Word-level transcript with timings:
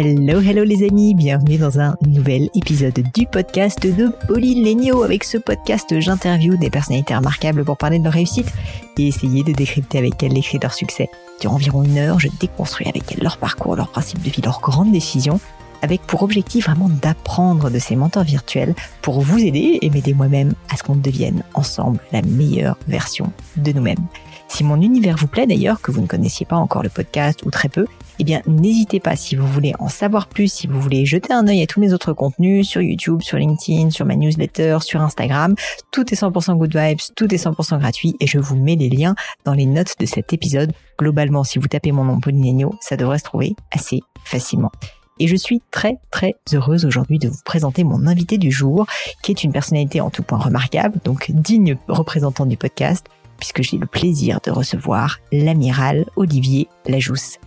Hello, 0.00 0.40
hello 0.40 0.62
les 0.62 0.86
amis, 0.86 1.12
bienvenue 1.12 1.58
dans 1.58 1.80
un 1.80 1.96
nouvel 2.06 2.50
épisode 2.54 3.02
du 3.14 3.26
podcast 3.26 3.84
de 3.84 4.12
Pauline 4.28 4.62
Legno. 4.62 5.02
Avec 5.02 5.24
ce 5.24 5.38
podcast, 5.38 5.98
j'interview 5.98 6.56
des 6.56 6.70
personnalités 6.70 7.16
remarquables 7.16 7.64
pour 7.64 7.76
parler 7.76 7.98
de 7.98 8.04
leur 8.04 8.12
réussite 8.12 8.52
et 8.96 9.08
essayer 9.08 9.42
de 9.42 9.52
décrypter 9.52 9.98
avec 9.98 10.22
elles 10.22 10.34
les 10.34 10.40
de 10.40 10.62
leur 10.62 10.72
succès. 10.72 11.10
Durant 11.40 11.56
environ 11.56 11.82
une 11.82 11.98
heure, 11.98 12.20
je 12.20 12.28
déconstruis 12.38 12.86
avec 12.86 13.10
elles 13.10 13.24
leur 13.24 13.38
parcours, 13.38 13.74
leurs 13.74 13.90
principes 13.90 14.22
de 14.22 14.30
vie, 14.30 14.40
leurs 14.40 14.60
grandes 14.60 14.92
décisions, 14.92 15.40
avec 15.82 16.02
pour 16.02 16.22
objectif 16.22 16.66
vraiment 16.66 16.88
d'apprendre 16.88 17.70
de 17.70 17.78
ces 17.78 17.96
mentors 17.96 18.24
virtuels 18.24 18.74
pour 19.02 19.20
vous 19.20 19.38
aider 19.38 19.78
et 19.82 19.90
m'aider 19.90 20.14
moi-même 20.14 20.54
à 20.70 20.76
ce 20.76 20.82
qu'on 20.82 20.96
devienne 20.96 21.42
ensemble 21.54 22.00
la 22.12 22.22
meilleure 22.22 22.76
version 22.88 23.32
de 23.56 23.72
nous-mêmes. 23.72 24.06
Si 24.48 24.64
mon 24.64 24.80
univers 24.80 25.16
vous 25.16 25.26
plaît 25.26 25.46
d'ailleurs, 25.46 25.80
que 25.80 25.90
vous 25.90 26.00
ne 26.00 26.06
connaissiez 26.06 26.46
pas 26.46 26.56
encore 26.56 26.82
le 26.82 26.88
podcast 26.88 27.42
ou 27.44 27.50
très 27.50 27.68
peu, 27.68 27.86
eh 28.18 28.24
bien 28.24 28.40
n'hésitez 28.46 28.98
pas 28.98 29.14
si 29.14 29.36
vous 29.36 29.46
voulez 29.46 29.74
en 29.78 29.88
savoir 29.88 30.26
plus, 30.26 30.52
si 30.52 30.66
vous 30.66 30.80
voulez 30.80 31.06
jeter 31.06 31.32
un 31.32 31.46
œil 31.46 31.62
à 31.62 31.66
tous 31.66 31.80
mes 31.80 31.92
autres 31.92 32.12
contenus 32.12 32.66
sur 32.66 32.80
YouTube, 32.80 33.22
sur 33.22 33.36
LinkedIn, 33.36 33.90
sur 33.90 34.06
ma 34.06 34.16
newsletter, 34.16 34.78
sur 34.80 35.00
Instagram. 35.02 35.54
Tout 35.92 36.12
est 36.12 36.20
100% 36.20 36.56
good 36.56 36.74
vibes, 36.74 36.98
tout 37.14 37.32
est 37.32 37.44
100% 37.44 37.78
gratuit 37.78 38.16
et 38.20 38.26
je 38.26 38.38
vous 38.38 38.56
mets 38.56 38.76
les 38.76 38.88
liens 38.88 39.14
dans 39.44 39.54
les 39.54 39.66
notes 39.66 39.94
de 40.00 40.06
cet 40.06 40.32
épisode. 40.32 40.72
Globalement, 40.98 41.44
si 41.44 41.58
vous 41.58 41.68
tapez 41.68 41.92
mon 41.92 42.04
nom 42.04 42.18
Pauline 42.18 42.68
ça 42.80 42.96
devrait 42.96 43.18
se 43.18 43.24
trouver 43.24 43.54
assez 43.72 44.00
facilement. 44.24 44.72
Et 45.20 45.26
je 45.26 45.36
suis 45.36 45.60
très 45.70 45.98
très 46.10 46.36
heureuse 46.52 46.84
aujourd'hui 46.84 47.18
de 47.18 47.28
vous 47.28 47.40
présenter 47.44 47.84
mon 47.84 48.06
invité 48.06 48.38
du 48.38 48.50
jour, 48.50 48.86
qui 49.22 49.32
est 49.32 49.44
une 49.44 49.52
personnalité 49.52 50.00
en 50.00 50.10
tout 50.10 50.22
point 50.22 50.38
remarquable, 50.38 50.98
donc 51.04 51.30
digne 51.30 51.76
représentant 51.88 52.46
du 52.46 52.56
podcast, 52.56 53.06
puisque 53.38 53.62
j'ai 53.62 53.78
le 53.78 53.86
plaisir 53.86 54.40
de 54.44 54.50
recevoir 54.50 55.18
l'amiral 55.32 56.06
Olivier 56.16 56.68
Lajousse. 56.86 57.38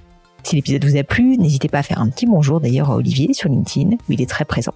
Si 0.43 0.55
l'épisode 0.55 0.85
vous 0.85 0.97
a 0.97 1.03
plu, 1.03 1.37
n'hésitez 1.37 1.69
pas 1.69 1.79
à 1.79 1.83
faire 1.83 2.01
un 2.01 2.09
petit 2.09 2.25
bonjour 2.25 2.59
d'ailleurs 2.59 2.91
à 2.91 2.95
Olivier 2.95 3.33
sur 3.33 3.49
LinkedIn, 3.49 3.95
où 3.95 4.11
il 4.11 4.21
est 4.21 4.29
très 4.29 4.45
présent. 4.45 4.73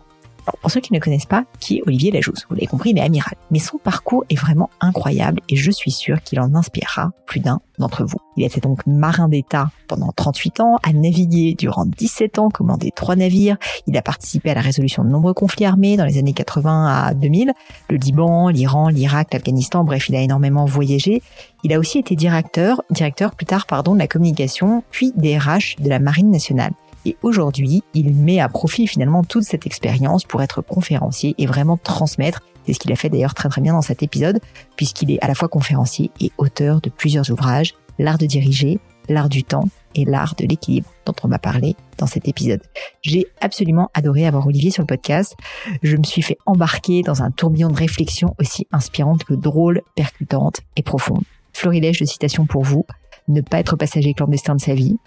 Alors, 0.47 0.59
pour 0.61 0.69
ceux 0.69 0.79
qui 0.79 0.93
ne 0.93 0.99
connaissent 0.99 1.25
pas, 1.25 1.45
qui 1.59 1.77
est 1.77 1.81
Olivier 1.87 2.11
Lajousse 2.11 2.45
Vous 2.49 2.55
l'avez 2.55 2.67
compris, 2.67 2.91
il 2.91 2.97
est 2.97 3.01
amiral. 3.01 3.35
Mais 3.49 3.59
son 3.59 3.77
parcours 3.77 4.25
est 4.29 4.39
vraiment 4.39 4.69
incroyable 4.79 5.41
et 5.49 5.55
je 5.55 5.71
suis 5.71 5.91
sûr 5.91 6.21
qu'il 6.21 6.39
en 6.39 6.53
inspirera 6.53 7.11
plus 7.25 7.39
d'un 7.39 7.61
d'entre 7.79 8.05
vous. 8.05 8.17
Il 8.37 8.43
été 8.43 8.61
donc 8.61 8.85
marin 8.85 9.27
d'État 9.27 9.69
pendant 9.87 10.11
38 10.15 10.59
ans, 10.59 10.77
a 10.83 10.93
navigué 10.93 11.55
durant 11.57 11.85
17 11.85 12.39
ans, 12.39 12.49
commandé 12.49 12.91
trois 12.95 13.15
navires. 13.15 13.57
Il 13.87 13.97
a 13.97 14.01
participé 14.01 14.51
à 14.51 14.53
la 14.53 14.61
résolution 14.61 15.03
de 15.03 15.09
nombreux 15.09 15.33
conflits 15.33 15.65
armés 15.65 15.97
dans 15.97 16.05
les 16.05 16.17
années 16.17 16.33
80 16.33 16.87
à 16.87 17.13
2000. 17.13 17.53
Le 17.89 17.97
Liban, 17.97 18.49
l'Iran, 18.49 18.89
l'Irak, 18.89 19.33
l'Afghanistan, 19.33 19.83
bref, 19.83 20.09
il 20.09 20.15
a 20.15 20.21
énormément 20.21 20.65
voyagé. 20.65 21.21
Il 21.63 21.73
a 21.73 21.79
aussi 21.79 21.97
été 21.97 22.15
directeur, 22.15 22.81
directeur 22.91 23.35
plus 23.35 23.45
tard, 23.45 23.65
pardon, 23.65 23.93
de 23.93 23.99
la 23.99 24.07
communication, 24.07 24.83
puis 24.91 25.11
DRH 25.15 25.77
de 25.79 25.89
la 25.89 25.99
Marine 25.99 26.29
nationale. 26.29 26.71
Et 27.05 27.17
aujourd'hui, 27.21 27.83
il 27.93 28.15
met 28.15 28.39
à 28.39 28.49
profit 28.49 28.87
finalement 28.87 29.23
toute 29.23 29.43
cette 29.43 29.65
expérience 29.65 30.23
pour 30.23 30.41
être 30.41 30.61
conférencier 30.61 31.35
et 31.37 31.45
vraiment 31.45 31.77
transmettre. 31.77 32.41
C'est 32.65 32.73
ce 32.73 32.79
qu'il 32.79 32.91
a 32.91 32.95
fait 32.95 33.09
d'ailleurs 33.09 33.35
très 33.35 33.47
très 33.47 33.61
bien 33.61 33.73
dans 33.73 33.83
cet 33.83 34.01
épisode, 34.01 34.39
puisqu'il 34.75 35.11
est 35.11 35.23
à 35.23 35.27
la 35.27 35.35
fois 35.35 35.47
conférencier 35.47 36.09
et 36.19 36.31
auteur 36.37 36.81
de 36.81 36.89
plusieurs 36.89 37.29
ouvrages, 37.31 37.75
L'art 37.99 38.17
de 38.17 38.25
diriger, 38.25 38.79
L'art 39.07 39.29
du 39.29 39.43
temps 39.43 39.69
et 39.93 40.03
L'art 40.03 40.35
de 40.35 40.45
l'équilibre, 40.45 40.89
dont 41.05 41.13
on 41.23 41.27
m'a 41.27 41.39
parlé 41.39 41.75
dans 41.97 42.07
cet 42.07 42.27
épisode. 42.27 42.61
J'ai 43.01 43.27
absolument 43.39 43.89
adoré 43.93 44.25
avoir 44.25 44.47
Olivier 44.47 44.71
sur 44.71 44.81
le 44.81 44.87
podcast. 44.87 45.35
Je 45.83 45.95
me 45.95 46.03
suis 46.03 46.23
fait 46.23 46.37
embarquer 46.45 47.03
dans 47.03 47.21
un 47.21 47.31
tourbillon 47.31 47.69
de 47.69 47.77
réflexion 47.77 48.35
aussi 48.39 48.67
inspirante 48.71 49.23
que 49.23 49.35
drôle, 49.35 49.81
percutante 49.95 50.61
et 50.75 50.83
profonde. 50.83 51.23
Florilège 51.53 51.99
de 51.99 52.05
citations 52.05 52.45
pour 52.45 52.63
vous. 52.63 52.85
Ne 53.27 53.41
pas 53.41 53.59
être 53.59 53.75
passager 53.75 54.13
clandestin 54.13 54.55
de 54.55 54.61
sa 54.61 54.73
vie, 54.73 54.97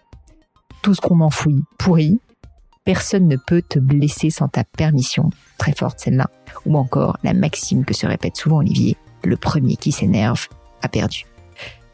tout 0.82 0.94
ce 0.94 1.00
qu'on 1.00 1.20
enfouit 1.20 1.62
pourri. 1.78 2.20
Personne 2.84 3.28
ne 3.28 3.36
peut 3.36 3.62
te 3.68 3.78
blesser 3.78 4.30
sans 4.30 4.48
ta 4.48 4.64
permission. 4.64 5.30
Très 5.58 5.72
forte 5.72 6.00
celle-là. 6.00 6.30
Ou 6.64 6.76
encore 6.76 7.19
la 7.22 7.34
maxime 7.34 7.84
que 7.84 7.94
se 7.94 8.06
répète 8.06 8.36
souvent 8.36 8.58
Olivier. 8.58 8.97
Le 9.25 9.36
premier 9.36 9.76
qui 9.76 9.92
s'énerve 9.92 10.47
a 10.82 10.88
perdu. 10.88 11.26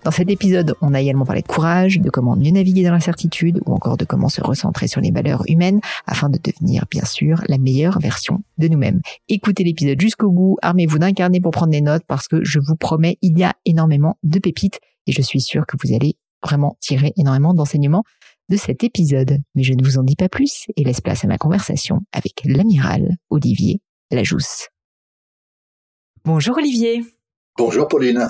Dans 0.05 0.11
cet 0.11 0.31
épisode, 0.31 0.75
on 0.83 0.93
a 0.93 1.01
également 1.01 1.25
parlé 1.25 1.41
de 1.41 1.47
courage, 1.47 1.99
de 1.99 2.11
comment 2.11 2.37
mieux 2.37 2.51
naviguer 2.51 2.85
dans 2.85 2.93
l'incertitude 2.93 3.61
ou 3.65 3.73
encore 3.73 3.97
de 3.97 4.05
comment 4.05 4.29
se 4.29 4.43
recentrer 4.43 4.87
sur 4.87 5.01
les 5.01 5.11
valeurs 5.11 5.45
humaines 5.49 5.81
afin 6.07 6.29
de 6.29 6.39
devenir, 6.39 6.85
bien 6.91 7.07
sûr, 7.07 7.43
la 7.49 7.57
meilleure 7.57 7.99
version 8.01 8.43
de 8.59 8.69
nous-mêmes. 8.69 9.01
Écoutez 9.31 9.65
l'épisode 9.65 9.99
jusqu'au 9.99 10.31
bout, 10.31 10.59
armez-vous 10.61 10.99
d'un 10.99 11.15
carnet 11.15 11.41
pour 11.41 11.53
prendre 11.53 11.73
des 11.73 11.81
notes 11.81 12.05
parce 12.07 12.29
que 12.29 12.45
je 12.45 12.59
vous 12.59 12.77
promets, 12.77 13.17
il 13.23 13.39
y 13.39 13.45
a 13.45 13.55
énormément 13.65 14.19
de 14.23 14.39
pépites 14.39 14.79
et 15.07 15.13
je 15.13 15.23
suis 15.23 15.41
sûr 15.41 15.65
que 15.65 15.79
vous 15.83 15.95
allez 15.95 16.17
vraiment 16.45 16.77
tirer 16.81 17.15
énormément 17.17 17.55
d'enseignements 17.55 18.05
de 18.49 18.57
cet 18.57 18.85
épisode. 18.85 19.39
Mais 19.55 19.63
je 19.63 19.75
ne 19.75 19.85
vous 19.85 19.99
en 19.99 20.03
dis 20.03 20.17
pas 20.17 20.29
plus 20.29 20.67
et 20.77 20.85
laisse 20.85 21.01
place 21.01 21.25
à 21.25 21.29
ma 21.29 21.39
conversation 21.39 22.01
avec 22.13 22.43
l'amiral 22.45 23.17
Olivier 23.31 23.81
Lajousse. 24.11 24.69
Bonjour 26.25 26.57
Olivier. 26.57 27.03
Bonjour 27.57 27.89
Pauline. 27.89 28.29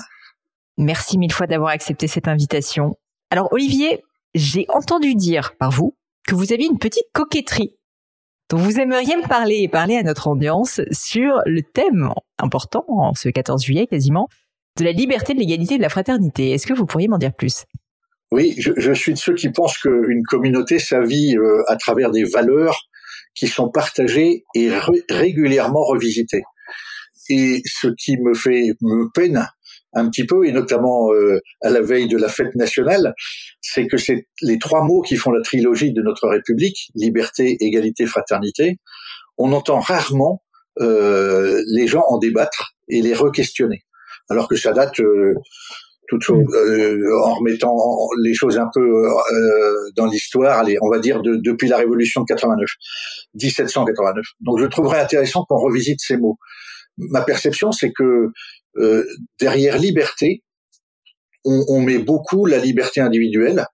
Merci 0.77 1.17
mille 1.17 1.31
fois 1.31 1.47
d'avoir 1.47 1.69
accepté 1.69 2.07
cette 2.07 2.27
invitation. 2.27 2.95
Alors 3.29 3.51
Olivier, 3.51 4.03
j'ai 4.33 4.65
entendu 4.69 5.15
dire 5.15 5.55
par 5.57 5.71
vous 5.71 5.95
que 6.27 6.35
vous 6.35 6.51
aviez 6.51 6.67
une 6.67 6.79
petite 6.79 7.07
coquetterie 7.13 7.75
dont 8.49 8.57
vous 8.57 8.79
aimeriez 8.79 9.15
me 9.15 9.27
parler 9.27 9.61
et 9.61 9.67
parler 9.67 9.97
à 9.97 10.03
notre 10.03 10.27
audience 10.27 10.81
sur 10.91 11.41
le 11.45 11.61
thème 11.63 12.13
important, 12.37 12.85
en 12.87 13.13
ce 13.15 13.29
14 13.29 13.63
juillet 13.63 13.87
quasiment, 13.87 14.27
de 14.77 14.83
la 14.83 14.91
liberté, 14.91 15.33
de 15.33 15.39
l'égalité 15.39 15.75
et 15.75 15.77
de 15.77 15.81
la 15.81 15.89
fraternité. 15.89 16.51
Est-ce 16.51 16.67
que 16.67 16.73
vous 16.73 16.85
pourriez 16.85 17.07
m'en 17.07 17.17
dire 17.17 17.33
plus? 17.33 17.65
Oui, 18.35 18.53
je, 18.57 18.71
je, 18.75 18.91
suis 18.91 19.13
de 19.13 19.17
ceux 19.17 19.33
qui 19.33 19.49
pensent 19.49 19.77
qu'une 19.77 20.23
communauté, 20.23 20.77
ça 20.77 20.99
vit 20.99 21.37
euh, 21.37 21.63
à 21.69 21.77
travers 21.77 22.11
des 22.11 22.25
valeurs 22.25 22.77
qui 23.33 23.47
sont 23.47 23.69
partagées 23.69 24.43
et 24.53 24.69
régulièrement 25.09 25.83
revisitées. 25.85 26.43
Et 27.29 27.61
ce 27.65 27.87
qui 27.87 28.17
me 28.17 28.33
fait 28.33 28.73
me 28.81 29.09
peine 29.13 29.47
un 29.93 30.09
petit 30.09 30.25
peu, 30.25 30.45
et 30.45 30.51
notamment 30.51 31.13
euh, 31.13 31.39
à 31.61 31.69
la 31.69 31.79
veille 31.79 32.09
de 32.09 32.17
la 32.17 32.27
fête 32.27 32.53
nationale, 32.55 33.13
c'est 33.61 33.87
que 33.87 33.95
c'est 33.95 34.27
les 34.41 34.59
trois 34.59 34.83
mots 34.83 35.01
qui 35.01 35.15
font 35.15 35.31
la 35.31 35.41
trilogie 35.41 35.93
de 35.93 36.01
notre 36.01 36.27
République 36.27 36.89
liberté, 36.93 37.55
égalité, 37.61 38.05
fraternité. 38.05 38.79
On 39.37 39.53
entend 39.53 39.79
rarement 39.79 40.43
euh, 40.81 41.63
les 41.67 41.87
gens 41.87 42.03
en 42.09 42.17
débattre 42.17 42.73
et 42.89 43.01
les 43.01 43.13
re-questionner, 43.13 43.85
alors 44.29 44.49
que 44.49 44.57
ça 44.57 44.73
date 44.73 44.99
toute 46.07 46.21
chose, 46.21 46.43
mm. 46.43 46.55
euh, 46.55 47.23
en 47.23 47.35
remettant 47.35 47.75
les 48.23 48.33
choses 48.33 48.57
un 48.57 48.69
peu 48.73 48.81
euh, 48.81 49.89
dans 49.95 50.05
l'histoire, 50.05 50.59
allez, 50.59 50.77
on 50.81 50.89
va 50.89 50.99
dire 50.99 51.21
de, 51.21 51.35
depuis 51.35 51.67
la 51.67 51.77
Révolution 51.77 52.21
de 52.21 52.25
89, 52.25 52.67
1789. 53.35 54.25
Donc 54.41 54.59
je 54.59 54.65
trouverais 54.65 54.99
intéressant 54.99 55.45
qu'on 55.47 55.57
revisite 55.57 55.99
ces 56.01 56.17
mots. 56.17 56.37
Ma 56.97 57.21
perception, 57.21 57.71
c'est 57.71 57.91
que 57.91 58.29
euh, 58.77 59.05
derrière 59.39 59.77
liberté, 59.77 60.43
on, 61.43 61.63
on, 61.67 61.81
met 61.81 61.99
beaucoup 61.99 62.45
la 62.45 62.57
liberté 62.57 63.01
individuelle, 63.01 63.65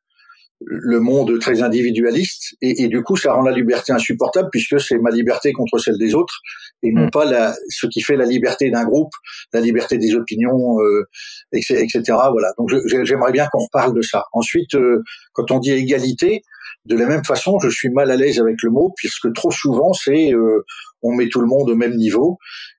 le 0.60 1.00
monde 1.00 1.40
très 1.40 1.64
individualiste 1.64 2.56
et, 2.62 2.84
et, 2.84 2.88
du 2.88 3.02
coup 3.02 3.16
ça 3.16 3.34
rend 3.34 3.42
la 3.42 3.52
liberté 3.52 3.94
insupportable 3.94 4.50
puisque 4.52 4.80
c'est 4.80 5.00
ma 5.00 5.10
liberté 5.10 5.54
contre 5.54 5.80
celle 5.80 5.98
des 5.98 6.14
autres 6.14 6.36
et 6.84 6.92
non 6.92 7.06
mm. 7.06 7.12
pas 7.12 7.26
la, 7.26 7.56
ce 7.70 7.88
qui 7.88 8.02
fait 8.02 8.16
la 8.16 8.26
liberté 8.26 8.70
d'un 8.70 8.86
groupe, 8.86 9.12
la 9.54 9.62
liberté 9.62 9.98
des 9.98 10.16
opinions, 10.16 10.80
euh, 10.82 11.04
etc., 11.52 12.02
Voilà. 12.08 12.54
Donc 12.58 12.70
j'aimerais 13.04 13.32
bien 13.32 13.48
qu'on 13.52 13.64
reparle 13.64 13.96
de 13.96 14.02
ça. 14.02 14.26
Ensuite, 14.34 14.76
euh, 14.76 15.04
quand 15.34 15.52
on 15.52 15.60
dit 15.60 15.72
égalité, 15.72 16.42
de 16.86 16.96
la 16.96 17.06
même 17.06 17.24
façon, 17.24 17.60
je 17.60 17.70
suis 17.70 17.90
mal 17.90 18.10
à 18.10 18.16
l'aise 18.16 18.40
avec 18.40 18.62
le 18.64 18.72
mot 18.72 18.94
puisque 18.98 19.32
trop 19.34 19.52
souvent 19.52 19.94
c'est 19.94 20.34
euh, 20.34 20.66
on 21.04 21.14
met 21.14 21.30
tout 21.30 21.42
le 21.42 21.48
monde 21.48 21.70
au 21.70 21.76
même 21.76 21.96
niveau 21.96 22.38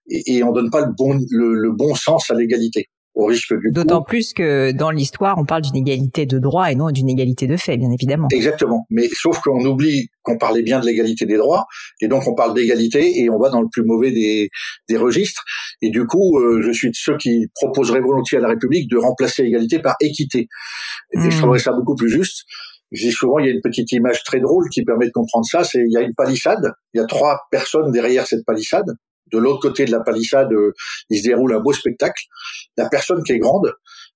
et, 0.08 0.36
et 0.36 0.42
on 0.42 0.52
donne 0.52 0.70
pas 0.70 0.80
le 0.80 0.92
bon 0.96 1.20
le, 1.30 1.54
le 1.54 1.70
bon 1.70 1.94
sens 1.94 2.30
à 2.30 2.34
l'égalité 2.34 2.88
au 3.14 3.26
risque 3.26 3.52
du 3.58 3.70
D'autant 3.70 4.02
plus 4.02 4.32
que 4.32 4.72
dans 4.72 4.90
l'histoire, 4.90 5.36
on 5.38 5.44
parle 5.44 5.62
d'une 5.62 5.76
égalité 5.76 6.24
de 6.24 6.38
droit 6.38 6.70
et 6.70 6.74
non 6.74 6.90
d'une 6.90 7.08
égalité 7.08 7.46
de 7.46 7.56
fait, 7.56 7.76
bien 7.76 7.90
évidemment. 7.90 8.28
Exactement. 8.32 8.86
Mais 8.90 9.08
sauf 9.12 9.40
qu'on 9.40 9.64
oublie 9.64 10.08
qu'on 10.22 10.38
parlait 10.38 10.62
bien 10.62 10.80
de 10.80 10.86
l'égalité 10.86 11.26
des 11.26 11.36
droits, 11.36 11.66
et 12.00 12.08
donc 12.08 12.26
on 12.26 12.34
parle 12.34 12.54
d'égalité 12.54 13.20
et 13.20 13.28
on 13.28 13.38
va 13.38 13.50
dans 13.50 13.60
le 13.60 13.68
plus 13.70 13.82
mauvais 13.84 14.12
des, 14.12 14.50
des 14.88 14.96
registres. 14.96 15.44
Et 15.82 15.90
du 15.90 16.06
coup, 16.06 16.38
euh, 16.38 16.62
je 16.62 16.70
suis 16.70 16.90
de 16.90 16.96
ceux 16.96 17.16
qui 17.16 17.46
proposeraient 17.54 18.00
volontiers 18.00 18.38
à 18.38 18.40
la 18.40 18.48
République 18.48 18.88
de 18.88 18.96
remplacer 18.96 19.42
égalité 19.42 19.78
par 19.80 19.96
équité. 20.00 20.48
Et 21.12 21.20
je 21.20 21.26
hmm. 21.26 21.30
trouverais 21.38 21.58
ça 21.58 21.72
beaucoup 21.72 21.96
plus 21.96 22.08
juste. 22.08 22.44
Je 22.92 23.06
dis 23.06 23.12
souvent, 23.12 23.38
il 23.38 23.46
y 23.46 23.48
a 23.48 23.52
une 23.52 23.62
petite 23.62 23.90
image 23.92 24.22
très 24.22 24.38
drôle 24.38 24.68
qui 24.68 24.84
permet 24.84 25.06
de 25.06 25.12
comprendre 25.12 25.46
ça. 25.46 25.64
C'est 25.64 25.80
il 25.80 25.92
y 25.92 25.96
a 25.96 26.02
une 26.02 26.14
palissade, 26.14 26.72
il 26.94 26.98
y 26.98 27.00
a 27.00 27.06
trois 27.06 27.40
personnes 27.50 27.90
derrière 27.90 28.26
cette 28.26 28.44
palissade 28.44 28.94
de 29.32 29.38
l'autre 29.38 29.60
côté 29.60 29.84
de 29.84 29.90
la 29.90 30.00
palissade, 30.00 30.52
euh, 30.52 30.72
il 31.10 31.18
se 31.18 31.24
déroule 31.24 31.54
un 31.54 31.60
beau 31.60 31.72
spectacle. 31.72 32.22
La 32.76 32.88
personne 32.88 33.22
qui 33.22 33.32
est 33.32 33.38
grande, 33.38 33.72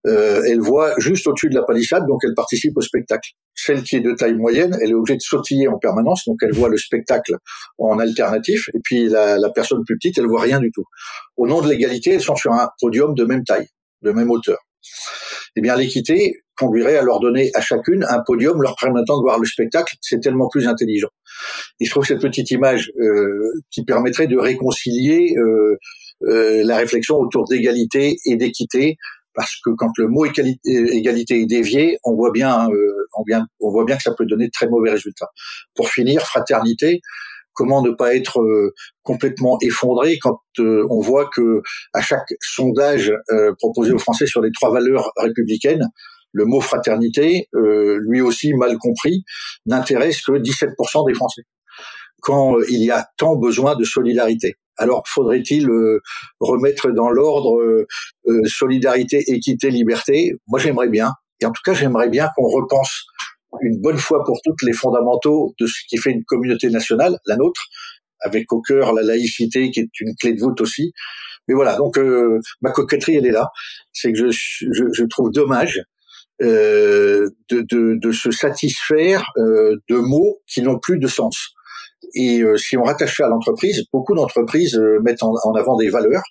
euh, 0.06 0.42
elle 0.46 0.60
voit 0.60 0.94
juste 0.98 1.26
au-dessus 1.26 1.48
de 1.48 1.54
la 1.54 1.62
palissade, 1.62 2.06
donc 2.06 2.20
elle 2.24 2.34
participe 2.34 2.76
au 2.76 2.80
spectacle. 2.80 3.30
Celle 3.54 3.82
qui 3.82 3.96
est 3.96 4.00
de 4.00 4.12
taille 4.12 4.34
moyenne, 4.34 4.76
elle 4.80 4.90
est 4.90 4.94
obligée 4.94 5.16
de 5.16 5.22
sautiller 5.22 5.68
en 5.68 5.78
permanence, 5.78 6.24
donc 6.26 6.38
elle 6.42 6.52
voit 6.52 6.68
le 6.68 6.76
spectacle 6.76 7.36
en 7.78 7.98
alternatif. 7.98 8.68
Et 8.74 8.80
puis 8.84 9.08
la, 9.08 9.38
la 9.38 9.50
personne 9.50 9.82
plus 9.84 9.96
petite, 9.96 10.18
elle 10.18 10.26
voit 10.26 10.42
rien 10.42 10.60
du 10.60 10.70
tout. 10.70 10.84
Au 11.36 11.46
nom 11.46 11.60
de 11.60 11.68
l'égalité, 11.68 12.12
elles 12.12 12.22
sont 12.22 12.36
sur 12.36 12.52
un 12.52 12.68
podium 12.80 13.14
de 13.14 13.24
même 13.24 13.44
taille, 13.44 13.68
de 14.02 14.12
même 14.12 14.30
hauteur. 14.30 14.58
Eh 15.56 15.60
bien, 15.62 15.74
l'équité 15.74 16.42
conduirait 16.56 16.96
à 16.96 17.02
leur 17.02 17.18
donner 17.18 17.50
à 17.54 17.60
chacune 17.60 18.04
un 18.08 18.20
podium 18.24 18.60
leur 18.62 18.76
permettant 18.76 19.16
de 19.18 19.22
voir 19.22 19.38
le 19.38 19.46
spectacle. 19.46 19.94
C'est 20.00 20.20
tellement 20.20 20.48
plus 20.48 20.66
intelligent. 20.68 21.08
Et 21.80 21.84
je 21.84 21.90
trouve 21.90 22.04
cette 22.04 22.20
petite 22.20 22.50
image 22.50 22.92
euh, 22.98 23.50
qui 23.70 23.84
permettrait 23.84 24.26
de 24.26 24.38
réconcilier 24.38 25.34
euh, 25.36 25.76
euh, 26.22 26.62
la 26.64 26.76
réflexion 26.76 27.16
autour 27.16 27.46
d'égalité 27.46 28.16
et 28.24 28.36
d'équité, 28.36 28.96
parce 29.34 29.54
que 29.62 29.70
quand 29.76 29.90
le 29.98 30.08
mot 30.08 30.24
égalité 30.24 31.40
est 31.40 31.46
dévié, 31.46 31.98
on 32.04 32.14
voit 32.14 32.30
bien, 32.30 32.68
bien, 33.26 33.46
on 33.60 33.70
voit 33.70 33.84
bien 33.84 33.96
que 33.96 34.02
ça 34.02 34.14
peut 34.16 34.24
donner 34.24 34.46
de 34.46 34.50
très 34.50 34.66
mauvais 34.66 34.90
résultats. 34.90 35.28
Pour 35.74 35.90
finir, 35.90 36.22
fraternité, 36.22 37.02
comment 37.52 37.82
ne 37.82 37.90
pas 37.90 38.14
être 38.14 38.40
complètement 39.02 39.58
effondré 39.60 40.18
quand 40.18 40.40
on 40.58 41.00
voit 41.00 41.28
que 41.28 41.60
à 41.92 42.00
chaque 42.00 42.32
sondage 42.40 43.12
proposé 43.58 43.92
aux 43.92 43.98
Français 43.98 44.24
sur 44.24 44.40
les 44.40 44.52
trois 44.52 44.72
valeurs 44.72 45.12
républicaines, 45.18 45.86
le 46.36 46.44
mot 46.44 46.60
fraternité, 46.60 47.48
euh, 47.54 47.98
lui 48.06 48.20
aussi 48.20 48.52
mal 48.52 48.76
compris, 48.76 49.24
n'intéresse 49.64 50.20
que 50.20 50.32
17% 50.32 51.08
des 51.08 51.14
Français. 51.14 51.42
Quand 52.20 52.58
euh, 52.58 52.64
il 52.68 52.84
y 52.84 52.90
a 52.90 53.08
tant 53.16 53.36
besoin 53.36 53.74
de 53.74 53.84
solidarité. 53.84 54.56
Alors 54.76 55.04
faudrait-il 55.06 55.70
euh, 55.70 56.02
remettre 56.38 56.90
dans 56.90 57.08
l'ordre 57.08 57.86
solidarité, 58.44 59.24
équité, 59.28 59.70
liberté? 59.70 60.32
Moi 60.46 60.58
j'aimerais 60.58 60.88
bien. 60.88 61.12
Et 61.40 61.46
en 61.46 61.52
tout 61.52 61.62
cas 61.64 61.72
j'aimerais 61.72 62.10
bien 62.10 62.28
qu'on 62.36 62.48
repense 62.48 63.06
une 63.62 63.80
bonne 63.80 63.96
fois 63.96 64.22
pour 64.22 64.38
toutes 64.44 64.60
les 64.62 64.74
fondamentaux 64.74 65.54
de 65.58 65.66
ce 65.66 65.80
qui 65.88 65.96
fait 65.96 66.10
une 66.10 66.24
communauté 66.24 66.68
nationale, 66.68 67.18
la 67.24 67.36
nôtre, 67.36 67.62
avec 68.20 68.52
au 68.52 68.60
cœur 68.60 68.92
la 68.92 69.02
laïcité 69.02 69.70
qui 69.70 69.80
est 69.80 70.00
une 70.00 70.14
clé 70.20 70.34
de 70.34 70.40
voûte 70.40 70.60
aussi. 70.60 70.92
Mais 71.48 71.54
voilà, 71.54 71.76
donc 71.76 71.98
ma 72.60 72.72
coquetterie, 72.72 73.16
elle 73.16 73.26
est 73.26 73.30
là. 73.30 73.48
C'est 73.92 74.12
que 74.12 74.30
je, 74.30 74.36
je, 74.72 74.84
je, 74.92 75.04
trouve 75.04 75.30
dommage 75.30 75.80
euh, 76.42 77.30
de, 77.48 77.62
de, 77.62 77.98
de, 77.98 78.12
se 78.12 78.30
satisfaire 78.30 79.24
euh, 79.38 79.76
de 79.88 79.96
mots 79.96 80.40
qui 80.46 80.60
n'ont 80.60 80.78
plus 80.78 80.98
de 80.98 81.06
sens. 81.06 81.54
Et 82.14 82.42
euh, 82.42 82.58
si 82.58 82.76
on 82.76 82.82
rattache 82.82 83.16
ça 83.16 83.24
à 83.24 83.28
l'entreprise, 83.28 83.84
beaucoup 83.90 84.14
d'entreprises 84.14 84.78
mettent 85.02 85.22
en, 85.22 85.32
avant 85.54 85.76
des 85.76 85.88
valeurs. 85.88 86.22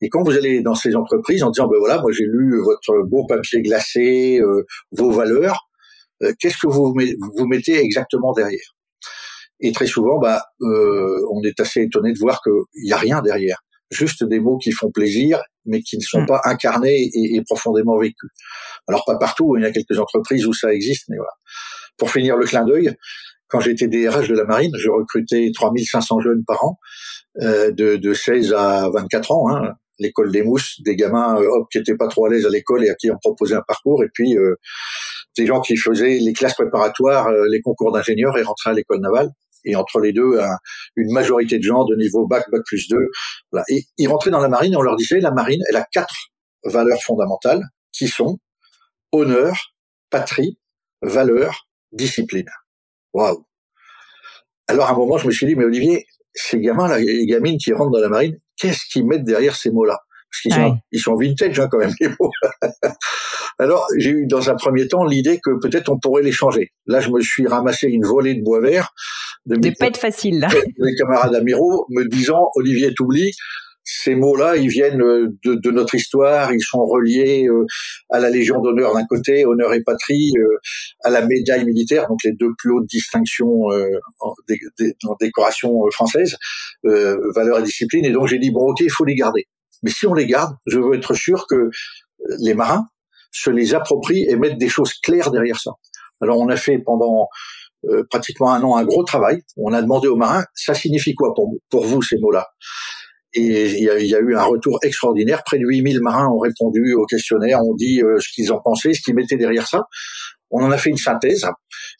Et 0.00 0.08
quand 0.08 0.22
vous 0.22 0.32
allez 0.32 0.62
dans 0.62 0.74
ces 0.74 0.96
entreprises 0.96 1.42
en 1.42 1.50
disant, 1.50 1.68
ben 1.68 1.78
voilà, 1.78 2.00
moi 2.00 2.10
j'ai 2.10 2.24
lu 2.24 2.58
votre 2.62 3.06
beau 3.06 3.26
papier 3.26 3.60
glacé, 3.60 4.40
vos 4.92 5.10
valeurs, 5.10 5.68
qu'est-ce 6.40 6.56
que 6.56 6.66
vous, 6.66 6.94
vous 7.36 7.46
mettez 7.46 7.78
exactement 7.78 8.32
derrière? 8.32 8.74
Et 9.60 9.72
très 9.72 9.86
souvent, 9.86 10.18
bah, 10.18 10.42
on 10.60 11.42
est 11.44 11.60
assez 11.60 11.82
étonné 11.82 12.12
de 12.12 12.18
voir 12.18 12.40
qu'il 12.42 12.84
n'y 12.84 12.92
a 12.92 12.96
rien 12.96 13.20
derrière 13.22 13.58
juste 13.90 14.24
des 14.24 14.40
mots 14.40 14.58
qui 14.58 14.72
font 14.72 14.90
plaisir, 14.90 15.42
mais 15.66 15.80
qui 15.80 15.96
ne 15.96 16.02
sont 16.02 16.22
hmm. 16.22 16.26
pas 16.26 16.40
incarnés 16.44 17.10
et, 17.14 17.42
profondément 17.42 17.98
vécus. 17.98 18.30
Alors 18.88 19.04
pas 19.04 19.16
partout, 19.16 19.56
il 19.56 19.62
y 19.62 19.66
a 19.66 19.70
quelques 19.70 19.98
entreprises 19.98 20.46
où 20.46 20.52
ça 20.52 20.72
existe, 20.72 21.04
mais 21.08 21.16
voilà. 21.16 21.32
Pour 21.96 22.10
finir 22.10 22.36
le 22.36 22.44
clin 22.44 22.64
d'œil, 22.64 22.94
quand 23.48 23.60
j'étais 23.60 23.86
DRH 23.86 24.28
de 24.28 24.34
la 24.34 24.44
marine, 24.44 24.72
je 24.76 24.88
recrutais 24.88 25.50
3500 25.54 26.20
jeunes 26.20 26.44
par 26.44 26.64
an, 26.64 26.78
euh, 27.40 27.70
de, 27.70 27.96
de 27.96 28.14
16 28.14 28.52
à 28.52 28.88
24 28.90 29.30
ans, 29.30 29.48
hein, 29.48 29.74
l'école 29.98 30.32
des 30.32 30.42
mousses, 30.42 30.80
des 30.80 30.96
gamins 30.96 31.40
euh, 31.40 31.46
hop, 31.48 31.68
qui 31.70 31.78
étaient 31.78 31.96
pas 31.96 32.08
trop 32.08 32.26
à 32.26 32.30
l'aise 32.30 32.46
à 32.46 32.50
l'école 32.50 32.84
et 32.84 32.90
à 32.90 32.94
qui 32.94 33.10
on 33.10 33.18
proposait 33.18 33.54
un 33.54 33.62
parcours, 33.66 34.02
et 34.02 34.08
puis 34.12 34.36
euh, 34.36 34.56
des 35.36 35.46
gens 35.46 35.60
qui 35.60 35.76
faisaient 35.76 36.18
les 36.18 36.32
classes 36.32 36.54
préparatoires, 36.54 37.28
euh, 37.28 37.44
les 37.50 37.60
concours 37.60 37.92
d'ingénieurs 37.92 38.36
et 38.38 38.42
rentraient 38.42 38.70
à 38.70 38.74
l'école 38.74 39.00
navale 39.00 39.30
et 39.64 39.76
entre 39.76 40.00
les 40.00 40.12
deux, 40.12 40.38
une 40.96 41.12
majorité 41.12 41.58
de 41.58 41.62
gens 41.62 41.84
de 41.84 41.96
niveau 41.96 42.26
bac, 42.26 42.44
bac 42.50 42.62
plus 42.66 42.88
2. 42.88 42.96
Voilà. 43.52 43.64
Et 43.68 43.84
ils 43.98 44.08
rentraient 44.08 44.30
dans 44.30 44.40
la 44.40 44.48
marine 44.48 44.72
et 44.72 44.76
on 44.76 44.82
leur 44.82 44.96
disait, 44.96 45.20
la 45.20 45.32
marine, 45.32 45.60
elle 45.70 45.76
a 45.76 45.86
quatre 45.90 46.14
valeurs 46.64 47.02
fondamentales 47.02 47.62
qui 47.92 48.08
sont 48.08 48.38
honneur, 49.12 49.56
patrie, 50.10 50.58
valeur, 51.02 51.68
discipline. 51.92 52.48
Waouh. 53.12 53.46
Alors 54.66 54.88
à 54.88 54.92
un 54.92 54.96
moment, 54.96 55.18
je 55.18 55.26
me 55.26 55.32
suis 55.32 55.46
dit, 55.46 55.54
mais 55.54 55.64
Olivier, 55.64 56.06
ces 56.34 56.60
gamins 56.60 56.88
là, 56.88 56.98
les 56.98 57.26
gamines 57.26 57.58
qui 57.58 57.72
rentrent 57.72 57.92
dans 57.92 58.00
la 58.00 58.08
marine, 58.08 58.38
qu'est-ce 58.56 58.86
qu'ils 58.90 59.06
mettent 59.06 59.24
derrière 59.24 59.56
ces 59.56 59.70
mots-là? 59.70 59.98
Parce 60.30 60.40
qu'ils 60.42 60.54
sont, 60.54 60.78
ils 60.90 61.00
sont 61.00 61.14
vintage 61.14 61.60
hein, 61.60 61.68
quand 61.70 61.78
même 61.78 61.94
les 62.00 62.08
mots. 62.08 62.32
Alors, 63.60 63.86
j'ai 63.96 64.10
eu 64.10 64.26
dans 64.26 64.50
un 64.50 64.56
premier 64.56 64.88
temps 64.88 65.04
l'idée 65.04 65.38
que 65.40 65.50
peut-être 65.60 65.90
on 65.90 65.98
pourrait 66.00 66.24
les 66.24 66.32
changer. 66.32 66.72
Là, 66.86 66.98
je 66.98 67.10
me 67.10 67.20
suis 67.20 67.46
ramassé 67.46 67.86
une 67.86 68.04
volée 68.04 68.34
de 68.34 68.42
bois 68.42 68.60
vert. 68.60 68.92
De 69.46 69.56
mes 69.56 69.72
pas 69.72 69.86
être 69.86 69.98
facile, 69.98 70.40
là. 70.40 70.48
Mes 70.78 70.94
camarades 70.94 71.34
amiraux 71.34 71.86
me 71.90 72.08
disant, 72.08 72.48
Olivier, 72.56 72.94
t'oublies, 72.94 73.32
ces 73.84 74.14
mots-là, 74.14 74.56
ils 74.56 74.68
viennent 74.68 75.02
euh, 75.02 75.28
de, 75.44 75.54
de, 75.54 75.70
notre 75.70 75.94
histoire, 75.94 76.52
ils 76.52 76.62
sont 76.62 76.84
reliés 76.84 77.46
euh, 77.46 77.66
à 78.10 78.18
la 78.18 78.30
Légion 78.30 78.60
d'honneur 78.60 78.94
d'un 78.94 79.04
côté, 79.04 79.44
honneur 79.44 79.74
et 79.74 79.82
patrie, 79.82 80.32
euh, 80.38 80.56
à 81.04 81.10
la 81.10 81.26
médaille 81.26 81.66
militaire, 81.66 82.08
donc 82.08 82.18
les 82.24 82.32
deux 82.32 82.52
plus 82.56 82.72
hautes 82.72 82.86
distinctions 82.86 83.64
en, 84.20 84.34
décoration 85.20 85.70
française, 85.92 86.36
valeur 86.82 87.58
et 87.58 87.62
discipline. 87.62 88.04
Et 88.06 88.10
donc 88.10 88.26
j'ai 88.26 88.38
dit 88.38 88.50
bon, 88.50 88.70
ok, 88.70 88.80
il 88.80 88.90
faut 88.90 89.04
les 89.04 89.14
garder. 89.14 89.46
Mais 89.82 89.90
si 89.90 90.06
on 90.06 90.14
les 90.14 90.26
garde, 90.26 90.54
je 90.66 90.78
veux 90.78 90.94
être 90.94 91.14
sûr 91.14 91.46
que 91.46 91.68
les 92.40 92.54
marins, 92.54 92.88
se 93.30 93.50
les 93.50 93.74
approprient 93.74 94.24
et 94.28 94.36
mettent 94.36 94.58
des 94.58 94.68
choses 94.68 94.94
claires 94.94 95.30
derrière 95.30 95.60
ça. 95.60 95.72
Alors 96.22 96.38
on 96.38 96.48
a 96.48 96.56
fait 96.56 96.78
pendant 96.78 97.28
euh, 97.88 98.04
pratiquement 98.08 98.52
un 98.52 98.62
an 98.62 98.76
un 98.76 98.84
gros 98.84 99.04
travail. 99.04 99.42
On 99.56 99.72
a 99.72 99.82
demandé 99.82 100.08
aux 100.08 100.16
marins, 100.16 100.44
ça 100.54 100.74
signifie 100.74 101.14
quoi 101.14 101.34
pour, 101.34 101.54
pour 101.70 101.84
vous 101.84 102.02
ces 102.02 102.18
mots-là? 102.18 102.46
Et 103.36 103.78
il 103.78 103.82
y, 103.82 104.14
a, 104.14 104.20
eu 104.20 104.36
un 104.36 104.44
retour 104.44 104.78
extraordinaire. 104.84 105.42
Près 105.44 105.58
de 105.58 105.66
8000 105.66 106.00
marins 106.00 106.28
ont 106.28 106.38
répondu 106.38 106.94
au 106.94 107.04
questionnaire, 107.04 107.60
ont 107.62 107.74
dit 107.74 108.00
euh, 108.00 108.18
ce 108.20 108.28
qu'ils 108.32 108.52
en 108.52 108.60
pensaient, 108.60 108.92
ce 108.92 109.02
qu'ils 109.02 109.16
mettaient 109.16 109.36
derrière 109.36 109.66
ça. 109.66 109.82
On 110.50 110.62
en 110.62 110.70
a 110.70 110.78
fait 110.78 110.90
une 110.90 110.96
synthèse 110.96 111.44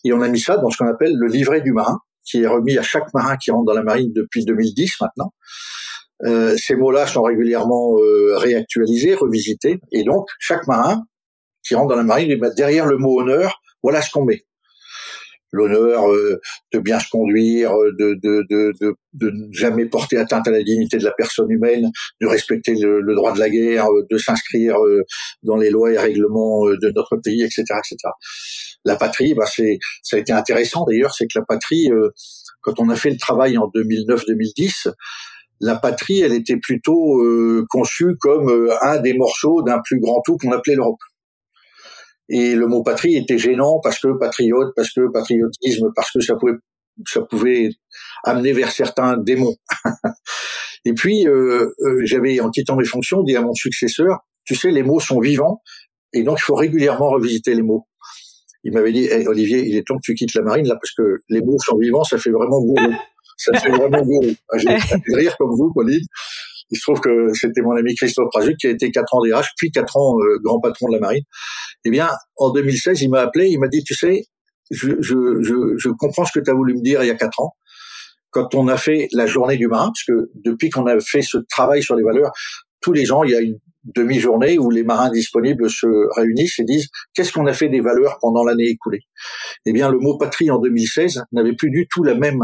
et 0.04 0.12
on 0.12 0.20
a 0.20 0.28
mis 0.28 0.38
ça 0.38 0.58
dans 0.58 0.70
ce 0.70 0.76
qu'on 0.76 0.86
appelle 0.86 1.14
le 1.16 1.26
livret 1.26 1.60
du 1.60 1.72
marin, 1.72 1.98
qui 2.24 2.42
est 2.42 2.46
remis 2.46 2.78
à 2.78 2.82
chaque 2.82 3.12
marin 3.14 3.36
qui 3.36 3.50
rentre 3.50 3.64
dans 3.64 3.74
la 3.74 3.82
marine 3.82 4.12
depuis 4.14 4.44
2010 4.44 4.92
maintenant. 5.00 5.32
Euh, 6.24 6.56
ces 6.56 6.76
mots-là 6.76 7.08
sont 7.08 7.22
régulièrement 7.22 7.96
euh, 7.98 8.36
réactualisés, 8.36 9.14
revisités, 9.14 9.80
et 9.90 10.04
donc 10.04 10.28
chaque 10.38 10.66
marin 10.68 11.02
qui 11.66 11.74
rentre 11.74 11.88
dans 11.88 11.96
la 11.96 12.04
marine, 12.04 12.30
et 12.30 12.36
ben, 12.36 12.52
derrière 12.54 12.86
le 12.86 12.96
mot 12.96 13.20
honneur, 13.20 13.60
voilà 13.82 14.02
ce 14.02 14.10
qu'on 14.10 14.24
met. 14.24 14.44
L'honneur 15.54 16.10
euh, 16.10 16.40
de 16.72 16.80
bien 16.80 16.98
se 16.98 17.08
conduire, 17.08 17.72
euh, 17.72 17.92
de, 17.96 18.18
de, 18.20 18.44
de, 18.50 18.96
de, 19.12 19.32
jamais 19.52 19.86
porter 19.86 20.16
atteinte 20.16 20.48
à 20.48 20.50
la 20.50 20.64
dignité 20.64 20.98
de 20.98 21.04
la 21.04 21.12
personne 21.12 21.48
humaine, 21.48 21.92
de 22.20 22.26
respecter 22.26 22.74
le, 22.74 23.14
droit 23.14 23.32
de 23.32 23.38
la 23.38 23.48
guerre, 23.48 23.86
euh, 23.86 24.04
de 24.10 24.18
s'inscrire 24.18 24.76
dans 25.44 25.56
les 25.56 25.70
lois 25.70 25.92
et 25.92 25.98
règlements 25.98 26.66
de 26.66 26.92
notre 26.96 27.16
pays, 27.22 27.42
etc., 27.42 27.62
etc. 27.78 27.96
La 28.84 28.96
patrie, 28.96 29.34
bah 29.34 29.46
c'est, 29.46 29.78
ça 30.02 30.16
a 30.16 30.18
été 30.18 30.32
intéressant 30.32 30.84
d'ailleurs, 30.86 31.14
c'est 31.14 31.26
que 31.26 31.38
la 31.38 31.44
patrie, 31.44 31.88
quand 32.60 32.80
on 32.80 32.88
a 32.88 32.96
fait 32.96 33.10
le 33.10 33.16
travail 33.16 33.56
en 33.56 33.70
2009-2010, 33.74 34.92
la 35.60 35.76
patrie, 35.76 36.20
elle 36.20 36.34
était 36.34 36.58
plutôt 36.58 37.22
conçue 37.70 38.16
comme 38.18 38.68
un 38.82 39.00
des 39.00 39.14
morceaux 39.14 39.62
d'un 39.62 39.80
plus 39.84 40.00
grand 40.00 40.20
tout 40.24 40.36
qu'on 40.36 40.52
appelait 40.52 40.74
l'Europe. 40.74 40.98
Et 42.28 42.54
le 42.54 42.66
mot 42.66 42.82
patrie 42.82 43.16
était 43.16 43.38
gênant 43.38 43.80
parce 43.82 43.98
que 43.98 44.16
patriote, 44.18 44.72
parce 44.74 44.90
que 44.92 45.10
patriotisme, 45.12 45.90
parce 45.94 46.10
que 46.10 46.20
ça 46.20 46.36
pouvait, 46.36 46.54
ça 47.06 47.20
pouvait 47.22 47.70
amener 48.24 48.52
vers 48.52 48.70
certains 48.70 49.16
démons. 49.16 49.56
et 50.84 50.94
puis, 50.94 51.26
euh, 51.26 51.74
euh, 51.80 52.00
j'avais, 52.04 52.40
en 52.40 52.50
quittant 52.50 52.76
mes 52.76 52.86
fonctions, 52.86 53.22
dit 53.22 53.36
à 53.36 53.42
mon 53.42 53.52
successeur, 53.52 54.20
tu 54.44 54.54
sais, 54.54 54.70
les 54.70 54.82
mots 54.82 55.00
sont 55.00 55.20
vivants, 55.20 55.62
et 56.12 56.22
donc 56.22 56.38
il 56.40 56.44
faut 56.44 56.54
régulièrement 56.54 57.10
revisiter 57.10 57.54
les 57.54 57.62
mots. 57.62 57.86
Il 58.62 58.72
m'avait 58.72 58.92
dit, 58.92 59.08
Olivier, 59.26 59.66
il 59.66 59.76
est 59.76 59.86
temps 59.86 59.96
que 59.96 60.02
tu 60.02 60.14
quittes 60.14 60.34
la 60.34 60.42
marine 60.42 60.66
là, 60.66 60.76
parce 60.76 60.92
que 60.92 61.20
les 61.28 61.42
mots 61.42 61.58
sont 61.58 61.76
vivants, 61.76 62.04
ça 62.04 62.16
fait 62.16 62.30
vraiment 62.30 62.60
gourou. 62.60 62.94
Ça 63.36 63.58
fait 63.58 63.68
vraiment 63.68 64.00
gourou. 64.00 64.30
J'ai 64.58 64.78
rire 65.08 65.36
comme 65.36 65.50
vous, 65.56 65.72
Pauline. 65.74 66.06
Il 66.70 66.78
se 66.78 66.82
trouve 66.82 67.00
que 67.00 67.28
c'était 67.34 67.60
mon 67.60 67.76
ami 67.76 67.94
Christophe 67.94 68.28
Prazuc 68.30 68.56
qui 68.56 68.66
a 68.66 68.70
été 68.70 68.90
quatre 68.90 69.14
ans 69.14 69.20
DRH, 69.20 69.50
puis 69.56 69.70
quatre 69.70 69.96
ans 69.96 70.16
euh, 70.18 70.38
grand 70.42 70.60
patron 70.60 70.88
de 70.88 70.94
la 70.94 71.00
marine. 71.00 71.24
Eh 71.84 71.90
bien, 71.90 72.10
en 72.36 72.50
2016, 72.50 73.02
il 73.02 73.10
m'a 73.10 73.20
appelé, 73.20 73.48
il 73.48 73.58
m'a 73.58 73.68
dit, 73.68 73.84
tu 73.84 73.94
sais, 73.94 74.24
je, 74.70 74.92
je, 75.00 75.42
je, 75.42 75.76
je 75.76 75.88
comprends 75.90 76.24
ce 76.24 76.32
que 76.38 76.42
tu 76.42 76.50
as 76.50 76.54
voulu 76.54 76.74
me 76.74 76.82
dire 76.82 77.02
il 77.02 77.06
y 77.06 77.10
a 77.10 77.14
quatre 77.14 77.40
ans. 77.40 77.54
Quand 78.30 78.54
on 78.54 78.66
a 78.68 78.76
fait 78.76 79.08
la 79.12 79.26
journée 79.26 79.56
du 79.56 79.68
marin, 79.68 79.86
parce 79.86 80.04
que 80.04 80.30
depuis 80.34 80.70
qu'on 80.70 80.86
a 80.86 80.98
fait 80.98 81.22
ce 81.22 81.38
travail 81.48 81.82
sur 81.82 81.94
les 81.94 82.02
valeurs, 82.02 82.32
tous 82.80 82.92
les 82.92 83.04
gens, 83.04 83.22
il 83.22 83.30
y 83.30 83.34
a 83.34 83.40
une 83.40 83.58
demi-journée 83.84 84.58
où 84.58 84.70
les 84.70 84.82
marins 84.82 85.10
disponibles 85.10 85.70
se 85.70 85.86
réunissent 86.16 86.58
et 86.58 86.64
disent 86.64 86.88
qu'est-ce 87.14 87.32
qu'on 87.32 87.46
a 87.46 87.52
fait 87.52 87.68
des 87.68 87.80
valeurs 87.80 88.18
pendant 88.20 88.44
l'année 88.44 88.68
écoulée? 88.68 89.00
Eh 89.66 89.72
bien, 89.72 89.90
le 89.90 89.98
mot 89.98 90.18
patrie 90.18 90.50
en 90.50 90.58
2016 90.58 91.22
n'avait 91.32 91.54
plus 91.54 91.70
du 91.70 91.86
tout 91.88 92.02
la 92.02 92.14
même 92.14 92.40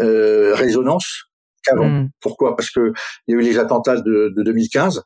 euh, 0.00 0.54
résonance 0.54 1.29
qu'avant. 1.64 1.88
Hmm. 1.88 2.08
Pourquoi? 2.20 2.56
Parce 2.56 2.70
que 2.70 2.92
il 3.26 3.34
y 3.34 3.38
a 3.38 3.40
eu 3.40 3.42
les 3.42 3.58
attentats 3.58 4.00
de, 4.00 4.32
de 4.36 4.42
2015. 4.42 5.02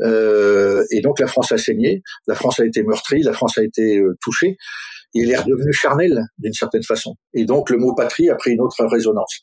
Euh, 0.00 0.84
et 0.90 1.00
donc 1.00 1.20
la 1.20 1.26
France 1.26 1.52
a 1.52 1.58
saigné, 1.58 2.02
la 2.26 2.34
France 2.34 2.60
a 2.60 2.66
été 2.66 2.82
meurtrie, 2.82 3.22
la 3.22 3.32
France 3.32 3.58
a 3.58 3.62
été 3.62 3.98
euh, 3.98 4.16
touchée, 4.20 4.56
et 5.14 5.20
il 5.20 5.30
est 5.30 5.36
redevenu 5.36 5.72
charnel 5.72 6.24
d'une 6.38 6.52
certaine 6.52 6.82
façon. 6.82 7.14
Et 7.32 7.44
donc 7.44 7.70
le 7.70 7.78
mot 7.78 7.94
patrie 7.94 8.28
a 8.28 8.34
pris 8.34 8.52
une 8.52 8.60
autre 8.60 8.84
résonance. 8.86 9.38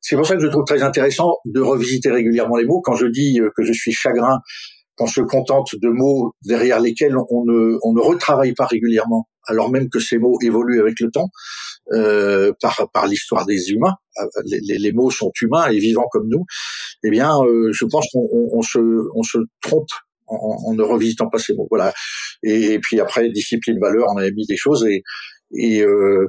C'est 0.00 0.16
pour 0.16 0.26
ça 0.26 0.36
que 0.36 0.42
je 0.42 0.48
trouve 0.48 0.64
très 0.64 0.82
intéressant 0.82 1.36
de 1.44 1.60
revisiter 1.60 2.10
régulièrement 2.10 2.56
les 2.56 2.64
mots. 2.64 2.80
Quand 2.80 2.96
je 2.96 3.06
dis 3.06 3.40
euh, 3.40 3.50
que 3.56 3.64
je 3.64 3.72
suis 3.72 3.92
chagrin 3.92 4.40
qu'on 4.96 5.06
se 5.06 5.20
contente 5.20 5.74
de 5.74 5.88
mots 5.88 6.32
derrière 6.44 6.80
lesquels 6.80 7.16
on 7.16 7.44
ne, 7.44 7.78
on 7.82 7.92
ne 7.92 8.00
retravaille 8.00 8.54
pas 8.54 8.66
régulièrement, 8.66 9.28
alors 9.46 9.70
même 9.70 9.88
que 9.90 10.00
ces 10.00 10.18
mots 10.18 10.38
évoluent 10.42 10.80
avec 10.80 11.00
le 11.00 11.10
temps, 11.10 11.28
euh, 11.92 12.52
par, 12.60 12.88
par 12.92 13.06
l'histoire 13.06 13.46
des 13.46 13.70
humains, 13.70 13.94
euh, 14.18 14.26
les, 14.44 14.78
les, 14.78 14.92
mots 14.92 15.10
sont 15.10 15.30
humains 15.40 15.68
et 15.68 15.78
vivants 15.78 16.08
comme 16.10 16.28
nous, 16.28 16.44
eh 17.04 17.10
bien, 17.10 17.30
euh, 17.44 17.70
je 17.72 17.84
pense 17.84 18.06
qu'on 18.12 18.28
on, 18.32 18.62
se, 18.62 18.78
on 19.14 19.22
se 19.22 19.38
trompe 19.60 19.88
en, 20.26 20.56
en, 20.66 20.74
ne 20.74 20.82
revisitant 20.82 21.28
pas 21.28 21.38
ces 21.38 21.54
mots. 21.54 21.68
Voilà. 21.70 21.92
Et, 22.42 22.78
puis 22.80 23.00
après, 23.00 23.28
discipline, 23.30 23.78
valeur, 23.78 24.06
on 24.12 24.16
avait 24.16 24.32
mis 24.32 24.46
des 24.46 24.56
choses 24.56 24.84
et, 24.86 25.02
et 25.54 25.82
euh, 25.82 26.28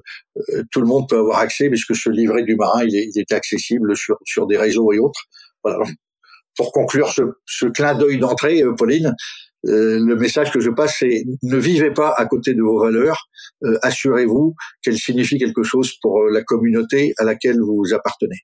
tout 0.72 0.82
le 0.82 0.88
monde 0.88 1.10
peut 1.10 1.18
avoir 1.18 1.40
accès 1.40 1.70
puisque 1.70 1.96
ce 1.96 2.10
livret 2.10 2.44
du 2.44 2.56
marin, 2.56 2.84
il, 2.84 2.96
est, 2.96 3.10
il 3.14 3.20
était 3.20 3.36
accessible 3.36 3.96
sur, 3.96 4.18
sur 4.26 4.46
des 4.46 4.58
réseaux 4.58 4.92
et 4.94 5.00
autres. 5.00 5.22
Voilà 5.64 5.80
pour 6.58 6.72
conclure 6.72 7.10
ce, 7.10 7.22
ce 7.46 7.68
clin 7.68 7.96
d'œil 7.96 8.18
d'entrée, 8.18 8.64
euh, 8.64 8.74
Pauline, 8.74 9.14
euh, 9.66 10.00
le 10.00 10.16
message 10.16 10.52
que 10.52 10.60
je 10.60 10.70
passe, 10.70 10.98
c'est 11.00 11.24
ne 11.44 11.58
vivez 11.58 11.92
pas 11.92 12.14
à 12.16 12.26
côté 12.26 12.54
de 12.54 12.62
vos 12.62 12.80
valeurs. 12.80 13.28
Euh, 13.64 13.78
assurez-vous 13.82 14.56
qu'elles 14.82 14.98
signifient 14.98 15.40
quelque 15.40 15.64
chose 15.64 15.94
pour 16.02 16.26
la 16.26 16.44
communauté 16.44 17.14
à 17.18 17.24
laquelle 17.24 17.60
vous 17.60 17.94
appartenez. 17.94 18.38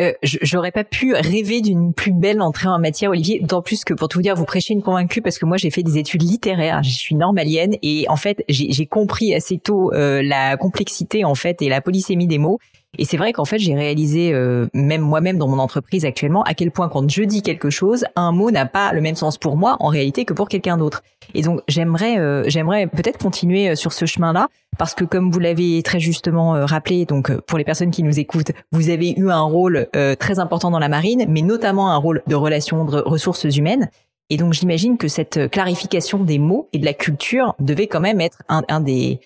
euh, 0.00 0.12
J'aurais 0.22 0.72
pas 0.72 0.84
pu 0.84 1.12
rêver 1.12 1.60
d'une 1.60 1.92
plus 1.92 2.12
belle 2.12 2.40
entrée 2.40 2.68
en 2.68 2.78
matière, 2.78 3.10
Olivier. 3.10 3.40
D'autant 3.40 3.62
plus 3.62 3.84
que 3.84 3.94
pour 3.94 4.08
tout 4.08 4.18
vous 4.18 4.22
dire, 4.22 4.34
vous 4.34 4.44
prêchez 4.44 4.72
une 4.72 4.82
convaincue 4.82 5.22
parce 5.22 5.38
que 5.38 5.44
moi 5.44 5.56
j'ai 5.56 5.70
fait 5.70 5.82
des 5.82 5.98
études 5.98 6.22
littéraires. 6.22 6.82
Je 6.82 6.90
suis 6.90 7.14
normalienne 7.14 7.76
et 7.82 8.06
en 8.08 8.16
fait 8.16 8.42
j'ai 8.48 8.86
compris 8.86 9.34
assez 9.34 9.58
tôt 9.58 9.90
la 9.92 10.56
complexité 10.56 11.24
en 11.24 11.34
fait 11.34 11.60
et 11.62 11.68
la 11.68 11.80
polysémie 11.80 12.26
des 12.26 12.38
mots. 12.38 12.58
Et 12.96 13.04
c'est 13.04 13.18
vrai 13.18 13.32
qu'en 13.34 13.44
fait, 13.44 13.58
j'ai 13.58 13.74
réalisé, 13.74 14.32
euh, 14.32 14.66
même 14.72 15.02
moi-même 15.02 15.36
dans 15.36 15.48
mon 15.48 15.58
entreprise 15.58 16.06
actuellement, 16.06 16.42
à 16.44 16.54
quel 16.54 16.70
point 16.70 16.88
quand 16.88 17.08
je 17.10 17.22
dis 17.22 17.42
quelque 17.42 17.68
chose, 17.68 18.04
un 18.16 18.32
mot 18.32 18.50
n'a 18.50 18.64
pas 18.64 18.92
le 18.92 19.02
même 19.02 19.14
sens 19.14 19.36
pour 19.36 19.56
moi 19.56 19.76
en 19.80 19.88
réalité 19.88 20.24
que 20.24 20.32
pour 20.32 20.48
quelqu'un 20.48 20.78
d'autre. 20.78 21.02
Et 21.34 21.42
donc, 21.42 21.60
j'aimerais, 21.68 22.18
euh, 22.18 22.44
j'aimerais 22.46 22.86
peut-être 22.86 23.18
continuer 23.18 23.68
euh, 23.68 23.74
sur 23.74 23.92
ce 23.92 24.06
chemin-là, 24.06 24.48
parce 24.78 24.94
que 24.94 25.04
comme 25.04 25.30
vous 25.30 25.38
l'avez 25.38 25.82
très 25.82 26.00
justement 26.00 26.52
rappelé, 26.64 27.04
donc 27.04 27.30
pour 27.42 27.58
les 27.58 27.64
personnes 27.64 27.90
qui 27.90 28.02
nous 28.02 28.18
écoutent, 28.18 28.52
vous 28.72 28.88
avez 28.90 29.10
eu 29.18 29.30
un 29.30 29.40
rôle 29.40 29.88
très 30.20 30.38
important 30.38 30.70
dans 30.70 30.78
la 30.78 30.88
marine, 30.88 31.26
mais 31.28 31.42
notamment 31.42 31.90
un 31.90 31.96
rôle 31.96 32.22
de 32.28 32.36
relation 32.36 32.84
de 32.84 32.98
ressources 32.98 33.44
humaines. 33.56 33.90
Et 34.30 34.36
donc, 34.36 34.52
j'imagine 34.52 34.96
que 34.96 35.08
cette 35.08 35.50
clarification 35.50 36.22
des 36.22 36.38
mots 36.38 36.68
et 36.72 36.78
de 36.78 36.84
la 36.84 36.92
culture 36.94 37.56
devait 37.58 37.88
quand 37.88 37.98
même 37.98 38.20
être 38.20 38.44
un, 38.48 38.62
un 38.68 38.80
des, 38.80 39.18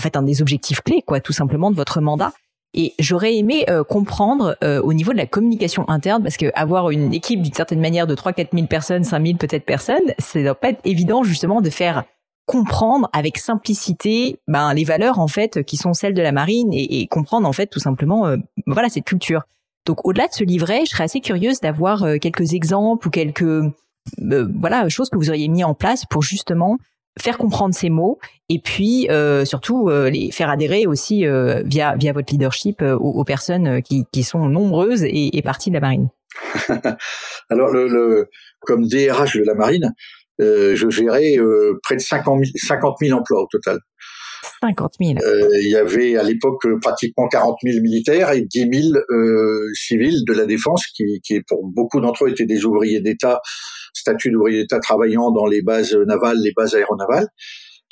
en 0.00 0.02
fait, 0.02 0.16
un 0.16 0.22
des 0.22 0.42
objectifs 0.42 0.80
clés, 0.80 1.02
quoi, 1.06 1.20
tout 1.20 1.32
simplement 1.32 1.70
de 1.70 1.76
votre 1.76 2.00
mandat. 2.00 2.32
Et 2.76 2.92
j'aurais 2.98 3.34
aimé 3.36 3.64
euh, 3.70 3.82
comprendre 3.82 4.56
euh, 4.62 4.82
au 4.82 4.92
niveau 4.92 5.12
de 5.12 5.16
la 5.16 5.26
communication 5.26 5.88
interne, 5.88 6.22
parce 6.22 6.36
que 6.36 6.52
avoir 6.54 6.90
une 6.90 7.14
équipe 7.14 7.40
d'une 7.40 7.54
certaine 7.54 7.80
manière 7.80 8.06
de 8.06 8.14
3-4 8.14 8.48
000 8.52 8.66
personnes, 8.66 9.02
5 9.02 9.26
000 9.26 9.38
peut-être 9.38 9.64
personnes, 9.64 10.12
ça 10.18 10.42
doit 10.42 10.54
pas 10.54 10.68
être 10.68 10.80
évident 10.84 11.24
justement 11.24 11.62
de 11.62 11.70
faire 11.70 12.04
comprendre 12.44 13.08
avec 13.14 13.38
simplicité 13.38 14.38
ben, 14.46 14.72
les 14.74 14.84
valeurs 14.84 15.18
en 15.18 15.26
fait 15.26 15.64
qui 15.64 15.76
sont 15.76 15.94
celles 15.94 16.14
de 16.14 16.22
la 16.22 16.30
marine 16.30 16.72
et, 16.72 17.00
et 17.00 17.06
comprendre 17.08 17.48
en 17.48 17.52
fait 17.52 17.66
tout 17.66 17.80
simplement 17.80 18.26
euh, 18.26 18.36
voilà 18.66 18.90
cette 18.90 19.04
culture. 19.04 19.42
Donc 19.86 20.06
au-delà 20.06 20.28
de 20.28 20.32
ce 20.32 20.44
livret, 20.44 20.82
je 20.84 20.90
serais 20.90 21.04
assez 21.04 21.20
curieuse 21.20 21.60
d'avoir 21.60 22.04
quelques 22.20 22.52
exemples 22.52 23.08
ou 23.08 23.10
quelques 23.10 23.72
voilà 24.18 24.88
choses 24.88 25.10
que 25.10 25.16
vous 25.16 25.30
auriez 25.30 25.48
mis 25.48 25.64
en 25.64 25.74
place 25.74 26.04
pour 26.04 26.22
justement 26.22 26.76
faire 27.20 27.38
comprendre 27.38 27.74
ces 27.74 27.90
mots 27.90 28.18
et 28.48 28.60
puis 28.60 29.08
euh, 29.10 29.44
surtout 29.44 29.88
euh, 29.88 30.10
les 30.10 30.30
faire 30.30 30.50
adhérer 30.50 30.86
aussi 30.86 31.26
euh, 31.26 31.62
via 31.64 31.96
via 31.96 32.12
votre 32.12 32.32
leadership 32.32 32.82
aux, 32.82 32.96
aux, 32.96 33.24
personnes 33.24 33.82
qui, 33.82 34.04
qui 34.12 34.22
sont 34.22 34.46
nombreuses 34.48 35.02
et, 35.04 35.36
et 35.36 35.42
parties 35.42 35.70
de 35.70 35.74
la 35.74 35.80
marine. 35.80 36.08
Alors 37.50 37.70
le, 37.70 37.88
le, 37.88 38.28
comme 38.60 38.86
DRH 38.86 39.36
de 39.38 39.44
la 39.44 39.54
marine, 39.54 39.92
je 40.38 40.90
gérais 40.90 41.36
près 41.82 41.96
de 41.96 42.00
50 42.00 42.44
000, 42.44 42.52
50 42.54 42.96
000 43.00 43.18
emplois 43.18 43.42
au 43.42 43.46
total. 43.50 43.78
50 44.62 44.92
000. 45.00 45.14
il 45.62 45.70
y 45.70 45.76
avait 45.76 46.16
à 46.16 46.22
l'époque 46.22 46.66
pratiquement 46.80 47.26
40 47.28 47.56
000 47.62 47.82
militaires 47.82 48.32
et 48.32 48.42
10 48.42 48.58
000 48.70 48.98
civils 49.74 50.24
de 50.26 50.32
la 50.34 50.44
défense 50.44 50.86
qui, 50.88 51.20
qui 51.22 51.40
pour 51.40 51.66
beaucoup 51.66 52.00
d'entre 52.00 52.26
eux 52.26 52.30
étaient 52.30 52.46
des 52.46 52.64
ouvriers 52.64 53.00
d'État 53.00 53.40
statut 53.96 54.30
d'ouvrier 54.30 54.62
d'État 54.62 54.78
travaillant 54.78 55.30
dans 55.30 55.46
les 55.46 55.62
bases 55.62 55.94
navales, 55.94 56.38
les 56.38 56.52
bases 56.56 56.74
aéronavales, 56.74 57.28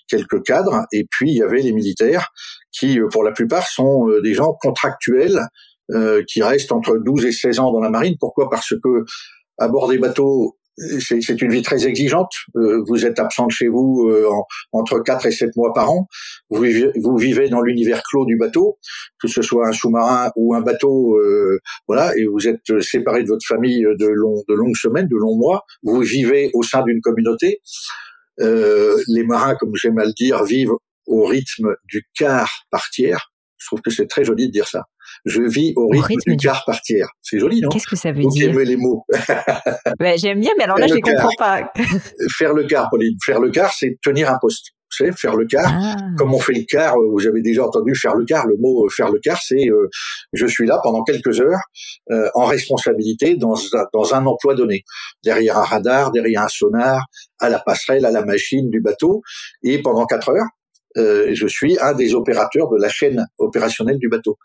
quelques 0.09 0.43
cadres, 0.45 0.87
et 0.93 1.07
puis 1.11 1.31
il 1.31 1.37
y 1.39 1.43
avait 1.43 1.63
les 1.63 1.73
militaires 1.73 2.29
qui, 2.73 3.01
euh, 3.01 3.09
pour 3.09 3.25
la 3.25 3.33
plupart, 3.33 3.67
sont 3.67 4.09
euh, 4.09 4.21
des 4.21 4.35
gens 4.35 4.53
contractuels 4.61 5.41
euh, 5.93 6.23
qui 6.29 6.43
restent 6.43 6.73
entre 6.73 6.99
12 6.99 7.25
et 7.25 7.33
16 7.33 7.59
ans 7.61 7.73
dans 7.73 7.81
la 7.81 7.91
marine. 7.91 8.17
Pourquoi? 8.21 8.51
Parce 8.51 8.71
que 8.71 9.05
à 9.59 9.69
bord 9.69 9.89
des 9.89 9.99
bateaux, 9.99 10.57
c'est 10.77 11.41
une 11.41 11.53
vie 11.53 11.63
très 11.63 11.87
exigeante. 11.87 12.33
vous 12.55 13.07
êtes 13.07 13.19
absent 13.19 13.47
de 13.47 13.53
chez 13.53 13.69
vous 13.69 14.11
entre 14.73 14.99
4 14.99 15.27
et 15.27 15.31
7 15.31 15.55
mois 15.57 15.73
par 15.73 15.91
an. 15.91 16.09
Vous 16.51 16.61
vivez, 17.17 17.49
dans 17.49 17.61
l'univers 17.61 18.03
clos 18.03 18.25
du 18.25 18.37
bateau, 18.37 18.79
que 19.21 19.29
ce 19.29 19.43
soit 19.43 19.69
un 19.69 19.73
sous-marin 19.73 20.33
ou 20.37 20.55
un 20.55 20.61
bateau, 20.61 21.19
voilà, 21.87 22.17
et 22.17 22.27
vous 22.27 22.49
êtes 22.49 22.81
séparé 22.81 23.23
de 23.23 23.29
votre 23.29 23.47
famille 23.47 23.83
de, 23.83 24.07
de 24.07 24.55
longues 24.55 24.77
semaines, 24.77 25.07
de 25.07 25.17
longs 25.17 25.37
mois. 25.37 25.65
Vous 25.83 26.01
vivez 26.01 26.51
au 26.55 26.63
sein 26.63 26.83
d'une 26.83 27.01
communauté. 27.01 27.61
Euh, 28.41 28.97
les 29.09 29.25
marins, 29.25 29.55
comme 29.55 29.75
j'aime 29.75 29.99
à 29.99 30.05
le 30.05 30.13
dire, 30.13 30.43
vivent 30.45 30.75
au 31.07 31.25
rythme 31.25 31.77
du 31.85 32.05
quart 32.15 32.51
par 32.71 32.89
tiers. 32.91 33.31
Je 33.59 33.67
trouve 33.67 33.81
que 33.81 33.91
c'est 33.91 34.07
très 34.07 34.25
joli 34.25 34.49
de 34.49 34.53
dire 34.53 34.69
ça. 34.69 34.85
Je 35.25 35.43
vis 35.43 35.73
au 35.77 35.89
rythme, 35.89 36.33
du, 36.33 36.37
quart 36.37 36.65
par 36.67 36.81
tiers. 36.83 37.09
C'est 37.23 37.39
joli, 37.39 37.61
non? 37.61 37.69
Qu'est-ce 37.71 37.87
que 37.87 37.97
ça 37.97 38.13
veut 38.13 38.25
dire? 38.27 38.53
Vous 38.53 38.59
les 38.59 38.77
mots. 38.77 39.05
ben, 39.99 40.19
J'aime 40.19 40.41
bien, 40.41 40.53
mais 40.59 40.65
alors 40.65 40.79
là, 40.79 40.87
je 40.87 40.95
ne 40.95 41.01
comprends 41.01 41.31
pas. 41.39 41.73
Faire 42.37 42.53
le 42.53 42.65
quart, 42.65 42.89
Pauline. 42.91 43.17
Faire 43.25 43.41
le 43.41 43.51
quart, 43.51 43.73
c'est 43.73 43.97
tenir 44.03 44.31
un 44.31 44.39
poste. 44.41 44.73
Vous 44.91 45.05
savez, 45.07 45.17
faire 45.17 45.35
le 45.35 45.45
quart. 45.45 45.67
Ah. 45.67 45.97
Comme 46.17 46.35
on 46.35 46.39
fait 46.39 46.53
le 46.53 46.63
quart, 46.69 46.95
euh, 46.95 47.09
vous 47.11 47.27
avez 47.27 47.43
déjà 47.43 47.65
entendu 47.65 47.97
faire 47.97 48.15
le 48.15 48.25
quart. 48.25 48.47
Le 48.47 48.55
mot 48.61 48.85
euh, 48.85 48.89
faire 48.91 49.11
le 49.11 49.19
quart, 49.19 49.41
c'est 49.43 49.67
je 50.33 50.47
suis 50.47 50.67
là 50.67 50.79
pendant 50.85 51.03
quelques 51.03 51.41
heures 51.41 51.59
en 52.35 52.45
responsabilité 52.45 53.35
dans 53.35 53.57
dans 53.93 54.15
un 54.15 54.25
emploi 54.25 54.55
donné, 54.55 54.85
derrière 55.25 55.59
un 55.59 55.65
radar, 55.65 56.13
derrière 56.13 56.43
un 56.43 56.49
sonar, 56.49 57.07
à 57.41 57.49
la 57.49 57.59
passerelle, 57.59 58.05
à 58.05 58.13
la 58.13 58.25
machine 58.25 58.71
du 58.71 58.81
bateau, 58.81 59.23
et 59.65 59.83
pendant 59.83 60.07
quatre 60.07 60.29
heures, 60.29 60.47
euh, 60.97 61.31
je 61.33 61.47
suis 61.47 61.77
un 61.81 61.93
des 61.93 62.15
opérateurs 62.15 62.69
de 62.71 62.81
la 62.81 62.89
chaîne 62.89 63.27
opérationnelle 63.39 63.99
du 63.99 64.09
bateau. 64.09 64.39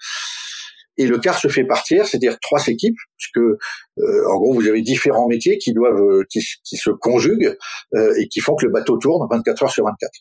Et 1.00 1.08
le 1.08 1.18
quart 1.18 1.40
se 1.40 1.48
fait 1.48 1.64
partir, 1.64 2.06
c'est-à-dire 2.06 2.38
trois 2.42 2.68
équipes, 2.68 2.98
puisque 3.18 3.38
euh, 3.38 4.28
en 4.30 4.38
gros 4.38 4.54
vous 4.54 4.68
avez 4.68 4.82
différents 4.82 5.28
métiers 5.28 5.58
qui 5.58 5.74
doivent, 5.74 6.02
euh, 6.02 6.24
qui, 6.30 6.42
se 6.42 6.90
conjuguent 6.92 7.58
et 8.18 8.28
qui 8.28 8.42
font 8.42 8.56
que 8.56 8.66
le 8.66 8.72
bateau 8.72 8.98
tourne 8.98 9.26
24 9.32 9.64
heures 9.64 9.72
sur 9.72 9.86
24. 9.86 10.12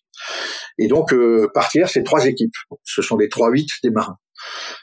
Et 0.78 0.87
donc 0.87 1.14
partir, 1.52 1.88
c'est 1.88 2.02
trois 2.04 2.26
équipes. 2.26 2.54
Ce 2.85 3.02
sont 3.02 3.16
les 3.16 3.28
trois 3.28 3.50
huit 3.50 3.68
des 3.82 3.90
marins. 3.90 4.16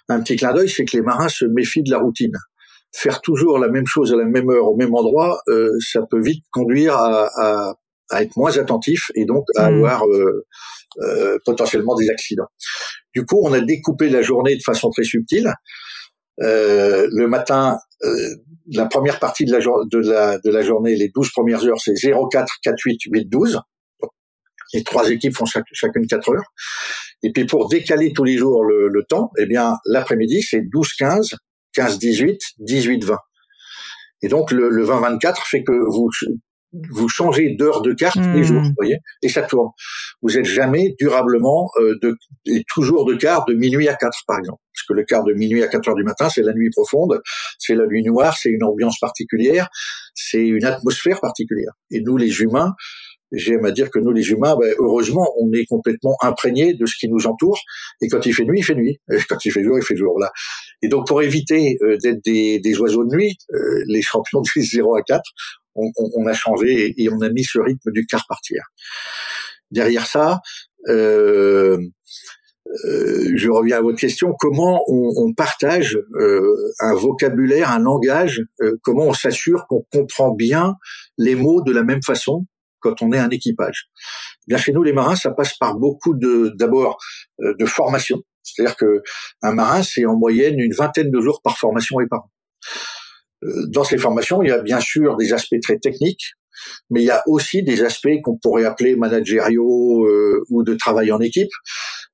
Un 0.09 0.21
petit 0.21 0.35
clin 0.35 0.53
d'œil, 0.53 0.69
c'est 0.69 0.85
que 0.85 0.95
les 0.97 1.01
marins 1.03 1.29
se 1.29 1.45
méfient 1.45 1.83
de 1.83 1.91
la 1.91 1.99
routine 1.99 2.33
faire 2.97 3.19
toujours 3.19 3.59
la 3.59 3.67
même 3.67 3.85
chose 3.85 4.13
à 4.13 4.15
la 4.15 4.23
même 4.23 4.49
heure 4.49 4.67
au 4.67 4.77
même 4.77 4.95
endroit, 4.95 5.41
ça 5.79 5.99
peut 6.09 6.21
vite 6.21 6.45
conduire 6.49 6.95
à, 6.95 7.29
à, 7.35 7.75
à 8.09 8.21
être 8.23 8.35
moins 8.37 8.57
attentif 8.57 9.11
et 9.15 9.25
donc 9.25 9.45
à 9.55 9.69
hmm. 9.69 9.75
avoir 9.75 10.05
euh, 10.07 10.45
euh, 11.01 11.37
potentiellement 11.45 11.95
des 11.95 12.09
accidents. 12.09 12.47
Du 13.13 13.25
coup, 13.25 13.41
on 13.43 13.53
a 13.53 13.61
découpé 13.61 14.09
la 14.09 14.21
journée 14.21 14.55
de 14.55 14.61
façon 14.63 14.89
très 14.89 15.03
subtile. 15.03 15.53
Euh, 16.41 17.07
le 17.11 17.27
matin, 17.27 17.77
euh, 18.03 18.35
la 18.71 18.85
première 18.85 19.19
partie 19.19 19.45
de 19.45 19.51
la, 19.51 19.59
de, 19.59 19.97
la, 20.09 20.37
de 20.39 20.49
la 20.49 20.61
journée, 20.61 20.95
les 20.95 21.09
12 21.09 21.31
premières 21.31 21.65
heures, 21.65 21.79
c'est 21.79 21.95
0, 21.95 22.27
4, 22.27 22.53
4, 22.61 22.75
8, 22.85 22.99
8, 23.11 23.25
12. 23.29 23.59
Les 24.73 24.83
trois 24.83 25.09
équipes 25.09 25.35
font 25.35 25.45
chacune 25.45 26.07
4 26.07 26.29
heures. 26.29 26.53
Et 27.23 27.31
puis 27.31 27.45
pour 27.45 27.69
décaler 27.69 28.11
tous 28.13 28.23
les 28.23 28.37
jours 28.37 28.63
le, 28.63 28.87
le 28.89 29.03
temps, 29.07 29.31
eh 29.37 29.45
bien 29.45 29.75
l'après-midi, 29.85 30.41
c'est 30.41 30.61
12, 30.61 30.93
15, 30.97 31.35
15, 31.73 31.99
18, 31.99 32.39
18, 32.59 33.03
20. 33.03 33.17
Et 34.21 34.27
donc 34.27 34.51
le, 34.51 34.69
le 34.69 34.85
20-24 34.85 35.35
fait 35.45 35.63
que 35.63 35.71
vous 35.71 36.09
vous 36.89 37.07
changez 37.09 37.55
d'heure 37.55 37.81
de 37.81 37.93
carte 37.93 38.17
les 38.17 38.43
jours, 38.43 38.61
hmm. 38.61 38.67
vous 38.67 38.73
voyez, 38.77 38.97
et 39.21 39.29
ça 39.29 39.43
tourne. 39.43 39.69
Vous 40.21 40.37
êtes 40.37 40.45
jamais 40.45 40.95
durablement 40.99 41.69
euh, 41.79 41.95
de, 42.01 42.15
et 42.45 42.63
toujours 42.73 43.05
de 43.05 43.15
quart 43.15 43.45
de 43.45 43.53
minuit 43.53 43.87
à 43.87 43.95
4, 43.95 44.17
par 44.27 44.39
exemple. 44.39 44.59
Parce 44.73 44.87
que 44.87 44.93
le 44.93 45.03
quart 45.03 45.23
de 45.23 45.33
minuit 45.33 45.63
à 45.63 45.67
4 45.67 45.89
heures 45.89 45.95
du 45.95 46.03
matin, 46.03 46.29
c'est 46.29 46.41
la 46.41 46.53
nuit 46.53 46.69
profonde, 46.69 47.21
c'est 47.59 47.75
la 47.75 47.85
nuit 47.85 48.03
noire, 48.03 48.35
c'est 48.37 48.49
une 48.49 48.63
ambiance 48.63 48.99
particulière, 48.99 49.69
c'est 50.13 50.45
une 50.45 50.65
atmosphère 50.65 51.21
particulière. 51.21 51.71
Et 51.91 52.01
nous, 52.01 52.17
les 52.17 52.41
humains, 52.41 52.73
j'aime 53.31 53.65
à 53.65 53.71
dire 53.71 53.89
que 53.89 53.99
nous, 53.99 54.11
les 54.11 54.29
humains, 54.29 54.55
ben, 54.59 54.73
heureusement, 54.79 55.27
on 55.39 55.51
est 55.53 55.65
complètement 55.65 56.15
imprégnés 56.21 56.73
de 56.73 56.85
ce 56.85 56.95
qui 56.97 57.09
nous 57.09 57.27
entoure. 57.27 57.59
Et 58.01 58.07
quand 58.07 58.25
il 58.25 58.33
fait 58.33 58.45
nuit, 58.45 58.59
il 58.59 58.63
fait 58.63 58.75
nuit. 58.75 58.99
Et 59.11 59.17
quand 59.27 59.43
il 59.45 59.51
fait 59.51 59.63
jour, 59.63 59.77
il 59.77 59.83
fait 59.83 59.95
jour. 59.95 60.19
Là. 60.19 60.31
Et 60.81 60.87
donc, 60.87 61.07
pour 61.07 61.21
éviter 61.21 61.77
euh, 61.83 61.97
d'être 62.01 62.23
des, 62.23 62.59
des, 62.59 62.79
oiseaux 62.79 63.05
de 63.05 63.15
nuit, 63.15 63.37
euh, 63.53 63.83
les 63.87 64.01
champions 64.01 64.41
du 64.41 64.61
0 64.61 64.95
à 64.95 65.01
4, 65.01 65.21
on, 65.75 65.91
on, 65.97 66.25
a 66.27 66.33
changé 66.33 66.93
et, 66.97 67.09
on 67.09 67.21
a 67.21 67.29
mis 67.29 67.43
ce 67.43 67.59
rythme 67.59 67.91
du 67.91 68.05
quart 68.05 68.25
par 68.27 68.41
tiers. 68.41 68.65
Derrière 69.71 70.05
ça, 70.05 70.39
euh, 70.87 71.77
euh, 72.85 73.31
je 73.35 73.49
reviens 73.49 73.77
à 73.77 73.81
votre 73.81 73.99
question, 73.99 74.33
comment 74.37 74.83
on, 74.87 75.11
on 75.17 75.33
partage 75.33 75.97
euh, 76.19 76.73
un 76.79 76.93
vocabulaire, 76.95 77.71
un 77.71 77.79
langage, 77.79 78.41
euh, 78.61 78.73
comment 78.81 79.05
on 79.05 79.13
s'assure 79.13 79.67
qu'on 79.67 79.85
comprend 79.91 80.31
bien 80.31 80.75
les 81.17 81.35
mots 81.35 81.61
de 81.61 81.71
la 81.71 81.83
même 81.83 82.01
façon 82.03 82.45
quand 82.79 83.01
on 83.01 83.11
est 83.13 83.19
un 83.19 83.29
équipage? 83.29 83.85
Bien 84.47 84.57
chez 84.57 84.73
nous 84.73 84.83
les 84.83 84.93
marins, 84.93 85.15
ça 85.15 85.31
passe 85.31 85.55
par 85.57 85.75
beaucoup 85.75 86.15
de 86.15 86.51
d'abord 86.55 86.97
de 87.39 87.65
formation, 87.65 88.21
c'est-à-dire 88.43 88.75
que 88.75 89.01
un 89.41 89.53
marin 89.53 89.83
c'est 89.83 90.05
en 90.05 90.15
moyenne 90.15 90.59
une 90.59 90.73
vingtaine 90.73 91.11
de 91.11 91.21
jours 91.21 91.41
par 91.43 91.57
formation 91.57 91.99
et 91.99 92.07
par 92.07 92.21
an. 92.21 92.29
Dans 93.67 93.83
ces 93.83 93.97
formations, 93.97 94.41
il 94.41 94.49
y 94.49 94.51
a 94.51 94.61
bien 94.61 94.79
sûr 94.79 95.17
des 95.17 95.33
aspects 95.33 95.59
très 95.61 95.77
techniques, 95.77 96.33
mais 96.89 97.01
il 97.01 97.05
y 97.05 97.11
a 97.11 97.21
aussi 97.27 97.63
des 97.63 97.83
aspects 97.83 98.21
qu'on 98.23 98.37
pourrait 98.37 98.65
appeler 98.65 98.95
managériaux 98.95 100.05
euh, 100.05 100.43
ou 100.49 100.63
de 100.63 100.73
travail 100.73 101.11
en 101.11 101.19
équipe. 101.19 101.51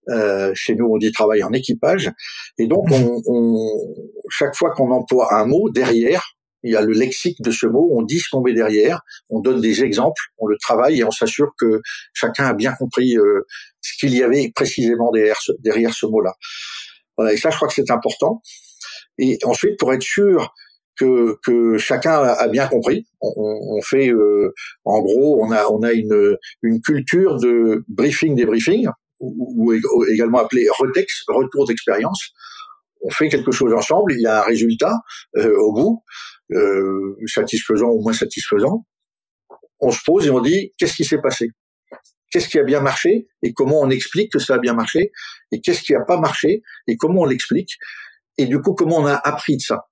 Euh, 0.09 0.51
chez 0.55 0.75
nous, 0.75 0.85
on 0.85 0.97
dit 0.97 1.11
travail 1.11 1.43
en 1.43 1.51
équipage. 1.53 2.11
Et 2.57 2.67
donc, 2.67 2.85
on, 2.91 3.21
on 3.27 3.55
chaque 4.29 4.55
fois 4.55 4.71
qu'on 4.71 4.91
emploie 4.91 5.33
un 5.33 5.45
mot 5.45 5.69
derrière, 5.69 6.23
il 6.63 6.73
y 6.73 6.75
a 6.75 6.81
le 6.81 6.93
lexique 6.93 7.41
de 7.41 7.51
ce 7.51 7.65
mot, 7.65 7.89
on 7.91 8.03
dit 8.03 8.19
ce 8.19 8.29
qu'on 8.31 8.41
met 8.41 8.53
derrière, 8.53 9.01
on 9.29 9.39
donne 9.39 9.61
des 9.61 9.83
exemples, 9.83 10.21
on 10.37 10.47
le 10.47 10.57
travaille 10.59 10.99
et 10.99 11.03
on 11.03 11.11
s'assure 11.11 11.53
que 11.57 11.81
chacun 12.13 12.45
a 12.45 12.53
bien 12.53 12.73
compris 12.73 13.17
euh, 13.17 13.41
ce 13.81 13.93
qu'il 13.99 14.15
y 14.15 14.23
avait 14.23 14.51
précisément 14.53 15.11
derrière 15.11 15.39
ce, 15.41 15.51
derrière 15.59 15.93
ce 15.93 16.05
mot-là. 16.05 16.33
Voilà, 17.17 17.33
et 17.33 17.37
ça, 17.37 17.49
je 17.49 17.55
crois 17.55 17.67
que 17.67 17.73
c'est 17.73 17.91
important. 17.91 18.41
Et 19.17 19.37
ensuite, 19.43 19.77
pour 19.79 19.93
être 19.93 20.03
sûr 20.03 20.53
que, 21.41 21.77
chacun 21.77 22.21
a 22.23 22.47
bien 22.47 22.67
compris. 22.67 23.07
On, 23.21 23.81
fait, 23.81 24.09
euh, 24.09 24.53
en 24.85 25.01
gros, 25.01 25.43
on 25.43 25.51
a, 25.51 25.93
une, 25.93 26.81
culture 26.81 27.37
de 27.39 27.83
briefing 27.87 28.35
des 28.35 28.45
briefings, 28.45 28.87
ou, 29.19 29.73
également 30.11 30.39
appelé 30.39 30.67
retour 30.69 31.67
d'expérience. 31.67 32.31
On 33.03 33.09
fait 33.09 33.29
quelque 33.29 33.51
chose 33.51 33.73
ensemble, 33.73 34.13
il 34.13 34.21
y 34.21 34.27
a 34.27 34.41
un 34.41 34.45
résultat 34.45 34.99
euh, 35.37 35.55
au 35.57 35.73
bout, 35.73 36.03
euh, 36.51 37.15
satisfaisant 37.25 37.89
ou 37.89 38.01
moins 38.01 38.13
satisfaisant. 38.13 38.85
On 39.79 39.89
se 39.89 39.99
pose 40.05 40.27
et 40.27 40.29
on 40.29 40.39
dit 40.39 40.71
qu'est-ce 40.77 40.95
qui 40.95 41.05
s'est 41.05 41.21
passé? 41.21 41.49
Qu'est-ce 42.31 42.47
qui 42.47 42.59
a 42.59 42.63
bien 42.63 42.79
marché? 42.79 43.27
Et 43.41 43.53
comment 43.53 43.81
on 43.81 43.89
explique 43.89 44.31
que 44.31 44.39
ça 44.39 44.55
a 44.55 44.57
bien 44.59 44.73
marché? 44.73 45.11
Et 45.51 45.61
qu'est-ce 45.61 45.81
qui 45.81 45.95
a 45.95 46.01
pas 46.01 46.19
marché? 46.19 46.61
Et 46.87 46.95
comment 46.95 47.21
on 47.21 47.25
l'explique? 47.25 47.77
Et 48.37 48.45
du 48.45 48.61
coup 48.61 48.75
comment 48.75 48.97
on 48.97 49.07
a 49.07 49.15
appris 49.15 49.57
de 49.57 49.61
ça? 49.61 49.87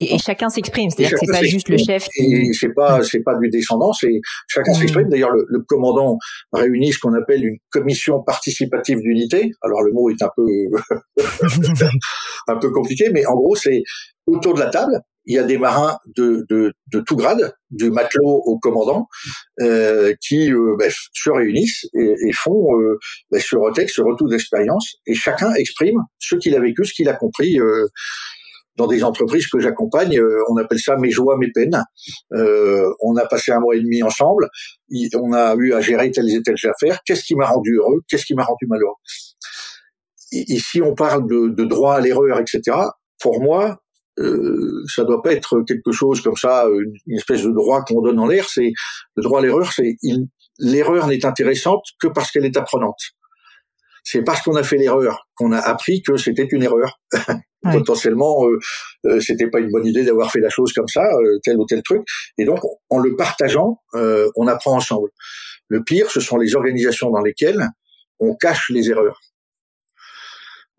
Et, 0.00 0.18
chacun 0.18 0.48
s'exprime, 0.48 0.90
c'est-à-dire 0.90 1.18
que 1.18 1.26
c'est 1.26 1.32
pas 1.32 1.42
juste 1.42 1.68
le 1.68 1.76
chef. 1.76 2.06
Et 2.16 2.52
c'est 2.52 2.72
pas 2.72 3.02
c'est 3.02 3.20
pas 3.20 3.34
du 3.36 3.48
descendant, 3.48 3.92
c'est 3.92 4.20
chacun 4.46 4.72
mmh. 4.72 4.74
s'exprime. 4.74 5.08
D'ailleurs, 5.08 5.32
le, 5.32 5.44
le, 5.48 5.60
commandant 5.60 6.18
réunit 6.52 6.92
ce 6.92 6.98
qu'on 6.98 7.14
appelle 7.14 7.44
une 7.44 7.56
commission 7.70 8.22
participative 8.22 9.00
d'unité. 9.00 9.50
Alors 9.62 9.82
le 9.82 9.92
mot 9.92 10.08
est 10.10 10.22
un 10.22 10.30
peu 10.36 10.46
un 12.48 12.56
peu 12.56 12.70
compliqué, 12.70 13.10
mais 13.12 13.26
en 13.26 13.34
gros 13.34 13.56
c'est 13.56 13.82
autour 14.26 14.54
de 14.54 14.60
la 14.60 14.70
table. 14.70 15.00
Il 15.30 15.34
y 15.34 15.38
a 15.38 15.42
des 15.42 15.58
marins 15.58 15.98
de, 16.16 16.46
de, 16.48 16.72
de 16.90 17.00
tout 17.00 17.14
grade, 17.14 17.52
du 17.70 17.90
matelot 17.90 18.40
au 18.46 18.58
commandant, 18.58 19.08
euh, 19.60 20.14
qui 20.26 20.50
euh, 20.50 20.74
ben, 20.78 20.90
se 21.12 21.28
réunissent 21.28 21.84
et, 21.92 22.14
et 22.26 22.32
font 22.32 22.80
euh, 22.80 22.98
ben, 23.30 23.38
ce 23.38 23.54
retexte, 23.56 23.96
ce 23.96 24.00
retour 24.00 24.30
d'expérience, 24.30 24.94
et 25.06 25.12
chacun 25.12 25.52
exprime 25.52 26.00
ce 26.18 26.36
qu'il 26.36 26.56
a 26.56 26.60
vécu, 26.60 26.82
ce 26.86 26.94
qu'il 26.94 27.10
a 27.10 27.12
compris 27.12 27.60
euh, 27.60 27.86
dans 28.78 28.86
des 28.86 29.02
entreprises 29.02 29.48
que 29.48 29.58
j'accompagne, 29.58 30.18
euh, 30.18 30.42
on 30.48 30.56
appelle 30.56 30.78
ça 30.78 30.96
mes 30.96 31.10
joies, 31.10 31.36
mes 31.36 31.50
peines. 31.50 31.82
Euh, 32.32 32.88
on 33.00 33.16
a 33.16 33.26
passé 33.26 33.50
un 33.50 33.58
mois 33.58 33.74
et 33.74 33.80
demi 33.80 34.02
ensemble, 34.02 34.48
on 35.14 35.32
a 35.32 35.54
eu 35.56 35.74
à 35.74 35.80
gérer 35.80 36.10
telles 36.12 36.30
et 36.30 36.40
telles 36.42 36.56
affaires. 36.64 37.00
Qu'est-ce 37.04 37.24
qui 37.24 37.34
m'a 37.34 37.46
rendu 37.46 37.76
heureux? 37.76 38.00
Qu'est-ce 38.08 38.24
qui 38.24 38.34
m'a 38.34 38.44
rendu 38.44 38.66
malheureux? 38.68 38.94
Ici, 40.30 40.80
on 40.80 40.94
parle 40.94 41.26
de, 41.28 41.64
droit 41.64 41.96
à 41.96 42.00
l'erreur, 42.00 42.38
etc. 42.38 42.76
Pour 43.20 43.42
moi, 43.42 43.78
euh, 44.20 44.84
ça 44.94 45.04
doit 45.04 45.22
pas 45.22 45.32
être 45.32 45.62
quelque 45.66 45.90
chose 45.90 46.20
comme 46.20 46.36
ça, 46.36 46.66
une, 46.66 46.92
une 47.06 47.16
espèce 47.16 47.42
de 47.42 47.50
droit 47.50 47.82
qu'on 47.82 48.00
donne 48.00 48.20
en 48.20 48.26
l'air. 48.26 48.46
C'est 48.48 48.72
le 49.16 49.22
droit 49.22 49.40
à 49.40 49.42
l'erreur, 49.42 49.72
c'est 49.72 49.96
l'erreur 50.60 51.08
n'est 51.08 51.24
intéressante 51.24 51.82
que 52.00 52.08
parce 52.08 52.30
qu'elle 52.30 52.44
est 52.44 52.56
apprenante 52.56 53.00
c'est 54.10 54.22
parce 54.22 54.40
qu'on 54.40 54.56
a 54.56 54.62
fait 54.62 54.78
l'erreur 54.78 55.28
qu'on 55.34 55.52
a 55.52 55.58
appris 55.58 56.00
que 56.00 56.16
c'était 56.16 56.46
une 56.50 56.62
erreur. 56.62 56.98
Potentiellement, 57.62 58.46
euh, 58.46 58.58
euh, 59.04 59.20
c'était 59.20 59.50
pas 59.50 59.60
une 59.60 59.70
bonne 59.70 59.84
idée 59.84 60.02
d'avoir 60.02 60.32
fait 60.32 60.40
la 60.40 60.48
chose 60.48 60.72
comme 60.72 60.88
ça, 60.88 61.02
euh, 61.02 61.38
tel 61.42 61.58
ou 61.58 61.66
tel 61.66 61.82
truc. 61.82 62.00
Et 62.38 62.46
donc, 62.46 62.60
en 62.88 63.00
le 63.00 63.16
partageant, 63.16 63.82
euh, 63.94 64.30
on 64.36 64.46
apprend 64.46 64.76
ensemble. 64.76 65.10
Le 65.68 65.84
pire, 65.84 66.10
ce 66.10 66.20
sont 66.20 66.38
les 66.38 66.54
organisations 66.54 67.10
dans 67.10 67.20
lesquelles 67.20 67.68
on 68.18 68.34
cache 68.34 68.70
les 68.70 68.88
erreurs. 68.88 69.20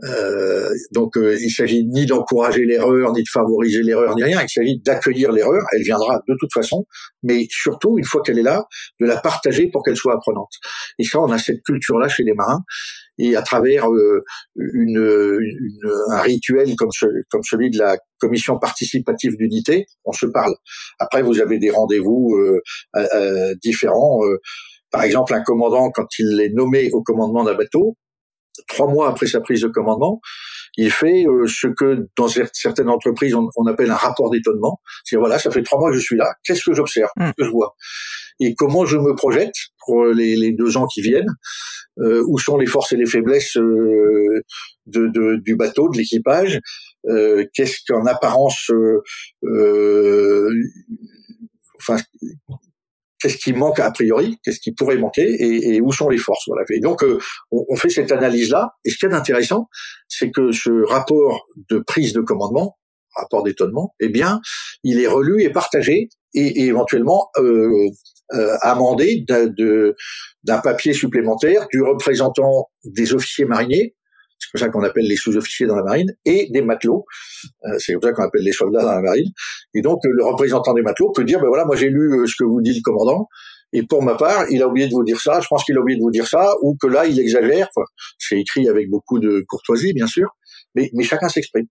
Euh, 0.06 0.70
donc 0.94 1.18
euh, 1.18 1.38
il 1.42 1.50
s'agit 1.50 1.86
ni 1.86 2.06
d'encourager 2.06 2.64
l'erreur, 2.64 3.12
ni 3.12 3.22
de 3.22 3.30
favoriser 3.30 3.84
l'erreur, 3.84 4.16
ni 4.16 4.24
rien. 4.24 4.42
Il 4.42 4.50
s'agit 4.50 4.80
d'accueillir 4.80 5.32
l'erreur. 5.32 5.62
Elle 5.74 5.84
viendra 5.84 6.22
de 6.28 6.36
toute 6.40 6.54
façon, 6.54 6.86
mais 7.24 7.48
surtout 7.50 7.98
une 7.98 8.06
fois 8.06 8.22
qu'elle 8.22 8.40
est 8.40 8.44
là, 8.44 8.66
de 9.00 9.06
la 9.06 9.18
partager 9.18 9.70
pour 9.70 9.84
qu'elle 9.84 9.98
soit 9.98 10.14
apprenante. 10.14 10.52
Et 11.00 11.04
ça, 11.04 11.20
on 11.20 11.32
a 11.32 11.38
cette 11.38 11.64
culture-là 11.64 12.08
chez 12.08 12.24
les 12.24 12.34
marins. 12.34 12.64
Et 13.20 13.36
à 13.36 13.42
travers 13.42 13.92
euh, 13.92 14.24
une, 14.56 15.40
une, 15.42 15.92
un 16.12 16.22
rituel 16.22 16.76
comme, 16.76 16.92
ce, 16.92 17.06
comme 17.30 17.44
celui 17.44 17.70
de 17.70 17.78
la 17.78 17.98
commission 18.20 18.58
participative 18.58 19.38
d'unité, 19.38 19.86
on 20.06 20.14
se 20.14 20.26
parle. 20.26 20.56
Après, 20.98 21.22
vous 21.22 21.40
avez 21.40 21.60
des 21.60 21.70
rendez-vous 21.70 22.36
euh, 22.96 23.56
différents. 23.62 24.22
par 24.92 25.04
exemple, 25.04 25.34
un 25.34 25.44
commandant, 25.44 25.92
quand 25.92 26.08
il 26.18 26.42
est 26.42 26.54
nommé 26.54 26.90
au 26.94 27.04
commandement 27.04 27.44
d'un 27.44 27.56
bateau, 27.56 27.96
trois 28.68 28.88
mois 28.88 29.10
après 29.10 29.28
sa 29.28 29.42
prise 29.42 29.62
de 29.62 29.68
commandement, 29.68 30.20
il 30.80 30.92
fait 30.92 31.26
euh, 31.26 31.46
ce 31.46 31.68
que 31.68 32.08
dans 32.16 32.30
certaines 32.30 32.90
entreprises 32.90 33.36
on, 33.36 33.66
appelle 33.66 33.92
un 33.92 33.96
rapport 33.96 34.30
d'étonnement. 34.30 34.80
C'est 35.04 35.18
voilà, 35.18 35.38
ça 35.38 35.52
fait 35.52 35.62
trois 35.62 35.78
mois 35.78 35.90
que 35.90 35.98
je 35.98 36.02
suis 36.02 36.16
là. 36.16 36.34
Qu'est-ce 36.44 36.64
que 36.64 36.74
j'observe 36.74 37.10
Qu'est-ce 37.18 37.34
que 37.38 37.44
je 37.44 37.50
vois 37.50 37.76
Et 38.40 38.56
comment 38.56 38.86
je 38.86 38.98
me 38.98 39.14
projette 39.14 39.54
pour 39.86 40.06
les, 40.06 40.54
deux 40.54 40.78
ans 40.78 40.88
qui 40.88 41.02
viennent 41.02 41.36
euh, 42.00 42.24
Où 42.28 42.40
sont 42.40 42.58
les 42.58 42.66
forces 42.66 42.94
et 42.94 42.96
les 42.96 43.06
faiblesses 43.06 43.58
euh, 43.58 44.42
de, 44.86 45.42
du 45.42 45.56
bateau, 45.58 45.90
de 45.90 45.98
l'équipage 45.98 46.60
Qu'est-ce 47.54 47.80
qu'en 47.88 48.06
apparence 48.06 48.72
enfin, 51.80 51.98
qu'est-ce 53.20 53.38
qui 53.38 53.54
manque 53.54 53.80
a 53.80 53.92
priori, 53.92 54.38
qu'est-ce 54.44 54.60
qui 54.60 54.74
pourrait 54.74 54.98
manquer? 54.98 55.28
Et, 55.40 55.82
où 55.82 55.92
sont 55.92 56.10
les 56.10 56.18
forces? 56.18 56.44
Voilà. 56.48 56.64
Et 56.72 56.80
donc 56.80 57.04
euh, 57.04 57.20
on, 57.52 57.76
fait 57.76 57.90
cette 57.90 58.12
analyse-là. 58.12 58.74
Et 58.86 58.90
ce 58.90 58.98
qui 58.98 59.06
est 59.06 59.14
intéressant, 59.14 59.70
c'est 60.08 60.32
que 60.32 60.52
ce 60.52 60.86
rapport 60.88 61.48
de 61.70 61.80
prise 61.80 62.14
de 62.14 62.22
commandement, 62.22 62.78
rapport 63.16 63.44
d'étonnement, 63.44 63.94
eh 64.00 64.10
bien, 64.10 64.40
il 64.84 65.00
est 65.00 65.08
relu 65.08 65.44
et 65.44 65.50
partagé 65.50 66.10
et, 66.34 66.62
et 66.62 66.66
éventuellement 66.66 67.30
euh, 67.38 67.90
euh, 68.34 68.56
amendé 68.62 69.26
d'un 69.28 70.60
papier 70.60 70.94
supplémentaire 70.94 71.68
du 71.72 71.82
représentant 71.82 72.70
des 72.86 73.14
officiers 73.14 73.46
mariniers 73.46 73.96
c'est 74.40 74.52
comme 74.52 74.60
ça 74.60 74.70
qu'on 74.70 74.84
appelle 74.84 75.06
les 75.06 75.16
sous-officiers 75.16 75.68
dans 75.68 75.76
la 75.76 75.84
marine, 75.84 76.14
et 76.26 76.50
des 76.52 76.62
matelots, 76.62 77.06
euh, 77.66 77.76
c'est 77.78 77.94
comme 77.94 78.04
ça 78.04 78.14
qu'on 78.14 78.24
appelle 78.24 78.44
les 78.44 78.52
soldats 78.52 78.82
dans 78.82 78.96
la 78.96 79.02
marine. 79.02 79.32
Et 79.74 79.82
donc 79.82 80.00
le 80.04 80.24
représentant 80.24 80.74
des 80.74 80.82
matelots 80.82 81.12
peut 81.12 81.24
dire, 81.24 81.40
ben 81.40 81.48
voilà, 81.48 81.66
moi 81.66 81.76
j'ai 81.76 81.90
lu 81.90 82.14
euh, 82.14 82.26
ce 82.26 82.34
que 82.38 82.46
vous 82.46 82.62
dit 82.62 82.74
le 82.74 82.82
commandant, 82.82 83.28
et 83.72 83.84
pour 83.84 84.02
ma 84.02 84.16
part, 84.16 84.46
il 84.50 84.64
a 84.64 84.68
oublié 84.68 84.88
de 84.88 84.94
vous 84.94 85.04
dire 85.04 85.20
ça, 85.20 85.40
je 85.42 85.48
pense 85.48 85.64
qu'il 85.64 85.78
a 85.78 85.82
oublié 85.82 85.98
de 85.98 86.02
vous 86.02 86.12
dire 86.12 86.28
ça, 86.28 86.54
ou 86.62 86.76
que 86.82 86.88
là, 86.88 87.06
il 87.06 87.20
exagère. 87.20 87.68
c'est 88.18 88.40
écrit 88.40 88.68
avec 88.68 88.90
beaucoup 88.90 89.20
de 89.20 89.44
courtoisie, 89.48 89.94
bien 89.94 90.08
sûr, 90.08 90.30
mais, 90.74 90.90
mais 90.94 91.04
chacun 91.04 91.30
s'exprime. 91.30 91.68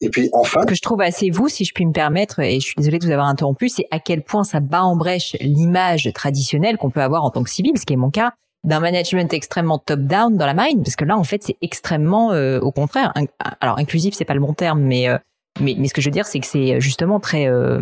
Et 0.00 0.10
puis 0.10 0.28
enfin, 0.32 0.60
ce 0.62 0.66
que 0.66 0.74
je 0.74 0.82
trouve 0.82 1.00
assez 1.00 1.30
vous, 1.30 1.48
si 1.48 1.64
je 1.64 1.72
puis 1.72 1.86
me 1.86 1.92
permettre, 1.92 2.40
et 2.40 2.60
je 2.60 2.66
suis 2.66 2.74
désolée 2.76 2.98
de 2.98 3.06
vous 3.06 3.12
avoir 3.12 3.28
interrompu, 3.28 3.68
c'est 3.68 3.86
à 3.90 4.00
quel 4.00 4.22
point 4.22 4.44
ça 4.44 4.60
bat 4.60 4.82
en 4.82 4.96
brèche 4.96 5.36
l'image 5.40 6.10
traditionnelle 6.14 6.76
qu'on 6.76 6.90
peut 6.90 7.00
avoir 7.00 7.24
en 7.24 7.30
tant 7.30 7.42
que 7.42 7.50
civil, 7.50 7.72
ce 7.78 7.86
qui 7.86 7.94
est 7.94 7.98
mon 7.98 8.10
cas, 8.10 8.32
d'un 8.64 8.80
management 8.80 9.32
extrêmement 9.32 9.78
top-down 9.78 10.36
dans 10.36 10.46
la 10.46 10.54
marine, 10.54 10.82
parce 10.82 10.96
que 10.96 11.04
là, 11.04 11.16
en 11.16 11.24
fait, 11.24 11.42
c'est 11.42 11.56
extrêmement, 11.60 12.32
euh, 12.32 12.58
au 12.60 12.72
contraire, 12.72 13.12
alors 13.60 13.78
inclusif, 13.78 14.14
c'est 14.14 14.24
pas 14.24 14.34
le 14.34 14.40
bon 14.40 14.54
terme, 14.54 14.80
mais 14.80 15.08
euh, 15.08 15.18
mais, 15.60 15.76
mais 15.78 15.86
ce 15.86 15.94
que 15.94 16.00
je 16.00 16.08
veux 16.08 16.12
dire, 16.12 16.26
c'est 16.26 16.40
que 16.40 16.46
c'est 16.46 16.80
justement 16.80 17.20
très 17.20 17.46
euh, 17.46 17.80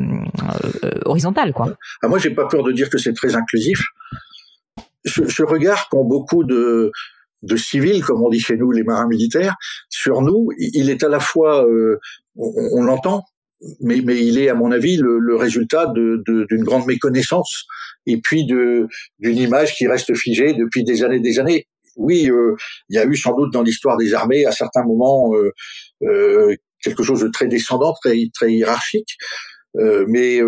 horizontal, 1.06 1.54
quoi. 1.54 1.74
Ah, 2.02 2.08
moi, 2.08 2.18
j'ai 2.18 2.30
pas 2.30 2.46
peur 2.46 2.62
de 2.64 2.72
dire 2.72 2.90
que 2.90 2.98
c'est 2.98 3.14
très 3.14 3.34
inclusif. 3.34 3.80
Ce, 5.06 5.26
ce 5.26 5.42
regard 5.42 5.88
qu'ont 5.88 6.04
beaucoup 6.04 6.44
de 6.44 6.92
de 7.42 7.56
civils, 7.56 8.04
comme 8.04 8.22
on 8.22 8.28
dit 8.28 8.38
chez 8.38 8.56
nous, 8.56 8.70
les 8.70 8.84
marins 8.84 9.08
militaires, 9.08 9.56
sur 9.88 10.20
nous, 10.20 10.50
il 10.58 10.90
est 10.90 11.02
à 11.02 11.08
la 11.08 11.18
fois, 11.18 11.66
on, 12.36 12.52
on 12.72 12.82
l'entend, 12.82 13.24
mais, 13.80 14.00
mais 14.04 14.24
il 14.24 14.38
est, 14.38 14.48
à 14.48 14.54
mon 14.54 14.72
avis, 14.72 14.96
le, 14.96 15.18
le 15.18 15.36
résultat 15.36 15.86
d'une 15.94 16.22
de, 16.26 16.64
grande 16.64 16.86
méconnaissance 16.86 17.64
et 18.06 18.20
puis 18.20 18.46
de 18.46 18.88
d'une 19.20 19.38
image 19.38 19.74
qui 19.76 19.86
reste 19.86 20.14
figée 20.16 20.54
depuis 20.54 20.84
des 20.84 21.04
années, 21.04 21.20
des 21.20 21.38
années. 21.38 21.66
Oui, 21.96 22.30
euh, 22.30 22.56
il 22.88 22.96
y 22.96 22.98
a 22.98 23.04
eu 23.04 23.16
sans 23.16 23.34
doute 23.34 23.52
dans 23.52 23.62
l'histoire 23.62 23.96
des 23.98 24.14
armées 24.14 24.46
à 24.46 24.52
certains 24.52 24.82
moments 24.82 25.34
euh, 25.34 25.52
euh, 26.02 26.56
quelque 26.82 27.02
chose 27.02 27.20
de 27.20 27.28
très 27.28 27.48
descendant, 27.48 27.92
très 28.02 28.16
très 28.34 28.52
hiérarchique, 28.52 29.16
euh, 29.76 30.04
mais 30.08 30.40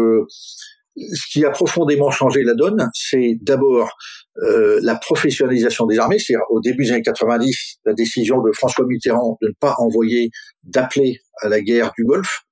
ce 0.97 1.27
qui 1.31 1.45
a 1.45 1.51
profondément 1.51 2.11
changé 2.11 2.43
la 2.43 2.55
donne, 2.55 2.89
c'est 2.95 3.37
d'abord 3.41 3.97
euh, 4.43 4.79
la 4.83 4.97
professionnalisation 4.97 5.87
des 5.87 5.99
armées. 5.99 6.19
C'est 6.19 6.35
au 6.51 6.61
début 6.61 6.85
des 6.85 6.93
années 6.93 7.03
90, 7.03 7.79
la 7.85 7.95
décision 7.95 8.41
de 8.43 8.53
François 8.53 8.87
Mitterrand 8.87 9.39
de 9.43 9.49
ne 9.49 9.53
pas 9.59 9.75
envoyer 9.79 10.31
d'appeler 10.63 11.19
à 11.41 11.49
la 11.49 11.61
guerre 11.61 11.93
du 11.97 12.05
Golfe, 12.05 12.44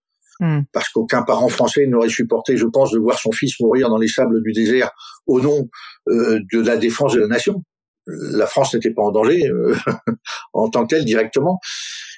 hmm. 0.42 0.62
parce 0.72 0.88
qu'aucun 0.90 1.22
parent 1.22 1.48
français 1.48 1.86
n'aurait 1.86 2.08
supporté, 2.08 2.56
je 2.56 2.66
pense, 2.66 2.90
de 2.90 2.98
voir 2.98 3.18
son 3.18 3.32
fils 3.32 3.58
mourir 3.60 3.88
dans 3.88 3.98
les 3.98 4.08
sables 4.08 4.42
du 4.42 4.52
désert 4.52 4.90
au 5.26 5.40
nom 5.40 5.68
euh, 6.08 6.40
de 6.52 6.60
la 6.60 6.76
défense 6.76 7.14
de 7.14 7.20
la 7.20 7.28
nation. 7.28 7.62
La 8.06 8.46
France 8.46 8.74
n'était 8.74 8.92
pas 8.92 9.02
en 9.02 9.12
danger 9.12 9.48
euh, 9.48 9.74
en 10.52 10.68
tant 10.68 10.82
que 10.82 10.94
telle 10.94 11.04
directement. 11.04 11.60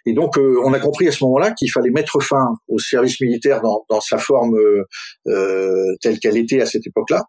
Et 0.06 0.12
donc, 0.12 0.36
euh, 0.36 0.60
on 0.64 0.72
a 0.72 0.80
compris 0.80 1.08
à 1.08 1.12
ce 1.12 1.24
moment-là 1.24 1.52
qu'il 1.52 1.70
fallait 1.70 1.90
mettre 1.90 2.20
fin 2.20 2.54
au 2.68 2.78
service 2.78 3.20
militaire 3.20 3.62
dans, 3.62 3.84
dans 3.88 4.00
sa 4.00 4.18
forme 4.18 4.56
euh, 4.56 4.82
euh 5.28 5.94
telle 6.00 6.18
qu'elle 6.18 6.36
était 6.36 6.60
à 6.60 6.66
cette 6.66 6.86
époque-là. 6.86 7.24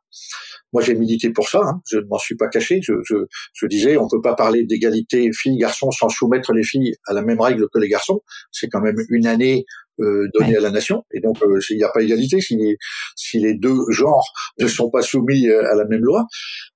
Moi, 0.74 0.82
j'ai 0.82 0.94
milité 0.96 1.30
pour 1.30 1.48
ça. 1.48 1.62
Hein. 1.64 1.82
Je 1.90 1.98
ne 2.00 2.06
m'en 2.06 2.18
suis 2.18 2.36
pas 2.36 2.50
caché. 2.50 2.82
Je, 2.82 2.94
je, 3.04 3.16
je 3.54 3.66
disais, 3.68 3.96
on 3.96 4.10
peut 4.10 4.22
pas 4.22 4.36
parler 4.36 4.66
d'égalité 4.66 5.30
filles-garçons 5.32 5.92
sans 5.92 6.10
soumettre 6.10 6.52
les 6.54 6.64
filles 6.64 6.96
à 7.08 7.14
la 7.14 7.22
même 7.22 7.40
règle 7.40 7.68
que 7.74 7.80
les 7.80 7.88
garçons. 7.88 8.20
C'est 8.52 8.68
quand 8.68 8.82
même 8.82 8.98
une 9.10 9.26
année 9.28 9.66
euh, 10.00 10.28
donnée 10.34 10.58
à 10.58 10.62
la 10.62 10.72
nation. 10.72 11.04
Et 11.14 11.20
donc, 11.20 11.42
euh, 11.44 11.60
il 11.70 11.78
n'y 11.78 11.84
a 11.84 11.90
pas 11.90 12.02
égalité 12.02 12.42
si 12.42 12.56
les, 12.56 12.78
si 13.16 13.40
les 13.40 13.56
deux 13.56 13.78
genres 13.90 14.32
ne 14.60 14.68
sont 14.68 14.90
pas 14.90 15.02
soumis 15.02 15.50
à 15.50 15.76
la 15.76 15.86
même 15.86 16.02
loi. 16.02 16.26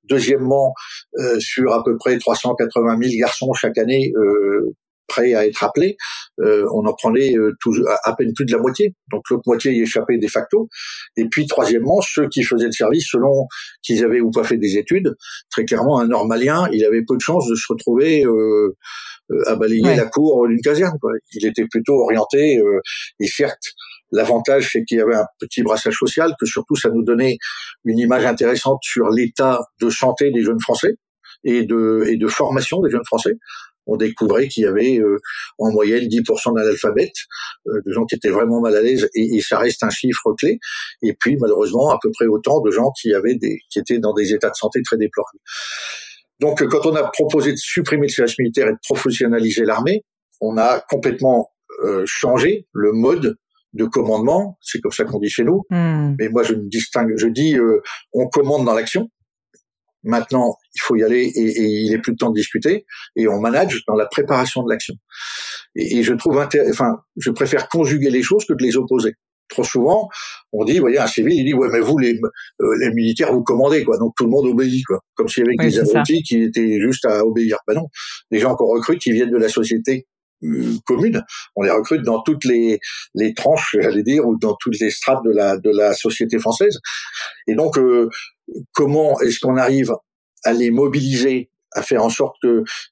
Deuxièmement, 0.06 0.74
sur 1.40 1.74
à 1.74 1.84
peu 1.84 1.98
près 1.98 2.18
380 2.18 2.98
000 3.02 3.12
garçons 3.20 3.54
chaque 3.54 3.78
année 3.78 4.12
prêts 5.10 5.34
à 5.34 5.46
être 5.46 5.64
appelés, 5.64 5.98
euh, 6.42 6.66
on 6.74 6.86
en 6.86 6.94
prenait 6.94 7.36
euh, 7.36 7.54
à, 8.04 8.16
peine 8.16 8.32
plus 8.34 8.46
de 8.46 8.52
la 8.52 8.60
moitié. 8.60 8.96
Donc 9.12 9.24
l'autre 9.30 9.44
moitié 9.46 9.74
y 9.74 9.82
échappait 9.82 10.18
de 10.18 10.28
facto. 10.28 10.70
Et 11.18 11.26
puis 11.26 11.48
troisièmement, 11.48 12.00
ceux 12.02 12.30
qui 12.30 12.44
faisaient 12.44 12.68
le 12.68 12.72
service 12.72 13.08
selon 13.10 13.48
qu'ils 13.82 14.04
avaient 14.04 14.22
ou 14.22 14.32
pas 14.32 14.44
fait 14.44 14.58
des 14.58 14.78
études, 14.78 15.16
très 15.50 15.66
clairement 15.66 16.00
un 16.00 16.08
normalien, 16.08 16.70
il 16.72 16.86
avait 16.86 17.04
peu 17.06 17.16
de 17.16 17.22
chances 17.22 17.48
de 17.50 17.56
se 17.56 17.66
retrouver 17.68 18.24
euh, 18.26 18.76
à 19.46 19.56
balayer 19.56 19.96
la 19.96 20.06
cour 20.06 20.48
d'une 20.48 20.62
caserne. 20.62 20.98
Il 21.34 21.46
était 21.46 21.66
plutôt 21.70 22.02
orienté, 22.02 22.60
et 23.20 23.28
certes, 23.28 23.74
L'avantage, 24.12 24.72
c'est 24.72 24.84
qu'il 24.86 24.98
y 24.98 25.02
avait 25.02 25.16
un 25.16 25.28
petit 25.40 25.62
brassage 25.62 25.96
social, 25.96 26.34
que 26.40 26.46
surtout 26.46 26.76
ça 26.76 26.90
nous 26.90 27.04
donnait 27.04 27.38
une 27.86 28.00
image 28.00 28.26
intéressante 28.26 28.80
sur 28.82 29.10
l'état 29.10 29.60
de 29.82 29.90
santé 29.90 30.32
des 30.32 30.42
jeunes 30.42 30.60
Français 30.60 30.96
et 31.44 31.64
de, 31.64 32.06
et 32.08 32.18
de 32.18 32.28
formation 32.28 32.82
des 32.82 32.90
jeunes 32.90 33.06
Français 33.06 33.34
on 33.90 33.98
découvrait 33.98 34.48
qu'il 34.48 34.64
y 34.64 34.68
avait 34.68 35.00
euh, 35.00 35.20
en 35.58 35.72
moyenne 35.72 36.06
10% 36.06 36.56
d'analphabètes, 36.56 37.12
euh, 37.68 37.82
de 37.86 37.92
gens 37.92 38.06
qui 38.06 38.16
étaient 38.16 38.30
vraiment 38.30 38.62
mal 38.62 38.76
à 38.76 38.82
l'aise, 38.82 39.10
et, 39.16 39.42
ça 39.42 39.58
reste 39.58 39.84
un 39.84 39.90
chiffre 39.90 40.34
clé. 40.38 40.60
Et 41.02 41.14
puis 41.20 41.38
malheureusement 41.40 41.90
à 41.90 41.98
peu 42.02 42.10
près 42.12 42.28
autant 42.28 42.62
de 42.62 42.72
gens 42.72 42.92
qui 43.00 43.14
avaient 43.14 43.36
des, 43.36 43.60
qui 43.70 43.80
étaient 43.80 44.00
dans 44.00 44.14
des 44.14 44.34
états 44.34 44.50
de 44.50 44.56
santé 44.56 44.82
très 44.84 44.98
déplorables. 44.98 45.40
Donc 46.40 46.64
quand 46.68 46.86
on 46.86 46.96
a 46.96 47.10
proposé 47.10 47.52
de 47.52 47.58
supprimer 47.58 48.08
le 48.08 48.12
service 48.12 48.38
militaire 48.38 48.68
et 48.68 48.74
de 48.74 48.80
professionnaliser 48.84 49.66
l'armée, 49.66 50.04
on 50.42 50.58
a 50.58 50.80
complètement 50.90 51.52
euh, 51.84 52.04
changé 52.06 52.68
le 52.74 52.92
mode 52.92 53.38
de 53.74 53.86
commandement, 53.86 54.58
c'est 54.62 54.80
comme 54.80 54.92
ça 54.92 55.04
qu'on 55.04 55.20
dit 55.20 55.30
chez 55.30 55.44
nous. 55.44 55.64
Hmm. 55.70 56.16
Mais 56.18 56.30
moi, 56.30 56.44
je 56.44 56.54
me 56.54 56.68
distingue, 56.70 57.14
je 57.18 57.28
dis, 57.28 57.56
on 58.14 58.28
commande 58.28 58.66
dans 58.66 58.74
l'action. 58.74 59.10
Maintenant, 60.04 60.56
il 60.76 60.82
faut 60.82 60.96
y 60.96 61.04
aller 61.04 61.24
et, 61.24 61.48
et, 61.48 61.68
il 61.86 61.94
est 61.94 62.00
plus 62.00 62.14
de 62.14 62.18
temps 62.18 62.30
de 62.30 62.36
discuter 62.36 62.86
et 63.16 63.28
on 63.28 63.40
manage 63.40 63.84
dans 63.88 63.96
la 63.96 64.06
préparation 64.06 64.64
de 64.64 64.70
l'action. 64.70 64.96
Et, 65.76 66.04
je 66.04 66.14
trouve, 66.14 66.38
enfin, 66.70 66.98
je 67.18 67.32
préfère 67.32 67.68
conjuguer 67.68 68.10
les 68.10 68.24
choses 68.24 68.46
que 68.46 68.54
de 68.54 68.64
les 68.64 68.78
opposer. 68.78 69.14
Trop 69.50 69.64
souvent, 69.64 70.08
on 70.54 70.64
dit, 70.64 70.78
voyez, 70.78 71.00
un 71.00 71.08
civil, 71.08 71.34
il 71.34 71.44
dit, 71.44 71.54
ouais, 71.56 71.70
mais 71.72 71.80
vous, 71.80 71.98
les, 71.98 72.14
euh, 72.62 72.76
les 72.80 72.94
militaires, 72.94 73.34
vous 73.34 73.42
commandez, 73.42 73.84
quoi. 73.84 73.98
Donc 73.98 74.14
tout 74.16 74.26
le 74.26 74.30
monde 74.30 74.46
obéit, 74.46 74.86
quoi. 74.86 75.00
Comme 75.16 75.28
s'il 75.28 75.44
y 75.44 75.48
avait 75.48 75.70
des 75.70 75.80
abrutis 75.80 76.22
qui 76.22 76.44
étaient 76.44 76.80
juste 76.80 77.06
à 77.06 77.26
obéir. 77.26 77.58
Ben 77.68 77.74
non. 77.74 77.88
Les 78.30 78.40
gens 78.40 78.56
qu'on 78.56 78.68
recrute, 78.68 79.00
qui 79.00 79.12
viennent 79.12 79.32
de 79.32 79.38
la 79.38 79.50
société 79.50 80.06
euh, 80.44 80.78
commune. 80.86 81.22
On 81.56 81.64
les 81.64 81.72
recrute 81.72 82.04
dans 82.04 82.22
toutes 82.22 82.46
les, 82.46 82.80
les 83.16 83.34
tranches, 83.34 83.76
j'allais 83.80 84.04
dire, 84.04 84.26
ou 84.26 84.38
dans 84.38 84.56
toutes 84.60 84.80
les 84.80 84.90
strates 84.90 85.24
de 85.26 85.32
la, 85.32 85.58
de 85.58 85.70
la 85.70 85.94
société 85.94 86.40
française. 86.40 86.78
Et 87.48 87.56
donc, 87.56 87.78
euh, 87.78 88.08
comment 88.74 89.20
est-ce 89.22 89.40
qu'on 89.40 89.58
arrive 89.58 89.92
à 90.44 90.54
les 90.54 90.72
mobiliser 90.72 91.50
à 91.74 91.84
faire 91.84 92.04
en 92.04 92.10
sorte 92.10 92.36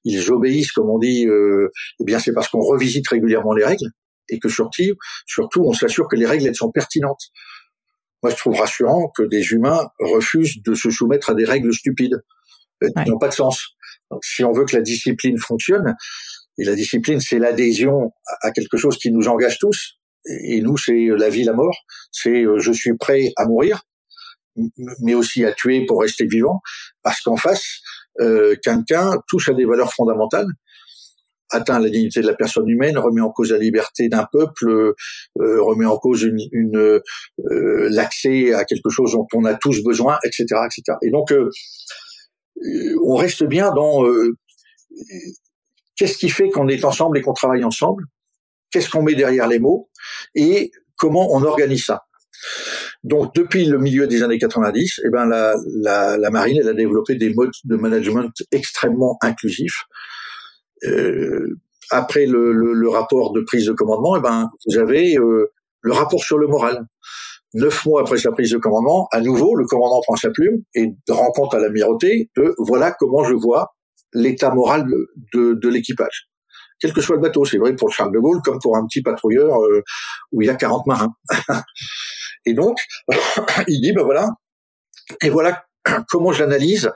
qu'ils 0.04 0.32
obéissent, 0.32 0.72
comme 0.72 0.90
on 0.90 1.00
dit, 1.00 1.26
euh, 1.28 1.72
eh 2.00 2.04
bien 2.04 2.20
c'est 2.20 2.34
parce 2.34 2.48
qu'on 2.50 2.62
revisite 2.62 3.08
régulièrement 3.08 3.54
les 3.54 3.66
règles 3.66 3.90
et 4.30 4.40
que 4.40 4.50
surtout, 4.50 4.84
surtout 5.26 5.64
on 5.66 5.74
s'assure 5.74 6.08
que 6.08 6.16
les 6.16 6.26
règles 6.26 6.48
elles 6.48 6.56
sont 6.56 6.72
pertinentes. 6.72 7.22
Moi, 8.24 8.32
je 8.32 8.38
trouve 8.38 8.56
rassurant 8.56 9.12
que 9.16 9.24
des 9.24 9.44
humains 9.52 9.90
refusent 10.00 10.62
de 10.64 10.74
se 10.74 10.90
soumettre 10.90 11.30
à 11.30 11.36
des 11.36 11.46
règles 11.46 11.74
stupides 11.74 12.20
euh, 12.84 12.90
qui 13.04 13.10
n'ont 13.10 13.20
pas 13.20 13.30
de 13.30 13.34
sens. 13.34 13.76
Donc, 14.12 14.24
si 14.26 14.44
on 14.44 14.52
veut 14.52 14.66
que 14.66 14.76
la 14.76 14.82
discipline 14.82 15.38
fonctionne, 15.38 15.96
et 16.58 16.64
la 16.64 16.74
discipline, 16.74 17.20
c'est 17.20 17.38
l'adhésion 17.38 18.12
à 18.42 18.52
quelque 18.52 18.78
chose 18.78 18.98
qui 18.98 19.12
nous 19.12 19.28
engage 19.28 19.60
tous, 19.60 20.00
et 20.26 20.62
nous, 20.62 20.78
c'est 20.78 21.08
la 21.16 21.30
vie, 21.30 21.44
la 21.44 21.54
mort, 21.54 21.78
c'est 22.12 22.44
euh, 22.44 22.60
je 22.60 22.72
suis 22.72 22.98
prêt 22.98 23.32
à 23.38 23.46
mourir, 23.46 23.84
mais 25.00 25.14
aussi 25.14 25.46
à 25.46 25.54
tuer 25.54 25.86
pour 25.86 26.02
rester 26.02 26.26
vivant, 26.26 26.62
parce 27.04 27.22
qu'en 27.22 27.38
face, 27.38 27.82
euh, 28.20 28.56
quelqu'un 28.64 29.22
touche 29.28 29.50
à 29.50 29.54
des 29.54 29.66
valeurs 29.66 29.94
fondamentales, 29.94 30.48
atteint 31.50 31.80
la 31.80 31.90
dignité 31.90 32.22
de 32.22 32.28
la 32.28 32.36
personne 32.36 32.68
humaine, 32.68 32.98
remet 32.98 33.22
en 33.22 33.32
cause 33.32 33.52
la 33.52 33.58
liberté 33.58 34.10
d'un 34.10 34.28
peuple, 34.32 34.68
euh, 34.70 35.62
remet 35.62 35.86
en 35.86 35.98
cause 35.98 36.26
euh, 36.26 37.00
l'accès 37.90 38.54
à 38.54 38.66
quelque 38.66 38.90
chose 38.90 39.14
dont 39.14 39.28
on 39.34 39.46
a 39.46 39.54
tous 39.56 39.82
besoin, 39.84 40.18
etc., 40.26 40.46
etc. 40.66 40.98
Et 41.04 41.10
donc, 41.10 41.34
on 43.06 43.16
reste 43.16 43.44
bien 43.44 43.72
dans 43.72 44.04
qu'est-ce 45.96 46.18
qui 46.18 46.30
fait 46.30 46.50
qu'on 46.50 46.68
est 46.68 46.84
ensemble 46.84 47.18
et 47.18 47.22
qu'on 47.22 47.34
travaille 47.34 47.64
ensemble, 47.64 48.04
qu'est-ce 48.72 48.90
qu'on 48.90 49.04
met 49.04 49.16
derrière 49.16 49.48
les 49.48 49.60
mots 49.60 49.90
et 50.36 50.72
comment 50.98 51.34
on 51.34 51.44
organise 51.44 51.86
ça. 51.86 52.07
Donc 53.04 53.34
depuis 53.36 53.66
le 53.66 53.78
milieu 53.78 54.08
des 54.08 54.24
années 54.24 54.38
90, 54.38 55.02
eh 55.06 55.10
ben 55.10 55.26
la, 55.26 55.56
la, 56.18 56.30
marine 56.30 56.58
elle 56.62 56.70
a 56.70 56.74
développé 56.74 57.16
des 57.16 57.34
modes 57.34 57.52
de 57.64 57.76
management 57.76 58.32
extrêmement 58.52 59.18
inclusifs. 59.22 59.84
Euh, 60.86 61.58
après 61.90 62.26
le, 62.26 62.90
rapport 62.90 63.32
de 63.34 63.42
prise 63.42 63.66
de 63.66 63.74
commandement, 63.74 64.18
eh 64.18 64.22
ben 64.22 64.50
vous 64.68 64.78
avez 64.78 65.18
euh, 65.18 65.52
le 65.82 65.94
rapport 65.94 66.24
sur 66.24 66.38
le 66.38 66.48
moral. 66.48 66.86
Neuf 67.54 67.86
mois 67.86 68.02
après 68.02 68.18
sa 68.18 68.32
prise 68.32 68.52
de 68.52 68.58
commandement, 68.58 69.08
à 69.12 69.22
nouveau, 69.22 69.56
le 69.56 69.66
commandant 69.66 70.02
prend 70.02 70.18
sa 70.18 70.30
plume 70.30 70.64
et 70.76 70.90
rend 71.10 71.32
compte 71.32 71.54
à 71.54 71.60
l'amirauté 71.60 72.30
de 72.36 72.54
voilà 72.58 72.92
comment 72.92 73.24
je 73.24 73.34
vois 73.34 73.74
l'état 74.14 74.54
moral 74.54 74.86
de, 75.34 75.68
l'équipage 75.70 76.30
quel 76.80 76.94
que 76.94 77.02
soit 77.02 77.16
le 77.16 77.22
bateau. 77.22 77.44
C'est 77.44 77.58
vrai 77.58 77.76
pour 77.76 77.88
le 77.88 77.94
Charles 77.94 78.14
de 78.14 78.20
Gaulle 78.20 78.42
comme 78.44 78.60
pour 78.62 78.78
un 78.78 78.86
petit 78.86 79.02
patrouilleur 79.02 79.60
euh, 79.64 79.82
où 80.32 80.42
il 80.42 80.48
y 80.48 80.50
a 80.50 80.56
40 80.56 80.86
marins. 80.86 81.14
Et 82.48 82.54
donc, 82.54 82.78
il 83.68 83.82
dit, 83.82 83.92
ben 83.92 84.04
voilà, 84.04 84.30
et 85.22 85.30
voilà 85.30 85.64
comment 86.10 86.32
j'analyse 86.32 86.90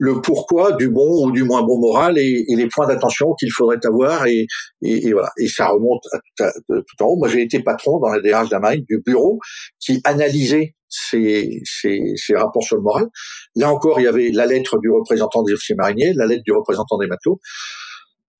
le 0.00 0.20
pourquoi 0.20 0.72
du 0.72 0.88
bon 0.88 1.26
ou 1.26 1.32
du 1.32 1.42
moins 1.42 1.62
bon 1.62 1.78
moral 1.80 2.18
et, 2.18 2.44
les 2.48 2.68
points 2.68 2.86
d'attention 2.86 3.34
qu'il 3.34 3.50
faudrait 3.50 3.84
avoir 3.84 4.26
et, 4.26 4.46
voilà 4.80 5.30
et 5.38 5.48
ça 5.48 5.66
remonte 5.66 6.04
tout, 6.36 6.44
en 7.00 7.06
haut. 7.06 7.16
Moi 7.16 7.26
j'ai 7.26 7.42
été 7.42 7.60
patron 7.64 7.98
dans 7.98 8.08
la 8.08 8.20
DRH 8.20 8.48
de 8.48 8.54
la 8.54 8.60
marine 8.60 8.84
du 8.88 9.02
bureau 9.04 9.40
qui 9.80 10.00
analysait 10.04 10.76
ces, 10.88 11.60
ces, 11.64 12.12
ces, 12.14 12.34
rapports 12.36 12.62
sur 12.62 12.76
le 12.76 12.82
moral. 12.82 13.06
Là 13.56 13.72
encore 13.72 13.98
il 13.98 14.04
y 14.04 14.06
avait 14.06 14.30
la 14.30 14.46
lettre 14.46 14.78
du 14.78 14.88
représentant 14.88 15.42
des 15.42 15.52
officiers 15.52 15.74
mariniers, 15.74 16.12
la 16.14 16.26
lettre 16.26 16.44
du 16.44 16.52
représentant 16.52 16.96
des 16.98 17.08
matelots 17.08 17.40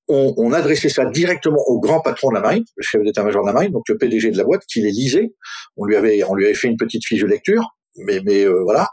on, 0.09 0.33
on, 0.37 0.51
adressait 0.51 0.89
ça 0.89 1.05
directement 1.05 1.61
au 1.67 1.79
grand 1.79 2.01
patron 2.01 2.29
de 2.29 2.35
la 2.35 2.41
marine, 2.41 2.65
le 2.75 2.83
chef 2.83 3.01
d'état-major 3.03 3.43
de 3.43 3.47
la 3.47 3.53
marine, 3.53 3.71
donc 3.71 3.87
le 3.87 3.97
PDG 3.97 4.31
de 4.31 4.37
la 4.37 4.43
boîte, 4.43 4.63
qui 4.65 4.81
les 4.81 4.91
lisait. 4.91 5.31
On 5.77 5.85
lui 5.85 5.95
avait, 5.95 6.23
on 6.23 6.35
lui 6.35 6.45
avait 6.45 6.55
fait 6.55 6.67
une 6.67 6.77
petite 6.77 7.05
fiche 7.05 7.21
de 7.21 7.27
lecture, 7.27 7.63
mais, 7.95 8.19
mais 8.25 8.43
euh, 8.43 8.61
voilà, 8.63 8.89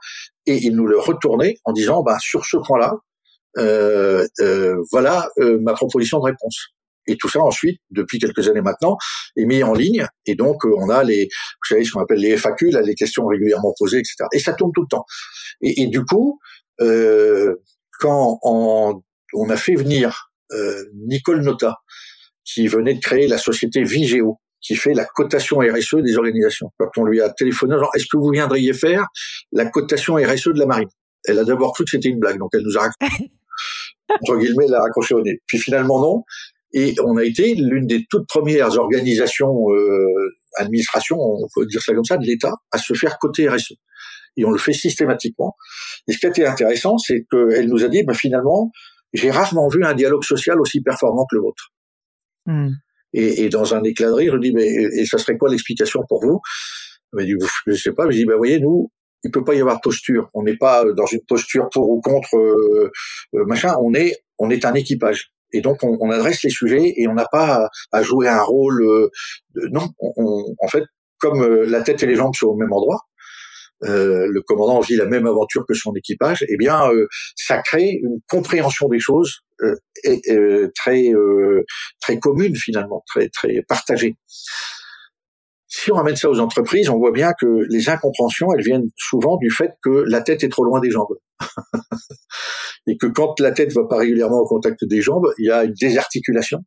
et 0.47 0.57
il 0.57 0.77
nous 0.77 0.87
le 0.87 0.99
retournait 0.99 1.57
en 1.65 1.73
disant, 1.73 2.03
bah 2.03 2.19
sur 2.21 2.45
ce 2.45 2.57
point-là, 2.57 2.95
euh, 3.59 4.27
euh, 4.41 4.77
voilà 4.93 5.29
euh, 5.39 5.59
ma 5.61 5.75
proposition 5.75 6.19
de 6.19 6.25
réponse. 6.25 6.69
Et 7.09 7.17
tout 7.17 7.29
ça 7.29 7.41
ensuite, 7.41 7.81
depuis 7.91 8.19
quelques 8.19 8.49
années 8.49 8.61
maintenant, 8.61 8.97
est 9.37 9.45
mis 9.45 9.63
en 9.63 9.75
ligne. 9.75 10.07
Et 10.27 10.35
donc 10.35 10.65
on 10.65 10.91
a 10.91 11.05
les, 11.05 11.25
vous 11.25 11.69
savez 11.69 11.85
ce 11.85 11.93
qu'on 11.93 12.01
appelle 12.01 12.19
les 12.19 12.37
FAQ, 12.37 12.71
là, 12.71 12.83
les 12.83 12.95
questions 12.95 13.27
régulièrement 13.27 13.73
posées, 13.79 13.99
etc. 13.99 14.25
Et 14.33 14.41
ça 14.41 14.55
tourne 14.55 14.73
tout 14.75 14.83
le 14.83 14.89
temps. 14.89 15.05
Et, 15.63 15.83
et 15.83 15.87
du 15.87 16.05
coup, 16.05 16.41
quand 16.79 18.39
on, 18.43 19.03
on 19.35 19.51
a 19.51 19.57
fait 19.57 19.77
venir 19.77 20.31
euh, 20.33 20.36
Nicole 20.95 21.43
Nota, 21.43 21.77
qui 22.45 22.69
venait 22.69 22.95
de 22.95 23.01
créer 23.01 23.27
la 23.27 23.39
société 23.39 23.83
Vigéo, 23.83 24.39
qui 24.61 24.75
fait 24.75 24.95
la 24.95 25.05
cotation 25.05 25.59
RSE 25.59 25.97
des 26.03 26.17
organisations. 26.17 26.71
Quand 26.79 26.91
on 26.97 27.05
lui 27.05 27.21
a 27.21 27.31
téléphoné, 27.31 27.77
genre, 27.79 27.91
est-ce 27.95 28.07
que 28.07 28.17
vous 28.17 28.31
viendriez 28.31 28.73
faire 28.73 29.07
la 29.53 29.67
cotation 29.67 30.15
RSE 30.15 30.49
de 30.49 30.59
la 30.59 30.67
marine? 30.67 30.89
Elle 31.25 31.39
a 31.39 31.45
d'abord 31.45 31.73
cru 31.73 31.85
que 31.85 31.91
c'était 31.91 32.09
une 32.09 32.21
blague, 32.21 32.39
donc 32.39 32.51
elle 32.55 32.63
nous 32.63 32.79
a 32.79 32.89
entre 34.09 34.39
guillemets, 34.39 34.67
la 34.69 34.81
raccroché 34.81 35.15
au 35.15 35.23
nez. 35.23 35.41
Puis 35.47 35.59
finalement, 35.59 36.01
non. 36.01 36.23
Et 36.73 36.95
on 37.05 37.17
a 37.17 37.25
été 37.25 37.55
l'une 37.55 37.87
des 37.87 38.05
toutes 38.11 38.29
premières 38.29 38.77
organisations, 38.79 39.71
euh, 39.73 40.07
administration, 40.57 41.17
on 41.19 41.47
peut 41.55 41.67
dire 41.67 41.81
ça 41.81 41.95
comme 41.95 42.05
ça, 42.05 42.17
de 42.17 42.27
l'État, 42.27 42.53
à 42.73 42.79
se 42.79 42.95
faire 42.95 43.19
coter 43.19 43.49
RSE. 43.49 43.75
et 44.37 44.45
on 44.45 44.51
le 44.51 44.59
fait 44.59 44.75
systématiquement. 44.75 45.57
Et 46.09 46.13
ce 46.13 46.19
qui 46.19 46.27
a 46.27 46.29
été 46.29 46.47
intéressant, 46.47 46.99
c'est 46.99 47.25
qu'elle 47.31 47.69
nous 47.69 47.85
a 47.85 47.89
dit, 47.89 48.03
bah, 48.03 48.15
finalement, 48.15 48.71
j'ai 49.17 49.31
rarement 49.31 49.69
vu 49.69 49.85
un 49.85 49.95
dialogue 49.95 50.25
social 50.25 50.61
aussi 50.61 50.81
performant 50.81 51.27
que 51.31 51.37
le 51.37 51.43
vôtre. 51.43 51.73
Hmm. 52.47 52.71
Et, 53.13 53.45
et, 53.45 53.49
dans 53.49 53.75
un 53.75 53.83
éclat 53.83 54.09
de 54.09 54.13
rire, 54.13 54.35
je 54.35 54.39
dis, 54.39 54.53
mais 54.53 54.67
et 54.67 55.07
ça 55.07 55.19
serait 55.19 55.39
quoi 55.39 55.49
l'explication 55.49 56.03
pour 56.09 56.21
vous? 56.23 56.41
Je 57.19 57.25
dit, 57.25 57.35
je 57.67 57.75
sais 57.75 57.93
pas. 57.93 58.05
Je 58.11 58.17
dis, 58.17 58.25
ben 58.25 58.37
voyez, 58.37 58.61
nous, 58.61 58.91
il 59.25 59.31
peut 59.31 59.45
pas 59.45 59.55
y 59.55 59.61
avoir 59.61 59.81
posture. 59.81 60.29
On 60.35 60.43
n'est 60.43 60.57
pas 60.57 60.85
dans 60.93 61.07
une 61.07 61.21
posture 61.27 61.69
pour 61.73 61.91
ou 61.91 62.01
contre 62.01 62.37
euh, 62.37 62.91
euh, 63.35 63.45
machin. 63.47 63.75
On 63.83 63.95
est, 63.95 64.17
on 64.39 64.51
est 64.51 64.65
un 64.65 64.75
équipage. 64.75 65.33
Et 65.53 65.61
donc 65.61 65.83
on, 65.83 65.97
on 66.01 66.11
adresse 66.11 66.43
les 66.43 66.51
sujets 66.51 66.95
et 66.97 67.07
on 67.09 67.15
n'a 67.15 67.27
pas 67.31 67.69
à, 67.93 68.03
jouer 68.03 68.29
un 68.29 68.43
rôle. 68.43 68.83
Euh, 68.83 69.09
de, 69.55 69.69
non, 69.69 69.89
on, 70.01 70.45
en 70.59 70.69
fait, 70.69 70.85
comme 71.19 71.43
la 71.45 71.83
tête 71.83 72.03
et 72.03 72.07
les 72.07 72.17
jambes 72.17 72.35
sont 72.35 72.49
au 72.49 72.57
même 72.57 72.73
endroit, 72.73 73.01
euh, 73.85 74.27
le 74.31 74.43
commandant 74.43 74.81
vit 74.81 74.97
la 74.97 75.07
même 75.07 75.27
aventure 75.27 75.65
que 75.67 75.75
son 75.75 75.93
équipage, 75.95 76.45
eh 76.49 76.57
bien, 76.57 76.91
euh, 76.91 77.07
ça 77.35 77.59
crée 77.59 77.99
une 78.03 78.19
compréhension 78.29 78.89
des 78.89 79.01
choses 79.01 79.41
euh, 79.63 79.75
et, 80.05 80.21
très 80.75 81.13
très 82.01 82.19
commune 82.19 82.57
finalement, 82.57 83.03
très 83.07 83.29
très 83.29 83.63
partagée. 83.69 84.17
Si 85.69 85.93
on 85.93 85.97
ramène 85.97 86.17
ça 86.17 86.31
aux 86.31 86.41
entreprises, 86.41 86.89
on 86.89 86.97
voit 86.97 87.13
bien 87.13 87.33
que 87.39 87.67
les 87.69 87.91
incompréhensions, 87.91 88.49
elles 88.57 88.65
viennent 88.65 88.89
souvent 88.97 89.37
du 89.37 89.51
fait 89.51 89.73
que 89.83 90.05
la 90.07 90.23
tête 90.23 90.43
est 90.43 90.49
trop 90.49 90.65
loin 90.65 90.81
des 90.81 90.91
jambes. 90.91 91.15
et 92.87 92.97
que 92.97 93.07
quand 93.07 93.39
la 93.41 93.53
tête 93.53 93.73
va 93.75 93.85
pas 93.85 93.99
régulièrement 93.99 94.39
au 94.39 94.47
contact 94.47 94.85
des 94.85 95.03
jambes, 95.03 95.27
il 95.39 95.47
y 95.47 95.51
a 95.51 95.65
une 95.65 95.75
désarticulation 95.79 96.61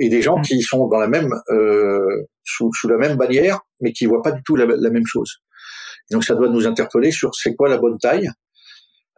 et 0.00 0.08
des 0.08 0.22
gens 0.22 0.38
mmh. 0.38 0.42
qui 0.42 0.62
sont 0.62 0.88
dans 0.88 0.98
la 0.98 1.06
même 1.06 1.32
euh, 1.50 2.24
sous, 2.42 2.70
sous, 2.72 2.88
la 2.88 2.96
même 2.96 3.16
bannière, 3.16 3.60
mais 3.80 3.92
qui 3.92 4.06
voient 4.06 4.22
pas 4.22 4.32
du 4.32 4.42
tout 4.42 4.56
la, 4.56 4.66
la 4.66 4.90
même 4.90 5.06
chose. 5.06 5.36
Donc 6.10 6.24
ça 6.24 6.34
doit 6.34 6.48
nous 6.48 6.66
interpeller 6.66 7.10
sur 7.10 7.34
c'est 7.34 7.54
quoi 7.54 7.68
la 7.68 7.78
bonne 7.78 7.98
taille, 7.98 8.30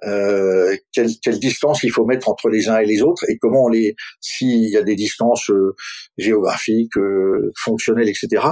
euh, 0.05 0.77
quelle, 0.93 1.11
quelle, 1.23 1.39
distance 1.39 1.85
il 1.85 1.91
faut 1.91 2.05
mettre 2.05 2.29
entre 2.29 2.49
les 2.49 2.69
uns 2.69 2.79
et 2.79 2.87
les 2.87 3.03
autres 3.03 3.25
et 3.29 3.39
comment 3.39 3.67
on 3.67 3.69
les 3.69 3.95
s'il 4.21 4.69
y 4.69 4.77
a 4.77 4.83
des 4.83 4.97
distances 4.97 5.49
euh, 5.51 5.77
géographiques, 6.19 6.97
euh, 6.97 7.53
fonctionnelles, 7.57 8.09
etc. 8.09 8.45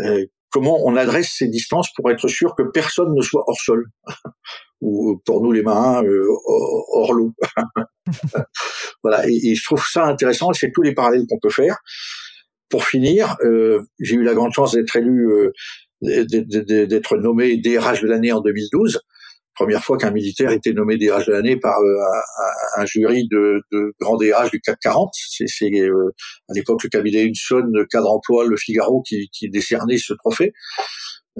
Euh, 0.00 0.26
comment 0.50 0.84
on 0.84 0.96
adresse 0.96 1.32
ces 1.38 1.46
distances 1.46 1.92
pour 1.94 2.10
être 2.10 2.26
sûr 2.26 2.56
que 2.56 2.64
personne 2.64 3.14
ne 3.14 3.22
soit 3.22 3.44
hors 3.46 3.60
sol 3.60 3.86
ou 4.80 5.20
pour 5.24 5.42
nous 5.42 5.52
les 5.52 5.62
marins 5.62 6.02
hors 6.92 7.12
l'eau. 7.12 7.32
voilà 9.04 9.28
et, 9.28 9.50
et, 9.50 9.54
je 9.54 9.64
trouve 9.64 9.84
ça 9.86 10.06
intéressant. 10.06 10.52
C'est 10.52 10.72
tous 10.72 10.82
les 10.82 10.94
parallèles 10.94 11.26
qu'on 11.28 11.38
peut 11.38 11.50
faire. 11.50 11.78
Pour 12.68 12.84
finir, 12.84 13.36
j'ai 13.98 14.14
eu 14.14 14.22
la 14.22 14.32
grande 14.32 14.52
chance 14.52 14.72
d'être 14.72 14.94
élu 14.96 15.28
d'être 16.02 17.16
nommé 17.16 17.56
DRH 17.56 18.02
de 18.02 18.08
l'année 18.08 18.32
en 18.32 18.40
2012 18.40 19.00
première 19.60 19.84
fois 19.84 19.98
qu'un 19.98 20.10
militaire 20.10 20.50
était 20.52 20.72
nommé 20.72 20.96
DRH 20.96 21.26
de 21.26 21.32
l'année 21.32 21.56
par 21.56 21.78
euh, 21.80 21.96
un, 22.76 22.86
jury 22.86 23.28
de, 23.30 23.60
de 23.70 23.92
grands 24.00 24.16
DRH 24.16 24.50
du 24.50 24.60
CAC 24.60 24.78
40. 24.80 25.12
C'est 25.14 25.70
euh, 25.74 26.14
à 26.48 26.54
l'époque 26.54 26.82
le 26.82 26.88
cabinet 26.88 27.24
Hudson, 27.24 27.68
le 27.70 27.84
cadre 27.84 28.10
emploi, 28.10 28.46
le 28.46 28.56
Figaro 28.56 29.02
qui, 29.02 29.28
qui 29.30 29.50
décernait 29.50 29.98
ce 29.98 30.14
trophée. 30.14 30.52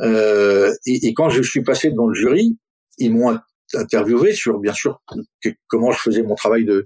Euh, 0.00 0.70
et, 0.86 1.14
quand 1.14 1.30
je 1.30 1.42
suis 1.42 1.62
passé 1.62 1.90
devant 1.90 2.08
le 2.08 2.14
jury, 2.14 2.58
ils 2.98 3.12
m'ont 3.12 3.38
interviewé 3.74 4.34
sur 4.34 4.58
bien 4.58 4.74
sûr 4.74 5.00
comment 5.68 5.90
je 5.90 5.98
faisais 5.98 6.22
mon 6.22 6.34
travail 6.34 6.64
de, 6.64 6.84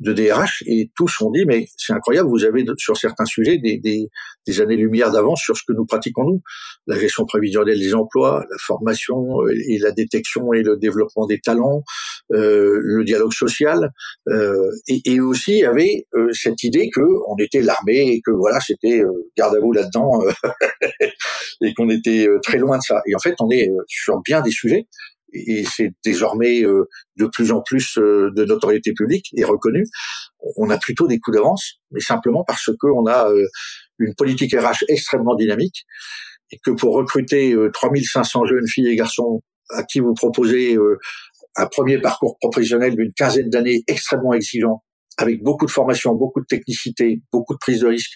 de 0.00 0.12
DRH 0.12 0.64
et 0.66 0.90
tous 0.96 1.20
ont 1.20 1.30
dit 1.30 1.44
mais 1.46 1.66
c'est 1.76 1.92
incroyable, 1.92 2.28
vous 2.28 2.44
avez 2.44 2.64
sur 2.78 2.96
certains 2.96 3.26
sujets 3.26 3.58
des, 3.58 3.78
des, 3.78 4.08
des 4.46 4.60
années-lumière 4.60 5.10
d'avance 5.12 5.40
sur 5.42 5.56
ce 5.56 5.62
que 5.66 5.72
nous 5.72 5.84
pratiquons 5.84 6.24
nous, 6.24 6.42
la 6.86 6.98
gestion 6.98 7.24
prévisionnelle 7.26 7.78
des 7.78 7.94
emplois, 7.94 8.44
la 8.50 8.56
formation 8.58 9.42
euh, 9.42 9.52
et 9.68 9.78
la 9.78 9.92
détection 9.92 10.52
et 10.52 10.62
le 10.62 10.76
développement 10.76 11.26
des 11.26 11.40
talents, 11.40 11.82
euh, 12.32 12.78
le 12.82 13.04
dialogue 13.04 13.32
social 13.32 13.90
euh, 14.28 14.70
et, 14.88 15.00
et, 15.04 15.20
aussi 15.20 15.64
avait 15.64 16.06
euh, 16.14 16.32
cette 16.32 16.62
idée 16.64 16.88
que 16.90 17.00
on 17.28 17.36
était 17.36 17.62
l'armée 17.62 18.12
et 18.12 18.20
que 18.24 18.30
voilà 18.30 18.58
c'était 18.60 19.00
euh, 19.00 19.30
garde 19.36 19.56
à 19.56 19.60
vous 19.60 19.72
là-dedans 19.72 20.20
et 21.62 21.74
qu'on 21.74 21.90
était 21.90 22.26
très 22.42 22.58
loin 22.58 22.78
de 22.78 22.82
ça. 22.82 23.02
Et 23.06 23.14
en 23.14 23.18
fait 23.18 23.34
on 23.40 23.50
est 23.50 23.68
sur 23.86 24.20
bien 24.22 24.40
des 24.40 24.50
sujets 24.50 24.86
et 25.32 25.64
c'est 25.64 25.92
désormais 26.04 26.62
euh, 26.62 26.88
de 27.16 27.26
plus 27.26 27.52
en 27.52 27.62
plus 27.62 27.98
euh, 27.98 28.30
de 28.34 28.44
notoriété 28.44 28.92
publique 28.92 29.26
et 29.36 29.44
reconnue, 29.44 29.86
on 30.56 30.70
a 30.70 30.78
plutôt 30.78 31.06
des 31.06 31.18
coups 31.18 31.36
d'avance, 31.36 31.80
mais 31.90 32.00
simplement 32.00 32.44
parce 32.44 32.70
qu'on 32.78 33.06
a 33.06 33.30
euh, 33.30 33.46
une 33.98 34.14
politique 34.14 34.54
RH 34.54 34.84
extrêmement 34.88 35.34
dynamique 35.34 35.84
et 36.52 36.58
que 36.64 36.70
pour 36.70 36.94
recruter 36.94 37.54
3500 37.72 38.44
jeunes 38.46 38.66
filles 38.66 38.88
et 38.88 38.96
garçons 38.96 39.40
à 39.68 39.84
qui 39.84 40.00
vous 40.00 40.14
proposez 40.14 40.76
un 41.56 41.66
premier 41.66 42.00
parcours 42.00 42.36
professionnel 42.40 42.96
d'une 42.96 43.12
quinzaine 43.12 43.50
d'années 43.50 43.84
extrêmement 43.86 44.32
exigeant, 44.32 44.82
avec 45.20 45.42
beaucoup 45.42 45.66
de 45.66 45.70
formation, 45.70 46.14
beaucoup 46.14 46.40
de 46.40 46.46
technicité, 46.46 47.20
beaucoup 47.30 47.52
de 47.52 47.58
prise 47.58 47.80
de 47.80 47.88
risque, 47.88 48.12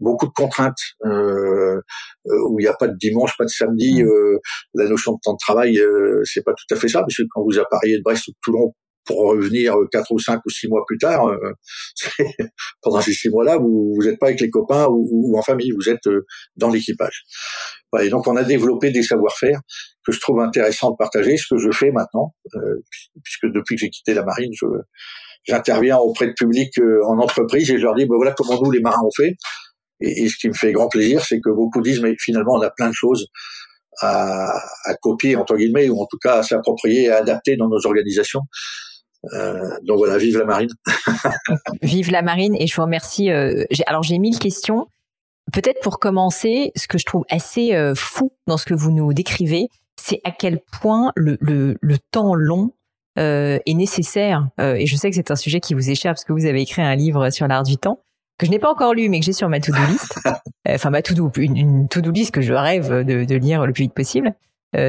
beaucoup 0.00 0.26
de 0.26 0.32
contraintes, 0.32 0.76
euh, 1.06 1.80
euh 2.26 2.48
où 2.50 2.60
il 2.60 2.64
n'y 2.64 2.68
a 2.68 2.74
pas 2.74 2.88
de 2.88 2.96
dimanche, 2.96 3.36
pas 3.38 3.44
de 3.44 3.50
samedi. 3.50 4.02
Mmh. 4.02 4.06
Euh, 4.06 4.38
la 4.74 4.88
notion 4.88 5.12
de 5.12 5.18
temps 5.22 5.32
de 5.32 5.38
travail, 5.38 5.78
euh, 5.78 6.20
c'est 6.24 6.44
pas 6.44 6.52
tout 6.52 6.74
à 6.74 6.76
fait 6.78 6.88
ça, 6.88 7.00
parce 7.00 7.16
que 7.16 7.22
quand 7.30 7.42
vous 7.42 7.58
appariez 7.58 7.96
de 7.96 8.02
Brest 8.02 8.28
ou 8.28 8.32
de 8.32 8.36
Toulon 8.42 8.74
pour 9.04 9.18
revenir 9.30 9.74
euh, 9.76 9.88
quatre 9.90 10.12
ou 10.12 10.18
cinq 10.18 10.40
ou 10.44 10.50
six 10.50 10.68
mois 10.68 10.84
plus 10.86 10.98
tard, 10.98 11.24
pendant 12.82 13.00
ces 13.00 13.14
six 13.14 13.30
mois-là, 13.30 13.56
vous 13.56 13.98
n'êtes 14.04 14.18
pas 14.18 14.26
avec 14.26 14.40
les 14.40 14.50
copains 14.50 14.86
ou, 14.88 15.08
ou, 15.10 15.38
en 15.38 15.42
famille, 15.42 15.72
vous 15.72 15.88
êtes 15.88 16.08
dans 16.56 16.68
l'équipage. 16.68 17.24
et 18.00 18.10
donc 18.10 18.26
on 18.26 18.36
a 18.36 18.44
développé 18.44 18.90
des 18.90 19.02
savoir-faire 19.02 19.60
que 20.04 20.12
je 20.12 20.20
trouve 20.20 20.40
intéressant 20.40 20.90
de 20.90 20.96
partager, 20.96 21.36
ce 21.36 21.46
que 21.54 21.58
je 21.58 21.70
fais 21.70 21.90
maintenant, 21.90 22.34
puisque 23.24 23.46
depuis 23.46 23.76
que 23.76 23.80
j'ai 23.80 23.90
quitté 23.90 24.14
la 24.14 24.24
marine, 24.24 24.52
je 24.52 24.66
j'interviens 25.44 25.98
auprès 25.98 26.26
de 26.26 26.32
public 26.32 26.78
euh, 26.78 27.04
en 27.06 27.18
entreprise 27.18 27.70
et 27.70 27.78
je 27.78 27.82
leur 27.82 27.94
dis, 27.94 28.06
ben 28.06 28.16
voilà 28.16 28.32
comment 28.32 28.60
nous, 28.60 28.70
les 28.70 28.80
marins, 28.80 29.02
on 29.04 29.10
fait. 29.10 29.36
Et, 30.00 30.28
ce 30.28 30.36
qui 30.36 30.48
me 30.48 30.54
fait 30.54 30.72
grand 30.72 30.88
plaisir, 30.88 31.24
c'est 31.24 31.40
que 31.40 31.50
beaucoup 31.50 31.80
disent, 31.80 32.00
mais 32.00 32.14
finalement, 32.18 32.54
on 32.54 32.60
a 32.60 32.70
plein 32.70 32.88
de 32.88 32.94
choses 32.94 33.28
à, 34.00 34.52
à 34.84 34.94
copier, 35.00 35.36
entre 35.36 35.56
guillemets, 35.56 35.88
ou 35.88 36.00
en 36.00 36.06
tout 36.06 36.18
cas 36.20 36.38
à 36.38 36.42
s'approprier, 36.42 37.10
à 37.10 37.18
adapter 37.18 37.56
dans 37.56 37.68
nos 37.68 37.86
organisations. 37.86 38.40
Euh, 39.34 39.78
donc 39.82 39.98
voilà, 39.98 40.18
vive 40.18 40.38
la 40.38 40.44
marine. 40.44 40.70
vive 41.82 42.10
la 42.10 42.22
marine 42.22 42.56
et 42.56 42.66
je 42.66 42.74
vous 42.74 42.82
remercie. 42.82 43.30
Euh, 43.30 43.64
alors 43.86 44.02
j'ai 44.02 44.18
mille 44.18 44.38
questions. 44.38 44.86
Peut-être 45.52 45.80
pour 45.80 45.98
commencer, 45.98 46.72
ce 46.76 46.86
que 46.88 46.98
je 46.98 47.04
trouve 47.04 47.24
assez 47.30 47.74
euh, 47.74 47.94
fou 47.94 48.32
dans 48.46 48.56
ce 48.56 48.64
que 48.64 48.74
vous 48.74 48.90
nous 48.90 49.12
décrivez, 49.12 49.68
c'est 50.00 50.20
à 50.24 50.30
quel 50.30 50.60
point 50.80 51.12
le, 51.14 51.36
le, 51.40 51.76
le 51.80 51.98
temps 52.10 52.34
long 52.34 52.72
euh, 53.18 53.58
est 53.66 53.74
nécessaire. 53.74 54.48
Euh, 54.60 54.74
et 54.74 54.86
je 54.86 54.96
sais 54.96 55.10
que 55.10 55.16
c'est 55.16 55.30
un 55.30 55.36
sujet 55.36 55.60
qui 55.60 55.74
vous 55.74 55.90
échappe 55.90 56.12
parce 56.12 56.24
que 56.24 56.32
vous 56.32 56.46
avez 56.46 56.62
écrit 56.62 56.82
un 56.82 56.94
livre 56.94 57.30
sur 57.30 57.46
l'art 57.46 57.62
du 57.62 57.76
temps 57.76 58.00
que 58.38 58.46
je 58.46 58.50
n'ai 58.50 58.58
pas 58.58 58.70
encore 58.70 58.94
lu, 58.94 59.08
mais 59.08 59.20
que 59.20 59.26
j'ai 59.26 59.32
sur 59.32 59.48
ma 59.48 59.60
to-do 59.60 59.78
list. 59.88 60.18
Euh, 60.68 60.76
enfin, 60.76 60.90
ma 60.90 61.02
to-do, 61.02 61.28
une, 61.38 61.56
une 61.56 61.88
to-do 61.88 62.12
list 62.12 62.30
que 62.30 62.40
je 62.40 62.52
rêve 62.52 63.04
de, 63.04 63.24
de, 63.24 63.34
lire 63.34 63.66
le 63.66 63.72
plus 63.72 63.82
vite 63.82 63.94
possible. 63.94 64.32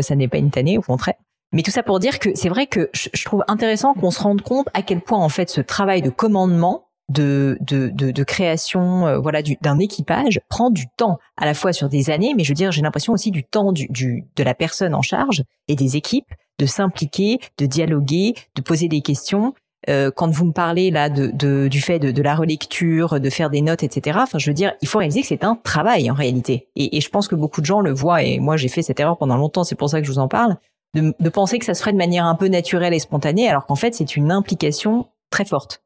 ça 0.01 0.15
n'est 0.15 0.27
pas 0.27 0.37
une 0.37 0.51
tannée, 0.51 0.77
au 0.77 0.83
contraire. 0.83 1.15
Mais 1.51 1.63
tout 1.63 1.71
ça 1.71 1.81
pour 1.81 1.97
dire 1.97 2.19
que 2.19 2.29
c'est 2.35 2.47
vrai 2.47 2.67
que 2.67 2.91
je, 2.93 3.09
je 3.11 3.25
trouve 3.25 3.43
intéressant 3.47 3.95
qu'on 3.95 4.11
se 4.11 4.21
rende 4.21 4.43
compte 4.43 4.67
à 4.75 4.83
quel 4.83 5.01
point 5.01 5.17
en 5.17 5.29
fait 5.29 5.49
ce 5.49 5.61
travail 5.61 6.03
de 6.03 6.11
commandement 6.11 6.89
de, 7.13 7.57
de, 7.61 7.89
de, 7.89 8.11
de 8.11 8.23
création 8.23 9.19
voilà 9.21 9.41
d'un 9.61 9.79
équipage 9.79 10.39
prend 10.49 10.69
du 10.69 10.85
temps 10.97 11.17
à 11.37 11.45
la 11.45 11.53
fois 11.53 11.73
sur 11.73 11.89
des 11.89 12.09
années 12.09 12.33
mais 12.35 12.43
je 12.43 12.49
veux 12.49 12.55
dire 12.55 12.71
j'ai 12.71 12.81
l'impression 12.81 13.13
aussi 13.13 13.31
du 13.31 13.43
temps 13.43 13.71
du, 13.71 13.87
du, 13.89 14.25
de 14.35 14.43
la 14.43 14.53
personne 14.53 14.95
en 14.95 15.01
charge 15.01 15.43
et 15.67 15.75
des 15.75 15.95
équipes 15.95 16.33
de 16.59 16.65
s'impliquer, 16.65 17.39
de 17.57 17.65
dialoguer, 17.65 18.35
de 18.55 18.61
poser 18.61 18.87
des 18.87 19.01
questions. 19.01 19.53
Euh, 19.89 20.11
quand 20.15 20.31
vous 20.31 20.45
me 20.45 20.53
parlez 20.53 20.91
là 20.91 21.09
de, 21.09 21.27
de 21.27 21.67
du 21.67 21.81
fait 21.81 21.99
de, 21.99 22.11
de, 22.11 22.21
la 22.21 22.35
relecture, 22.35 23.19
de 23.19 23.29
faire 23.29 23.49
des 23.49 23.61
notes, 23.61 23.83
etc. 23.83 24.17
Enfin, 24.21 24.37
je 24.37 24.49
veux 24.49 24.53
dire, 24.53 24.73
il 24.81 24.87
faut 24.87 24.99
réaliser 24.99 25.21
que 25.21 25.27
c'est 25.27 25.43
un 25.43 25.55
travail 25.55 26.09
en 26.09 26.13
réalité. 26.13 26.69
Et, 26.77 26.95
et, 26.95 27.01
je 27.01 27.09
pense 27.09 27.27
que 27.27 27.35
beaucoup 27.35 27.59
de 27.59 27.65
gens 27.65 27.81
le 27.81 27.91
voient. 27.91 28.23
Et 28.23 28.39
moi, 28.39 28.55
j'ai 28.55 28.69
fait 28.69 28.81
cette 28.81 29.01
erreur 29.01 29.17
pendant 29.17 29.35
longtemps. 29.35 29.65
C'est 29.65 29.75
pour 29.75 29.89
ça 29.89 29.99
que 29.99 30.07
je 30.07 30.11
vous 30.11 30.19
en 30.19 30.29
parle. 30.29 30.55
De, 30.93 31.13
de 31.19 31.29
penser 31.29 31.59
que 31.59 31.65
ça 31.65 31.73
se 31.73 31.81
ferait 31.81 31.91
de 31.91 31.97
manière 31.97 32.25
un 32.25 32.35
peu 32.35 32.47
naturelle 32.47 32.93
et 32.93 32.99
spontanée, 32.99 33.49
alors 33.49 33.65
qu'en 33.65 33.75
fait, 33.75 33.93
c'est 33.93 34.15
une 34.15 34.31
implication 34.31 35.07
très 35.31 35.43
forte. 35.43 35.82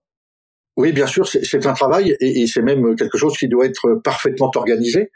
Oui, 0.78 0.94
bien 0.94 1.08
sûr, 1.08 1.28
c'est 1.28 1.66
un 1.66 1.74
travail 1.74 2.16
et, 2.20 2.42
et 2.42 2.48
c'est 2.48 2.62
même 2.62 2.96
quelque 2.96 3.18
chose 3.18 3.36
qui 3.36 3.48
doit 3.48 3.66
être 3.66 4.00
parfaitement 4.04 4.52
organisé. 4.56 5.12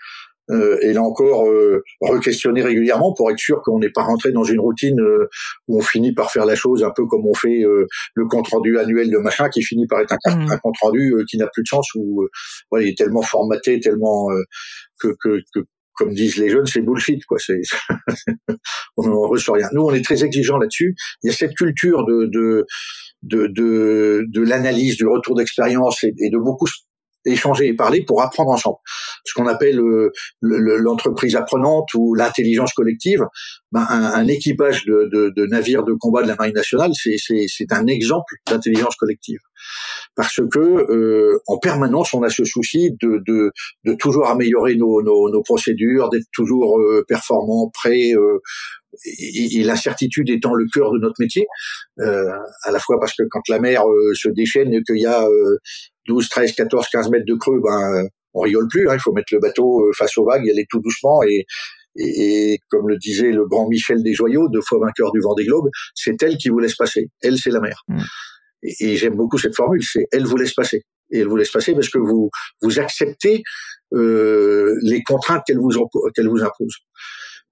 Euh, 0.50 0.78
et 0.82 0.92
là 0.92 1.04
encore 1.04 1.48
euh, 1.48 1.84
re-questionner 2.02 2.62
régulièrement 2.62 3.14
pour 3.14 3.30
être 3.32 3.38
sûr 3.38 3.62
qu'on 3.64 3.80
n'est 3.80 3.92
pas 3.92 4.04
rentré 4.04 4.32
dans 4.32 4.44
une 4.44 4.60
routine 4.60 5.00
euh, 5.00 5.30
où 5.68 5.78
on 5.78 5.82
finit 5.82 6.14
par 6.14 6.32
faire 6.32 6.46
la 6.46 6.56
chose 6.56 6.84
un 6.84 6.92
peu 6.96 7.06
comme 7.06 7.26
on 7.26 7.34
fait 7.34 7.64
euh, 7.64 7.86
le 8.16 8.26
compte 8.26 8.48
rendu 8.48 8.78
annuel 8.80 9.12
de 9.12 9.18
machin 9.18 9.50
qui 9.50 9.62
finit 9.62 9.88
par 9.88 10.02
être 10.02 10.16
un, 10.26 10.36
mmh. 10.36 10.60
compte 10.62 10.76
rendu 10.82 11.14
qui 11.30 11.38
n'a 11.38 11.48
plus 11.48 11.64
de 11.64 11.68
sens 11.68 11.88
où 11.96 12.28
voilà, 12.70 12.86
il 12.86 12.90
est 12.90 12.98
tellement 12.98 13.22
formaté 13.22 13.80
tellement 13.80 14.30
que, 15.00 15.16
que, 15.22 15.42
que 15.54 15.60
comme 15.96 16.14
disent 16.14 16.38
les 16.38 16.50
jeunes, 16.50 16.66
c'est 16.66 16.82
bullshit, 16.82 17.24
quoi. 17.26 17.38
On 18.98 19.08
ne 19.08 19.28
reçoit 19.28 19.58
rien. 19.58 19.70
Nous, 19.74 19.82
on 19.82 19.94
est 19.94 20.04
très 20.04 20.24
exigeants 20.24 20.58
là-dessus. 20.58 20.96
Il 21.24 21.28
y 21.28 21.30
a 21.30 21.34
cette 21.34 21.56
culture 21.56 22.06
de 22.06 22.26
de 22.32 22.66
de 23.24 24.26
de, 24.28 24.42
l'analyse, 24.42 24.98
du 24.98 25.06
retour 25.08 25.36
d'expérience 25.36 26.04
et, 26.04 26.30
de 26.30 26.38
beaucoup 26.38 26.68
échanger 27.26 27.68
et 27.68 27.74
parler 27.74 28.04
pour 28.04 28.22
apprendre 28.22 28.52
ensemble. 28.52 28.78
Ce 29.26 29.34
qu'on 29.34 29.48
appelle 29.48 29.80
euh, 29.80 30.12
l'entreprise 30.42 31.36
apprenante 31.36 31.94
ou 31.94 32.16
l'intelligence 32.16 32.74
collective. 32.74 33.26
Ben, 33.72 33.86
un, 33.90 34.28
équipage 34.28 34.86
de, 34.86 35.10
de, 35.12 35.32
de, 35.34 35.46
navires 35.46 35.84
de 35.84 35.94
combat 35.94 36.24
de 36.24 36.28
la 36.28 36.36
marine 36.36 36.54
nationale, 36.54 36.92
c'est 36.94 37.72
un 37.72 37.88
exemple 37.88 38.36
d'intelligence 38.48 38.96
collective 38.98 39.40
parce 40.16 40.42
que 40.52 40.60
euh, 40.60 41.40
en 41.48 41.58
permanence 41.58 42.14
on 42.14 42.24
a 42.24 42.30
ce 42.30 42.44
souci 42.44 42.92
de, 43.02 43.22
de, 43.26 43.52
de 43.86 43.94
toujours 43.94 44.28
améliorer 44.28 44.76
nos, 44.76 45.02
nos, 45.02 45.30
nos 45.30 45.42
procédures, 45.42 46.10
d'être 46.10 46.28
toujours 46.34 46.80
euh, 46.80 47.06
performant, 47.08 47.72
prêt. 47.74 48.12
Euh, 48.14 48.40
et, 49.06 49.64
l'incertitude 49.64 50.30
étant 50.30 50.54
le 50.54 50.66
cœur 50.74 50.92
de 50.92 51.00
notre 51.00 51.16
métier, 51.20 51.46
euh, 52.00 52.30
à 52.64 52.72
la 52.72 52.80
fois 52.80 53.00
parce 53.00 53.14
que 53.14 53.24
quand 53.30 53.42
la 53.48 53.60
mer 53.60 53.88
euh, 53.88 54.14
se 54.14 54.28
déchaîne 54.30 54.74
et 54.74 54.84
qu'il 54.84 55.00
y 55.00 55.06
a 55.06 55.26
12, 56.08 56.30
13, 56.30 56.54
14, 56.54 56.88
15 56.92 57.10
mètres 57.10 57.26
de 57.26 57.36
creux, 57.36 57.62
ben 57.64 58.08
on 58.34 58.42
rigole 58.42 58.68
plus. 58.68 58.90
Hein, 58.90 58.96
il 58.96 59.00
faut 59.00 59.12
mettre 59.12 59.34
le 59.34 59.40
bateau 59.40 59.92
face 59.98 60.18
aux 60.18 60.26
vagues, 60.26 60.46
y 60.46 60.52
aller 60.52 60.66
tout 60.70 60.80
doucement 60.80 61.22
et, 61.24 61.46
et, 61.96 62.60
comme 62.70 62.88
le 62.88 62.98
disait 62.98 63.32
le 63.32 63.46
grand 63.48 63.68
Michel 63.68 64.02
Desjoyaux, 64.04 64.48
deux 64.50 64.62
fois 64.62 64.80
vainqueur 64.80 65.12
du 65.12 65.20
vent 65.20 65.34
des 65.36 65.46
globes, 65.46 65.70
c'est 65.94 66.22
elle 66.24 66.38
qui 66.38 66.50
vous 66.50 66.60
laisse 66.60 66.76
passer. 66.76 67.10
Elle, 67.22 67.38
c'est 67.38 67.52
la 67.52 67.60
mer. 67.60 67.84
Mm. 67.88 68.02
Et, 68.64 68.96
j'aime 68.96 69.16
beaucoup 69.16 69.38
cette 69.38 69.56
formule, 69.56 69.84
c'est 69.84 70.06
elle 70.12 70.26
vous 70.26 70.38
laisse 70.38 70.54
passer. 70.54 70.84
Et 71.12 71.20
elle 71.20 71.28
vous 71.28 71.36
laisse 71.36 71.52
passer 71.52 71.74
parce 71.74 71.90
que 71.90 71.98
vous 71.98 72.30
vous 72.62 72.80
acceptez 72.80 73.44
euh, 73.94 74.78
les 74.84 75.04
contraintes 75.04 75.44
qu'elle 75.46 75.58
vous 75.58 75.72
qu'elle 76.16 76.30
vous 76.30 76.42
impose. 76.42 76.76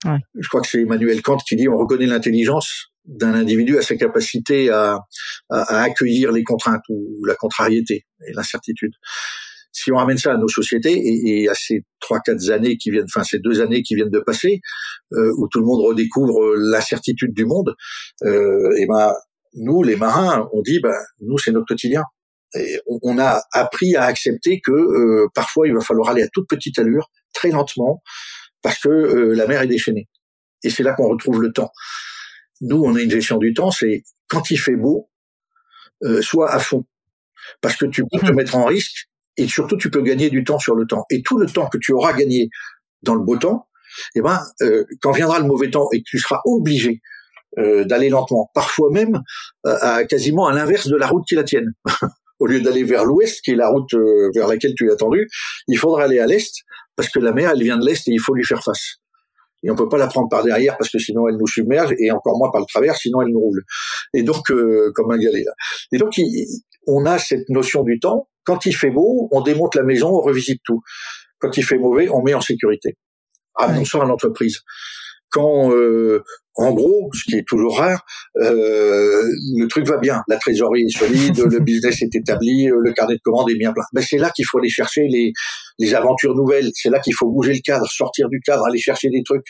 Ouais. 0.06 0.20
Je 0.40 0.48
crois 0.48 0.62
que 0.62 0.68
c'est 0.68 0.82
Emmanuel 0.82 1.22
Kant 1.22 1.38
qui 1.38 1.58
dit 1.58 1.68
on 1.68 1.76
reconnaît 1.76 2.06
l'intelligence 2.06 2.89
d'un 3.06 3.34
individu 3.34 3.78
à 3.78 3.82
sa 3.82 3.96
capacité 3.96 4.70
à, 4.70 5.00
à, 5.50 5.82
accueillir 5.82 6.32
les 6.32 6.44
contraintes 6.44 6.84
ou 6.90 7.26
la 7.26 7.36
contrariété 7.36 8.06
et 8.28 8.34
l'incertitude. 8.34 8.92
Si 9.72 9.92
on 9.92 9.98
ramène 9.98 10.18
ça 10.18 10.34
à 10.34 10.38
nos 10.38 10.48
sociétés 10.48 10.94
et, 10.94 11.44
et 11.44 11.50
à 11.50 11.54
ces 11.54 11.84
trois 12.00 12.20
quatre 12.20 12.50
années 12.50 12.78
qui 12.78 12.92
viennent, 12.92 13.06
enfin 13.06 13.24
ces 13.24 13.40
deux 13.40 13.62
années 13.62 13.84
qui 13.84 13.96
viennent 13.96 14.10
de 14.10 14.20
passer, 14.20 14.62
euh, 15.14 15.32
où 15.38 15.48
tout 15.48 15.60
le 15.60 15.66
monde 15.66 15.82
redécouvre 15.86 16.56
l'incertitude 16.56 17.34
du 17.34 17.46
monde, 17.46 17.76
euh, 18.24 18.72
et 18.78 18.86
ben 18.88 19.14
nous, 19.54 19.84
les 19.84 19.96
marins, 19.96 20.48
on 20.54 20.62
dit, 20.62 20.80
ben, 20.80 20.96
nous, 21.22 21.38
c'est 21.38 21.52
notre 21.52 21.68
quotidien. 21.68 22.04
Et 22.56 22.80
on, 23.04 23.20
a 23.20 23.42
appris 23.52 23.96
à 23.96 24.04
accepter 24.04 24.60
que 24.60 24.72
euh, 24.72 25.28
parfois, 25.36 25.68
il 25.68 25.74
va 25.74 25.82
falloir 25.82 26.10
aller 26.10 26.24
à 26.24 26.28
toute 26.34 26.48
petite 26.50 26.80
allure, 26.80 27.10
très 27.34 27.50
lentement, 27.50 28.02
parce 28.62 28.80
que 28.80 28.90
euh, 28.90 29.36
la 29.36 29.46
mer 29.48 29.62
est 29.62 29.68
déchaînée. 29.68 30.08
Et 30.64 30.70
c'est 30.70 30.84
là 30.84 30.94
qu'on 30.94 31.08
retrouve 31.08 31.42
le 31.42 31.52
temps. 31.52 31.72
Nous, 32.62 32.82
on 32.84 32.96
a 32.96 33.02
une 33.02 33.12
gestion 33.12 33.38
du 33.38 33.54
temps, 33.54 33.72
c'est 33.72 34.04
quand 34.28 34.52
il 34.52 34.58
fait 34.58 34.76
beau, 34.76 35.10
euh, 36.04 36.22
soit 36.22 36.52
à 36.52 36.60
fond, 36.60 36.86
parce 37.62 37.76
que 37.76 37.86
tu 37.86 38.04
peux 38.04 38.20
te 38.20 38.28
mhm. 38.28 38.36
mettre 38.36 38.56
en 38.56 38.66
risque 38.66 39.10
et 39.38 39.48
surtout 39.48 39.78
tu 39.78 39.90
peux 39.90 40.02
gagner 40.02 40.30
du 40.30 40.44
temps 40.44 40.60
sur 40.60 40.76
le 40.76 40.86
temps. 40.86 41.06
Et 41.10 41.22
tout 41.22 41.38
le 41.38 41.48
temps 41.48 41.68
que 41.68 41.78
tu 41.78 41.94
auras 41.94 42.14
gagné 42.14 42.50
dans 43.04 43.16
le 43.16 43.22
beau 43.22 43.38
temps, 43.38 43.68
eh 44.16 44.22
ben, 44.22 44.40
euh, 44.62 44.84
quand 45.02 45.12
viendra 45.12 45.40
le 45.40 45.46
mauvais 45.46 45.70
temps 45.70 45.88
et 45.94 46.00
que 46.00 46.06
tu 46.06 46.20
seras 46.20 46.42
obligé 46.46 47.02
euh, 47.58 47.84
d'aller 47.86 48.10
lentement, 48.10 48.52
parfois 48.54 48.92
même 48.92 49.22
euh, 49.66 49.78
à, 49.82 50.04
quasiment 50.04 50.48
à 50.48 50.54
l'inverse 50.54 50.88
de 50.88 50.96
la 50.96 51.08
route 51.08 51.24
qui 51.28 51.36
la 51.36 51.44
tienne. 51.44 51.74
Au 52.40 52.46
lieu 52.46 52.62
d'aller 52.62 52.84
vers 52.84 53.04
l'ouest, 53.04 53.42
qui 53.42 53.52
est 53.52 53.56
la 53.56 53.68
route 53.68 53.94
vers 54.34 54.48
laquelle 54.48 54.74
tu 54.74 54.88
es 54.88 54.92
attendu, 54.94 55.28
il 55.68 55.78
faudra 55.78 56.04
aller 56.04 56.20
à 56.20 56.26
l'est, 56.26 56.54
parce 56.96 57.10
que 57.10 57.20
la 57.20 57.34
mer, 57.34 57.52
elle 57.52 57.62
vient 57.62 57.78
de 57.78 57.86
l'est 57.86 58.08
et 58.08 58.12
il 58.12 58.20
faut 58.22 58.34
lui 58.34 58.46
faire 58.46 58.64
face. 58.64 59.00
Et 59.64 59.72
on 59.72 59.76
peut 59.76 59.90
pas 59.90 59.98
la 59.98 60.08
prendre 60.08 60.30
par 60.30 60.44
derrière 60.44 60.78
parce 60.78 60.90
que 60.90 61.00
sinon 61.00 61.28
elle 61.28 61.38
nous 61.38 61.48
submerge, 61.48 61.94
et 62.00 62.12
encore 62.12 62.38
moins 62.38 62.50
par 62.52 62.62
le 62.62 62.68
travers, 62.68 62.96
sinon 62.96 63.22
elle 63.22 63.30
nous 63.30 63.40
roule. 63.40 63.64
Et 64.14 64.24
donc, 64.24 64.48
comme 64.48 65.12
un 65.12 65.18
galet. 65.18 65.44
Là. 65.44 65.52
Et 65.92 65.98
donc, 65.98 66.20
on 66.88 67.06
a 67.06 67.20
cette 67.20 67.50
notion 67.50 67.84
du 67.84 68.00
temps. 68.00 68.28
Quand 68.46 68.66
il 68.66 68.74
fait 68.74 68.90
beau, 68.90 69.28
on 69.32 69.42
démonte 69.42 69.76
la 69.76 69.84
maison, 69.84 70.10
on 70.10 70.22
revisite 70.22 70.62
tout. 70.64 70.82
Quand 71.40 71.56
il 71.58 71.64
fait 71.64 71.78
mauvais, 71.78 72.10
on 72.10 72.24
met 72.24 72.34
en 72.34 72.42
sécurité. 72.42 72.98
Ah, 73.56 73.74
on 73.78 73.86
sort 73.86 74.04
à 74.04 74.06
l'entreprise 74.06 74.62
quand, 75.32 75.72
euh, 75.72 76.24
en 76.56 76.74
gros, 76.74 77.10
ce 77.14 77.24
qui 77.24 77.38
est 77.38 77.48
toujours 77.48 77.78
rare, 77.78 78.06
euh, 78.38 79.22
le 79.58 79.68
truc 79.68 79.88
va 79.88 79.98
bien, 79.98 80.24
la 80.28 80.38
trésorerie 80.38 80.84
est 80.84 80.98
solide, 80.98 81.38
le 81.38 81.60
business 81.64 82.02
est 82.02 82.14
établi, 82.16 82.70
euh, 82.70 82.80
le 82.82 82.94
carnet 82.94 83.16
de 83.16 83.22
commandes 83.24 83.50
est 83.50 83.58
bien 83.58 83.72
plein. 83.72 83.84
Ben 83.94 84.04
c'est 84.08 84.18
là 84.18 84.32
qu'il 84.32 84.46
faut 84.46 84.60
aller 84.60 84.70
chercher 84.70 85.08
les, 85.08 85.32
les 85.78 85.94
aventures 85.94 86.36
nouvelles. 86.36 86.70
C'est 86.74 86.90
là 86.90 87.00
qu'il 87.00 87.14
faut 87.14 87.30
bouger 87.30 87.54
le 87.54 87.62
cadre, 87.64 87.86
sortir 87.90 88.30
du 88.30 88.40
cadre, 88.42 88.66
aller 88.66 88.80
chercher 88.80 89.10
des 89.10 89.24
trucs 89.24 89.48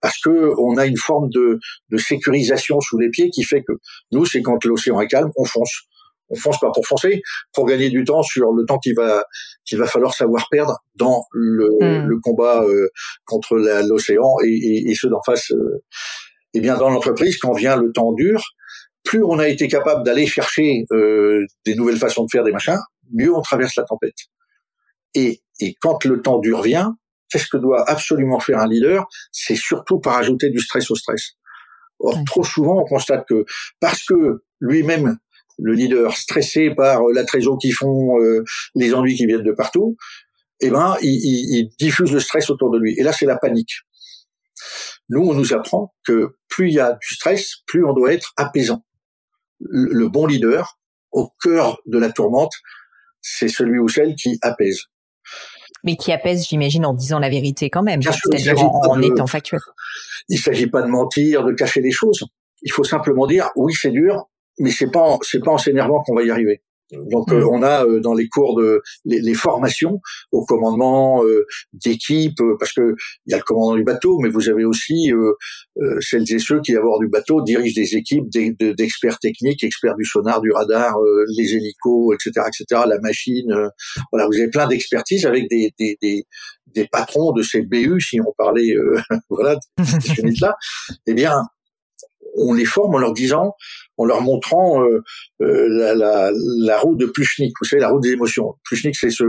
parce 0.00 0.18
que 0.18 0.52
on 0.58 0.76
a 0.76 0.84
une 0.84 0.98
forme 0.98 1.30
de, 1.30 1.58
de 1.90 1.96
sécurisation 1.96 2.78
sous 2.80 2.98
les 2.98 3.08
pieds 3.08 3.30
qui 3.30 3.42
fait 3.42 3.62
que 3.62 3.72
nous, 4.12 4.26
c'est 4.26 4.42
quand 4.42 4.62
l'océan 4.64 5.00
est 5.00 5.06
calme, 5.06 5.30
on 5.36 5.44
fonce 5.44 5.84
on 6.34 6.40
fonce 6.40 6.58
pas 6.58 6.70
pour 6.72 6.86
foncer, 6.86 7.22
pour 7.52 7.66
gagner 7.66 7.90
du 7.90 8.04
temps 8.04 8.22
sur 8.22 8.52
le 8.52 8.64
temps 8.66 8.78
qu'il 8.78 8.94
va 8.94 9.24
qu'il 9.64 9.78
va 9.78 9.86
falloir 9.86 10.14
savoir 10.14 10.48
perdre 10.50 10.78
dans 10.94 11.24
le, 11.32 11.68
hmm. 11.80 12.06
le 12.06 12.20
combat 12.20 12.62
euh, 12.62 12.88
contre 13.24 13.56
l'océan 13.56 14.36
et, 14.44 14.48
et, 14.48 14.90
et, 14.90 14.94
ceux 14.94 15.08
d'en 15.08 15.22
face. 15.24 15.50
Euh, 15.52 15.82
eh 16.52 16.60
bien, 16.60 16.76
dans 16.76 16.90
l'entreprise, 16.90 17.38
quand 17.38 17.52
vient 17.52 17.76
le 17.76 17.90
temps 17.92 18.12
dur, 18.12 18.42
plus 19.02 19.22
on 19.24 19.38
a 19.38 19.48
été 19.48 19.68
capable 19.68 20.04
d'aller 20.04 20.26
chercher 20.26 20.84
euh, 20.92 21.44
des 21.64 21.74
nouvelles 21.74 21.96
façons 21.96 22.24
de 22.24 22.30
faire 22.30 22.44
des 22.44 22.52
machins, 22.52 22.78
mieux 23.12 23.34
on 23.34 23.42
traverse 23.42 23.76
la 23.76 23.84
tempête. 23.84 24.14
Et, 25.14 25.42
et 25.60 25.74
quand 25.80 26.04
le 26.04 26.20
temps 26.20 26.38
dur 26.38 26.62
vient, 26.62 26.96
qu'est-ce 27.30 27.48
que 27.48 27.56
doit 27.56 27.88
absolument 27.88 28.38
faire 28.38 28.58
un 28.58 28.68
leader 28.68 29.06
C'est 29.32 29.56
surtout 29.56 29.98
par 29.98 30.16
ajouter 30.16 30.50
du 30.50 30.60
stress 30.60 30.90
au 30.90 30.94
stress. 30.94 31.32
Or, 31.98 32.16
trop 32.26 32.44
souvent, 32.44 32.80
on 32.80 32.84
constate 32.84 33.26
que 33.28 33.44
parce 33.80 34.04
que 34.04 34.42
lui-même 34.60 35.16
le 35.58 35.72
leader 35.72 36.16
stressé 36.16 36.70
par 36.70 37.02
la 37.14 37.24
trésor 37.24 37.58
qui 37.58 37.70
font, 37.70 38.20
euh, 38.20 38.44
les 38.74 38.94
ennuis 38.94 39.14
qui 39.14 39.26
viennent 39.26 39.42
de 39.42 39.52
partout, 39.52 39.96
eh 40.60 40.70
ben, 40.70 40.96
il, 41.02 41.70
diffuse 41.78 42.12
le 42.12 42.20
stress 42.20 42.50
autour 42.50 42.70
de 42.70 42.78
lui. 42.78 42.94
Et 42.98 43.02
là, 43.02 43.12
c'est 43.12 43.26
la 43.26 43.36
panique. 43.36 43.72
Nous, 45.10 45.20
on 45.20 45.34
nous 45.34 45.52
apprend 45.52 45.94
que 46.06 46.36
plus 46.48 46.68
il 46.68 46.74
y 46.74 46.80
a 46.80 46.92
du 46.92 47.14
stress, 47.14 47.56
plus 47.66 47.84
on 47.84 47.92
doit 47.92 48.12
être 48.12 48.32
apaisant. 48.36 48.84
Le, 49.60 50.08
bon 50.08 50.26
leader, 50.26 50.78
au 51.12 51.30
cœur 51.42 51.78
de 51.86 51.98
la 51.98 52.10
tourmente, 52.10 52.52
c'est 53.20 53.48
celui 53.48 53.78
ou 53.78 53.88
celle 53.88 54.14
qui 54.14 54.38
apaise. 54.42 54.82
Mais 55.84 55.96
qui 55.96 56.12
apaise, 56.12 56.46
j'imagine, 56.48 56.86
en 56.86 56.94
disant 56.94 57.18
la 57.18 57.28
vérité 57.28 57.68
quand 57.68 57.82
même, 57.82 58.00
c'est-à-dire 58.02 58.58
en, 58.58 59.02
étant 59.02 59.26
factuel. 59.26 59.60
Il 60.28 60.38
s'agit 60.38 60.66
pas 60.66 60.82
de 60.82 60.88
mentir, 60.88 61.44
de 61.44 61.52
cacher 61.52 61.82
les 61.82 61.90
choses. 61.90 62.24
Il 62.62 62.72
faut 62.72 62.84
simplement 62.84 63.26
dire 63.26 63.50
oui, 63.56 63.74
c'est 63.74 63.90
dur, 63.90 64.28
mais 64.58 64.70
c'est 64.70 64.90
pas 64.90 65.18
c'est 65.22 65.42
pas 65.42 65.52
en 65.52 65.58
s'énervant 65.58 66.02
qu'on 66.02 66.14
va 66.14 66.22
y 66.22 66.30
arriver. 66.30 66.62
Donc 66.92 67.32
euh, 67.32 67.40
mm. 67.40 67.48
on 67.48 67.62
a 67.62 67.84
euh, 67.84 68.00
dans 68.00 68.14
les 68.14 68.28
cours 68.28 68.56
de 68.56 68.82
les, 69.04 69.20
les 69.20 69.34
formations 69.34 70.00
au 70.32 70.44
commandement 70.44 71.24
euh, 71.24 71.46
d'équipe 71.72 72.40
parce 72.58 72.72
que 72.72 72.94
il 73.26 73.30
y 73.30 73.34
a 73.34 73.38
le 73.38 73.42
commandant 73.42 73.76
du 73.76 73.84
bateau, 73.84 74.18
mais 74.18 74.28
vous 74.28 74.48
avez 74.48 74.64
aussi 74.64 75.10
celles 76.00 76.30
et 76.32 76.38
ceux 76.38 76.60
qui 76.60 76.76
à 76.76 76.80
bord 76.80 77.00
du 77.00 77.08
bateau 77.08 77.42
dirigent 77.42 77.74
des 77.74 77.96
équipes 77.96 78.28
d'experts 78.28 79.18
techniques, 79.18 79.64
experts 79.64 79.96
du 79.96 80.04
sonar, 80.04 80.40
du 80.40 80.52
radar, 80.52 80.96
les 81.36 81.54
hélicos, 81.54 82.14
etc., 82.14 82.46
etc., 82.46 82.82
la 82.86 83.00
machine. 83.00 83.52
voilà, 84.12 84.26
vous 84.26 84.36
avez 84.36 84.48
plein 84.48 84.66
d'expertises 84.66 85.26
avec 85.26 85.48
des, 85.48 85.72
des, 85.78 85.96
des, 86.00 86.26
des 86.66 86.86
patrons 86.86 87.32
de 87.32 87.42
ces 87.42 87.62
BU, 87.62 88.00
si 88.00 88.20
on 88.20 88.32
parlait 88.36 88.74
voilà 89.30 89.56
de 89.56 89.84
ces 89.84 90.20
unité-là. 90.20 90.56
Eh 91.06 91.14
bien, 91.14 91.34
on 92.36 92.52
les 92.52 92.64
forme 92.64 92.94
en 92.94 92.98
leur 92.98 93.12
disant, 93.12 93.54
en 93.96 94.04
leur 94.04 94.22
montrant 94.22 94.82
euh, 94.82 95.02
euh, 95.40 95.68
la, 95.68 95.94
la, 95.94 96.30
la, 96.58 96.78
route 96.78 96.98
de 96.98 97.06
Pluchnik, 97.06 97.52
vous 97.60 97.66
savez, 97.66 97.80
la 97.80 97.88
route 97.88 98.02
des 98.02 98.12
émotions. 98.12 98.54
Pluchnik, 98.64 98.96
c'est 98.96 99.10
ce, 99.10 99.24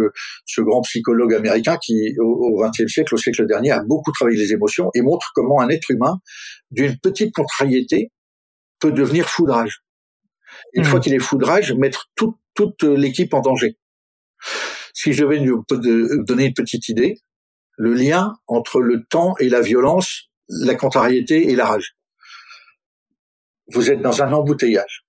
ce, 0.46 0.62
grand 0.62 0.82
psychologue 0.82 1.34
américain 1.34 1.78
qui, 1.78 2.16
au 2.20 2.62
XXe 2.64 2.92
siècle, 2.92 3.16
au 3.16 3.18
siècle 3.18 3.46
dernier, 3.46 3.72
a 3.72 3.84
beaucoup 3.84 4.12
travaillé 4.12 4.38
les 4.38 4.54
émotions 4.54 4.90
et 4.94 5.02
montre 5.02 5.32
comment 5.36 5.62
un 5.62 5.70
être 5.70 5.92
humain, 5.92 6.20
d'une 6.72 6.98
petite 6.98 7.34
contrariété, 7.34 8.12
peut 8.80 8.92
devenir 8.92 9.30
foudrage. 9.30 9.82
Une 10.74 10.84
mmh. 10.84 10.86
fois 10.86 11.00
qu'il 11.00 11.14
est 11.14 11.20
foudrage, 11.20 11.74
mettre 11.74 12.10
toute, 12.16 12.36
toute 12.54 12.84
l'équipe 12.84 13.34
en 13.34 13.42
danger. 13.42 13.78
Si 14.94 15.14
je 15.14 15.24
devais 15.24 15.40
donner 16.26 16.46
une 16.46 16.54
petite 16.54 16.90
idée, 16.90 17.18
le 17.78 17.94
lien 17.94 18.34
entre 18.48 18.80
le 18.80 19.04
temps 19.10 19.36
et 19.40 19.50
la 19.50 19.62
violence, 19.62 20.30
la 20.48 20.76
contrariété 20.76 21.52
et 21.52 21.56
la 21.56 21.66
rage 21.66 21.96
vous 23.68 23.92
êtes 23.92 24.02
dans 24.02 24.22
un 24.22 24.32
embouteillage. 24.32 25.06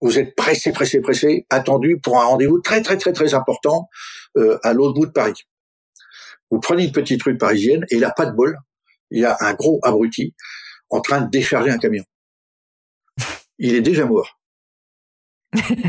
Vous 0.00 0.18
êtes 0.18 0.34
pressé, 0.36 0.72
pressé, 0.72 1.00
pressé, 1.00 1.46
attendu 1.50 1.98
pour 2.00 2.20
un 2.20 2.24
rendez-vous 2.24 2.60
très, 2.60 2.82
très, 2.82 2.96
très, 2.96 3.12
très 3.12 3.34
important 3.34 3.88
euh, 4.36 4.58
à 4.62 4.72
l'autre 4.72 4.94
bout 4.94 5.06
de 5.06 5.12
Paris. 5.12 5.34
Vous 6.50 6.60
prenez 6.60 6.84
une 6.84 6.92
petite 6.92 7.22
rue 7.22 7.36
parisienne 7.36 7.84
et 7.90 7.98
là, 7.98 8.12
pas 8.16 8.26
de 8.26 8.32
bol, 8.32 8.56
il 9.10 9.20
y 9.20 9.24
a 9.24 9.36
un 9.40 9.54
gros 9.54 9.80
abruti 9.82 10.34
en 10.90 11.00
train 11.00 11.20
de 11.20 11.30
décharger 11.30 11.70
un 11.70 11.78
camion. 11.78 12.04
Il 13.58 13.74
est 13.74 13.80
déjà 13.80 14.06
mort. 14.06 14.38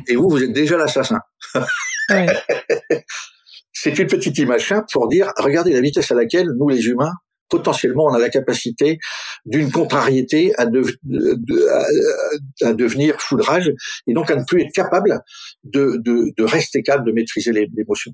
Et 0.07 0.15
vous, 0.15 0.29
vous 0.29 0.43
êtes 0.43 0.53
déjà 0.53 0.77
l'assassin. 0.77 1.19
C'est 3.71 3.97
une 3.97 4.07
petite 4.07 4.37
image 4.39 4.67
simple 4.67 4.87
pour 4.91 5.07
dire, 5.07 5.31
regardez 5.37 5.71
la 5.71 5.81
vitesse 5.81 6.11
à 6.11 6.15
laquelle 6.15 6.47
nous, 6.57 6.67
les 6.67 6.85
humains, 6.87 7.13
potentiellement 7.49 8.05
on 8.05 8.13
a 8.13 8.19
la 8.19 8.29
capacité 8.29 8.99
d'une 9.45 9.71
contrariété 9.71 10.53
à, 10.57 10.63
à, 10.63 12.73
devenir 12.73 13.19
foudrage 13.19 13.71
et 14.07 14.13
donc 14.13 14.31
à 14.31 14.35
ne 14.35 14.43
plus 14.45 14.61
être 14.61 14.73
capable 14.73 15.21
de, 15.63 15.99
de, 16.03 16.31
de 16.37 16.43
rester 16.43 16.83
calme, 16.83 17.03
de 17.03 17.11
maîtriser 17.11 17.51
l'émotion. 17.51 18.11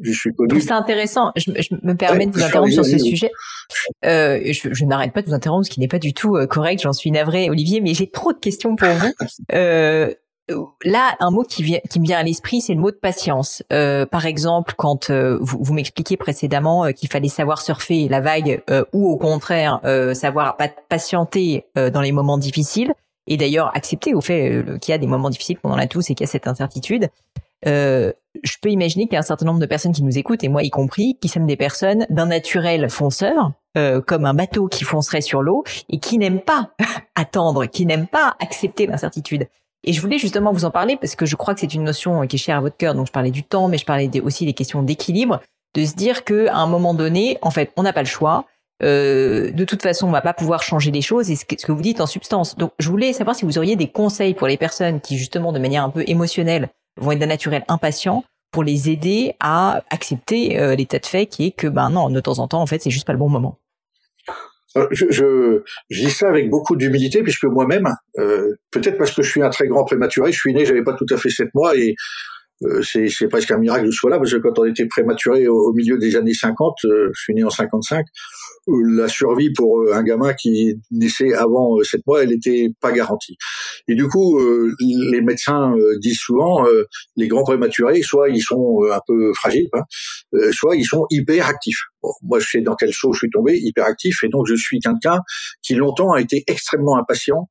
Je 0.00 0.12
suis 0.12 0.32
connu. 0.32 0.60
C'est 0.60 0.72
intéressant. 0.72 1.32
Je, 1.36 1.50
me 1.82 1.94
permets 1.94 2.26
de 2.26 2.32
vous 2.32 2.42
interrompre 2.42 2.72
sur 2.72 2.84
ce 2.84 2.98
sujet. 2.98 3.30
Euh, 4.04 4.40
je, 4.44 4.72
je 4.72 4.84
n'arrête 4.84 5.12
pas 5.12 5.22
de 5.22 5.26
vous 5.26 5.34
interrompre, 5.34 5.66
ce 5.66 5.70
qui 5.70 5.80
n'est 5.80 5.88
pas 5.88 5.98
du 5.98 6.14
tout 6.14 6.36
euh, 6.36 6.46
correct. 6.46 6.82
J'en 6.82 6.92
suis 6.92 7.10
navré, 7.10 7.50
Olivier, 7.50 7.80
mais 7.80 7.94
j'ai 7.94 8.08
trop 8.08 8.32
de 8.32 8.38
questions 8.38 8.76
pour 8.76 8.88
vous. 8.88 9.12
Euh, 9.52 10.12
là, 10.84 11.16
un 11.20 11.30
mot 11.30 11.42
qui, 11.42 11.62
vient, 11.62 11.80
qui 11.90 12.00
me 12.00 12.04
vient 12.04 12.18
à 12.18 12.22
l'esprit, 12.22 12.60
c'est 12.60 12.74
le 12.74 12.80
mot 12.80 12.90
de 12.90 12.96
patience. 12.96 13.62
Euh, 13.72 14.06
par 14.06 14.26
exemple, 14.26 14.74
quand 14.76 15.10
euh, 15.10 15.38
vous, 15.40 15.58
vous 15.60 15.74
m'expliquiez 15.74 16.16
précédemment 16.16 16.86
euh, 16.86 16.92
qu'il 16.92 17.10
fallait 17.10 17.28
savoir 17.28 17.60
surfer 17.60 18.08
la 18.08 18.20
vague 18.20 18.62
ou 18.92 19.08
au 19.08 19.16
contraire 19.16 19.80
savoir 20.14 20.56
patienter 20.88 21.66
dans 21.74 22.00
les 22.00 22.12
moments 22.12 22.38
difficiles, 22.38 22.92
et 23.26 23.36
d'ailleurs 23.36 23.70
accepter 23.76 24.14
au 24.14 24.20
fait 24.20 24.64
qu'il 24.80 24.92
y 24.92 24.94
a 24.94 24.98
des 24.98 25.06
moments 25.06 25.30
difficiles 25.30 25.58
pendant 25.58 25.76
la 25.76 25.86
tousse 25.86 26.10
et 26.10 26.14
qu'il 26.14 26.26
y 26.26 26.28
a 26.28 26.30
cette 26.30 26.46
incertitude. 26.46 27.08
je 27.64 28.12
peux 28.62 28.70
imaginer 28.70 29.04
qu'il 29.04 29.14
y 29.14 29.16
a 29.16 29.20
un 29.20 29.22
certain 29.22 29.46
nombre 29.46 29.60
de 29.60 29.66
personnes 29.66 29.92
qui 29.92 30.02
nous 30.02 30.18
écoutent, 30.18 30.44
et 30.44 30.48
moi 30.48 30.62
y 30.62 30.70
compris, 30.70 31.18
qui 31.20 31.28
sommes 31.28 31.46
des 31.46 31.56
personnes 31.56 32.06
d'un 32.10 32.26
naturel 32.26 32.88
fonceur, 32.90 33.52
comme 34.06 34.24
un 34.24 34.34
bateau 34.34 34.68
qui 34.68 34.84
foncerait 34.84 35.20
sur 35.20 35.42
l'eau, 35.42 35.64
et 35.88 35.98
qui 35.98 36.18
n'aiment 36.18 36.40
pas 36.40 36.70
attendre, 37.14 37.66
qui 37.66 37.86
n'aiment 37.86 38.08
pas 38.08 38.36
accepter 38.40 38.86
l'incertitude. 38.86 39.48
Et 39.84 39.92
je 39.92 40.00
voulais 40.00 40.18
justement 40.18 40.52
vous 40.52 40.64
en 40.64 40.70
parler 40.70 40.96
parce 40.96 41.14
que 41.14 41.26
je 41.26 41.36
crois 41.36 41.54
que 41.54 41.60
c'est 41.60 41.74
une 41.74 41.84
notion 41.84 42.26
qui 42.26 42.36
est 42.36 42.38
chère 42.38 42.58
à 42.58 42.60
votre 42.60 42.76
cœur. 42.76 42.94
Donc 42.94 43.06
je 43.06 43.12
parlais 43.12 43.30
du 43.30 43.42
temps, 43.42 43.68
mais 43.68 43.78
je 43.78 43.84
parlais 43.84 44.10
aussi 44.20 44.44
des 44.44 44.52
questions 44.52 44.82
d'équilibre, 44.82 45.40
de 45.74 45.84
se 45.84 45.94
dire 45.94 46.24
que 46.24 46.48
à 46.48 46.56
un 46.56 46.66
moment 46.66 46.94
donné, 46.94 47.38
en 47.42 47.50
fait, 47.50 47.72
on 47.76 47.82
n'a 47.82 47.92
pas 47.92 48.02
le 48.02 48.08
choix. 48.08 48.46
Euh, 48.82 49.50
de 49.50 49.64
toute 49.64 49.82
façon, 49.82 50.06
on 50.06 50.12
va 50.12 50.20
pas 50.20 50.34
pouvoir 50.34 50.62
changer 50.62 50.90
les 50.90 51.02
choses 51.02 51.30
et 51.30 51.36
ce 51.36 51.44
que, 51.44 51.72
vous 51.72 51.82
dites 51.82 52.00
en 52.00 52.06
substance. 52.06 52.56
Donc, 52.56 52.72
je 52.78 52.88
voulais 52.88 53.12
savoir 53.12 53.34
si 53.34 53.44
vous 53.44 53.58
auriez 53.58 53.76
des 53.76 53.88
conseils 53.88 54.34
pour 54.34 54.46
les 54.46 54.56
personnes 54.56 55.00
qui, 55.00 55.18
justement, 55.18 55.52
de 55.52 55.58
manière 55.58 55.82
un 55.82 55.90
peu 55.90 56.04
émotionnelle, 56.06 56.68
vont 57.00 57.12
être 57.12 57.18
d'un 57.18 57.26
naturel 57.26 57.64
impatient, 57.68 58.24
pour 58.50 58.62
les 58.62 58.88
aider 58.90 59.34
à 59.40 59.82
accepter 59.90 60.58
euh, 60.58 60.74
l'état 60.74 60.98
de 60.98 61.06
fait 61.06 61.26
qui 61.26 61.46
est 61.46 61.50
que, 61.50 61.66
ben 61.66 61.90
non, 61.90 62.08
de 62.10 62.20
temps 62.20 62.38
en 62.38 62.48
temps, 62.48 62.62
en 62.62 62.66
fait, 62.66 62.82
c'est 62.82 62.90
juste 62.90 63.06
pas 63.06 63.12
le 63.12 63.18
bon 63.18 63.28
moment. 63.28 63.58
Euh, 64.78 64.86
je, 64.92 65.62
dis 65.90 66.10
ça 66.10 66.28
avec 66.28 66.50
beaucoup 66.50 66.76
d'humilité 66.76 67.22
puisque 67.22 67.44
moi-même, 67.44 67.88
euh, 68.18 68.54
peut-être 68.70 68.98
parce 68.98 69.14
que 69.14 69.22
je 69.22 69.30
suis 69.30 69.42
un 69.42 69.50
très 69.50 69.66
grand 69.66 69.84
prématuré, 69.84 70.32
je 70.32 70.38
suis 70.38 70.54
né, 70.54 70.64
j'avais 70.64 70.84
pas 70.84 70.94
tout 70.94 71.06
à 71.10 71.16
fait 71.16 71.30
sept 71.30 71.48
mois 71.54 71.76
et 71.76 71.94
euh, 72.64 72.82
c'est 72.82 73.28
presque 73.28 73.52
un 73.52 73.58
miracle 73.58 73.84
que 73.84 73.90
je 73.92 73.96
sois 73.96 74.10
là 74.10 74.18
parce 74.18 74.32
que 74.32 74.38
quand 74.38 74.58
on 74.58 74.64
était 74.64 74.86
prématuré 74.86 75.46
au, 75.46 75.72
milieu 75.74 75.96
des 75.96 76.16
années 76.16 76.34
50, 76.34 76.74
euh, 76.84 77.10
je 77.14 77.20
suis 77.20 77.34
né 77.34 77.44
en 77.44 77.50
55, 77.50 78.04
la 78.96 79.06
survie 79.08 79.52
pour 79.52 79.84
un 79.94 80.02
gamin 80.02 80.34
qui 80.34 80.74
naissait 80.90 81.34
avant 81.34 81.76
7 81.82 82.00
mois, 82.06 82.22
elle 82.22 82.30
n'était 82.30 82.68
pas 82.80 82.92
garantie. 82.92 83.36
Et 83.86 83.94
du 83.94 84.08
coup, 84.08 84.38
les 84.78 85.22
médecins 85.22 85.72
disent 86.02 86.18
souvent, 86.18 86.66
les 87.16 87.28
grands 87.28 87.44
prématurés, 87.44 88.02
soit 88.02 88.28
ils 88.28 88.42
sont 88.42 88.80
un 88.92 89.00
peu 89.06 89.32
fragiles, 89.32 89.68
hein, 89.72 89.84
soit 90.52 90.76
ils 90.76 90.84
sont 90.84 91.06
hyper 91.10 91.48
actifs. 91.48 91.80
Bon, 92.08 92.14
moi, 92.22 92.38
je 92.38 92.48
sais 92.48 92.60
dans 92.60 92.74
quel 92.74 92.92
saut 92.92 93.12
je 93.12 93.18
suis 93.18 93.30
tombé, 93.30 93.58
hyper 93.58 93.84
actif, 93.84 94.24
et 94.24 94.28
donc 94.28 94.46
je 94.48 94.54
suis 94.54 94.78
quelqu'un 94.80 95.20
qui 95.62 95.74
longtemps 95.74 96.12
a 96.12 96.20
été 96.20 96.44
extrêmement 96.46 96.96
impatient 96.96 97.48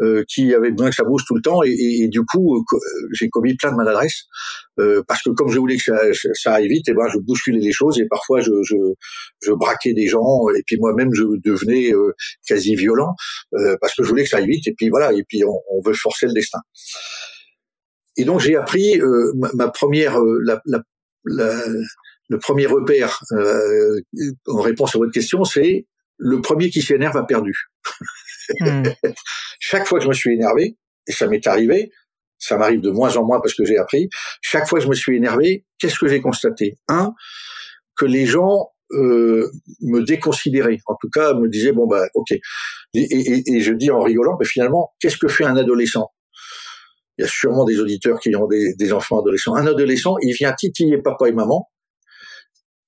euh, 0.00 0.24
qui 0.28 0.52
avait 0.52 0.72
besoin 0.72 0.90
que 0.90 0.96
ça 0.96 1.04
bouge 1.04 1.22
tout 1.24 1.36
le 1.36 1.40
temps 1.40 1.62
et, 1.64 1.70
et, 1.70 2.08
du 2.08 2.20
coup 2.24 2.56
euh, 2.56 2.78
j'ai 3.12 3.28
commis 3.28 3.54
plein 3.54 3.70
de 3.70 3.76
maladresses 3.76 4.24
euh, 4.80 5.04
parce 5.06 5.22
que 5.22 5.30
comme 5.30 5.48
je 5.50 5.58
voulais 5.58 5.76
que 5.76 5.84
ça, 5.84 5.96
ça 6.32 6.54
aille 6.54 6.66
vite 6.66 6.88
et 6.88 6.90
eh 6.90 6.94
ben 6.94 7.06
je 7.12 7.18
bousculais 7.18 7.60
les 7.60 7.70
choses 7.70 8.00
et 8.00 8.06
parfois 8.08 8.40
je, 8.40 8.50
je, 8.64 8.74
je 9.40 9.52
braquais 9.52 9.92
des 9.92 10.08
gens 10.08 10.48
et 10.56 10.64
puis 10.66 10.78
moi-même 10.80 11.10
je 11.14 11.22
devenais 11.44 11.92
euh, 11.92 12.12
quasi 12.44 12.74
violent 12.74 13.14
parce 13.80 13.94
que 13.94 14.02
je 14.02 14.08
voulais 14.08 14.24
que 14.24 14.30
ça 14.30 14.38
aille 14.38 14.48
vite 14.48 14.66
et 14.66 14.74
puis 14.76 14.88
voilà 14.88 15.12
et 15.12 15.22
puis 15.28 15.44
on, 15.44 15.60
on 15.70 15.80
veut 15.86 15.94
forcer 15.94 16.26
le 16.26 16.32
destin. 16.32 16.58
Et 18.16 18.24
donc 18.24 18.40
j'ai 18.40 18.56
appris 18.56 19.00
ma, 19.54 19.68
première 19.68 20.18
la, 20.44 20.60
la, 20.66 20.82
la, 21.24 21.62
le 22.28 22.38
premier 22.38 22.66
repère 22.66 23.20
en 24.46 24.60
réponse 24.60 24.94
à 24.94 24.98
votre 24.98 25.12
question 25.12 25.44
c'est 25.44 25.86
le 26.16 26.40
premier 26.40 26.70
qui 26.70 26.80
s'énerve 26.80 27.16
a 27.16 27.24
perdu 27.24 27.54
Hmm. 28.60 28.82
chaque 29.60 29.86
fois 29.86 29.98
que 29.98 30.04
je 30.04 30.08
me 30.08 30.14
suis 30.14 30.32
énervé, 30.34 30.76
et 31.06 31.12
ça 31.12 31.26
m'est 31.26 31.46
arrivé, 31.46 31.90
ça 32.38 32.56
m'arrive 32.56 32.80
de 32.80 32.90
moins 32.90 33.16
en 33.16 33.24
moins 33.24 33.40
parce 33.40 33.54
que 33.54 33.64
j'ai 33.64 33.78
appris, 33.78 34.08
chaque 34.42 34.68
fois 34.68 34.78
que 34.78 34.84
je 34.84 34.90
me 34.90 34.94
suis 34.94 35.16
énervé, 35.16 35.64
qu'est-ce 35.78 35.98
que 35.98 36.08
j'ai 36.08 36.20
constaté? 36.20 36.78
Un, 36.88 37.14
que 37.96 38.04
les 38.04 38.26
gens 38.26 38.70
euh, 38.92 39.50
me 39.80 40.02
déconsidéraient, 40.02 40.78
en 40.86 40.96
tout 41.00 41.08
cas 41.08 41.34
me 41.34 41.48
disaient, 41.48 41.72
bon 41.72 41.86
bah 41.86 42.06
ok. 42.14 42.32
Et, 42.94 43.60
je 43.60 43.72
dis 43.72 43.90
en 43.90 44.00
rigolant, 44.00 44.36
mais 44.38 44.46
finalement, 44.46 44.92
qu'est-ce 45.00 45.16
que 45.16 45.28
fait 45.28 45.44
un 45.44 45.56
adolescent? 45.56 46.12
Il 47.16 47.22
y 47.22 47.24
a 47.24 47.28
sûrement 47.28 47.64
des 47.64 47.78
auditeurs 47.80 48.18
qui 48.18 48.34
ont 48.34 48.46
des, 48.46 48.74
des 48.74 48.92
enfants 48.92 49.20
adolescents. 49.20 49.54
Un 49.54 49.66
adolescent, 49.66 50.16
il 50.22 50.34
vient 50.34 50.52
titiller 50.52 50.98
papa 50.98 51.28
et 51.28 51.32
maman, 51.32 51.70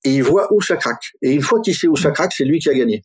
et 0.06 0.10
il 0.10 0.22
voit 0.22 0.46
où 0.52 0.62
ça 0.62 0.76
craque. 0.76 1.12
Et 1.20 1.32
une 1.32 1.42
fois 1.42 1.60
qu'il 1.60 1.74
sait 1.74 1.88
où 1.88 1.96
ça 1.96 2.12
craque, 2.12 2.32
c'est 2.32 2.44
lui 2.44 2.60
qui 2.60 2.70
a 2.70 2.74
gagné. 2.74 3.02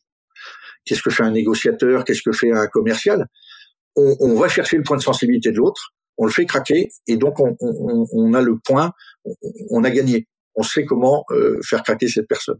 Qu'est-ce 0.84 1.02
que 1.02 1.10
fait 1.10 1.24
un 1.24 1.32
négociateur? 1.32 2.04
Qu'est-ce 2.04 2.22
que 2.22 2.30
fait 2.30 2.52
un 2.52 2.68
commercial? 2.68 3.26
On, 3.96 4.34
va 4.36 4.48
chercher 4.48 4.76
le 4.76 4.84
point 4.84 4.96
de 4.96 5.02
sensibilité 5.02 5.50
de 5.50 5.58
l'autre, 5.58 5.90
on 6.16 6.24
le 6.24 6.30
fait 6.30 6.46
craquer, 6.46 6.88
et 7.06 7.16
donc 7.18 7.40
on, 7.40 7.54
on, 7.60 8.06
on 8.10 8.32
a 8.32 8.40
le 8.40 8.56
point, 8.64 8.92
on, 9.68 9.84
a 9.84 9.90
gagné. 9.90 10.28
On 10.54 10.62
sait 10.62 10.86
comment 10.86 11.24
euh, 11.30 11.60
faire 11.62 11.82
craquer 11.82 12.08
cette 12.08 12.26
personne. 12.26 12.58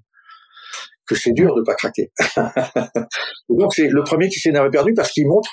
Que 1.06 1.14
c'est 1.14 1.32
dur 1.32 1.54
de 1.54 1.62
pas 1.62 1.74
craquer. 1.74 2.12
donc 3.48 3.72
c'est 3.74 3.88
le 3.88 4.02
premier 4.02 4.28
qui 4.28 4.40
s'est 4.40 4.52
perdu 4.70 4.92
parce 4.92 5.12
qu'il 5.12 5.26
montre 5.26 5.50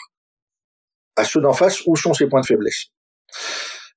à 1.16 1.24
ceux 1.24 1.40
d'en 1.40 1.54
face 1.54 1.82
où 1.86 1.96
sont 1.96 2.14
ses 2.14 2.28
points 2.28 2.42
de 2.42 2.46
faiblesse. 2.46 2.88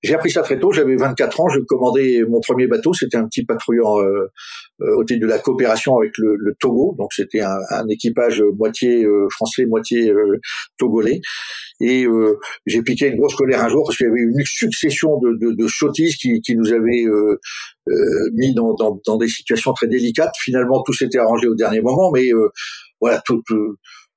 J'ai 0.02 0.14
appris 0.14 0.30
ça 0.30 0.42
très 0.42 0.58
tôt, 0.58 0.72
j'avais 0.72 0.96
24 0.96 1.40
ans, 1.40 1.48
je 1.48 1.60
commandais 1.60 2.22
mon 2.28 2.40
premier 2.40 2.66
bateau, 2.66 2.92
c'était 2.92 3.16
un 3.16 3.26
petit 3.26 3.44
patrouilleur 3.44 4.00
euh, 4.00 4.32
euh, 4.80 4.96
au 4.96 5.04
titre 5.04 5.20
de 5.20 5.26
la 5.26 5.38
coopération 5.38 5.96
avec 5.96 6.12
le, 6.18 6.34
le 6.36 6.54
Togo, 6.58 6.96
donc 6.98 7.12
c'était 7.12 7.40
un, 7.40 7.56
un, 7.70 7.86
équipage 7.88 8.42
moitié 8.58 9.04
euh, 9.04 9.28
français, 9.30 9.64
moitié 9.64 10.10
euh, 10.10 10.40
togolais. 10.76 11.20
Et 11.80 12.06
j'ai 12.66 12.82
piqué 12.82 13.08
une 13.08 13.16
grosse 13.16 13.34
colère 13.34 13.62
un 13.64 13.68
jour 13.68 13.82
parce 13.84 13.96
qu'il 13.96 14.06
y 14.06 14.10
avait 14.10 14.20
une 14.20 14.44
succession 14.44 15.18
de, 15.18 15.36
de, 15.36 15.52
de 15.52 15.68
sottises 15.68 16.16
qui, 16.16 16.40
qui, 16.40 16.54
nous 16.54 16.72
avaient 16.72 17.06
mis 18.34 18.54
dans, 18.54 18.74
dans, 18.74 19.00
dans, 19.04 19.16
des 19.16 19.26
situations 19.26 19.72
très 19.72 19.88
délicates. 19.88 20.32
Finalement, 20.38 20.82
tout 20.84 20.92
s'était 20.92 21.18
arrangé 21.18 21.48
au 21.48 21.56
dernier 21.56 21.80
moment, 21.80 22.12
mais 22.12 22.28
voilà, 23.00 23.20
tout, 23.24 23.42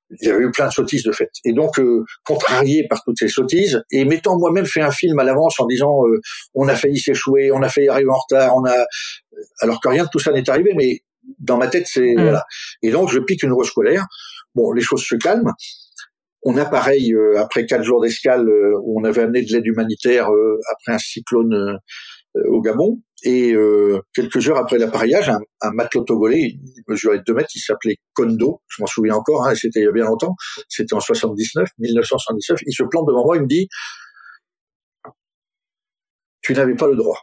il 0.09 0.27
y 0.27 0.31
avait 0.31 0.43
eu 0.43 0.51
plein 0.51 0.67
de 0.67 0.71
sottises 0.71 1.03
de 1.03 1.11
fait. 1.11 1.29
Et 1.43 1.53
donc, 1.53 1.79
euh, 1.79 2.03
contrarié 2.25 2.87
par 2.87 3.03
toutes 3.03 3.17
ces 3.17 3.27
sottises, 3.27 3.83
et 3.91 4.05
m'étant 4.05 4.37
moi-même 4.37 4.65
fait 4.65 4.81
un 4.81 4.91
film 4.91 5.17
à 5.19 5.23
l'avance 5.23 5.59
en 5.59 5.65
disant 5.65 6.05
euh, 6.05 6.19
on 6.53 6.67
a 6.67 6.75
failli 6.75 6.97
s'échouer, 6.97 7.51
on 7.51 7.61
a 7.61 7.69
failli 7.69 7.87
arriver 7.87 8.09
en 8.09 8.17
retard, 8.17 8.55
on 8.55 8.65
a 8.65 8.85
alors 9.61 9.81
que 9.81 9.89
rien 9.89 10.03
de 10.03 10.09
tout 10.09 10.19
ça 10.19 10.31
n'est 10.31 10.49
arrivé, 10.49 10.73
mais 10.75 11.01
dans 11.39 11.57
ma 11.57 11.67
tête 11.67 11.87
c'est 11.87 12.13
mm. 12.15 12.21
voilà. 12.21 12.45
Et 12.83 12.91
donc 12.91 13.09
je 13.09 13.19
pique 13.19 13.43
une 13.43 13.53
rose 13.53 13.67
scolaire. 13.67 14.05
Bon, 14.53 14.71
les 14.71 14.81
choses 14.81 15.03
se 15.03 15.15
calment. 15.15 15.51
On 16.43 16.55
a 16.57 16.65
pareil 16.65 17.13
euh, 17.13 17.39
après 17.39 17.65
quatre 17.65 17.83
jours 17.83 18.01
d'escale 18.01 18.47
où 18.83 19.01
on 19.01 19.03
avait 19.03 19.23
amené 19.23 19.41
de 19.41 19.51
l'aide 19.51 19.65
humanitaire 19.65 20.29
après 20.71 20.93
un 20.93 20.99
cyclone 20.99 21.79
au 22.49 22.61
Gabon. 22.61 23.01
Et 23.23 23.53
euh, 23.53 24.01
quelques 24.13 24.47
heures 24.49 24.57
après 24.57 24.77
l'appareillage, 24.77 25.29
un, 25.29 25.39
un 25.61 25.71
matelot 25.71 26.03
togolais, 26.03 26.41
il 26.41 26.83
mesurait 26.87 27.21
2 27.25 27.33
mètres, 27.33 27.49
il 27.55 27.59
s'appelait 27.59 27.95
Kondo, 28.13 28.61
je 28.67 28.81
m'en 28.81 28.87
souviens 28.87 29.15
encore, 29.15 29.47
hein, 29.47 29.55
c'était 29.55 29.79
il 29.79 29.85
y 29.85 29.87
a 29.87 29.91
bien 29.91 30.05
longtemps, 30.05 30.35
c'était 30.69 30.93
en 30.93 30.99
79, 30.99 31.67
1979, 31.79 32.59
il 32.67 32.73
se 32.73 32.83
plante 32.83 33.07
devant 33.07 33.25
moi, 33.25 33.37
il 33.37 33.43
me 33.43 33.47
dit, 33.47 33.67
tu 36.41 36.53
n'avais 36.53 36.75
pas 36.75 36.87
le 36.87 36.95
droit. 36.95 37.17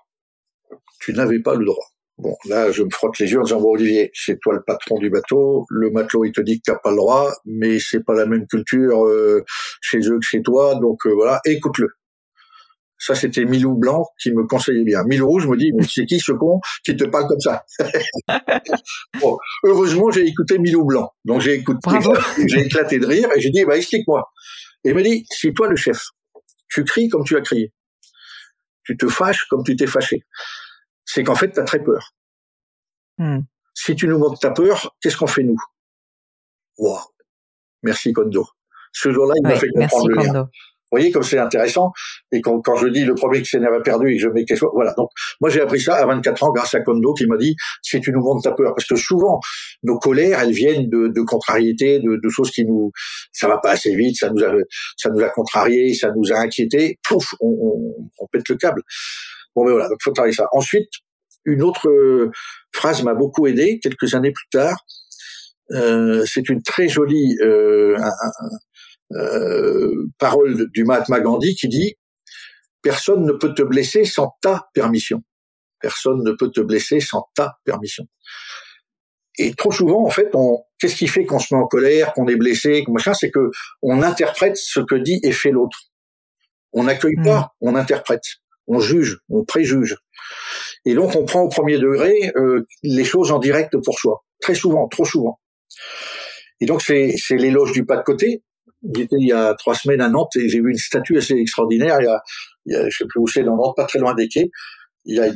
Tu 1.00 1.12
n'avais 1.12 1.40
pas 1.40 1.54
le 1.54 1.64
droit. 1.64 1.86
Bon, 2.18 2.36
là, 2.46 2.70
je 2.70 2.82
me 2.82 2.90
frotte 2.90 3.18
les 3.18 3.30
yeux 3.30 3.40
en 3.40 3.44
disant, 3.44 3.60
Olivier, 3.62 4.10
c'est 4.14 4.38
toi 4.40 4.54
le 4.54 4.62
patron 4.64 4.98
du 4.98 5.10
bateau, 5.10 5.64
le 5.70 5.90
matelot, 5.90 6.24
il 6.24 6.32
te 6.32 6.40
dit 6.40 6.58
que 6.58 6.72
t'as 6.72 6.78
pas 6.78 6.90
le 6.90 6.96
droit, 6.96 7.32
mais 7.44 7.78
c'est 7.78 8.04
pas 8.04 8.14
la 8.14 8.26
même 8.26 8.46
culture 8.46 9.06
euh, 9.06 9.44
chez 9.80 9.98
eux 9.98 10.18
que 10.18 10.26
chez 10.26 10.42
toi, 10.42 10.74
donc 10.74 11.06
euh, 11.06 11.14
voilà, 11.14 11.40
écoute-le. 11.44 11.88
Ça, 13.04 13.16
c'était 13.16 13.44
Milou 13.44 13.74
Blanc 13.74 14.06
qui 14.16 14.30
me 14.30 14.46
conseillait 14.46 14.84
bien. 14.84 15.02
Milou 15.02 15.26
Rouge 15.26 15.48
me 15.48 15.56
dit, 15.56 15.72
mais 15.72 15.82
c'est 15.82 16.06
qui 16.06 16.20
ce 16.20 16.30
con 16.30 16.60
qui 16.84 16.94
te 16.94 17.02
parle 17.02 17.26
comme 17.26 17.40
ça 17.40 17.64
bon, 19.20 19.36
Heureusement, 19.64 20.12
j'ai 20.12 20.24
écouté 20.24 20.56
Milou 20.60 20.84
Blanc. 20.84 21.12
Donc 21.24 21.40
j'ai 21.40 21.54
écouté, 21.54 21.90
j'ai 22.46 22.60
éclaté 22.60 23.00
de 23.00 23.06
rire 23.06 23.28
et 23.34 23.40
j'ai 23.40 23.50
dit, 23.50 23.64
bah 23.64 23.76
explique-moi. 23.76 24.30
Et 24.84 24.90
il 24.90 24.94
m'a 24.94 25.02
dit, 25.02 25.26
si 25.32 25.52
toi 25.52 25.66
le 25.66 25.74
chef, 25.74 26.10
tu 26.68 26.84
cries 26.84 27.08
comme 27.08 27.24
tu 27.24 27.36
as 27.36 27.40
crié, 27.40 27.72
tu 28.84 28.96
te 28.96 29.08
fâches 29.08 29.46
comme 29.46 29.64
tu 29.64 29.74
t'es 29.74 29.88
fâché, 29.88 30.22
c'est 31.04 31.24
qu'en 31.24 31.34
fait, 31.34 31.50
tu 31.50 31.58
as 31.58 31.64
très 31.64 31.82
peur. 31.82 32.12
Hmm. 33.18 33.40
Si 33.74 33.96
tu 33.96 34.06
nous 34.06 34.18
montres 34.18 34.38
ta 34.38 34.52
peur, 34.52 34.94
qu'est-ce 35.00 35.16
qu'on 35.16 35.26
fait 35.26 35.42
nous? 35.42 35.58
Wow. 36.78 37.00
Merci 37.82 38.12
Kondo. 38.12 38.46
Ce 38.92 39.10
jour-là, 39.10 39.34
il 39.38 39.42
m'a 39.42 39.56
fait 39.56 39.70
comprendre 39.70 40.08
le 40.08 40.14
lien. 40.22 40.48
Voyez 40.92 41.10
comme 41.10 41.22
c'est 41.22 41.38
intéressant. 41.38 41.92
Et 42.30 42.40
quand, 42.40 42.60
quand, 42.60 42.76
je 42.76 42.86
dis 42.88 43.04
le 43.04 43.14
premier 43.14 43.42
qui 43.42 43.56
a 43.56 43.80
perdu 43.80 44.12
et 44.12 44.16
que 44.16 44.22
je 44.22 44.28
mets 44.28 44.44
quelque 44.44 44.58
chose, 44.58 44.70
voilà. 44.74 44.94
Donc 44.96 45.08
moi 45.40 45.50
j'ai 45.50 45.60
appris 45.60 45.80
ça 45.80 45.96
à 45.96 46.06
24 46.06 46.42
ans 46.44 46.52
grâce 46.52 46.74
à 46.74 46.80
Kondo 46.80 47.14
qui 47.14 47.26
m'a 47.26 47.36
dit 47.36 47.56
si 47.82 48.00
tu 48.00 48.12
nous 48.12 48.20
montres 48.20 48.42
ta 48.42 48.52
peur, 48.52 48.74
parce 48.74 48.86
que 48.86 48.96
souvent 48.96 49.40
nos 49.82 49.98
colères 49.98 50.40
elles 50.40 50.52
viennent 50.52 50.88
de, 50.88 51.08
de 51.08 51.20
contrariétés, 51.22 51.98
de, 51.98 52.20
de, 52.22 52.28
choses 52.28 52.50
qui 52.50 52.64
nous 52.64 52.92
ça 53.32 53.48
va 53.48 53.58
pas 53.58 53.70
assez 53.72 53.94
vite, 53.96 54.16
ça 54.16 54.30
nous 54.30 54.42
a 54.44 54.52
ça 54.96 55.10
nous 55.10 55.20
a 55.20 55.28
contrarié, 55.30 55.94
ça 55.94 56.12
nous 56.14 56.32
a 56.32 56.38
inquiété, 56.38 56.98
pouf, 57.02 57.34
on, 57.40 57.48
on, 57.48 58.10
on 58.18 58.26
pète 58.28 58.48
le 58.48 58.56
câble. 58.56 58.82
Bon 59.56 59.64
mais 59.64 59.72
voilà, 59.72 59.88
donc 59.88 59.98
faut 60.02 60.12
travailler 60.12 60.34
ça. 60.34 60.46
Ensuite 60.52 60.88
une 61.44 61.62
autre 61.62 61.88
euh, 61.88 62.30
phrase 62.72 63.02
m'a 63.02 63.14
beaucoup 63.14 63.46
aidé 63.46 63.80
quelques 63.82 64.14
années 64.14 64.32
plus 64.32 64.48
tard. 64.50 64.84
Euh, 65.72 66.24
c'est 66.26 66.48
une 66.48 66.62
très 66.62 66.88
jolie 66.88 67.36
euh, 67.40 67.96
euh, 69.14 70.06
parole 70.18 70.70
du 70.70 70.84
Mahatma 70.84 71.20
Gandhi 71.20 71.54
qui 71.54 71.68
dit 71.68 71.94
personne 72.82 73.24
ne 73.24 73.32
peut 73.32 73.54
te 73.54 73.62
blesser 73.62 74.04
sans 74.04 74.36
ta 74.42 74.68
permission. 74.74 75.22
Personne 75.80 76.22
ne 76.22 76.32
peut 76.32 76.50
te 76.50 76.60
blesser 76.60 77.00
sans 77.00 77.28
ta 77.34 77.58
permission. 77.64 78.04
Et 79.38 79.54
trop 79.54 79.72
souvent, 79.72 80.04
en 80.04 80.10
fait, 80.10 80.28
on, 80.34 80.62
qu'est-ce 80.78 80.96
qui 80.96 81.08
fait 81.08 81.24
qu'on 81.24 81.38
se 81.38 81.54
met 81.54 81.60
en 81.60 81.66
colère, 81.66 82.12
qu'on 82.12 82.28
est 82.28 82.36
blessé, 82.36 82.84
machin, 82.88 83.14
c'est 83.14 83.30
que 83.30 83.50
on 83.80 84.02
interprète 84.02 84.56
ce 84.56 84.80
que 84.80 84.94
dit 84.94 85.20
et 85.22 85.32
fait 85.32 85.50
l'autre. 85.50 85.78
On 86.72 86.84
n'accueille 86.84 87.16
pas, 87.24 87.40
mm. 87.40 87.48
on 87.68 87.74
interprète, 87.74 88.24
on 88.66 88.78
juge, 88.80 89.18
on 89.30 89.44
préjuge. 89.44 89.96
Et 90.84 90.94
donc, 90.94 91.16
on 91.16 91.24
prend 91.24 91.40
au 91.40 91.48
premier 91.48 91.78
degré 91.78 92.32
euh, 92.36 92.66
les 92.82 93.04
choses 93.04 93.32
en 93.32 93.38
direct 93.38 93.76
pour 93.84 93.98
soi. 93.98 94.24
Très 94.40 94.54
souvent, 94.54 94.88
trop 94.88 95.04
souvent. 95.04 95.40
Et 96.60 96.66
donc, 96.66 96.82
c'est, 96.82 97.14
c'est 97.16 97.36
l'éloge 97.36 97.72
du 97.72 97.86
pas 97.86 97.96
de 97.96 98.02
côté. 98.02 98.42
J'étais 98.94 99.16
il 99.18 99.28
y 99.28 99.32
a 99.32 99.54
trois 99.54 99.74
semaines 99.74 100.00
à 100.00 100.08
Nantes 100.08 100.34
et 100.36 100.48
j'ai 100.48 100.60
vu 100.60 100.70
une 100.70 100.78
statue 100.78 101.16
assez 101.16 101.34
extraordinaire. 101.34 101.98
Il 102.00 102.04
y 102.04 102.08
a, 102.08 102.20
il 102.66 102.72
y 102.72 102.76
a 102.76 102.88
je 102.88 102.96
sais 102.96 103.04
plus 103.08 103.20
où 103.20 103.26
c'est, 103.26 103.42
dans 103.44 103.56
Nantes, 103.56 103.74
pas 103.76 103.84
très 103.84 103.98
loin 103.98 104.14
des 104.14 104.28
quais. 104.28 104.50
Il 105.04 105.16
y 105.16 105.20
a 105.20 105.30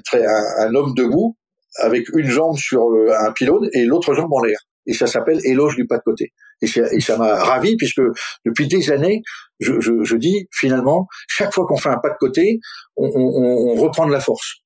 un, 0.60 0.74
homme 0.74 0.94
debout 0.94 1.36
avec 1.82 2.08
une 2.14 2.28
jambe 2.28 2.56
sur 2.56 2.82
euh, 2.82 3.12
un 3.18 3.32
pylône 3.32 3.68
et 3.72 3.84
l'autre 3.84 4.14
jambe 4.14 4.32
en 4.32 4.42
l'air. 4.42 4.58
Et 4.86 4.94
ça 4.94 5.06
s'appelle 5.06 5.40
éloge 5.44 5.74
du 5.74 5.86
pas 5.86 5.98
de 5.98 6.02
côté. 6.04 6.32
Et, 6.62 6.66
et 6.92 7.00
ça 7.00 7.16
m'a 7.18 7.34
ravi 7.34 7.76
puisque 7.76 8.00
depuis 8.44 8.68
des 8.68 8.90
années, 8.90 9.22
je, 9.58 9.80
je, 9.80 10.04
je 10.04 10.16
dis 10.16 10.46
finalement, 10.52 11.06
chaque 11.28 11.52
fois 11.52 11.66
qu'on 11.66 11.76
fait 11.76 11.88
un 11.88 11.98
pas 11.98 12.10
de 12.10 12.16
côté, 12.18 12.60
on, 12.96 13.08
on, 13.08 13.72
on 13.72 13.74
reprend 13.74 14.06
de 14.06 14.12
la 14.12 14.20
force. 14.20 14.58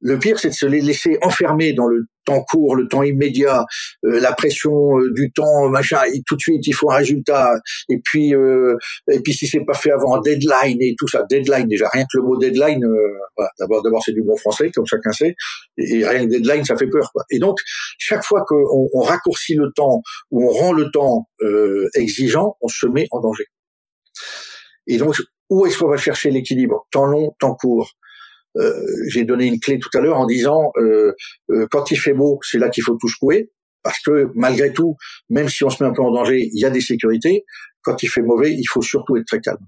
Le 0.00 0.18
pire, 0.18 0.38
c'est 0.38 0.50
de 0.50 0.54
se 0.54 0.66
laisser 0.66 1.18
enfermer 1.22 1.72
dans 1.72 1.86
le 1.86 2.06
temps 2.26 2.42
court, 2.42 2.76
le 2.76 2.86
temps 2.88 3.02
immédiat, 3.02 3.64
euh, 4.04 4.20
la 4.20 4.32
pression 4.32 4.98
euh, 4.98 5.10
du 5.14 5.32
temps, 5.32 5.70
machin. 5.70 6.00
Et 6.12 6.20
tout 6.26 6.36
de 6.36 6.40
suite, 6.40 6.66
il 6.66 6.74
faut 6.74 6.90
un 6.90 6.96
résultat. 6.96 7.54
Et 7.88 7.98
puis, 8.04 8.34
euh, 8.34 8.76
et 9.10 9.20
puis 9.20 9.32
si 9.32 9.46
c'est 9.46 9.64
pas 9.64 9.74
fait 9.74 9.92
avant, 9.92 10.20
deadline 10.20 10.76
et 10.80 10.94
tout 10.98 11.08
ça. 11.08 11.24
Deadline 11.30 11.68
déjà, 11.68 11.88
rien 11.88 12.02
que 12.02 12.18
le 12.18 12.24
mot 12.24 12.36
deadline. 12.36 12.84
voilà. 13.36 13.50
D'abord, 13.58 13.82
d'abord, 13.82 14.02
c'est 14.04 14.12
du 14.12 14.22
bon 14.22 14.36
français, 14.36 14.70
comme 14.70 14.86
chacun 14.86 15.12
sait. 15.12 15.34
Et, 15.78 16.06
rien 16.06 16.26
que 16.26 16.30
deadline, 16.30 16.64
ça 16.64 16.76
fait 16.76 16.88
peur. 16.88 17.10
Quoi. 17.12 17.24
Et 17.30 17.38
donc, 17.38 17.58
chaque 17.98 18.24
fois 18.24 18.44
qu'on 18.46 18.88
on 18.92 19.00
raccourcit 19.00 19.54
le 19.54 19.70
temps 19.74 20.02
ou 20.30 20.46
on 20.46 20.50
rend 20.50 20.72
le 20.72 20.90
temps 20.90 21.28
exigeant, 21.94 22.56
on 22.60 22.68
se 22.68 22.86
met 22.86 23.06
en 23.10 23.20
danger. 23.20 23.46
Et 24.86 24.98
donc, 24.98 25.16
où 25.48 25.66
est-ce 25.66 25.78
qu'on 25.78 25.88
va 25.88 25.96
chercher 25.96 26.30
l'équilibre? 26.30 26.86
Temps 26.90 27.06
long, 27.06 27.34
temps 27.38 27.54
court. 27.54 27.92
Euh, 28.58 28.72
j'ai 29.08 29.24
donné 29.24 29.46
une 29.46 29.60
clé 29.60 29.78
tout 29.78 29.90
à 29.96 30.00
l'heure 30.00 30.18
en 30.18 30.26
disant 30.26 30.72
euh, 30.78 31.12
euh, 31.50 31.66
quand 31.70 31.90
il 31.90 31.96
fait 31.96 32.14
beau, 32.14 32.38
c'est 32.42 32.58
là 32.58 32.68
qu'il 32.68 32.82
faut 32.82 32.96
tout 32.96 33.08
secouer 33.08 33.50
parce 33.82 34.00
que 34.00 34.30
malgré 34.34 34.72
tout, 34.72 34.96
même 35.28 35.48
si 35.48 35.62
on 35.64 35.70
se 35.70 35.82
met 35.82 35.88
un 35.88 35.92
peu 35.92 36.02
en 36.02 36.10
danger, 36.10 36.48
il 36.52 36.60
y 36.60 36.64
a 36.64 36.70
des 36.70 36.80
sécurités. 36.80 37.44
Quand 37.82 38.02
il 38.02 38.08
fait 38.08 38.22
mauvais, 38.22 38.52
il 38.52 38.66
faut 38.68 38.82
surtout 38.82 39.16
être 39.16 39.26
très 39.26 39.40
calme. 39.40 39.64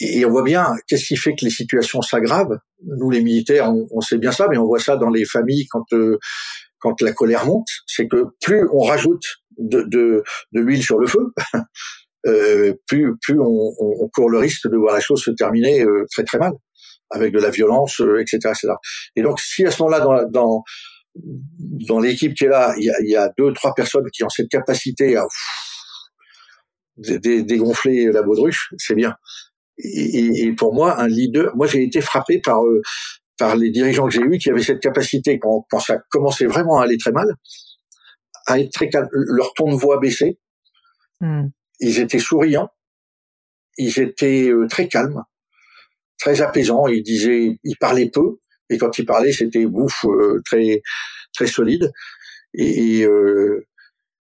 Et 0.00 0.24
on 0.24 0.30
voit 0.30 0.42
bien 0.42 0.74
qu'est-ce 0.88 1.04
qui 1.04 1.16
fait 1.16 1.34
que 1.34 1.44
les 1.44 1.50
situations 1.50 2.02
s'aggravent? 2.02 2.58
Nous, 2.84 3.10
les 3.10 3.20
militaires, 3.20 3.72
on, 3.90 4.00
sait 4.00 4.18
bien 4.18 4.32
ça, 4.32 4.46
mais 4.50 4.56
on 4.58 4.66
voit 4.66 4.80
ça 4.80 4.96
dans 4.96 5.10
les 5.10 5.24
familles 5.24 5.66
quand 5.68 5.84
quand 6.80 7.00
la 7.02 7.12
colère 7.12 7.46
monte. 7.46 7.68
C'est 7.86 8.08
que 8.08 8.24
plus 8.40 8.66
on 8.72 8.80
rajoute 8.80 9.24
de, 9.58 9.82
de, 9.82 10.22
de 10.52 10.60
l'huile 10.60 10.82
sur 10.82 10.98
le 10.98 11.06
feu, 11.06 11.32
euh, 12.26 12.74
plus 12.86 13.16
plus 13.20 13.38
on, 13.40 13.72
on, 13.78 14.08
court 14.08 14.30
le 14.30 14.38
risque 14.38 14.68
de 14.68 14.76
voir 14.76 14.94
la 14.94 15.00
chose 15.00 15.22
se 15.22 15.30
terminer 15.30 15.84
très 16.10 16.24
très 16.24 16.38
mal 16.38 16.52
avec 17.10 17.32
de 17.32 17.38
la 17.38 17.50
violence, 17.50 18.00
etc., 18.00 18.08
euh, 18.08 18.50
etc. 18.52 18.72
Et 19.16 19.22
donc, 19.22 19.40
si 19.40 19.64
à 19.64 19.70
ce 19.70 19.82
moment-là, 19.82 20.00
dans, 20.00 20.28
dans, 20.30 20.62
dans 21.88 21.98
l'équipe 22.00 22.34
qui 22.34 22.44
est 22.44 22.48
là, 22.48 22.74
il 22.76 22.84
y, 22.84 22.90
a, 22.90 22.94
il 23.00 23.10
y 23.10 23.16
a 23.16 23.30
deux, 23.36 23.52
trois 23.52 23.74
personnes 23.74 24.08
qui 24.12 24.24
ont 24.24 24.28
cette 24.28 24.48
capacité 24.48 25.16
à 25.16 25.26
dégonfler 26.96 28.10
la 28.12 28.22
baudruche, 28.22 28.72
c'est 28.76 28.94
bien. 28.94 29.14
Et, 29.78 30.46
et, 30.46 30.52
pour 30.54 30.74
moi, 30.74 31.00
un 31.00 31.06
leader, 31.06 31.54
moi 31.54 31.66
j'ai 31.66 31.84
été 31.84 32.00
frappé 32.00 32.40
par 32.40 32.64
euh, 32.64 32.82
par 33.38 33.54
les 33.54 33.70
dirigeants 33.70 34.08
que 34.08 34.14
j'ai 34.14 34.22
eus 34.22 34.38
qui 34.38 34.50
avaient 34.50 34.62
cette 34.62 34.80
capacité 34.80 35.38
quand, 35.38 35.64
quand 35.70 35.78
ça 35.78 35.98
commençait 36.10 36.46
vraiment 36.46 36.80
à 36.80 36.84
aller 36.84 36.98
très 36.98 37.12
mal, 37.12 37.28
à 38.46 38.58
être 38.58 38.72
très 38.72 38.88
calme, 38.88 39.08
leur 39.12 39.54
ton 39.54 39.70
de 39.70 39.76
voix 39.76 40.00
baissé. 40.00 40.40
Hmm. 41.20 41.46
Ils 41.78 42.00
étaient 42.00 42.18
souriants, 42.18 42.70
ils 43.76 44.00
étaient 44.00 44.48
euh, 44.48 44.66
très 44.66 44.88
calmes 44.88 45.22
très 46.18 46.42
apaisant. 46.42 46.86
Il 46.86 47.02
disait, 47.02 47.58
il 47.62 47.76
parlait 47.78 48.10
peu, 48.10 48.38
et 48.70 48.78
quand 48.78 48.98
il 48.98 49.06
parlait, 49.06 49.32
c'était 49.32 49.66
bouffe 49.66 50.04
euh, 50.04 50.40
très 50.44 50.82
très 51.34 51.46
solide. 51.46 51.90
Et, 52.54 53.04
euh, 53.04 53.64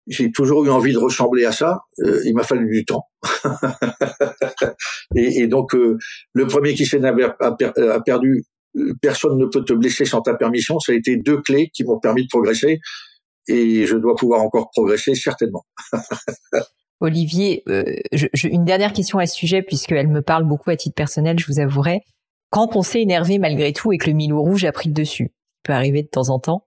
j'ai 0.08 0.32
toujours 0.32 0.64
eu 0.66 0.70
envie 0.70 0.94
de 0.94 1.00
ressembler 1.00 1.46
à 1.46 1.52
ça. 1.52 1.80
Euh, 2.00 2.22
il 2.26 2.36
m'a 2.36 2.44
fallu 2.44 2.70
du 2.70 2.86
temps. 2.86 3.06
et, 5.16 5.48
donc 5.48 5.74
le 5.74 6.48
premier 6.48 6.76
qui 6.76 6.86
s'est 6.86 7.02
a, 7.04 8.02
perdu. 8.06 8.44
Personne 9.02 9.38
ne 9.38 9.46
peut 9.46 9.64
te 9.64 9.74
blesser 9.74 10.06
sans 10.06 10.22
ta 10.22 10.36
permission. 10.36 10.80
Ça 10.80 10.92
a 10.92 10.96
été 10.96 11.18
deux 11.18 11.42
clés 11.42 11.72
qui 11.74 11.84
m'ont 11.86 12.00
permis 12.00 12.24
de 12.24 12.28
progresser. 12.30 12.80
Et 13.48 13.88
je 13.88 13.96
dois 13.96 14.16
pouvoir 14.16 14.42
encore 14.42 14.70
progresser 14.72 15.16
certainement. 15.16 15.66
Olivier, 17.02 17.64
euh, 17.68 17.84
une 18.44 18.66
dernière 18.66 18.94
question 18.94 19.20
à 19.20 19.26
ce 19.26 19.36
sujet, 19.36 19.62
puisqu'elle 19.62 20.08
me 20.08 20.22
parle 20.22 20.46
beaucoup 20.46 20.70
à 20.70 20.76
titre 20.76 20.96
personnel, 20.96 21.38
je 21.40 21.46
vous 21.48 21.60
avouerai. 21.60 22.02
Quand 22.52 22.76
on 22.76 22.82
s'est 22.82 23.02
énervé 23.02 23.38
malgré 23.38 23.74
tout 23.74 23.92
et 23.92 23.98
que 23.98 24.10
le 24.10 24.16
Milou 24.16 24.42
rouge 24.42 24.64
a 24.66 24.72
pris 24.72 24.90
le 24.90 24.94
dessus, 24.94 25.34
peut 25.64 25.74
arriver 25.74 26.04
de 26.04 26.08
temps 26.08 26.30
en 26.30 26.40
temps, 26.40 26.66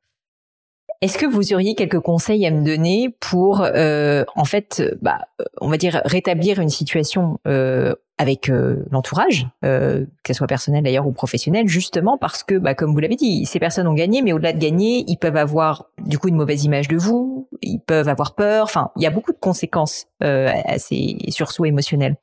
est-ce 1.01 1.17
que 1.17 1.27
vous 1.27 1.55
auriez 1.55 1.77
quelques 1.77 2.01
conseils 2.01 2.45
à 2.45 2.51
me 2.51 2.65
donner 2.65 3.09
pour, 3.21 3.63
euh, 3.63 4.25
en 4.35 4.45
fait, 4.45 4.83
bah, 5.01 5.21
on 5.61 5.69
va 5.69 5.77
dire 5.77 6.03
rétablir 6.05 6.59
une 6.59 6.71
situation 6.71 7.39
euh, 7.47 7.95
avec 8.19 8.49
l'entourage, 8.91 9.47
que 9.63 10.07
ce 10.27 10.35
soit 10.35 10.49
personnel 10.49 10.83
d'ailleurs 10.83 11.07
ou 11.07 11.13
professionnel, 11.13 11.69
justement 11.69 12.19
parce 12.19 12.43
que, 12.43 12.57
bah, 12.57 12.75
comme 12.75 12.93
vous 12.93 12.99
l'avez 12.99 13.15
dit, 13.15 13.47
ces 13.47 13.61
personnes 13.61 13.87
ont 13.87 13.95
gagné, 13.95 14.23
mais 14.23 14.33
au-delà 14.33 14.53
de 14.53 14.59
gagner, 14.59 15.05
ils 15.07 15.19
peuvent 15.19 15.37
avoir 15.37 15.87
du 16.05 16.19
coup 16.19 16.27
une 16.27 16.35
mauvaise 16.35 16.65
image 16.65 16.89
de 16.89 16.97
vous, 16.97 17.38
ils 17.63 17.81
peuvent 17.81 18.09
avoir 18.09 18.35
peur. 18.35 18.65
Enfin, 18.65 18.91
il 18.97 19.03
y 19.03 19.07
a 19.07 19.11
beaucoup 19.11 19.33
de 19.33 19.39
conséquences 19.39 20.07
euh, 20.23 20.51
à 20.65 20.79
ces 20.79 21.17
sursauts 21.29 21.65
émotionnels. 21.65 22.17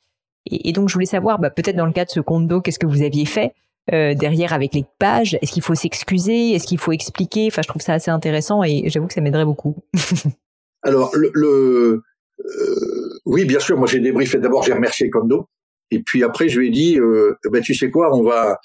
Et, 0.47 0.73
donc, 0.73 0.89
je 0.89 0.93
voulais 0.93 1.05
savoir, 1.07 1.39
bah, 1.39 1.49
peut-être 1.49 1.75
dans 1.75 1.87
le 1.87 1.91
cas 1.91 2.05
de 2.05 2.11
ce 2.11 2.19
compte 2.19 2.47
d'eau, 2.47 2.61
qu'est-ce 2.61 2.77
que 2.77 2.85
vous 2.85 3.01
aviez 3.01 3.25
fait 3.25 3.53
euh, 3.91 4.13
derrière 4.13 4.53
avec 4.53 4.75
les 4.75 4.85
pages? 4.99 5.37
Est-ce 5.41 5.51
qu'il 5.51 5.63
faut 5.63 5.73
s'excuser? 5.73 6.51
Est-ce 6.51 6.67
qu'il 6.67 6.77
faut 6.77 6.91
expliquer? 6.91 7.47
Enfin, 7.47 7.63
je 7.63 7.67
trouve 7.67 7.81
ça 7.81 7.93
assez 7.93 8.11
intéressant 8.11 8.63
et 8.63 8.83
j'avoue 8.89 9.07
que 9.07 9.13
ça 9.13 9.21
m'aiderait 9.21 9.45
beaucoup. 9.45 9.75
Alors, 10.83 11.15
le, 11.15 11.31
le 11.33 12.03
euh, 12.43 13.19
oui, 13.25 13.45
bien 13.45 13.59
sûr, 13.59 13.77
moi 13.77 13.87
j'ai 13.87 13.99
débriefé. 13.99 14.37
D'abord, 14.37 14.63
j'ai 14.63 14.73
remercié 14.73 15.09
Kondo. 15.09 15.47
Et 15.91 16.01
puis 16.01 16.23
après, 16.23 16.49
je 16.49 16.59
lui 16.59 16.67
ai 16.67 16.71
dit, 16.71 16.99
euh, 16.99 17.35
ben, 17.51 17.61
tu 17.61 17.73
sais 17.73 17.89
quoi, 17.89 18.15
on 18.15 18.23
va, 18.23 18.59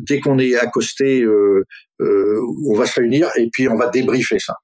dès 0.00 0.20
qu'on 0.20 0.38
est 0.38 0.56
accosté, 0.56 1.22
euh, 1.22 1.64
euh, 2.00 2.40
on 2.66 2.74
va 2.74 2.86
se 2.86 2.98
réunir 3.00 3.30
et 3.36 3.48
puis 3.52 3.68
on 3.68 3.76
va 3.76 3.88
débriefer 3.88 4.38
ça. 4.38 4.54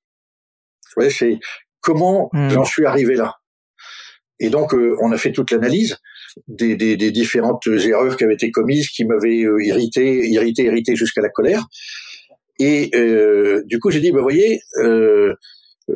Vous 0.96 1.08
c'est 1.10 1.38
comment 1.80 2.28
hmm. 2.32 2.50
j'en 2.50 2.64
suis 2.64 2.84
arrivé 2.84 3.14
là. 3.14 3.36
Et 4.40 4.50
donc, 4.50 4.74
euh, 4.74 4.96
on 5.00 5.12
a 5.12 5.18
fait 5.18 5.32
toute 5.32 5.52
l'analyse 5.52 5.96
des, 6.48 6.76
des, 6.76 6.96
des, 6.96 7.10
différentes 7.10 7.66
erreurs 7.66 8.16
qui 8.16 8.24
avaient 8.24 8.34
été 8.34 8.50
commises, 8.50 8.88
qui 8.88 9.04
m'avaient 9.04 9.44
euh, 9.44 9.62
irrité, 9.62 10.28
irrité, 10.28 10.64
irrité 10.64 10.96
jusqu'à 10.96 11.20
la 11.20 11.28
colère. 11.28 11.64
Et 12.58 12.90
euh, 12.94 13.62
du 13.66 13.78
coup, 13.78 13.90
j'ai 13.90 14.00
dit, 14.00 14.10
bah, 14.10 14.20
voyez, 14.20 14.60
euh, 14.78 15.34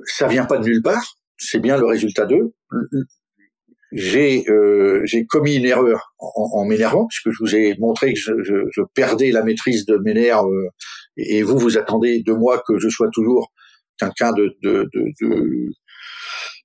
ça 0.04 0.28
vient 0.28 0.44
pas 0.44 0.58
de 0.58 0.64
nulle 0.64 0.82
part, 0.82 1.16
c'est 1.36 1.58
bien 1.58 1.76
le 1.76 1.86
résultat 1.86 2.26
d'eux. 2.26 2.52
J'ai 3.92 4.44
euh, 4.48 5.00
j'ai 5.04 5.26
commis 5.26 5.56
une 5.56 5.64
erreur 5.64 6.12
en, 6.18 6.60
en 6.60 6.64
m'énervant, 6.64 7.06
puisque 7.06 7.30
je 7.30 7.38
vous 7.40 7.54
ai 7.54 7.76
montré 7.78 8.14
que 8.14 8.18
je, 8.18 8.32
je, 8.42 8.54
je 8.72 8.82
perdais 8.94 9.30
la 9.30 9.44
maîtrise 9.44 9.86
de 9.86 9.96
mes 9.98 10.14
nerfs, 10.14 10.44
euh, 10.44 10.68
et 11.16 11.42
vous, 11.42 11.56
vous 11.56 11.78
attendez 11.78 12.22
de 12.22 12.32
moi 12.32 12.62
que 12.66 12.78
je 12.78 12.88
sois 12.88 13.08
toujours 13.12 13.52
quelqu'un 13.98 14.32
de, 14.32 14.56
de, 14.62 14.88
de, 14.92 15.04
de 15.20 15.70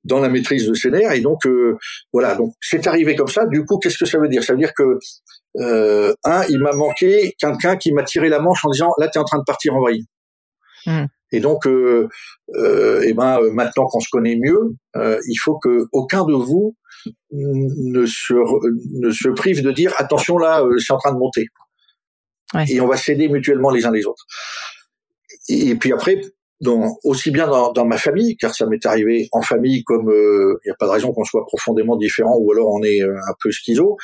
dans 0.03 0.19
la 0.19 0.29
maîtrise 0.29 0.67
de 0.67 0.73
ses 0.73 0.89
nerfs. 0.89 1.11
Et 1.11 1.21
donc, 1.21 1.45
euh, 1.45 1.77
voilà, 2.11 2.35
donc 2.35 2.53
c'est 2.59 2.87
arrivé 2.87 3.15
comme 3.15 3.27
ça. 3.27 3.45
Du 3.45 3.63
coup, 3.65 3.77
qu'est-ce 3.77 3.99
que 3.99 4.05
ça 4.05 4.17
veut 4.17 4.27
dire? 4.27 4.43
Ça 4.43 4.53
veut 4.53 4.59
dire 4.59 4.73
que, 4.73 4.97
euh, 5.59 6.13
un, 6.23 6.43
il 6.49 6.59
m'a 6.59 6.73
manqué 6.73 7.35
quelqu'un 7.37 7.77
qui 7.77 7.91
m'a 7.91 8.03
tiré 8.03 8.29
la 8.29 8.39
manche 8.39 8.65
en 8.65 8.69
disant, 8.71 8.89
là, 8.97 9.07
tu 9.09 9.19
es 9.19 9.21
en 9.21 9.25
train 9.25 9.37
de 9.37 9.43
partir 9.45 9.75
en 9.75 9.79
vrille. 9.79 10.05
Hmm. 10.85 11.05
Et 11.31 11.39
donc, 11.39 11.65
euh, 11.65 12.09
euh, 12.55 13.01
eh 13.05 13.13
ben, 13.13 13.39
maintenant 13.53 13.85
qu'on 13.85 13.99
se 13.99 14.09
connaît 14.11 14.35
mieux, 14.35 14.75
euh, 14.95 15.19
il 15.27 15.37
faut 15.37 15.57
que 15.57 15.87
aucun 15.93 16.25
de 16.25 16.33
vous 16.33 16.75
ne 17.31 18.05
se, 18.05 18.33
ne 18.99 19.11
se 19.11 19.29
prive 19.29 19.63
de 19.63 19.71
dire 19.71 19.93
attention 19.97 20.37
là, 20.37 20.61
euh, 20.61 20.77
c'est 20.77 20.93
en 20.93 20.97
train 20.97 21.13
de 21.13 21.17
monter. 21.17 21.45
Ouais. 22.53 22.65
Et 22.69 22.81
on 22.81 22.87
va 22.87 22.97
s'aider 22.97 23.29
mutuellement 23.29 23.69
les 23.69 23.85
uns 23.85 23.91
les 23.91 24.05
autres. 24.05 24.25
Et, 25.47 25.75
puis 25.75 25.93
après, 25.93 26.19
dans, 26.59 26.97
aussi 27.05 27.31
bien 27.31 27.47
dans, 27.47 27.71
dans, 27.71 27.85
ma 27.85 27.97
famille, 27.97 28.35
car 28.35 28.53
ça 28.53 28.65
m'est 28.65 28.85
arrivé 28.85 29.29
en 29.31 29.41
famille, 29.41 29.83
comme 29.83 30.11
il 30.11 30.65
n'y 30.65 30.71
a 30.71 30.75
pas 30.77 30.85
de 30.85 30.91
raison 30.91 31.13
qu'on 31.13 31.23
soit 31.23 31.45
profondément 31.47 31.95
différent, 31.95 32.35
ou 32.37 32.51
alors 32.51 32.69
on 32.69 32.83
est 32.83 33.01
un 33.01 33.33
peu 33.41 33.49
schizo. 33.51 33.97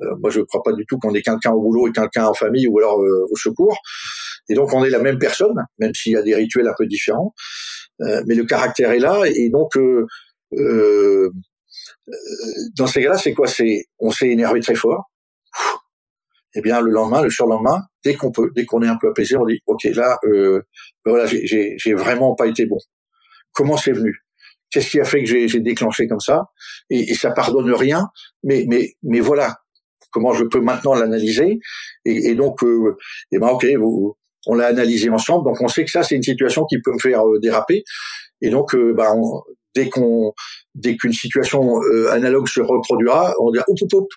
Moi, 0.00 0.30
je 0.30 0.40
ne 0.40 0.44
crois 0.44 0.62
pas 0.62 0.72
du 0.72 0.84
tout 0.86 0.98
qu'on 0.98 1.14
ait 1.14 1.22
quelqu'un 1.22 1.52
au 1.52 1.60
boulot 1.60 1.88
et 1.88 1.92
quelqu'un 1.92 2.26
en 2.26 2.34
famille, 2.34 2.66
ou 2.66 2.78
alors 2.78 2.98
au 2.98 3.36
secours. 3.36 3.78
Et 4.48 4.54
donc 4.54 4.72
on 4.74 4.84
est 4.84 4.90
la 4.90 4.98
même 4.98 5.18
personne, 5.18 5.64
même 5.78 5.94
s'il 5.94 6.12
y 6.12 6.16
a 6.16 6.22
des 6.22 6.34
rituels 6.34 6.68
un 6.68 6.74
peu 6.76 6.86
différents, 6.86 7.34
euh, 8.02 8.22
mais 8.26 8.34
le 8.34 8.44
caractère 8.44 8.90
est 8.90 8.98
là. 8.98 9.22
Et 9.26 9.48
donc 9.50 9.76
euh, 9.76 10.06
euh, 10.54 11.30
dans 12.76 12.86
ces 12.86 13.02
cas-là, 13.02 13.18
c'est 13.18 13.32
quoi? 13.32 13.46
C'est 13.46 13.86
on 13.98 14.10
s'est 14.10 14.28
énervé 14.28 14.60
très 14.60 14.74
fort. 14.74 15.10
Et 16.56 16.60
eh 16.60 16.62
bien 16.62 16.80
le 16.80 16.92
lendemain, 16.92 17.20
le 17.22 17.30
surlendemain, 17.30 17.82
dès 18.04 18.14
qu'on 18.14 18.30
peut, 18.30 18.50
dès 18.54 18.64
qu'on 18.64 18.80
est 18.82 18.88
un 18.88 18.96
peu 18.96 19.08
apaisé, 19.08 19.36
on 19.36 19.44
dit 19.44 19.60
ok 19.66 19.84
là, 19.94 20.18
euh, 20.24 20.62
voilà, 21.04 21.26
j'ai 21.26 21.94
vraiment 21.94 22.36
pas 22.36 22.46
été 22.46 22.66
bon. 22.66 22.78
Comment 23.52 23.76
c'est 23.76 23.92
venu? 23.92 24.20
Qu'est-ce 24.70 24.90
qui 24.90 25.00
a 25.00 25.04
fait 25.04 25.24
que 25.24 25.26
j'ai 25.26 25.60
déclenché 25.60 26.06
comme 26.06 26.20
ça 26.20 26.50
et, 26.90 27.10
et, 27.10 27.14
ça 27.14 27.30
pardonne 27.30 27.72
rien, 27.72 28.08
mais 28.42 28.64
mais 28.68 28.94
mais 29.02 29.20
voilà 29.20 29.56
comment 30.14 30.32
je 30.32 30.44
peux 30.44 30.60
maintenant 30.60 30.94
l'analyser 30.94 31.58
et, 32.06 32.30
et, 32.30 32.34
donc 32.34 32.62
euh, 32.62 32.96
et 33.32 33.36
eh 33.36 33.38
ben 33.38 33.48
ok 33.48 33.66
vous 33.78 34.16
on 34.46 34.54
l'a 34.54 34.66
analysé 34.66 35.10
ensemble, 35.10 35.44
donc 35.44 35.60
on 35.60 35.68
sait 35.68 35.84
que 35.84 35.90
ça 35.90 36.02
c'est 36.02 36.16
une 36.16 36.22
situation 36.22 36.64
qui 36.64 36.80
peut 36.80 36.92
me 36.92 36.98
faire 36.98 37.26
euh, 37.26 37.38
déraper. 37.40 37.84
Et 38.40 38.50
donc, 38.50 38.74
euh, 38.74 38.92
bah, 38.92 39.12
dès 39.74 39.88
qu'on, 39.88 40.32
dès 40.74 40.96
qu'une 40.96 41.12
situation 41.12 41.80
euh, 41.82 42.10
analogue 42.10 42.48
se 42.48 42.60
reproduira, 42.60 43.34
on 43.40 43.50
dira 43.50 43.64
oup, 43.68 43.78
oup, 43.80 43.94
oup 43.94 44.08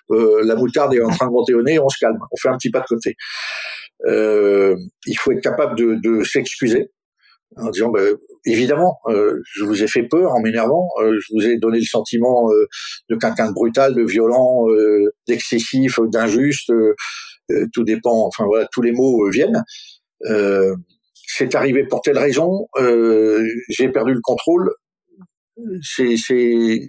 la 0.44 0.54
moutarde 0.54 0.94
est 0.94 1.02
en 1.02 1.10
train 1.10 1.26
de 1.26 1.32
monter 1.32 1.54
au 1.54 1.62
nez, 1.62 1.78
on 1.78 1.88
se 1.88 1.98
calme, 1.98 2.18
on 2.30 2.36
fait 2.36 2.48
un 2.48 2.56
petit 2.56 2.70
pas 2.70 2.80
de 2.80 2.86
côté. 2.86 3.16
il 4.04 5.18
faut 5.18 5.32
être 5.32 5.42
capable 5.42 5.76
de, 5.76 5.98
de 6.02 6.24
s'excuser 6.24 6.90
en 7.56 7.70
disant 7.70 7.88
bah, 7.90 8.00
évidemment, 8.44 8.98
je 9.08 9.64
vous 9.64 9.82
ai 9.82 9.88
fait 9.88 10.02
peur 10.02 10.32
en 10.32 10.40
m'énervant, 10.40 10.88
je 11.00 11.34
vous 11.34 11.46
ai 11.46 11.58
donné 11.58 11.78
le 11.78 11.84
sentiment 11.84 12.48
de 13.08 13.16
quelqu'un 13.16 13.48
de 13.48 13.54
brutal, 13.54 13.94
de 13.94 14.02
violent, 14.02 14.66
d'excessif, 15.26 15.98
d'injuste. 16.12 16.72
tout 17.72 17.84
dépend. 17.84 18.26
Enfin 18.26 18.44
voilà, 18.44 18.68
tous 18.72 18.82
les 18.82 18.92
mots 18.92 19.28
viennent. 19.30 19.62
Euh, 20.26 20.74
c'est 21.26 21.54
arrivé 21.54 21.84
pour 21.86 22.00
telle 22.00 22.18
raison, 22.18 22.68
euh, 22.78 23.46
j'ai 23.68 23.90
perdu 23.90 24.14
le 24.14 24.20
contrôle. 24.22 24.70
C'est, 25.82 26.16
c'est, 26.16 26.80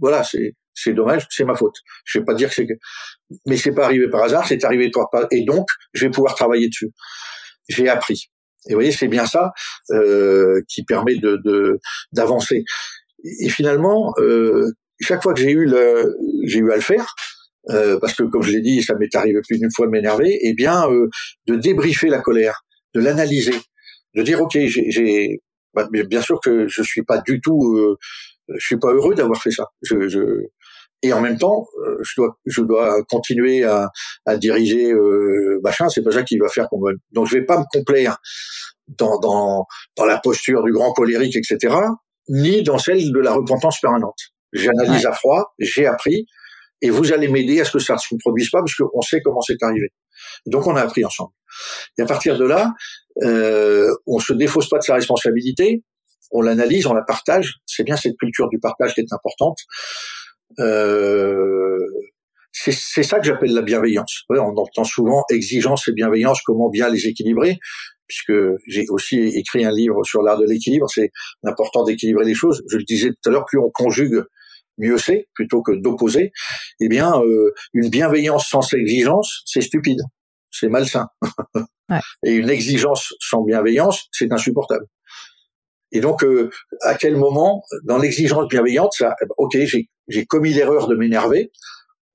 voilà, 0.00 0.24
c'est, 0.24 0.54
c'est 0.74 0.94
dommage, 0.94 1.26
c'est 1.30 1.44
ma 1.44 1.54
faute. 1.54 1.74
Je 2.04 2.18
vais 2.18 2.24
pas 2.24 2.34
dire 2.34 2.48
que 2.48 2.54
c'est, 2.54 2.66
mais 3.46 3.56
c'est 3.56 3.74
pas 3.74 3.84
arrivé 3.84 4.08
par 4.08 4.22
hasard, 4.22 4.46
c'est 4.46 4.64
arrivé 4.64 4.90
par 4.90 5.26
et 5.30 5.44
donc 5.44 5.66
je 5.92 6.06
vais 6.06 6.10
pouvoir 6.10 6.34
travailler 6.34 6.68
dessus. 6.68 6.90
J'ai 7.68 7.88
appris. 7.88 8.30
Et 8.68 8.72
vous 8.72 8.76
voyez, 8.76 8.92
c'est 8.92 9.08
bien 9.08 9.26
ça 9.26 9.52
euh, 9.90 10.60
qui 10.68 10.84
permet 10.84 11.16
de, 11.16 11.78
d'avancer. 12.12 12.64
Et 13.40 13.48
finalement, 13.48 14.14
euh, 14.18 14.70
chaque 15.00 15.22
fois 15.22 15.34
que 15.34 15.40
j'ai 15.40 15.50
eu 15.50 15.66
le, 15.66 16.14
j'ai 16.44 16.58
eu 16.58 16.70
à 16.72 16.76
le 16.76 16.80
faire, 16.82 17.14
euh, 17.70 17.98
parce 18.00 18.14
que 18.14 18.24
comme 18.24 18.42
je 18.42 18.50
l'ai 18.50 18.60
dit, 18.60 18.82
ça 18.82 18.94
m'est 18.94 19.14
arrivé 19.14 19.40
plus 19.46 19.58
d'une 19.58 19.70
fois 19.74 19.86
de 19.86 19.92
m'énerver, 19.92 20.38
eh 20.42 20.54
bien 20.54 20.88
euh, 20.90 21.08
de 21.46 21.56
débriefer 21.56 22.08
la 22.08 22.20
colère 22.20 22.64
de 22.94 23.00
l'analyser, 23.00 23.58
de 24.14 24.22
dire 24.22 24.40
ok, 24.40 24.58
j'ai, 24.66 25.40
bah, 25.74 25.88
bien 25.90 26.20
sûr 26.20 26.40
que 26.40 26.66
je 26.68 26.82
suis 26.82 27.02
pas 27.02 27.20
du 27.20 27.40
tout, 27.40 27.76
euh, 27.76 27.96
je 28.48 28.66
suis 28.66 28.78
pas 28.78 28.92
heureux 28.92 29.14
d'avoir 29.14 29.40
fait 29.42 29.50
ça. 29.50 29.66
Je, 29.82 30.08
je, 30.08 30.20
et 31.02 31.12
en 31.12 31.20
même 31.20 31.38
temps, 31.38 31.66
euh, 31.84 31.98
je 32.02 32.12
dois, 32.16 32.38
je 32.46 32.62
dois 32.62 33.02
continuer 33.04 33.64
à, 33.64 33.90
à 34.26 34.36
diriger 34.36 34.92
euh, 34.92 35.60
machin. 35.62 35.88
C'est 35.88 36.02
pas 36.02 36.12
ça 36.12 36.22
qui 36.22 36.38
va 36.38 36.48
faire 36.48 36.68
qu'on 36.68 36.80
va. 36.80 36.92
Donc 37.10 37.26
je 37.26 37.36
vais 37.36 37.44
pas 37.44 37.58
me 37.58 37.64
complaire 37.72 38.18
dans, 38.88 39.18
dans 39.18 39.66
dans 39.96 40.04
la 40.04 40.18
posture 40.18 40.62
du 40.62 40.72
grand 40.72 40.92
colérique, 40.92 41.36
etc. 41.36 41.74
Ni 42.28 42.62
dans 42.62 42.78
celle 42.78 43.12
de 43.12 43.18
la 43.18 43.32
repentance 43.32 43.80
permanente. 43.80 44.18
J'analyse 44.52 45.06
à 45.06 45.12
froid, 45.12 45.54
j'ai 45.58 45.86
appris, 45.86 46.26
et 46.82 46.90
vous 46.90 47.12
allez 47.12 47.28
m'aider 47.28 47.60
à 47.60 47.64
ce 47.64 47.72
que 47.72 47.78
ça 47.78 47.94
ne 47.94 47.98
se 47.98 48.14
produise 48.20 48.50
pas, 48.50 48.58
parce 48.58 48.74
qu'on 48.74 49.00
sait 49.00 49.20
comment 49.22 49.40
c'est 49.40 49.62
arrivé. 49.62 49.88
Donc 50.46 50.66
on 50.66 50.76
a 50.76 50.82
appris 50.82 51.04
ensemble. 51.04 51.32
Et 51.98 52.02
à 52.02 52.06
partir 52.06 52.36
de 52.36 52.44
là, 52.44 52.72
euh, 53.22 53.90
on 54.06 54.18
se 54.18 54.32
défausse 54.32 54.68
pas 54.68 54.78
de 54.78 54.82
sa 54.82 54.94
responsabilité, 54.94 55.82
on 56.32 56.42
l'analyse, 56.42 56.86
on 56.86 56.94
la 56.94 57.02
partage. 57.02 57.56
C'est 57.66 57.84
bien 57.84 57.96
cette 57.96 58.16
culture 58.16 58.48
du 58.48 58.58
partage 58.58 58.94
qui 58.94 59.00
est 59.00 59.12
importante. 59.12 59.58
Euh, 60.58 61.78
c'est 62.52 63.02
ça 63.02 63.18
que 63.18 63.26
j'appelle 63.26 63.54
la 63.54 63.62
bienveillance. 63.62 64.24
on 64.28 64.56
entend 64.56 64.84
souvent 64.84 65.24
exigence 65.30 65.88
et 65.88 65.92
bienveillance, 65.92 66.42
comment 66.42 66.68
bien 66.68 66.88
les 66.90 67.06
équilibrer, 67.06 67.58
puisque 68.06 68.32
j'ai 68.68 68.84
aussi 68.90 69.18
écrit 69.18 69.64
un 69.64 69.72
livre 69.72 70.04
sur 70.04 70.22
l'art 70.22 70.38
de 70.38 70.44
l'équilibre. 70.46 70.86
C'est 70.88 71.10
important 71.44 71.82
d'équilibrer 71.82 72.24
les 72.24 72.34
choses. 72.34 72.62
Je 72.70 72.76
le 72.76 72.84
disais 72.84 73.08
tout 73.08 73.28
à 73.28 73.32
l'heure, 73.32 73.46
plus 73.46 73.58
on 73.58 73.70
conjugue, 73.72 74.22
mieux 74.78 74.98
c'est, 74.98 75.28
plutôt 75.34 75.62
que 75.62 75.72
d'opposer. 75.72 76.30
Eh 76.80 76.88
bien, 76.88 77.20
euh, 77.22 77.52
une 77.72 77.88
bienveillance 77.88 78.48
sans 78.48 78.72
exigence, 78.74 79.42
c'est 79.46 79.62
stupide 79.62 80.02
c'est 80.52 80.68
malsain. 80.68 81.08
Et 82.24 82.32
une 82.34 82.48
exigence 82.48 83.12
sans 83.20 83.42
bienveillance, 83.42 84.04
c'est 84.12 84.32
insupportable. 84.32 84.86
Et 85.92 86.00
donc, 86.00 86.24
euh, 86.24 86.50
à 86.82 86.94
quel 86.94 87.16
moment, 87.16 87.62
dans 87.84 87.98
l'exigence 87.98 88.48
bienveillante, 88.48 88.92
ça, 88.96 89.14
ok, 89.36 89.56
j'ai 90.08 90.26
commis 90.26 90.52
l'erreur 90.52 90.88
de 90.88 90.96
m'énerver, 90.96 91.52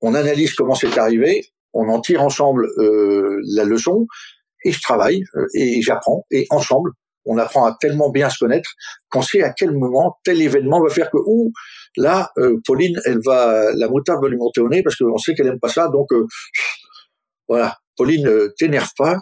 on 0.00 0.14
analyse 0.14 0.54
comment 0.54 0.74
c'est 0.74 0.98
arrivé, 0.98 1.46
on 1.72 1.88
en 1.88 2.00
tire 2.00 2.22
ensemble 2.22 2.66
euh, 2.78 3.40
la 3.54 3.64
leçon, 3.64 4.06
et 4.64 4.72
je 4.72 4.80
travaille, 4.80 5.22
euh, 5.36 5.46
et 5.54 5.80
j'apprends, 5.82 6.26
et 6.30 6.46
ensemble, 6.50 6.90
on 7.24 7.38
apprend 7.38 7.66
à 7.66 7.76
tellement 7.80 8.10
bien 8.10 8.30
se 8.30 8.38
connaître 8.38 8.70
qu'on 9.10 9.22
sait 9.22 9.42
à 9.42 9.52
quel 9.52 9.72
moment 9.72 10.16
tel 10.24 10.40
événement 10.40 10.82
va 10.82 10.88
faire 10.88 11.10
que, 11.10 11.18
ou 11.18 11.52
là, 11.96 12.30
Pauline, 12.64 12.98
elle 13.04 13.18
va, 13.22 13.70
la 13.74 13.88
moutarde 13.88 14.22
va 14.22 14.28
lui 14.30 14.38
monter 14.38 14.62
au 14.62 14.68
nez 14.68 14.82
parce 14.82 14.96
qu'on 14.96 15.18
sait 15.18 15.34
qu'elle 15.34 15.48
aime 15.48 15.60
pas 15.60 15.68
ça, 15.68 15.88
donc 15.88 16.08
voilà, 17.48 17.76
Pauline, 17.96 18.26
euh, 18.28 18.54
t'énerve 18.58 18.90
pas, 18.96 19.18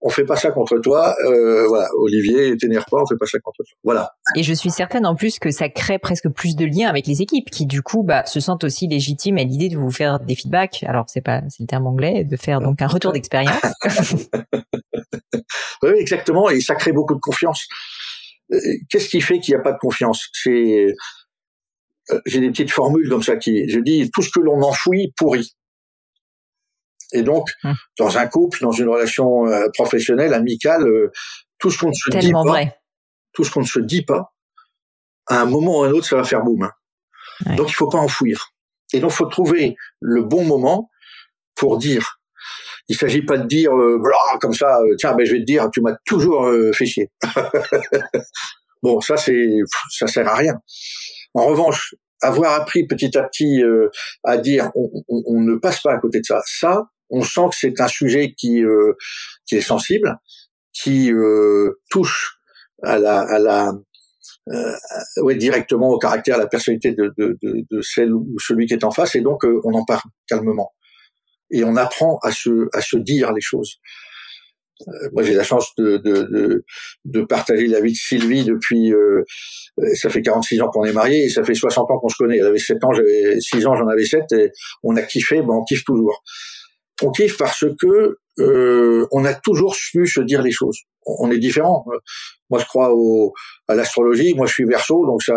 on 0.00 0.10
fait 0.10 0.24
pas 0.24 0.36
ça 0.36 0.50
contre 0.50 0.78
toi. 0.78 1.16
Euh, 1.24 1.66
voilà, 1.66 1.88
Olivier, 1.96 2.56
t'énerve 2.56 2.84
pas, 2.90 3.02
on 3.02 3.06
fait 3.06 3.16
pas 3.16 3.26
ça 3.26 3.38
contre 3.40 3.64
toi. 3.64 3.76
Voilà. 3.82 4.12
Et 4.36 4.42
je 4.42 4.54
suis 4.54 4.70
certaine 4.70 5.06
en 5.06 5.14
plus 5.14 5.38
que 5.38 5.50
ça 5.50 5.68
crée 5.68 5.98
presque 5.98 6.28
plus 6.28 6.56
de 6.56 6.64
liens 6.64 6.88
avec 6.88 7.06
les 7.06 7.20
équipes 7.22 7.50
qui 7.50 7.66
du 7.66 7.82
coup 7.82 8.02
bah, 8.02 8.24
se 8.26 8.40
sentent 8.40 8.64
aussi 8.64 8.86
légitimes 8.86 9.38
à 9.38 9.44
l'idée 9.44 9.68
de 9.68 9.76
vous 9.76 9.90
faire 9.90 10.20
des 10.20 10.34
feedbacks. 10.34 10.84
Alors 10.86 11.06
c'est 11.08 11.20
pas 11.20 11.42
c'est 11.48 11.62
le 11.62 11.66
terme 11.66 11.86
anglais 11.86 12.24
de 12.24 12.36
faire 12.36 12.60
donc 12.60 12.80
un 12.80 12.86
retour 12.86 13.12
d'expérience. 13.12 13.60
oui, 15.82 15.90
exactement, 15.96 16.48
et 16.48 16.60
ça 16.60 16.74
crée 16.74 16.92
beaucoup 16.92 17.14
de 17.14 17.20
confiance. 17.20 17.66
Euh, 18.52 18.58
qu'est-ce 18.90 19.08
qui 19.08 19.20
fait 19.20 19.40
qu'il 19.40 19.54
n'y 19.54 19.60
a 19.60 19.62
pas 19.62 19.72
de 19.72 19.78
confiance? 19.78 20.28
C'est 20.32 20.94
j'ai 22.24 22.40
des 22.40 22.48
petites 22.50 22.70
formules 22.70 23.08
comme 23.08 23.22
ça 23.22 23.36
qui 23.36 23.68
je 23.68 23.80
dis 23.80 24.10
tout 24.10 24.22
ce 24.22 24.30
que 24.30 24.40
l'on 24.40 24.62
enfouit 24.62 25.12
pourrit. 25.16 25.52
Et 27.12 27.22
donc, 27.22 27.48
hum. 27.64 27.74
dans 27.98 28.18
un 28.18 28.26
couple, 28.26 28.60
dans 28.60 28.72
une 28.72 28.88
relation 28.88 29.46
euh, 29.46 29.68
professionnelle, 29.74 30.34
amicale, 30.34 30.86
euh, 30.86 31.10
tout 31.58 31.70
ce 31.70 31.78
qu'on 31.78 31.88
ne 31.88 31.94
se 31.94 32.18
dit 32.18 32.32
pas, 32.32 32.42
vrai. 32.42 32.76
tout 33.32 33.44
ce 33.44 33.50
qu'on 33.50 33.60
ne 33.60 33.66
se 33.66 33.80
dit 33.80 34.02
pas, 34.02 34.32
à 35.26 35.40
un 35.40 35.46
moment 35.46 35.80
ou 35.80 35.84
à 35.84 35.88
un 35.88 35.92
autre, 35.92 36.06
ça 36.06 36.16
va 36.16 36.24
faire 36.24 36.42
boum. 36.42 36.62
Hein. 36.62 37.54
Donc, 37.56 37.70
il 37.70 37.74
faut 37.74 37.88
pas 37.88 37.98
enfouir. 37.98 38.52
Et 38.92 39.00
donc, 39.00 39.10
il 39.12 39.16
faut 39.16 39.26
trouver 39.26 39.76
le 40.00 40.22
bon 40.22 40.44
moment 40.44 40.90
pour 41.54 41.78
dire. 41.78 42.20
Il 42.88 42.96
s'agit 42.96 43.22
pas 43.22 43.36
de 43.36 43.46
dire 43.46 43.74
euh, 43.74 44.00
comme 44.40 44.54
ça, 44.54 44.78
tiens, 44.98 45.14
ben 45.14 45.26
je 45.26 45.32
vais 45.32 45.40
te 45.40 45.44
dire, 45.44 45.68
tu 45.72 45.80
m'as 45.80 45.94
toujours 46.06 46.50
fait 46.72 46.86
chier. 46.86 47.10
bon, 48.82 49.00
ça 49.00 49.18
c'est, 49.18 49.58
ça 49.90 50.06
sert 50.06 50.26
à 50.26 50.36
rien. 50.36 50.54
En 51.34 51.46
revanche, 51.46 51.94
avoir 52.22 52.54
appris 52.54 52.86
petit 52.86 53.16
à 53.18 53.24
petit 53.24 53.60
à 54.24 54.38
dire 54.38 54.70
on, 54.74 54.90
on, 55.08 55.40
ne 55.40 55.56
passe 55.56 55.82
pas 55.82 55.92
à 55.92 55.98
côté 55.98 56.20
de 56.20 56.24
ça. 56.24 56.40
Ça, 56.46 56.88
on 57.10 57.22
sent 57.22 57.48
que 57.50 57.56
c'est 57.56 57.80
un 57.80 57.88
sujet 57.88 58.34
qui 58.36 58.62
euh, 58.62 58.94
qui 59.46 59.56
est 59.56 59.60
sensible, 59.60 60.18
qui 60.72 61.12
euh, 61.12 61.80
touche 61.90 62.38
à 62.82 62.98
la 62.98 63.20
à 63.20 63.38
la 63.38 63.72
euh, 64.50 64.74
ouais, 65.18 65.36
directement 65.36 65.90
au 65.90 65.98
caractère, 65.98 66.36
à 66.36 66.38
la 66.38 66.46
personnalité 66.46 66.92
de, 66.92 67.12
de, 67.18 67.38
de, 67.42 67.66
de, 67.70 67.80
celle 67.82 68.14
ou 68.14 68.34
celui 68.38 68.66
qui 68.66 68.72
est 68.72 68.84
en 68.84 68.90
face, 68.90 69.14
et 69.14 69.20
donc 69.20 69.44
on 69.44 69.74
en 69.74 69.84
parle 69.84 70.00
calmement 70.26 70.72
et 71.50 71.64
on 71.64 71.76
apprend 71.76 72.18
à 72.22 72.32
se 72.32 72.68
à 72.72 72.80
se 72.80 72.96
dire 72.96 73.32
les 73.32 73.40
choses. 73.40 73.76
moi, 75.12 75.22
j'ai 75.22 75.34
la 75.34 75.44
chance 75.44 75.74
de, 75.76 75.96
de, 75.96 76.64
de, 77.04 77.22
partager 77.22 77.66
la 77.66 77.80
vie 77.80 77.92
de 77.92 77.96
Sylvie 77.96 78.44
depuis. 78.44 78.92
ça 79.94 80.08
fait 80.10 80.22
46 80.22 80.62
ans 80.62 80.68
qu'on 80.68 80.84
est 80.84 80.92
mariés 80.92 81.24
et 81.24 81.28
ça 81.30 81.42
fait 81.42 81.54
60 81.54 81.90
ans 81.90 81.98
qu'on 81.98 82.08
se 82.08 82.16
connaît. 82.16 82.38
Elle 82.38 82.46
avait 82.46 82.58
7 82.58 82.84
ans, 82.84 82.92
j'avais 82.92 83.40
6 83.40 83.66
ans, 83.66 83.74
j'en 83.74 83.88
avais 83.88 84.04
7 84.04 84.24
et 84.32 84.50
on 84.82 84.96
a 84.96 85.02
kiffé, 85.02 85.40
ben 85.40 85.54
on 85.54 85.64
kiffe 85.64 85.84
toujours. 85.84 86.22
On 87.02 87.10
kiffe 87.10 87.36
parce 87.38 87.64
que 87.80 88.18
euh, 88.38 89.06
on 89.10 89.24
a 89.24 89.34
toujours 89.34 89.74
su 89.74 90.06
se 90.06 90.20
dire 90.20 90.42
les 90.42 90.52
choses. 90.52 90.78
On, 91.06 91.30
est 91.30 91.38
différent. 91.38 91.84
Moi, 92.50 92.60
je 92.60 92.66
crois 92.66 92.92
au, 92.92 93.32
à 93.66 93.74
l'astrologie. 93.74 94.34
Moi, 94.34 94.46
je 94.46 94.52
suis 94.52 94.64
Verseau, 94.64 95.06
donc 95.06 95.22
ça, 95.22 95.34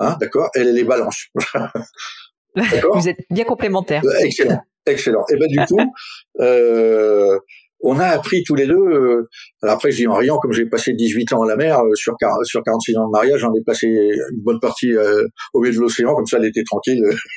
hein, 0.00 0.16
d'accord. 0.20 0.50
Elle, 0.54 0.68
est 0.68 0.72
les 0.72 0.84
balances. 0.84 1.26
Vous 2.54 3.08
êtes 3.08 3.18
bien 3.30 3.44
complémentaires. 3.44 4.02
Excellent, 4.20 4.60
excellent. 4.86 5.24
Et 5.30 5.36
ben 5.36 5.48
du 5.48 5.58
coup, 5.66 5.92
euh, 6.40 7.38
on 7.80 7.98
a 7.98 8.06
appris 8.06 8.42
tous 8.42 8.54
les 8.54 8.66
deux. 8.66 8.74
Euh, 8.74 9.28
alors 9.62 9.76
après, 9.76 9.90
je 9.90 9.98
dis 9.98 10.06
en 10.06 10.14
riant, 10.14 10.38
comme 10.38 10.52
j'ai 10.52 10.66
passé 10.66 10.92
18 10.94 11.32
ans 11.34 11.42
à 11.42 11.46
la 11.46 11.56
mer, 11.56 11.80
euh, 11.80 11.94
sur, 11.94 12.14
sur 12.44 12.62
46 12.62 12.96
ans 12.96 13.06
de 13.06 13.12
mariage, 13.12 13.40
j'en 13.40 13.52
ai 13.54 13.62
passé 13.62 13.86
une 13.86 14.42
bonne 14.42 14.60
partie 14.60 14.92
euh, 14.92 15.24
au 15.52 15.60
milieu 15.60 15.74
de 15.74 15.80
l'océan, 15.80 16.14
comme 16.14 16.26
ça, 16.26 16.38
elle 16.38 16.46
était 16.46 16.64
tranquille. 16.64 17.02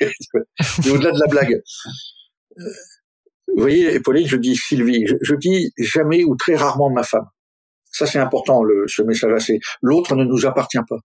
au-delà 0.90 1.12
de 1.12 1.20
la 1.20 1.26
blague. 1.28 1.60
Vous 2.56 3.62
voyez, 3.62 4.00
Pauline, 4.00 4.26
je 4.26 4.36
dis 4.36 4.56
Sylvie, 4.56 5.06
je, 5.06 5.34
dis 5.34 5.72
jamais 5.78 6.24
ou 6.24 6.36
très 6.36 6.54
rarement 6.54 6.90
ma 6.90 7.02
femme. 7.02 7.26
Ça, 7.92 8.06
c'est 8.06 8.18
important, 8.18 8.62
le, 8.62 8.86
ce 8.86 9.02
message-là. 9.02 9.40
C'est 9.40 9.58
l'autre 9.82 10.14
ne 10.14 10.24
nous 10.24 10.46
appartient 10.46 10.78
pas. 10.88 10.98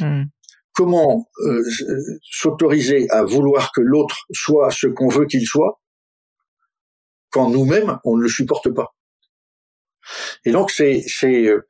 Hmm. 0.00 0.24
Comment 0.74 1.28
s'autoriser 2.30 3.06
à 3.10 3.22
vouloir 3.22 3.70
que 3.72 3.80
l'autre 3.80 4.24
soit 4.32 4.70
ce 4.70 4.86
qu'on 4.86 5.08
veut 5.08 5.26
qu'il 5.26 5.46
soit 5.46 5.80
quand 7.30 7.50
nous-mêmes 7.50 7.98
on 8.04 8.16
ne 8.16 8.22
le 8.22 8.28
supporte 8.28 8.70
pas? 8.70 8.94
Et 10.44 10.50
donc 10.50 10.70
c'est 10.70 11.02
c'est 11.06 11.46
euh, 11.46 11.60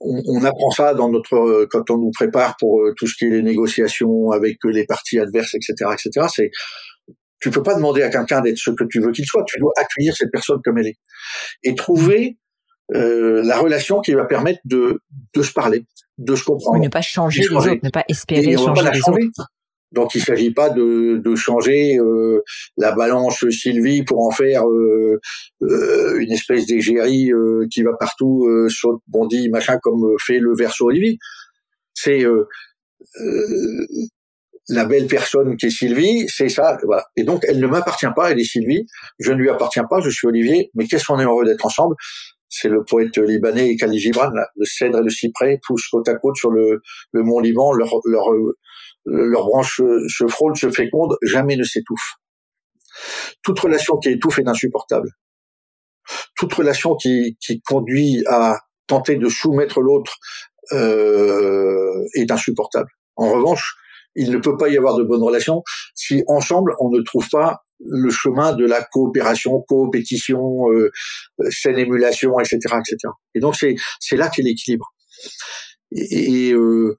on, 0.00 0.44
apprend 0.44 0.70
ça 0.70 0.94
dans 0.94 1.08
notre 1.08 1.36
euh, 1.36 1.66
quand 1.70 1.90
on 1.90 1.98
nous 1.98 2.10
prépare 2.10 2.56
pour 2.58 2.82
euh, 2.82 2.94
tout 2.96 3.06
ce 3.06 3.16
qui 3.16 3.26
est 3.26 3.30
les 3.30 3.42
négociations 3.42 4.30
avec 4.30 4.58
les 4.64 4.84
parties 4.84 5.18
adverses, 5.18 5.54
etc., 5.54 5.90
etc. 5.92 6.26
C'est 6.34 6.50
tu 7.46 7.50
peux 7.50 7.62
pas 7.62 7.74
demander 7.74 8.02
à 8.02 8.10
quelqu'un 8.10 8.40
d'être 8.40 8.58
ce 8.58 8.70
que 8.70 8.84
tu 8.84 9.00
veux 9.00 9.12
qu'il 9.12 9.24
soit. 9.24 9.44
Tu 9.46 9.60
dois 9.60 9.72
accueillir 9.76 10.16
cette 10.16 10.32
personne 10.32 10.58
comme 10.64 10.78
elle 10.78 10.88
est 10.88 10.98
et 11.62 11.74
trouver 11.74 12.38
la 12.88 13.58
relation 13.58 14.00
qui 14.00 14.14
va 14.14 14.24
permettre 14.24 14.60
de 14.64 15.00
de 15.34 15.42
se 15.42 15.52
parler, 15.52 15.84
de 16.18 16.34
se 16.34 16.44
comprendre. 16.44 16.82
ne 16.82 16.88
pas 16.88 17.02
changer 17.02 17.42
les 17.42 17.54
autres, 17.54 17.78
ne 17.82 17.90
pas 17.90 18.04
espérer 18.08 18.56
changer 18.56 18.90
les 18.92 19.08
autres. 19.08 19.46
Donc 19.92 20.14
il 20.14 20.18
ne 20.18 20.24
s'agit 20.24 20.52
pas 20.52 20.68
de, 20.70 21.20
de 21.24 21.34
changer 21.36 21.98
euh, 21.98 22.42
la 22.76 22.92
balance 22.92 23.48
Sylvie 23.50 24.02
pour 24.02 24.26
en 24.26 24.30
faire 24.30 24.68
euh, 24.68 25.20
euh, 25.62 26.18
une 26.18 26.32
espèce 26.32 26.66
d'égérie 26.66 27.30
qui 27.70 27.82
va 27.82 27.92
partout 27.98 28.46
saute, 28.68 29.00
bondit, 29.06 29.48
machin, 29.48 29.78
comme 29.82 30.04
fait 30.18 30.38
le 30.38 30.54
verso 30.54 30.86
Olivier. 30.86 31.18
C'est 31.94 32.24
la 34.68 34.84
belle 34.84 35.06
personne 35.06 35.56
qui 35.56 35.66
est 35.66 35.70
Sylvie, 35.70 36.26
c'est 36.28 36.48
ça. 36.48 36.78
Voilà. 36.84 37.04
Et 37.16 37.24
donc 37.24 37.44
elle 37.48 37.60
ne 37.60 37.66
m'appartient 37.66 38.06
pas, 38.14 38.30
elle 38.30 38.40
est 38.40 38.44
Sylvie. 38.44 38.86
Je 39.18 39.32
ne 39.32 39.38
lui 39.38 39.50
appartiens 39.50 39.84
pas, 39.84 40.00
je 40.00 40.10
suis 40.10 40.26
Olivier. 40.26 40.70
Mais 40.74 40.86
qu'est-ce 40.86 41.04
qu'on 41.04 41.20
est 41.20 41.24
heureux 41.24 41.44
d'être 41.44 41.64
ensemble? 41.64 41.94
C'est 42.48 42.68
le 42.68 42.84
poète 42.84 43.18
libanais 43.18 43.76
Khalil 43.76 44.00
Gibran, 44.00 44.30
le 44.30 44.64
cèdre 44.64 45.00
et 45.00 45.02
le 45.02 45.10
cyprès 45.10 45.58
poussent 45.66 45.88
côte 45.88 46.08
à 46.08 46.14
côte 46.14 46.36
sur 46.36 46.50
le, 46.50 46.80
le 47.12 47.22
mont 47.22 47.40
Liban, 47.40 47.72
leur, 47.72 47.90
leur, 48.04 48.28
leurs 49.04 49.44
branches 49.44 49.82
se 50.08 50.26
frôlent, 50.28 50.56
se 50.56 50.70
fécondent, 50.70 51.16
jamais 51.22 51.56
ne 51.56 51.64
s'étouffent. 51.64 52.14
Toute 53.42 53.58
relation 53.58 53.98
qui 53.98 54.10
étouffe 54.10 54.38
est 54.38 54.48
insupportable. 54.48 55.10
Toute 56.36 56.54
relation 56.54 56.94
qui, 56.94 57.36
qui 57.40 57.60
conduit 57.62 58.22
à 58.28 58.58
tenter 58.86 59.16
de 59.16 59.28
soumettre 59.28 59.80
l'autre 59.80 60.16
euh, 60.72 62.04
est 62.14 62.30
insupportable. 62.30 62.90
En 63.16 63.32
revanche, 63.32 63.74
il 64.16 64.30
ne 64.30 64.38
peut 64.38 64.56
pas 64.56 64.68
y 64.68 64.76
avoir 64.76 64.96
de 64.96 65.04
bonnes 65.04 65.22
relations 65.22 65.62
si 65.94 66.24
ensemble 66.26 66.74
on 66.80 66.90
ne 66.90 67.00
trouve 67.02 67.28
pas 67.28 67.62
le 67.84 68.10
chemin 68.10 68.54
de 68.54 68.64
la 68.64 68.82
coopération, 68.82 69.60
coopétition, 69.68 70.70
euh, 70.70 70.90
saine 71.50 71.78
émulation, 71.78 72.38
etc., 72.40 72.56
etc. 72.56 72.96
Et 73.34 73.40
donc 73.40 73.54
c'est 73.54 73.76
c'est 74.00 74.16
là 74.16 74.28
qu'est 74.28 74.42
l'équilibre. 74.42 74.92
Et, 75.92 76.52
euh, 76.52 76.96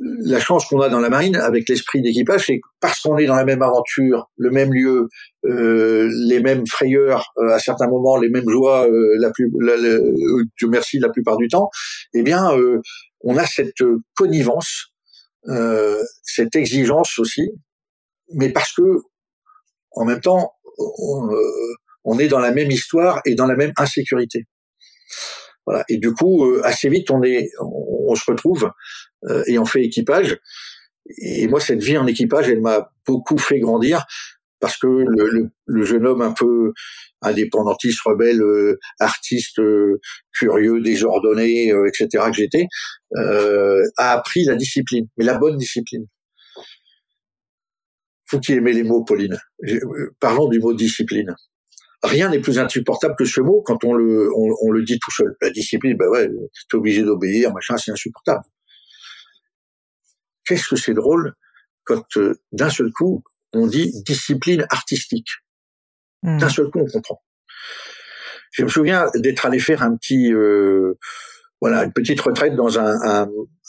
la 0.00 0.38
chance 0.38 0.66
qu'on 0.66 0.80
a 0.80 0.88
dans 0.88 1.00
la 1.00 1.08
marine 1.08 1.36
avec 1.36 1.68
l'esprit 1.68 2.02
d'équipage, 2.02 2.46
c'est 2.46 2.60
parce 2.80 3.00
qu'on 3.00 3.16
est 3.18 3.26
dans 3.26 3.34
la 3.34 3.44
même 3.44 3.62
aventure, 3.62 4.30
le 4.36 4.50
même 4.50 4.72
lieu, 4.72 5.08
euh, 5.44 6.08
les 6.28 6.40
mêmes 6.40 6.66
frayeurs 6.66 7.32
euh, 7.38 7.50
à 7.50 7.58
certains 7.58 7.88
moments, 7.88 8.16
les 8.16 8.28
mêmes 8.28 8.48
joies, 8.48 8.86
euh, 8.88 9.16
la 9.18 9.30
plus, 9.30 9.50
la, 9.60 9.74
merci, 10.68 10.98
la 10.98 11.08
plupart 11.08 11.36
du 11.36 11.48
temps. 11.48 11.68
Eh 12.14 12.22
bien, 12.22 12.50
on 13.22 13.36
a 13.36 13.44
cette 13.44 13.82
connivence, 14.14 14.91
cette 16.22 16.54
exigence 16.56 17.18
aussi, 17.18 17.50
mais 18.34 18.52
parce 18.52 18.72
que 18.72 18.82
en 19.92 20.04
même 20.04 20.20
temps, 20.20 20.52
on, 20.78 21.28
on 22.04 22.18
est 22.18 22.28
dans 22.28 22.38
la 22.38 22.52
même 22.52 22.70
histoire 22.70 23.20
et 23.24 23.34
dans 23.34 23.46
la 23.46 23.56
même 23.56 23.72
insécurité. 23.76 24.46
Voilà. 25.66 25.84
Et 25.88 25.98
du 25.98 26.12
coup, 26.12 26.56
assez 26.64 26.88
vite, 26.88 27.10
on 27.10 27.22
est, 27.22 27.48
on 27.60 28.14
se 28.14 28.30
retrouve 28.30 28.70
euh, 29.28 29.44
et 29.46 29.58
on 29.58 29.64
fait 29.64 29.82
équipage. 29.82 30.38
Et 31.18 31.46
moi, 31.48 31.60
cette 31.60 31.82
vie 31.82 31.98
en 31.98 32.06
équipage, 32.06 32.48
elle 32.48 32.60
m'a 32.60 32.92
beaucoup 33.06 33.38
fait 33.38 33.60
grandir 33.60 34.04
parce 34.62 34.78
que 34.78 34.86
le, 34.86 35.84
jeune 35.84 36.06
homme 36.06 36.22
un 36.22 36.32
peu 36.32 36.72
indépendantiste, 37.20 38.00
rebelle, 38.06 38.40
euh, 38.40 38.78
artiste, 38.98 39.58
euh, 39.58 40.00
curieux, 40.32 40.80
désordonné, 40.80 41.68
etc. 41.86 42.24
que 42.28 42.32
j'étais, 42.32 42.66
a 43.16 44.12
appris 44.12 44.44
la 44.44 44.54
discipline, 44.54 45.06
mais 45.18 45.26
la 45.26 45.36
bonne 45.36 45.58
discipline. 45.58 46.06
Faut 48.24 48.40
qui 48.40 48.54
aimait 48.54 48.72
les 48.72 48.82
mots, 48.82 49.04
Pauline. 49.04 49.38
Parlons 50.18 50.48
du 50.48 50.58
mot 50.58 50.72
discipline. 50.72 51.34
Rien 52.02 52.30
n'est 52.30 52.40
plus 52.40 52.58
insupportable 52.58 53.14
que 53.18 53.26
ce 53.26 53.42
mot 53.42 53.62
quand 53.62 53.84
on 53.84 53.92
le, 53.92 54.30
on, 54.34 54.70
le 54.70 54.82
dit 54.82 54.98
tout 54.98 55.10
seul. 55.10 55.36
La 55.42 55.50
discipline, 55.50 55.96
ben 55.98 56.08
ouais, 56.08 56.30
t'es 56.70 56.76
obligé 56.76 57.02
d'obéir, 57.02 57.52
machin, 57.52 57.76
c'est 57.76 57.92
insupportable 57.92 58.42
qu'est-ce 60.44 60.68
que 60.68 60.76
c'est 60.76 60.94
drôle 60.94 61.34
quand 61.84 62.04
euh, 62.16 62.34
d'un 62.52 62.70
seul 62.70 62.92
coup 62.92 63.22
on 63.52 63.66
dit 63.66 63.92
discipline 64.04 64.66
artistique. 64.70 65.28
Hmm. 66.22 66.38
D'un 66.38 66.48
seul 66.48 66.70
coup 66.70 66.80
on 66.80 66.86
comprend. 66.86 67.22
Je 68.52 68.64
me 68.64 68.68
souviens 68.68 69.06
d'être 69.14 69.46
allé 69.46 69.58
faire 69.58 69.82
un 69.82 69.96
petit, 69.96 70.32
euh, 70.32 70.94
voilà, 71.60 71.84
une 71.84 71.92
petite 71.92 72.20
retraite 72.20 72.54
dans 72.54 72.78
un, 72.78 73.26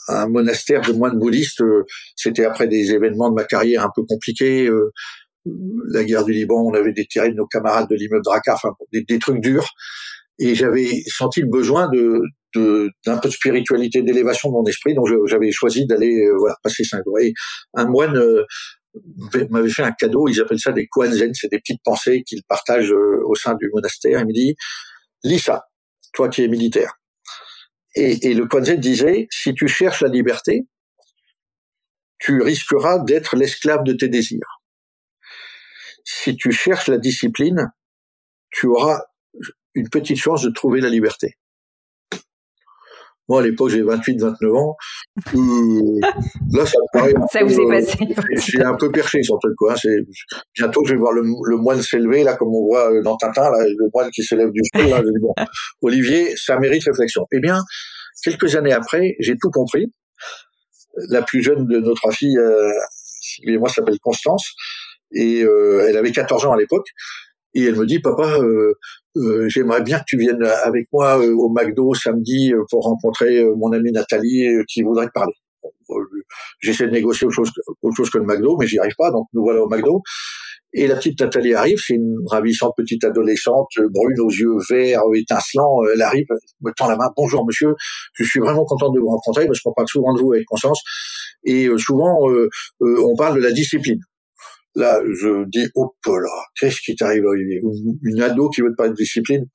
un, 0.09 0.27
monastère 0.27 0.81
de 0.81 0.91
moines 0.91 1.17
bouddhistes. 1.17 1.61
Euh, 1.61 1.85
c'était 2.15 2.45
après 2.45 2.67
des 2.67 2.91
événements 2.91 3.29
de 3.29 3.35
ma 3.35 3.45
carrière 3.45 3.83
un 3.85 3.91
peu 3.95 4.03
compliqués. 4.03 4.69
la 5.45 6.03
guerre 6.03 6.25
du 6.25 6.33
Liban, 6.33 6.61
on 6.61 6.73
avait 6.73 6.91
déterré 6.91 7.31
nos 7.31 7.47
camarades 7.47 7.87
de 7.89 7.95
l'immeuble 7.95 8.23
Drakkar, 8.23 8.55
enfin 8.55 8.75
des, 8.91 9.03
des 9.03 9.19
trucs 9.19 9.39
durs. 9.39 9.69
Et 10.39 10.55
j'avais 10.55 11.03
senti 11.07 11.41
le 11.41 11.47
besoin 11.47 11.89
de, 11.89 12.21
d'un 13.05 13.17
peu 13.17 13.29
de 13.29 13.33
spiritualité, 13.33 14.01
d'élévation 14.01 14.49
de 14.49 14.53
mon 14.53 14.65
esprit. 14.65 14.93
Donc 14.93 15.07
j'avais 15.27 15.51
choisi 15.51 15.85
d'aller 15.85 16.25
euh, 16.25 16.35
voilà 16.37 16.55
passer 16.63 16.83
cinq 16.83 17.03
jours. 17.05 17.19
Et 17.19 17.33
un 17.75 17.85
moine 17.85 18.17
euh, 18.17 18.43
m'avait 19.49 19.69
fait 19.69 19.83
un 19.83 19.91
cadeau. 19.91 20.27
Ils 20.27 20.39
appellent 20.41 20.59
ça 20.59 20.71
des 20.71 20.87
koanzen, 20.87 21.33
c'est 21.33 21.49
des 21.49 21.59
petites 21.59 21.81
pensées 21.83 22.23
qu'ils 22.23 22.43
partagent 22.43 22.91
euh, 22.91 23.21
au 23.25 23.35
sein 23.35 23.55
du 23.55 23.69
monastère. 23.73 24.19
Il 24.19 24.27
me 24.27 24.33
dit 24.33 24.55
lis 25.23 25.39
ça, 25.39 25.65
toi 26.13 26.29
qui 26.29 26.43
es 26.43 26.47
militaire. 26.47 26.99
Et, 27.95 28.33
le 28.33 28.45
koanzen 28.47 28.79
disait 28.79 29.27
si 29.29 29.53
tu 29.53 29.67
cherches 29.67 30.01
la 30.01 30.09
liberté, 30.09 30.67
tu 32.19 32.41
risqueras 32.41 32.99
d'être 32.99 33.35
l'esclave 33.35 33.83
de 33.83 33.93
tes 33.93 34.07
désirs. 34.07 34.61
Si 36.03 36.35
tu 36.35 36.51
cherches 36.51 36.87
la 36.87 36.97
discipline, 36.97 37.71
tu 38.49 38.67
auras 38.67 39.01
une 39.73 39.89
petite 39.89 40.17
chance 40.17 40.43
de 40.43 40.49
trouver 40.49 40.81
la 40.81 40.89
liberté. 40.89 41.37
Moi, 43.33 43.41
à 43.41 43.45
l'époque, 43.45 43.69
j'ai 43.69 43.81
28, 43.81 44.21
29 44.21 44.53
ans. 44.53 44.75
Euh, 45.33 45.99
là, 46.53 46.65
ça 46.67 46.77
me 46.77 46.99
paraît. 46.99 47.13
ça 47.31 47.43
vous 47.43 47.59
est 47.59 47.67
passé. 47.67 47.97
J'ai 48.35 48.61
un 48.61 48.75
peu 48.75 48.91
perché 48.91 49.23
sur 49.23 49.35
le 49.37 49.39
truc, 49.39 49.55
quoi. 49.57 49.75
C'est, 49.75 50.05
bientôt, 50.55 50.85
je 50.85 50.93
vais 50.93 50.99
voir 50.99 51.13
le, 51.13 51.23
le 51.23 51.57
moine 51.57 51.81
s'élever, 51.81 52.23
là, 52.23 52.35
comme 52.35 52.49
on 52.49 52.67
voit 52.67 52.93
euh, 52.93 53.01
dans 53.01 53.17
Tintin, 53.17 53.49
là, 53.49 53.65
le 53.65 53.89
moine 53.91 54.11
qui 54.11 54.21
s'élève 54.21 54.51
du 54.51 54.61
sol, 54.75 54.87
là. 54.87 55.01
bon, 55.19 55.33
Olivier, 55.81 56.35
ça 56.35 56.59
mérite 56.59 56.83
réflexion. 56.83 57.25
Eh 57.31 57.39
bien, 57.39 57.57
quelques 58.23 58.55
années 58.55 58.71
après, 58.73 59.15
j'ai 59.19 59.35
tout 59.35 59.49
compris. 59.49 59.91
La 61.09 61.23
plus 61.23 61.41
jeune 61.41 61.65
de 61.65 61.79
notre 61.79 62.11
fille, 62.11 62.37
euh, 62.37 62.71
moi, 63.57 63.67
s'appelle 63.67 63.97
Constance, 63.99 64.51
et 65.11 65.41
euh, 65.41 65.87
elle 65.89 65.97
avait 65.97 66.11
14 66.11 66.45
ans 66.45 66.51
à 66.53 66.57
l'époque. 66.57 66.85
Et 67.55 67.63
elle 67.63 67.77
me 67.77 67.87
dit, 67.87 67.99
papa, 67.99 68.37
euh, 68.37 68.75
euh, 69.15 69.47
j'aimerais 69.47 69.81
bien 69.81 69.99
que 69.99 70.05
tu 70.07 70.17
viennes 70.17 70.43
avec 70.63 70.87
moi 70.91 71.19
euh, 71.19 71.33
au 71.35 71.49
McDo 71.49 71.93
samedi 71.93 72.51
euh, 72.51 72.63
pour 72.69 72.83
rencontrer 72.83 73.43
mon 73.57 73.71
amie 73.71 73.91
Nathalie 73.91 74.47
qui 74.67 74.81
voudrait 74.81 75.07
te 75.07 75.11
parler. 75.11 75.33
J'essaie 76.59 76.87
de 76.87 76.91
négocier 76.91 77.27
autre 77.27 77.35
chose, 77.35 77.51
autre 77.81 77.95
chose 77.95 78.09
que 78.09 78.17
le 78.17 78.25
McDo, 78.25 78.57
mais 78.57 78.65
j'y 78.65 78.79
arrive 78.79 78.95
pas, 78.97 79.11
donc 79.11 79.27
nous 79.33 79.43
voilà 79.43 79.61
au 79.61 79.69
McDo. 79.69 80.01
Et 80.73 80.87
la 80.87 80.95
petite 80.95 81.21
Nathalie 81.21 81.53
arrive, 81.53 81.77
c'est 81.77 81.93
une 81.93 82.17
ravissante 82.25 82.73
petite 82.75 83.03
adolescente, 83.03 83.69
brune 83.77 84.19
aux 84.19 84.31
yeux 84.31 84.57
verts, 84.67 85.03
étincelants. 85.13 85.81
Elle 85.93 86.01
arrive, 86.01 86.25
me 86.61 86.71
tend 86.71 86.89
la 86.89 86.95
main. 86.95 87.11
Bonjour 87.15 87.45
monsieur, 87.45 87.75
je 88.13 88.23
suis 88.23 88.39
vraiment 88.39 88.65
contente 88.65 88.95
de 88.95 88.99
vous 88.99 89.09
rencontrer 89.09 89.45
parce 89.45 89.59
qu'on 89.59 89.73
parle 89.73 89.87
souvent 89.87 90.13
de 90.15 90.19
vous 90.19 90.33
avec 90.33 90.45
conscience. 90.45 90.81
Et 91.43 91.69
souvent, 91.77 92.27
on 92.79 93.15
parle 93.15 93.35
de 93.35 93.43
la 93.43 93.51
discipline. 93.51 93.99
Là, 94.75 95.01
je 95.05 95.45
dis, 95.49 95.67
oh 95.75 95.93
là, 96.07 96.45
qu'est-ce 96.59 96.81
qui 96.81 96.95
t'arrive, 96.95 97.25
Une 98.03 98.21
ado 98.21 98.49
qui 98.49 98.61
veut 98.61 98.75
pas 98.75 98.89
de 98.89 98.95
discipline, 98.95 99.45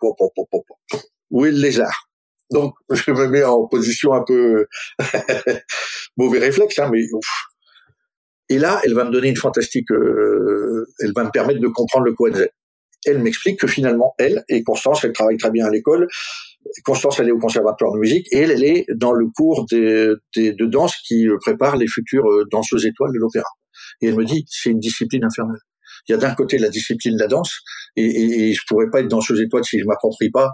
où 1.30 1.44
est 1.44 1.50
le 1.50 1.58
lézard? 1.58 2.08
Donc, 2.50 2.74
je 2.90 3.10
me 3.10 3.26
mets 3.26 3.44
en 3.44 3.66
position 3.66 4.12
un 4.12 4.22
peu 4.22 4.66
mauvais 6.16 6.38
réflexe, 6.38 6.78
hein, 6.78 6.88
mais 6.92 7.02
ouf. 7.12 7.26
Et 8.48 8.58
là, 8.58 8.80
elle 8.84 8.94
va 8.94 9.04
me 9.04 9.10
donner 9.10 9.28
une 9.28 9.36
fantastique, 9.36 9.90
euh, 9.90 10.86
elle 11.00 11.12
va 11.14 11.24
me 11.24 11.30
permettre 11.30 11.60
de 11.60 11.68
comprendre 11.68 12.06
le 12.06 12.14
Koenzen. 12.14 12.48
Elle 13.04 13.18
m'explique 13.18 13.60
que 13.60 13.66
finalement, 13.66 14.14
elle 14.18 14.44
et 14.48 14.62
Constance, 14.62 15.04
elle 15.04 15.12
travaille 15.12 15.36
très 15.36 15.50
bien 15.50 15.66
à 15.66 15.70
l'école. 15.70 16.08
Constance, 16.84 17.20
elle 17.20 17.28
est 17.28 17.32
au 17.32 17.38
conservatoire 17.38 17.92
de 17.92 17.98
musique 17.98 18.26
et 18.32 18.38
elle, 18.38 18.50
elle 18.50 18.64
est 18.64 18.86
dans 18.94 19.12
le 19.12 19.26
cours 19.26 19.66
de, 19.70 20.20
de 20.36 20.66
danse 20.66 20.96
qui 21.06 21.26
prépare 21.40 21.76
les 21.76 21.86
futures 21.86 22.28
euh, 22.28 22.44
danseuses 22.50 22.86
étoiles 22.86 23.12
de 23.12 23.18
l'opéra. 23.18 23.48
Et 24.00 24.08
elle 24.08 24.16
me 24.16 24.24
dit, 24.24 24.44
c'est 24.48 24.70
une 24.70 24.80
discipline 24.80 25.24
infernale. 25.24 25.60
Il 26.08 26.12
y 26.12 26.14
a 26.14 26.18
d'un 26.18 26.34
côté 26.34 26.58
la 26.58 26.68
discipline 26.68 27.16
de 27.16 27.20
la 27.20 27.26
danse, 27.26 27.58
et, 27.96 28.04
et, 28.04 28.48
et 28.48 28.52
je 28.54 28.60
pourrais 28.68 28.88
pas 28.90 29.00
être 29.00 29.08
danseuse 29.08 29.40
étoile 29.40 29.64
si 29.64 29.78
je 29.78 29.84
m'approprie 29.84 30.30
pas 30.30 30.50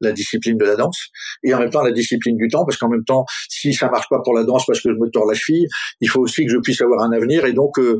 la 0.00 0.12
discipline 0.12 0.56
de 0.56 0.64
la 0.64 0.76
danse, 0.76 1.08
et 1.42 1.54
en 1.54 1.58
même 1.58 1.70
temps 1.70 1.82
la 1.82 1.92
discipline 1.92 2.36
du 2.36 2.48
temps, 2.48 2.64
parce 2.64 2.76
qu'en 2.76 2.88
même 2.88 3.04
temps, 3.04 3.24
si 3.48 3.74
ça 3.74 3.90
marche 3.90 4.08
pas 4.08 4.20
pour 4.22 4.34
la 4.34 4.44
danse 4.44 4.64
parce 4.66 4.80
que 4.80 4.90
je 4.90 4.94
me 4.94 5.10
tords 5.10 5.26
la 5.26 5.34
cheville, 5.34 5.66
il 6.00 6.08
faut 6.08 6.20
aussi 6.20 6.44
que 6.44 6.52
je 6.52 6.58
puisse 6.58 6.80
avoir 6.80 7.02
un 7.02 7.12
avenir 7.12 7.44
et 7.44 7.52
donc 7.52 7.78
euh, 7.78 7.98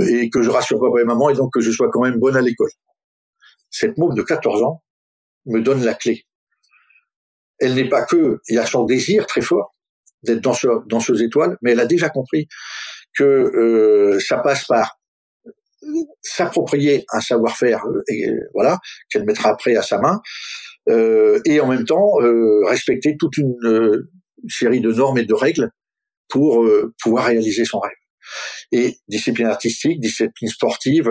et 0.00 0.28
que 0.30 0.42
je 0.42 0.50
rassure 0.50 0.80
papa 0.80 1.00
et 1.00 1.04
maman 1.04 1.30
et 1.30 1.34
donc 1.34 1.52
que 1.52 1.60
je 1.60 1.70
sois 1.70 1.88
quand 1.90 2.02
même 2.02 2.18
bonne 2.18 2.36
à 2.36 2.40
l'école. 2.40 2.70
Cette 3.70 3.96
môme 3.98 4.14
de 4.14 4.22
14 4.22 4.62
ans 4.62 4.82
me 5.46 5.60
donne 5.60 5.84
la 5.84 5.94
clé. 5.94 6.24
Elle 7.58 7.74
n'est 7.74 7.88
pas 7.88 8.04
que, 8.04 8.40
il 8.48 8.56
y 8.56 8.58
a 8.58 8.66
son 8.66 8.84
désir 8.84 9.26
très 9.26 9.40
fort 9.40 9.74
d'être 10.22 10.40
danseuse, 10.40 10.82
danseuse 10.86 11.22
étoile, 11.22 11.56
mais 11.62 11.72
elle 11.72 11.80
a 11.80 11.86
déjà 11.86 12.08
compris 12.08 12.48
que 13.16 13.24
euh, 13.24 14.18
ça 14.20 14.38
passe 14.38 14.64
par 14.66 14.98
s'approprier 16.22 17.04
un 17.12 17.20
savoir-faire, 17.20 17.84
euh, 17.86 18.40
voilà, 18.54 18.78
qu'elle 19.10 19.24
mettra 19.24 19.50
après 19.50 19.76
à 19.76 19.82
sa 19.82 19.98
main, 19.98 20.20
euh, 20.88 21.40
et 21.44 21.60
en 21.60 21.66
même 21.66 21.84
temps 21.84 22.20
euh, 22.20 22.64
respecter 22.66 23.16
toute 23.18 23.36
une 23.38 23.56
euh, 23.64 24.10
série 24.48 24.80
de 24.80 24.92
normes 24.92 25.18
et 25.18 25.24
de 25.24 25.34
règles 25.34 25.70
pour 26.28 26.66
pouvoir 27.00 27.26
réaliser 27.26 27.64
son 27.64 27.78
rêve. 27.78 27.92
Et 28.72 28.96
discipline 29.08 29.46
artistique, 29.46 30.00
discipline 30.00 30.48
sportive, 30.48 31.10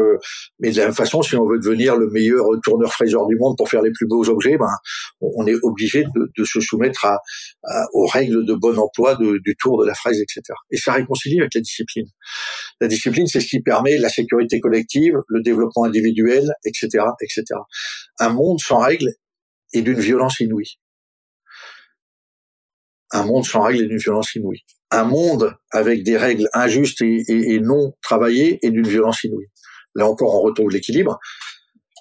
mais 0.60 0.72
de 0.72 0.78
la 0.78 0.86
même 0.86 0.94
façon, 0.94 1.22
si 1.22 1.36
on 1.36 1.46
veut 1.46 1.60
devenir 1.60 1.96
le 1.96 2.10
meilleur 2.10 2.46
tourneur 2.64 2.92
fraiseur 2.92 3.26
du 3.28 3.36
monde 3.38 3.56
pour 3.58 3.70
faire 3.70 3.82
les 3.82 3.92
plus 3.92 4.08
beaux 4.08 4.28
objets, 4.30 4.58
ben, 4.58 4.72
on 5.22 5.48
est 5.48 5.56
obligé 5.64 6.04
de, 6.04 6.32
de 6.38 6.44
se 6.44 6.60
soumettre 6.60 7.06
à, 7.06 7.20
aux 7.94 8.08
règles 8.08 8.46
de 8.46 8.54
bon 8.54 8.78
emploi 8.78 9.16
de, 9.16 9.40
du 9.44 9.56
tour 9.56 9.82
de 9.82 9.88
la 9.88 9.94
fraise, 9.94 10.20
etc. 10.20 10.42
Et 10.72 10.78
ça 10.78 10.94
réconcilie 10.94 11.40
avec 11.40 11.54
la 11.54 11.62
discipline. 11.62 12.08
La 12.82 12.88
discipline, 12.88 13.28
c'est 13.28 13.40
ce 13.40 13.48
qui 13.48 13.62
permet 13.62 13.98
la 13.98 14.10
sécurité 14.10 14.60
collective, 14.60 15.16
le 15.28 15.42
développement 15.42 15.86
individuel, 15.86 16.52
etc., 16.66 17.06
etc. 17.22 17.44
Un 18.20 18.30
monde 18.30 18.60
sans 18.60 18.80
règles 18.80 19.12
et 19.74 19.82
d'une 19.82 20.00
violence 20.00 20.40
inouïe. 20.40 20.78
Un 23.12 23.26
monde 23.26 23.46
sans 23.46 23.62
règles 23.62 23.84
et 23.84 23.88
d'une 23.88 23.98
violence 23.98 24.34
inouïe. 24.36 24.64
Un 24.92 25.04
monde 25.04 25.56
avec 25.72 26.04
des 26.04 26.18
règles 26.18 26.50
injustes 26.54 27.02
et, 27.02 27.60
non 27.60 27.94
travaillées 28.02 28.60
et 28.62 28.72
d'une 28.72 28.88
violence 28.88 29.24
inouïe. 29.24 29.48
Là 29.96 30.08
encore, 30.08 30.36
on 30.36 30.42
retrouve 30.42 30.70
l'équilibre. 30.72 31.20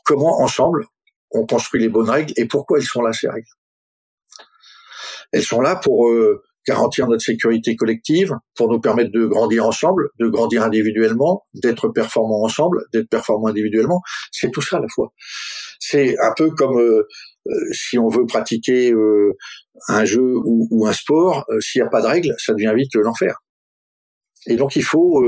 Comment 0.04 0.40
ensemble 0.40 0.86
on 1.30 1.46
construit 1.46 1.80
les 1.80 1.88
bonnes 1.88 2.10
règles 2.10 2.32
et 2.36 2.46
pourquoi 2.46 2.78
elles 2.78 2.84
sont 2.84 3.02
là 3.02 3.12
ces 3.12 3.28
règles? 3.28 3.46
Elles 5.32 5.42
sont 5.42 5.60
là 5.60 5.76
pour 5.76 6.08
euh, 6.08 6.42
garantir 6.66 7.06
notre 7.08 7.22
sécurité 7.22 7.76
collective, 7.76 8.34
pour 8.56 8.70
nous 8.70 8.80
permettre 8.80 9.10
de 9.12 9.26
grandir 9.26 9.66
ensemble, 9.66 10.10
de 10.18 10.28
grandir 10.28 10.62
individuellement, 10.62 11.44
d'être 11.54 11.88
performants 11.88 12.44
ensemble, 12.44 12.84
d'être 12.92 13.08
performants 13.08 13.48
individuellement. 13.48 14.00
C'est 14.30 14.50
tout 14.50 14.62
ça 14.62 14.78
à 14.78 14.80
la 14.80 14.88
fois. 14.88 15.12
C'est 15.78 16.16
un 16.20 16.32
peu 16.36 16.50
comme 16.50 16.78
euh, 16.78 17.06
si 17.72 17.98
on 17.98 18.08
veut 18.08 18.26
pratiquer 18.26 18.92
euh, 18.92 19.32
un 19.88 20.04
jeu 20.04 20.34
ou, 20.44 20.86
un 20.86 20.92
sport, 20.92 21.44
s'il 21.60 21.82
n'y 21.82 21.86
a 21.86 21.90
pas 21.90 22.00
de 22.00 22.06
règles, 22.06 22.34
ça 22.38 22.52
devient 22.52 22.72
vite 22.76 22.94
l'enfer. 22.94 23.36
Et 24.46 24.56
donc 24.56 24.76
il 24.76 24.84
faut 24.84 25.24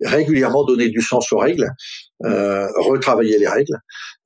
régulièrement 0.00 0.64
donner 0.64 0.88
du 0.88 1.00
sens 1.00 1.32
aux 1.32 1.38
règles, 1.38 1.70
retravailler 2.20 3.38
les 3.38 3.48
règles, 3.48 3.78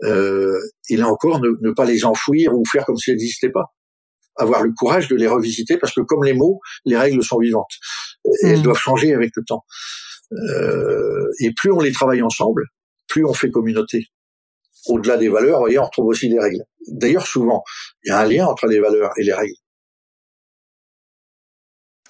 et 0.02 0.96
là 0.96 1.08
encore 1.08 1.40
ne, 1.40 1.50
ne, 1.60 1.72
pas 1.72 1.84
les 1.84 2.04
enfouir 2.04 2.54
ou 2.54 2.64
faire 2.70 2.84
comme 2.84 2.96
si 2.96 3.10
elles 3.10 3.16
n'existaient 3.16 3.50
pas 3.50 3.74
avoir 4.36 4.62
le 4.62 4.72
courage 4.76 5.08
de 5.08 5.16
les 5.16 5.28
revisiter 5.28 5.76
parce 5.78 5.92
que 5.92 6.00
comme 6.00 6.24
les 6.24 6.34
mots, 6.34 6.60
les 6.84 6.96
règles 6.96 7.22
sont 7.22 7.38
vivantes. 7.38 7.70
elles 8.42 8.58
mmh. 8.58 8.62
doivent 8.62 8.78
changer 8.78 9.14
avec 9.14 9.30
le 9.36 9.44
temps. 9.44 9.64
Euh, 10.32 11.28
et 11.40 11.52
plus 11.52 11.70
on 11.70 11.80
les 11.80 11.92
travaille 11.92 12.22
ensemble, 12.22 12.64
plus 13.08 13.24
on 13.24 13.34
fait 13.34 13.50
communauté. 13.50 14.06
Au-delà 14.86 15.16
des 15.16 15.28
valeurs, 15.28 15.60
voyez, 15.60 15.78
on 15.78 15.84
retrouve 15.84 16.06
aussi 16.06 16.28
les 16.28 16.38
règles. 16.38 16.64
D'ailleurs, 16.88 17.26
souvent, 17.26 17.62
il 18.04 18.10
y 18.10 18.12
a 18.12 18.20
un 18.20 18.26
lien 18.26 18.46
entre 18.46 18.66
les 18.66 18.80
valeurs 18.80 19.10
et 19.18 19.24
les 19.24 19.32
règles. 19.32 19.54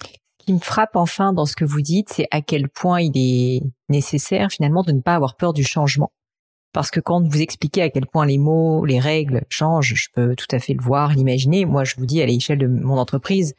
Ce 0.03 0.45
qui 0.45 0.53
me 0.53 0.59
frappe 0.59 0.95
enfin 0.95 1.33
dans 1.33 1.45
ce 1.45 1.55
que 1.55 1.65
vous 1.65 1.81
dites, 1.81 2.09
c'est 2.11 2.27
à 2.29 2.41
quel 2.41 2.69
point 2.69 3.01
il 3.01 3.13
est 3.15 3.61
nécessaire 3.89 4.49
finalement 4.51 4.83
de 4.83 4.91
ne 4.91 5.01
pas 5.01 5.15
avoir 5.15 5.35
peur 5.35 5.53
du 5.53 5.63
changement. 5.63 6.11
Parce 6.71 6.91
que 6.91 6.99
quand 6.99 7.25
vous 7.25 7.41
expliquez 7.41 7.81
à 7.81 7.89
quel 7.89 8.05
point 8.05 8.25
les 8.25 8.37
mots, 8.37 8.83
les 8.85 8.99
règles 8.99 9.45
changent, 9.49 9.93
je 9.95 10.09
peux 10.13 10.35
tout 10.35 10.45
à 10.51 10.59
fait 10.59 10.73
le 10.73 10.83
voir, 10.83 11.13
l'imaginer. 11.13 11.65
Moi, 11.65 11.85
je 11.85 11.95
vous 11.97 12.05
dis 12.05 12.21
à 12.21 12.25
l'échelle 12.25 12.57
de 12.57 12.67
mon 12.67 12.97
entreprise, 12.97 13.53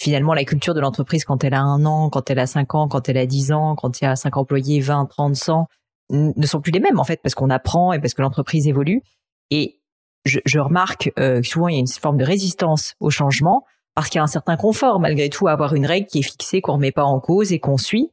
finalement, 0.00 0.34
la 0.34 0.44
culture 0.44 0.74
de 0.74 0.80
l'entreprise 0.80 1.24
quand 1.24 1.44
elle 1.44 1.54
a 1.54 1.60
un 1.60 1.84
an, 1.84 2.10
quand 2.10 2.28
elle 2.28 2.40
a 2.40 2.46
cinq 2.46 2.74
ans, 2.74 2.88
quand 2.88 3.08
elle 3.08 3.18
a 3.18 3.26
dix 3.26 3.52
ans, 3.52 3.76
quand 3.76 4.00
il 4.00 4.04
y 4.04 4.06
a 4.08 4.16
cinq 4.16 4.36
employés, 4.36 4.80
20, 4.80 5.06
30, 5.06 5.36
100, 5.36 5.68
ne 6.10 6.46
sont 6.46 6.60
plus 6.60 6.72
les 6.72 6.80
mêmes 6.80 7.00
en 7.00 7.04
fait, 7.04 7.20
parce 7.22 7.34
qu'on 7.34 7.50
apprend 7.50 7.92
et 7.92 7.98
parce 7.98 8.14
que 8.14 8.22
l'entreprise 8.22 8.68
évolue. 8.68 9.02
Et 9.50 9.80
je, 10.24 10.40
je 10.44 10.58
remarque 10.58 11.12
euh, 11.18 11.42
souvent 11.42 11.68
il 11.68 11.74
y 11.74 11.76
a 11.76 11.80
une 11.80 11.86
forme 11.86 12.16
de 12.16 12.24
résistance 12.24 12.94
au 13.00 13.10
changement 13.10 13.64
parce 13.94 14.08
qu'il 14.08 14.18
y 14.18 14.20
a 14.20 14.24
un 14.24 14.28
certain 14.28 14.56
confort 14.56 15.00
malgré 15.00 15.30
tout 15.30 15.48
à 15.48 15.52
avoir 15.52 15.74
une 15.74 15.86
règle 15.86 16.06
qui 16.06 16.18
est 16.18 16.22
fixée, 16.22 16.60
qu'on 16.60 16.74
remet 16.74 16.92
pas 16.92 17.04
en 17.04 17.20
cause 17.20 17.52
et 17.52 17.60
qu'on 17.60 17.78
suit. 17.78 18.10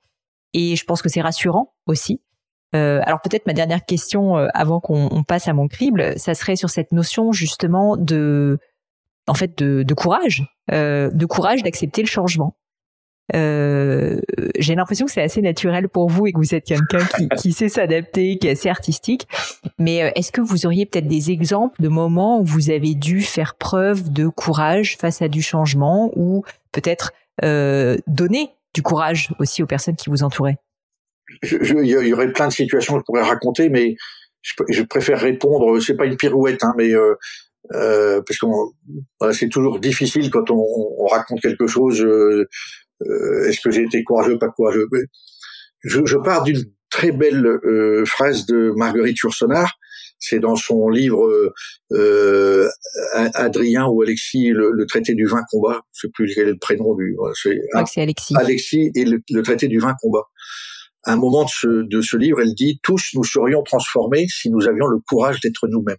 Et 0.54 0.76
je 0.76 0.86
pense 0.86 1.02
que 1.02 1.10
c'est 1.10 1.22
rassurant 1.22 1.74
aussi 1.88 2.22
euh, 2.76 3.02
alors 3.04 3.22
peut-être 3.22 3.46
ma 3.46 3.54
dernière 3.54 3.86
question 3.86 4.38
euh, 4.38 4.48
avant 4.54 4.80
qu'on 4.80 5.24
passe 5.24 5.48
à 5.48 5.54
mon 5.54 5.68
crible, 5.68 6.18
ça 6.18 6.34
serait 6.34 6.56
sur 6.56 6.70
cette 6.70 6.92
notion 6.92 7.32
justement 7.32 7.98
de, 7.98 8.58
en 9.28 9.36
fait, 9.36 9.58
de, 9.58 9.84
de 9.84 9.94
courage, 9.94 10.44
euh, 10.72 11.12
de 11.12 11.26
courage 11.26 11.62
d'accepter 11.62 12.02
le 12.02 12.08
changement. 12.08 12.58
Euh, 13.34 14.20
j'ai 14.60 14.76
l'impression 14.76 15.06
que 15.06 15.12
c'est 15.12 15.22
assez 15.22 15.42
naturel 15.42 15.88
pour 15.88 16.10
vous 16.10 16.28
et 16.28 16.34
que 16.34 16.38
vous 16.38 16.54
êtes 16.54 16.66
quelqu'un 16.66 17.06
qui, 17.18 17.30
qui 17.38 17.52
sait 17.54 17.70
s'adapter, 17.70 18.38
qui 18.38 18.48
est 18.48 18.52
assez 18.52 18.70
artistique. 18.70 19.28
Mais 19.80 20.04
euh, 20.04 20.12
est-ce 20.16 20.32
que 20.32 20.42
vous 20.42 20.66
auriez 20.66 20.86
peut-être 20.86 21.08
des 21.08 21.32
exemples 21.32 21.82
de 21.82 21.88
moments 21.88 22.40
où 22.40 22.44
vous 22.44 22.70
avez 22.70 22.96
dû 22.96 23.22
faire 23.22 23.56
preuve 23.56 24.12
de 24.12 24.28
courage 24.28 24.98
face 24.98 25.22
à 25.22 25.28
du 25.28 25.42
changement 25.42 26.12
ou 26.16 26.44
peut-être 26.72 27.14
euh, 27.44 27.98
donner 28.08 28.50
du 28.74 28.82
courage 28.82 29.30
aussi 29.40 29.64
aux 29.64 29.68
personnes 29.68 29.96
qui 29.96 30.10
vous 30.10 30.24
entouraient? 30.24 30.58
Il 31.44 31.86
y 31.86 32.14
aurait 32.14 32.32
plein 32.32 32.48
de 32.48 32.54
situations 32.54 32.96
que 32.96 33.00
je 33.00 33.06
pourrais 33.06 33.24
raconter, 33.24 33.70
mais 33.70 33.96
je, 34.42 34.84
préfère 34.84 35.20
répondre. 35.20 35.80
C'est 35.80 35.96
pas 35.96 36.06
une 36.06 36.18
pirouette, 36.18 36.64
hein, 36.64 36.74
mais 36.78 36.94
euh, 36.94 37.16
euh, 37.74 38.22
parce 38.28 38.40
que 38.40 39.34
c'est 39.34 39.50
toujours 39.50 39.80
difficile 39.80 40.30
quand 40.30 40.52
on, 40.52 40.66
on 40.98 41.08
raconte 41.08 41.42
quelque 41.42 41.68
chose. 41.68 42.02
Euh, 42.02 42.48
Est-ce 43.48 43.62
que 43.62 43.72
j'ai 43.72 43.84
été 43.84 44.04
courageux, 44.04 44.38
pas 44.38 44.50
courageux? 44.50 44.88
Je, 45.84 46.06
je 46.06 46.18
pars 46.18 46.44
d'une 46.44 46.64
très 46.90 47.12
belle 47.12 47.46
euh, 47.46 48.06
phrase 48.06 48.46
de 48.46 48.72
Marguerite 48.76 49.18
Yourcenar. 49.20 49.74
C'est 50.20 50.40
dans 50.40 50.56
son 50.56 50.88
livre 50.88 51.54
euh, 51.92 52.70
Adrien 53.14 53.88
ou 53.88 54.02
Alexis, 54.02 54.52
le, 54.52 54.86
traité 54.86 55.16
du 55.16 55.26
vin 55.26 55.42
combat. 55.52 55.82
Je 55.92 56.02
sais 56.02 56.12
plus 56.14 56.32
quel 56.34 56.48
est 56.48 56.52
le 56.52 56.58
prénom 56.58 56.96
du. 56.96 57.18
C'est 57.34 57.60
Alexis. 57.74 58.34
Alexis 58.38 58.92
et 58.96 59.04
le, 59.04 59.20
le 59.30 59.42
traité 59.42 59.68
du 59.68 59.80
vin 59.80 59.94
combat 60.02 60.24
un 61.06 61.18
moment 61.18 61.44
de 61.44 61.50
ce, 61.50 61.68
de 61.68 62.02
ce 62.02 62.18
livre, 62.18 62.42
elle 62.42 62.54
dit 62.54 62.80
tous 62.82 63.10
nous 63.14 63.24
serions 63.24 63.62
transformés 63.64 64.28
si 64.30 64.50
nous 64.50 64.68
avions 64.68 64.88
le 64.88 65.00
courage 65.00 65.40
d'être 65.42 65.68
nous-mêmes. 65.68 65.98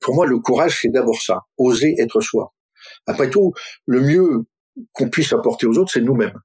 Pour 0.00 0.14
moi, 0.14 0.26
le 0.26 0.38
courage, 0.38 0.78
c'est 0.80 0.88
d'abord 0.88 1.20
ça, 1.20 1.40
oser 1.56 1.94
être 1.98 2.20
soi. 2.20 2.54
Après 3.06 3.28
tout, 3.28 3.52
le 3.86 4.00
mieux 4.00 4.44
qu'on 4.92 5.08
puisse 5.08 5.32
apporter 5.32 5.66
aux 5.66 5.78
autres, 5.78 5.92
c'est 5.92 6.00
nous-mêmes. 6.00 6.38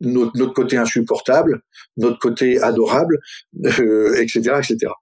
Notre, 0.00 0.30
notre, 0.36 0.52
côté 0.52 0.76
insupportable, 0.76 1.60
notre 1.96 2.18
côté 2.20 2.60
adorable, 2.60 3.18
euh, 3.64 4.14
etc., 4.14 4.40
etc. 4.58 4.92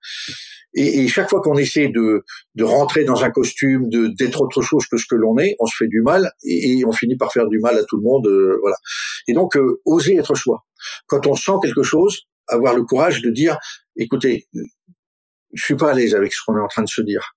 Et, 0.75 1.05
et, 1.05 1.09
chaque 1.09 1.29
fois 1.29 1.43
qu'on 1.43 1.57
essaie 1.57 1.89
de, 1.89 2.25
de 2.55 2.65
rentrer 2.65 3.05
dans 3.05 3.23
un 3.23 3.31
costume, 3.31 3.91
de 3.91 4.09
d'être 4.09 4.41
autre 4.41 4.63
chose 4.63 4.87
que 4.87 4.97
ce 4.97 5.05
que 5.09 5.15
l'on 5.15 5.39
est, 5.39 5.55
on 5.59 5.67
se 5.67 5.77
fait 5.77 5.89
du 5.89 6.01
mal 6.01 6.33
et, 6.45 6.83
on 6.87 6.93
finit 6.93 7.17
par 7.17 7.31
faire 7.33 7.47
du 7.47 7.59
mal 7.59 7.79
à 7.79 7.85
tout 7.85 7.99
le 7.99 8.03
monde, 8.03 8.27
euh, 8.27 8.57
voilà. 8.63 8.77
Et 9.29 9.35
donc, 9.35 9.57
euh, 9.57 9.81
oser 9.85 10.17
être 10.17 10.35
soi 10.35 10.65
quand 11.07 11.27
on 11.27 11.35
sent 11.35 11.53
quelque 11.63 11.83
chose, 11.83 12.23
avoir 12.49 12.75
le 12.75 12.85
courage 12.85 13.23
de 13.23 13.31
dire, 13.31 13.59
écoutez, 13.97 14.47
je 15.53 15.63
suis 15.63 15.77
pas 15.77 15.91
à 15.91 15.95
l'aise 15.95 16.15
avec 16.15 16.33
ce 16.33 16.41
qu'on 16.45 16.57
est 16.57 16.61
en 16.61 16.69
train 16.69 16.83
de 16.83 16.89
se 16.89 17.03
dire. 17.03 17.36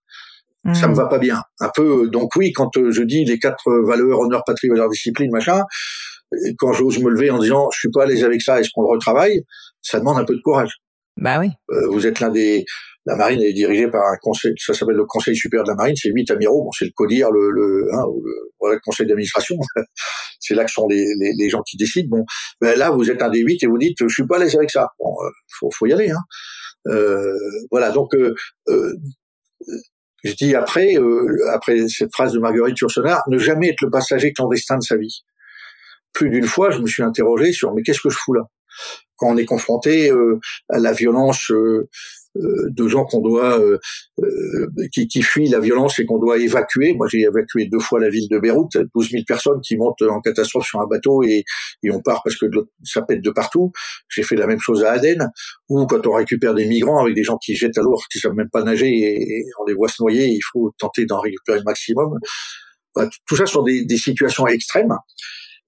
Ça 0.73 0.87
me 0.87 0.93
hmm. 0.93 0.97
va 0.97 1.07
pas 1.07 1.19
bien. 1.19 1.41
Un 1.61 1.69
peu, 1.73 2.09
donc 2.09 2.35
oui, 2.35 2.51
quand 2.51 2.75
euh, 2.77 2.91
je 2.91 3.01
dis 3.03 3.23
les 3.23 3.39
quatre 3.39 3.71
valeurs, 3.85 4.19
honneur, 4.19 4.43
patrie, 4.45 4.67
valeur, 4.67 4.89
discipline, 4.89 5.31
machin, 5.31 5.63
quand 6.57 6.73
j'ose 6.73 6.99
me 6.99 7.09
lever 7.09 7.31
en 7.31 7.39
disant, 7.39 7.69
je 7.71 7.79
suis 7.79 7.89
pas 7.89 8.03
à 8.03 8.05
l'aise 8.05 8.23
avec 8.23 8.41
ça, 8.41 8.59
est-ce 8.59 8.69
qu'on 8.73 8.81
le 8.81 8.89
retravaille? 8.89 9.41
Ça 9.81 9.99
demande 9.99 10.19
un 10.19 10.25
peu 10.25 10.35
de 10.35 10.41
courage. 10.41 10.73
Bah 11.17 11.39
oui. 11.39 11.49
vous 11.89 12.07
êtes 12.07 12.19
l'un 12.19 12.29
des 12.29 12.65
la 13.05 13.15
marine 13.15 13.41
est 13.41 13.53
dirigée 13.53 13.87
par 13.87 14.01
un 14.01 14.17
conseil, 14.21 14.53
ça 14.57 14.73
s'appelle 14.73 14.95
le 14.95 15.05
conseil 15.05 15.35
supérieur 15.35 15.63
de 15.65 15.69
la 15.69 15.75
marine, 15.75 15.95
c'est 15.95 16.09
huit 16.09 16.29
amiraux, 16.29 16.63
bon, 16.63 16.71
c'est 16.71 16.85
le 16.85 16.91
CODIR, 16.93 17.31
le, 17.31 17.49
le, 17.49 17.87
hein, 17.93 18.05
le, 18.23 18.71
le 18.73 18.79
conseil 18.83 19.07
d'administration, 19.07 19.55
c'est 20.39 20.53
là 20.53 20.65
que 20.65 20.71
sont 20.71 20.87
les, 20.87 21.05
les, 21.19 21.33
les, 21.35 21.49
gens 21.49 21.61
qui 21.63 21.77
décident. 21.77 22.09
Bon, 22.17 22.25
ben 22.61 22.77
là, 22.77 22.91
vous 22.91 23.09
êtes 23.09 23.21
un 23.21 23.29
des 23.29 23.39
huit 23.39 23.63
et 23.63 23.67
vous 23.67 23.77
dites, 23.77 23.97
je 23.99 24.13
suis 24.13 24.27
pas 24.27 24.35
à 24.35 24.39
l'aise 24.39 24.55
avec 24.55 24.69
ça. 24.69 24.89
Bon, 24.99 25.11
euh, 25.23 25.29
faut, 25.59 25.71
faut 25.71 25.87
y 25.87 25.93
aller. 25.93 26.11
Hein. 26.11 26.21
Euh, 26.87 27.33
voilà, 27.71 27.91
donc 27.91 28.13
euh, 28.15 28.33
euh, 28.67 28.93
je 30.23 30.33
dis 30.33 30.55
après, 30.55 30.95
euh, 30.95 31.49
après 31.53 31.87
cette 31.87 32.11
phrase 32.13 32.33
de 32.33 32.39
Marguerite 32.39 32.79
Yourcenar, 32.79 33.23
ne 33.27 33.37
jamais 33.37 33.69
être 33.69 33.81
le 33.81 33.89
passager 33.89 34.33
clandestin 34.33 34.77
de 34.77 34.83
sa 34.83 34.97
vie. 34.97 35.23
Plus 36.13 36.29
d'une 36.29 36.45
fois, 36.45 36.71
je 36.71 36.79
me 36.79 36.87
suis 36.87 37.03
interrogé 37.03 37.51
sur 37.51 37.73
mais 37.73 37.83
qu'est-ce 37.83 38.01
que 38.01 38.09
je 38.09 38.17
fous 38.17 38.33
là? 38.33 38.43
Quand 39.15 39.27
on 39.27 39.37
est 39.37 39.45
confronté 39.45 40.11
à 40.69 40.79
la 40.79 40.93
violence 40.93 41.51
euh, 41.51 41.89
de 42.69 42.87
gens 42.87 43.05
qu'on 43.05 43.21
doit 43.21 43.59
euh, 43.59 43.77
euh, 44.19 44.87
qui, 44.91 45.07
qui, 45.07 45.21
fuient 45.21 45.49
la 45.49 45.59
violence 45.59 45.99
et 45.99 46.05
qu'on 46.05 46.19
doit 46.19 46.37
évacuer. 46.37 46.93
Moi, 46.93 47.07
j'ai 47.09 47.21
évacué 47.21 47.67
deux 47.67 47.79
fois 47.79 47.99
la 47.99 48.09
ville 48.09 48.27
de 48.29 48.39
Beyrouth, 48.39 48.77
12 48.95 49.11
000 49.11 49.23
personnes 49.27 49.59
qui 49.61 49.77
montent 49.77 50.01
en 50.01 50.21
catastrophe 50.21 50.65
sur 50.65 50.79
un 50.79 50.87
bateau 50.87 51.23
et, 51.23 51.43
et 51.83 51.91
on 51.91 52.01
part 52.01 52.21
parce 52.23 52.37
que 52.37 52.45
ça 52.83 53.01
pète 53.01 53.21
de 53.21 53.31
partout. 53.31 53.71
J'ai 54.09 54.23
fait 54.23 54.35
la 54.35 54.47
même 54.47 54.59
chose 54.59 54.83
à 54.83 54.91
Aden, 54.91 55.29
ou 55.69 55.85
quand 55.85 56.05
on 56.07 56.13
récupère 56.13 56.53
des 56.53 56.65
migrants 56.65 57.01
avec 57.01 57.15
des 57.15 57.23
gens 57.23 57.37
qui 57.37 57.55
jettent 57.55 57.77
à 57.77 57.81
l'eau, 57.81 57.97
qui 58.11 58.19
savent 58.19 58.35
même 58.35 58.49
pas 58.49 58.63
nager 58.63 58.89
et, 58.89 59.43
on 59.61 59.65
les 59.65 59.73
voit 59.73 59.89
se 59.89 60.01
noyer, 60.01 60.27
il 60.27 60.41
faut 60.51 60.71
tenter 60.77 61.05
d'en 61.05 61.19
récupérer 61.19 61.59
le 61.59 61.63
maximum. 61.63 62.17
tout 63.27 63.35
ça 63.35 63.45
sont 63.45 63.63
des, 63.63 63.85
des 63.85 63.97
situations 63.97 64.47
extrêmes. 64.47 64.95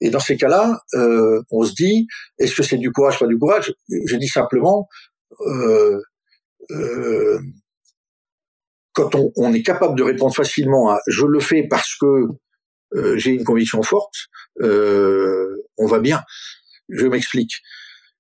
Et 0.02 0.10
dans 0.10 0.20
ces 0.20 0.36
cas-là, 0.36 0.82
euh, 0.96 1.42
on 1.52 1.64
se 1.64 1.74
dit, 1.74 2.08
est-ce 2.40 2.56
que 2.56 2.64
c'est 2.64 2.78
du 2.78 2.92
courage, 2.92 3.20
pas 3.20 3.28
du 3.28 3.38
courage? 3.38 3.74
Je 4.08 4.16
dis 4.16 4.28
simplement, 4.28 4.88
euh, 5.46 6.02
euh, 6.70 7.40
quand 8.94 9.16
on, 9.16 9.32
on, 9.36 9.54
est 9.54 9.64
capable 9.64 9.98
de 9.98 10.04
répondre 10.04 10.36
facilement 10.36 10.92
à 10.92 11.00
je 11.08 11.26
le 11.26 11.40
fais 11.40 11.68
parce 11.68 11.96
que 11.96 12.28
euh, 12.94 13.18
j'ai 13.18 13.32
une 13.32 13.44
conviction 13.44 13.82
forte, 13.84 14.14
euh, 14.62 15.56
on 15.78 15.88
va 15.88 16.00
bien. 16.00 16.22
Je 16.90 17.08
m'explique. 17.08 17.54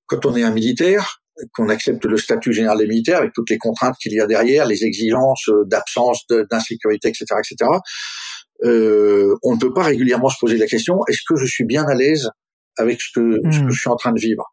Quand 0.06 0.26
on 0.26 0.36
est 0.36 0.44
un 0.44 0.52
militaire, 0.52 1.22
qu'on 1.54 1.70
accepte 1.70 2.06
le 2.06 2.18
statut 2.18 2.54
général 2.54 2.78
des 2.78 2.88
militaires 2.88 3.18
avec 3.18 3.34
toutes 3.34 3.50
les 3.50 3.58
contraintes 3.58 3.96
qu'il 4.02 4.14
y 4.14 4.20
a 4.20 4.28
derrière, 4.28 4.66
les 4.66 4.84
exigences 4.86 5.50
d'absence, 5.66 6.26
d'insécurité, 6.28 7.10
etc., 7.10 7.26
etc., 7.40 7.70
euh, 8.64 9.36
on 9.44 9.56
ne 9.56 9.60
peut 9.60 9.74
pas 9.74 9.84
régulièrement 9.84 10.30
se 10.30 10.38
poser 10.40 10.58
la 10.58 10.68
question 10.68 11.00
est-ce 11.10 11.22
que 11.28 11.36
je 11.36 11.46
suis 11.46 11.66
bien 11.66 11.84
à 11.86 11.96
l'aise 11.96 12.30
avec 12.78 13.02
ce 13.02 13.08
que, 13.16 13.40
ce 13.52 13.60
que 13.60 13.64
hmm. 13.64 13.72
je 13.72 13.80
suis 13.80 13.90
en 13.90 13.96
train 13.96 14.12
de 14.12 14.20
vivre? 14.20 14.44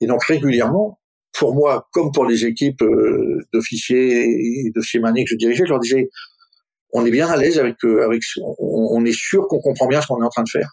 Et 0.00 0.06
donc 0.06 0.24
régulièrement, 0.24 0.99
pour 1.40 1.54
moi, 1.54 1.88
comme 1.92 2.12
pour 2.12 2.26
les 2.26 2.44
équipes 2.44 2.82
euh, 2.82 3.38
d'officiers 3.50 4.24
et 4.66 4.70
d'officiers 4.74 5.00
maniés 5.00 5.24
que 5.24 5.30
je 5.30 5.36
dirigeais, 5.36 5.64
je 5.64 5.70
leur 5.70 5.80
disais, 5.80 6.10
on 6.92 7.06
est 7.06 7.10
bien 7.10 7.28
à 7.28 7.36
l'aise 7.38 7.58
avec, 7.58 7.82
euh, 7.84 8.04
avec, 8.04 8.22
on, 8.58 9.02
est 9.06 9.16
sûr 9.16 9.48
qu'on 9.48 9.58
comprend 9.58 9.86
bien 9.86 10.02
ce 10.02 10.06
qu'on 10.06 10.20
est 10.20 10.24
en 10.24 10.28
train 10.28 10.42
de 10.42 10.50
faire. 10.50 10.68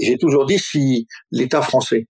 J'ai 0.00 0.16
toujours 0.16 0.46
dit 0.46 0.58
si 0.58 1.06
l'État 1.30 1.60
français 1.60 2.06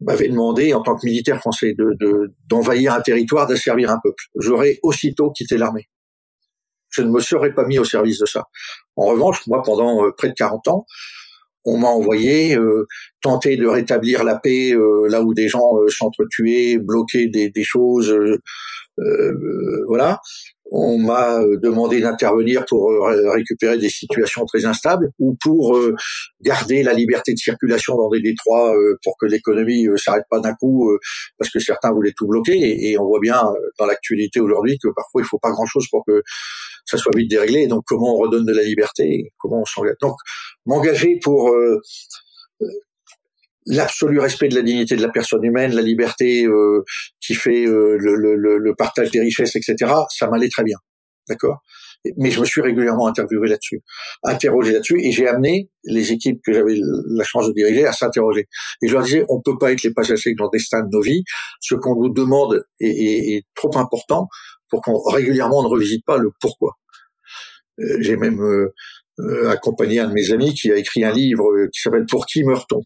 m'avait 0.00 0.28
demandé, 0.28 0.74
en 0.74 0.82
tant 0.82 0.96
que 0.96 1.06
militaire 1.06 1.38
français, 1.38 1.72
de, 1.78 2.34
d'envahir 2.48 2.94
un 2.94 3.00
territoire, 3.00 3.46
d'asservir 3.46 3.92
un 3.92 4.00
peuple, 4.02 4.24
j'aurais 4.34 4.80
aussitôt 4.82 5.30
quitté 5.30 5.58
l'armée. 5.58 5.88
Je 6.90 7.02
ne 7.02 7.10
me 7.10 7.20
serais 7.20 7.54
pas 7.54 7.64
mis 7.64 7.78
au 7.78 7.84
service 7.84 8.18
de 8.18 8.26
ça. 8.26 8.42
En 8.96 9.06
revanche, 9.06 9.46
moi, 9.46 9.62
pendant 9.62 10.04
euh, 10.04 10.10
près 10.16 10.30
de 10.30 10.34
40 10.34 10.66
ans, 10.66 10.86
on 11.66 11.76
m'a 11.78 11.88
envoyé 11.88 12.56
euh, 12.56 12.86
tenter 13.20 13.56
de 13.56 13.66
rétablir 13.66 14.24
la 14.24 14.38
paix 14.38 14.72
euh, 14.72 15.08
là 15.08 15.20
où 15.22 15.34
des 15.34 15.48
gens 15.48 15.76
euh, 15.76 15.88
s'entretuaient, 15.88 16.78
bloquer 16.78 17.28
des, 17.28 17.50
des 17.50 17.64
choses, 17.64 18.16
voilà. 19.88 20.20
On 20.72 20.98
m'a 20.98 21.38
demandé 21.62 22.00
d'intervenir 22.00 22.64
pour 22.66 22.90
récupérer 23.06 23.78
des 23.78 23.88
situations 23.88 24.44
très 24.46 24.64
instables 24.64 25.10
ou 25.20 25.36
pour 25.40 25.78
garder 26.42 26.82
la 26.82 26.92
liberté 26.92 27.32
de 27.32 27.38
circulation 27.38 27.96
dans 27.96 28.10
des 28.10 28.20
détroits 28.20 28.74
pour 29.04 29.16
que 29.16 29.26
l'économie 29.26 29.86
s'arrête 29.96 30.24
pas 30.28 30.40
d'un 30.40 30.54
coup 30.54 30.90
parce 31.38 31.52
que 31.52 31.60
certains 31.60 31.92
voulaient 31.92 32.14
tout 32.16 32.26
bloquer 32.26 32.90
et, 32.90 32.98
on 32.98 33.06
voit 33.06 33.20
bien 33.20 33.40
dans 33.78 33.86
l'actualité 33.86 34.40
aujourd'hui 34.40 34.76
que 34.82 34.88
parfois 34.88 35.22
il 35.22 35.24
faut 35.24 35.38
pas 35.38 35.50
grand 35.50 35.66
chose 35.66 35.86
pour 35.88 36.04
que 36.04 36.22
ça 36.86 36.96
soit 36.96 37.12
vite 37.14 37.30
déréglé. 37.30 37.66
donc, 37.66 37.84
comment 37.86 38.14
on 38.14 38.18
redonne 38.18 38.46
de 38.46 38.54
la 38.54 38.62
liberté 38.62 39.32
Comment 39.38 39.62
on 39.62 39.64
s'engage? 39.64 39.96
Donc, 40.00 40.16
m'engager 40.64 41.18
pour 41.22 41.50
euh, 41.50 41.80
euh, 42.62 42.66
l'absolu 43.66 44.18
respect 44.18 44.48
de 44.48 44.54
la 44.54 44.62
dignité 44.62 44.96
de 44.96 45.02
la 45.02 45.08
personne 45.08 45.42
humaine, 45.44 45.72
la 45.74 45.82
liberté 45.82 46.46
euh, 46.46 46.82
qui 47.20 47.34
fait 47.34 47.64
le, 47.64 47.96
le, 47.96 48.58
le, 48.58 48.74
partage 48.74 49.10
des 49.10 49.20
richesses, 49.20 49.56
etc. 49.56 49.92
Ça 50.10 50.28
m'allait 50.28 50.48
très 50.48 50.64
bien, 50.64 50.76
d'accord? 51.28 51.62
Mais 52.16 52.30
je 52.30 52.40
me 52.40 52.44
suis 52.44 52.60
régulièrement 52.60 53.08
interviewé 53.08 53.48
là-dessus, 53.48 53.80
interrogé 54.22 54.72
là-dessus, 54.72 55.00
et 55.02 55.10
j'ai 55.10 55.26
amené 55.26 55.68
les 55.84 56.12
équipes 56.12 56.40
que 56.44 56.52
j'avais 56.52 56.76
la 57.08 57.24
chance 57.24 57.48
de 57.48 57.52
diriger 57.52 57.84
à 57.84 57.92
s'interroger. 57.92 58.46
Et 58.82 58.86
je 58.86 58.92
leur 58.92 59.02
disais, 59.02 59.24
on 59.28 59.40
peut 59.42 59.58
pas 59.58 59.72
être 59.72 59.82
les 59.82 59.92
passagers 59.92 60.34
clandestins 60.36 60.82
de 60.82 60.88
nos 60.92 61.00
vies. 61.00 61.24
Ce 61.60 61.74
qu'on 61.74 61.96
nous 61.96 62.12
demande 62.12 62.62
est, 62.78 62.86
est, 62.86 63.36
est 63.36 63.42
trop 63.56 63.76
important 63.76 64.28
pour 64.68 64.82
qu'on 64.82 65.00
régulièrement 65.02 65.62
ne 65.62 65.68
revisite 65.68 66.04
pas 66.04 66.18
le 66.18 66.30
pourquoi. 66.40 66.74
Euh, 67.80 67.96
j'ai 68.00 68.16
même 68.16 68.40
euh, 68.40 68.72
euh, 69.20 69.50
accompagné 69.50 70.00
un 70.00 70.08
de 70.08 70.14
mes 70.14 70.32
amis 70.32 70.54
qui 70.54 70.70
a 70.70 70.76
écrit 70.76 71.04
un 71.04 71.12
livre 71.12 71.44
qui 71.72 71.80
s'appelle 71.80 72.06
Pour 72.06 72.26
qui 72.26 72.44
meurt-on? 72.44 72.82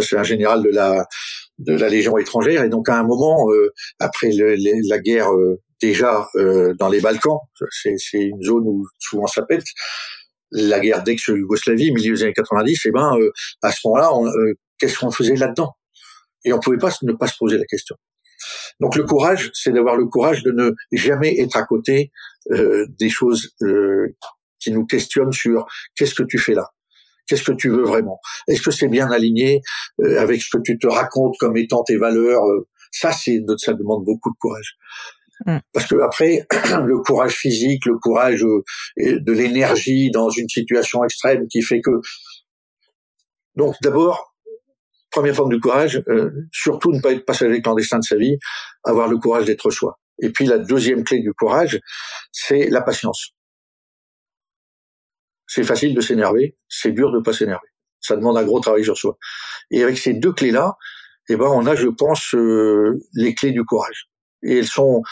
C'est 0.00 0.16
un 0.16 0.22
général 0.22 0.62
de 0.62 0.70
la 0.70 1.06
de 1.58 1.72
la 1.72 1.88
Légion 1.88 2.18
étrangère 2.18 2.64
et 2.64 2.68
donc 2.68 2.88
à 2.88 2.98
un 2.98 3.04
moment 3.04 3.46
après 3.98 4.30
le, 4.30 4.56
la 4.88 4.98
guerre 4.98 5.30
déjà 5.80 6.28
dans 6.78 6.88
les 6.88 7.00
Balkans, 7.00 7.38
c'est 7.70 8.18
une 8.18 8.42
zone 8.42 8.64
où 8.66 8.86
souvent 8.98 9.26
ça 9.26 9.42
pète, 9.42 9.64
la 10.50 10.80
guerre 10.80 11.02
d'ex-Yougoslavie, 11.02 11.92
milieu 11.92 12.14
des 12.14 12.22
années 12.24 12.32
90, 12.32 12.72
et 12.72 12.88
eh 12.88 12.90
ben 12.92 13.18
à 13.62 13.72
ce 13.72 13.80
moment-là, 13.84 14.10
qu'est-ce 14.78 14.98
qu'on 14.98 15.10
faisait 15.10 15.36
là-dedans? 15.36 15.72
Et 16.44 16.52
on 16.52 16.60
pouvait 16.60 16.78
pas 16.78 16.90
ne 17.02 17.12
pas 17.12 17.26
se 17.26 17.36
poser 17.38 17.58
la 17.58 17.64
question. 17.64 17.96
Donc 18.80 18.96
le 18.96 19.04
courage, 19.04 19.50
c'est 19.54 19.72
d'avoir 19.72 19.96
le 19.96 20.06
courage 20.06 20.42
de 20.42 20.52
ne 20.52 20.70
jamais 20.92 21.38
être 21.40 21.56
à 21.56 21.64
côté 21.64 22.12
euh, 22.50 22.86
des 22.98 23.08
choses 23.08 23.50
euh, 23.62 24.14
qui 24.58 24.70
nous 24.70 24.86
questionnent 24.86 25.32
sur 25.32 25.66
qu'est-ce 25.96 26.14
que 26.14 26.22
tu 26.22 26.38
fais 26.38 26.54
là? 26.54 26.70
Qu'est-ce 27.26 27.44
que 27.44 27.52
tu 27.52 27.70
veux 27.70 27.84
vraiment? 27.84 28.20
Est-ce 28.48 28.62
que 28.62 28.70
c'est 28.70 28.88
bien 28.88 29.10
aligné 29.10 29.60
euh, 30.00 30.20
avec 30.20 30.42
ce 30.42 30.56
que 30.56 30.62
tu 30.62 30.78
te 30.78 30.86
racontes 30.86 31.34
comme 31.38 31.56
étant 31.56 31.82
tes 31.82 31.96
valeurs 31.96 32.42
Ça, 32.92 33.12
c'est 33.12 33.42
ça 33.58 33.72
demande 33.72 34.04
beaucoup 34.04 34.30
de 34.30 34.36
courage. 34.38 34.76
Mm. 35.44 35.58
Parce 35.72 35.86
que 35.86 35.96
après, 35.96 36.46
le 36.84 36.98
courage 36.98 37.34
physique, 37.34 37.86
le 37.86 37.98
courage 37.98 38.40
de 38.96 39.32
l'énergie 39.32 40.10
dans 40.10 40.30
une 40.30 40.48
situation 40.48 41.04
extrême 41.04 41.46
qui 41.48 41.62
fait 41.62 41.80
que. 41.80 41.90
Donc 43.56 43.74
d'abord, 43.82 44.36
première 45.10 45.34
forme 45.34 45.50
du 45.50 45.60
courage, 45.60 46.02
euh, 46.08 46.30
surtout 46.52 46.92
ne 46.92 47.00
pas 47.00 47.12
être 47.12 47.24
passager 47.24 47.62
clandestin 47.62 47.98
de 47.98 48.04
sa 48.04 48.16
vie, 48.16 48.36
avoir 48.84 49.08
le 49.08 49.16
courage 49.16 49.46
d'être 49.46 49.70
soi. 49.70 49.98
Et 50.20 50.30
puis 50.30 50.46
la 50.46 50.58
deuxième 50.58 51.04
clé 51.04 51.20
du 51.20 51.32
courage, 51.32 51.80
c'est 52.32 52.68
la 52.68 52.82
patience. 52.82 53.32
C'est 55.46 55.64
facile 55.64 55.94
de 55.94 56.00
s'énerver, 56.00 56.56
c'est 56.68 56.92
dur 56.92 57.12
de 57.12 57.20
pas 57.20 57.32
s'énerver. 57.32 57.68
Ça 58.00 58.16
demande 58.16 58.36
un 58.36 58.44
gros 58.44 58.60
travail 58.60 58.84
sur 58.84 58.96
soi. 58.96 59.16
Et 59.70 59.82
avec 59.82 59.98
ces 59.98 60.14
deux 60.14 60.32
clés-là, 60.32 60.76
eh 61.28 61.36
ben, 61.36 61.46
on 61.46 61.66
a, 61.66 61.74
je 61.74 61.88
pense, 61.88 62.34
euh, 62.34 62.98
les 63.14 63.34
clés 63.34 63.52
du 63.52 63.64
courage. 63.64 64.08
Et 64.42 64.58
elles 64.58 64.66
sont 64.66 65.02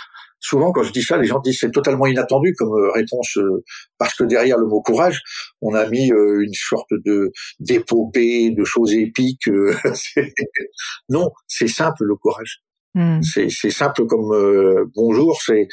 souvent, 0.44 0.72
quand 0.72 0.82
je 0.82 0.92
dis 0.92 1.02
ça, 1.02 1.16
les 1.16 1.26
gens 1.26 1.40
disent 1.40 1.58
c'est 1.60 1.70
totalement 1.70 2.06
inattendu 2.06 2.54
comme 2.56 2.72
euh, 2.72 2.90
réponse, 2.92 3.36
euh, 3.38 3.64
parce 3.98 4.14
que 4.14 4.24
derrière 4.24 4.58
le 4.58 4.66
mot 4.66 4.82
courage, 4.82 5.22
on 5.62 5.74
a 5.74 5.88
mis 5.88 6.12
euh, 6.12 6.42
une 6.42 6.52
sorte 6.52 6.90
de 7.04 7.32
d'épopée, 7.60 8.50
de 8.50 8.64
choses 8.64 8.94
épiques. 8.94 9.48
non, 11.08 11.30
c'est 11.48 11.68
simple 11.68 12.04
le 12.04 12.14
courage. 12.16 12.60
Hmm. 12.94 13.22
C'est 13.22 13.48
simple 13.70 14.06
comme 14.06 14.88
bonjour. 14.94 15.42
C'est 15.42 15.66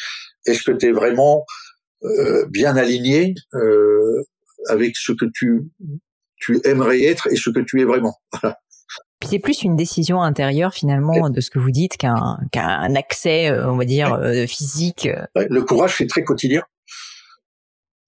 est-ce 0.48 0.64
que 0.64 0.72
tu 0.72 0.88
es 0.88 0.92
vraiment 0.92 1.46
bien 2.50 2.76
aligné 2.78 3.36
avec 4.68 4.96
ce 4.96 5.12
que 5.12 5.26
tu 5.34 5.64
tu 6.38 6.60
aimerais 6.66 7.04
être 7.04 7.28
et 7.32 7.36
ce 7.36 7.50
que 7.50 7.60
tu 7.60 7.82
es 7.82 7.84
vraiment. 7.84 8.20
c'est 9.24 9.40
plus 9.40 9.64
une 9.64 9.76
décision 9.76 10.22
intérieure 10.22 10.74
finalement 10.74 11.30
de 11.30 11.42
ce 11.42 11.50
que 11.50 11.60
vous 11.60 11.72
dites 11.72 11.98
qu'un 11.98 12.40
qu'un 12.52 12.96
accès, 12.96 13.50
euh, 13.50 13.70
on 13.70 13.78
va 13.78 13.86
dire, 13.86 14.14
euh, 14.14 14.46
physique. 14.48 15.08
Le 15.36 15.62
courage, 15.62 15.96
c'est 15.98 16.08
très 16.08 16.24
quotidien. 16.24 16.64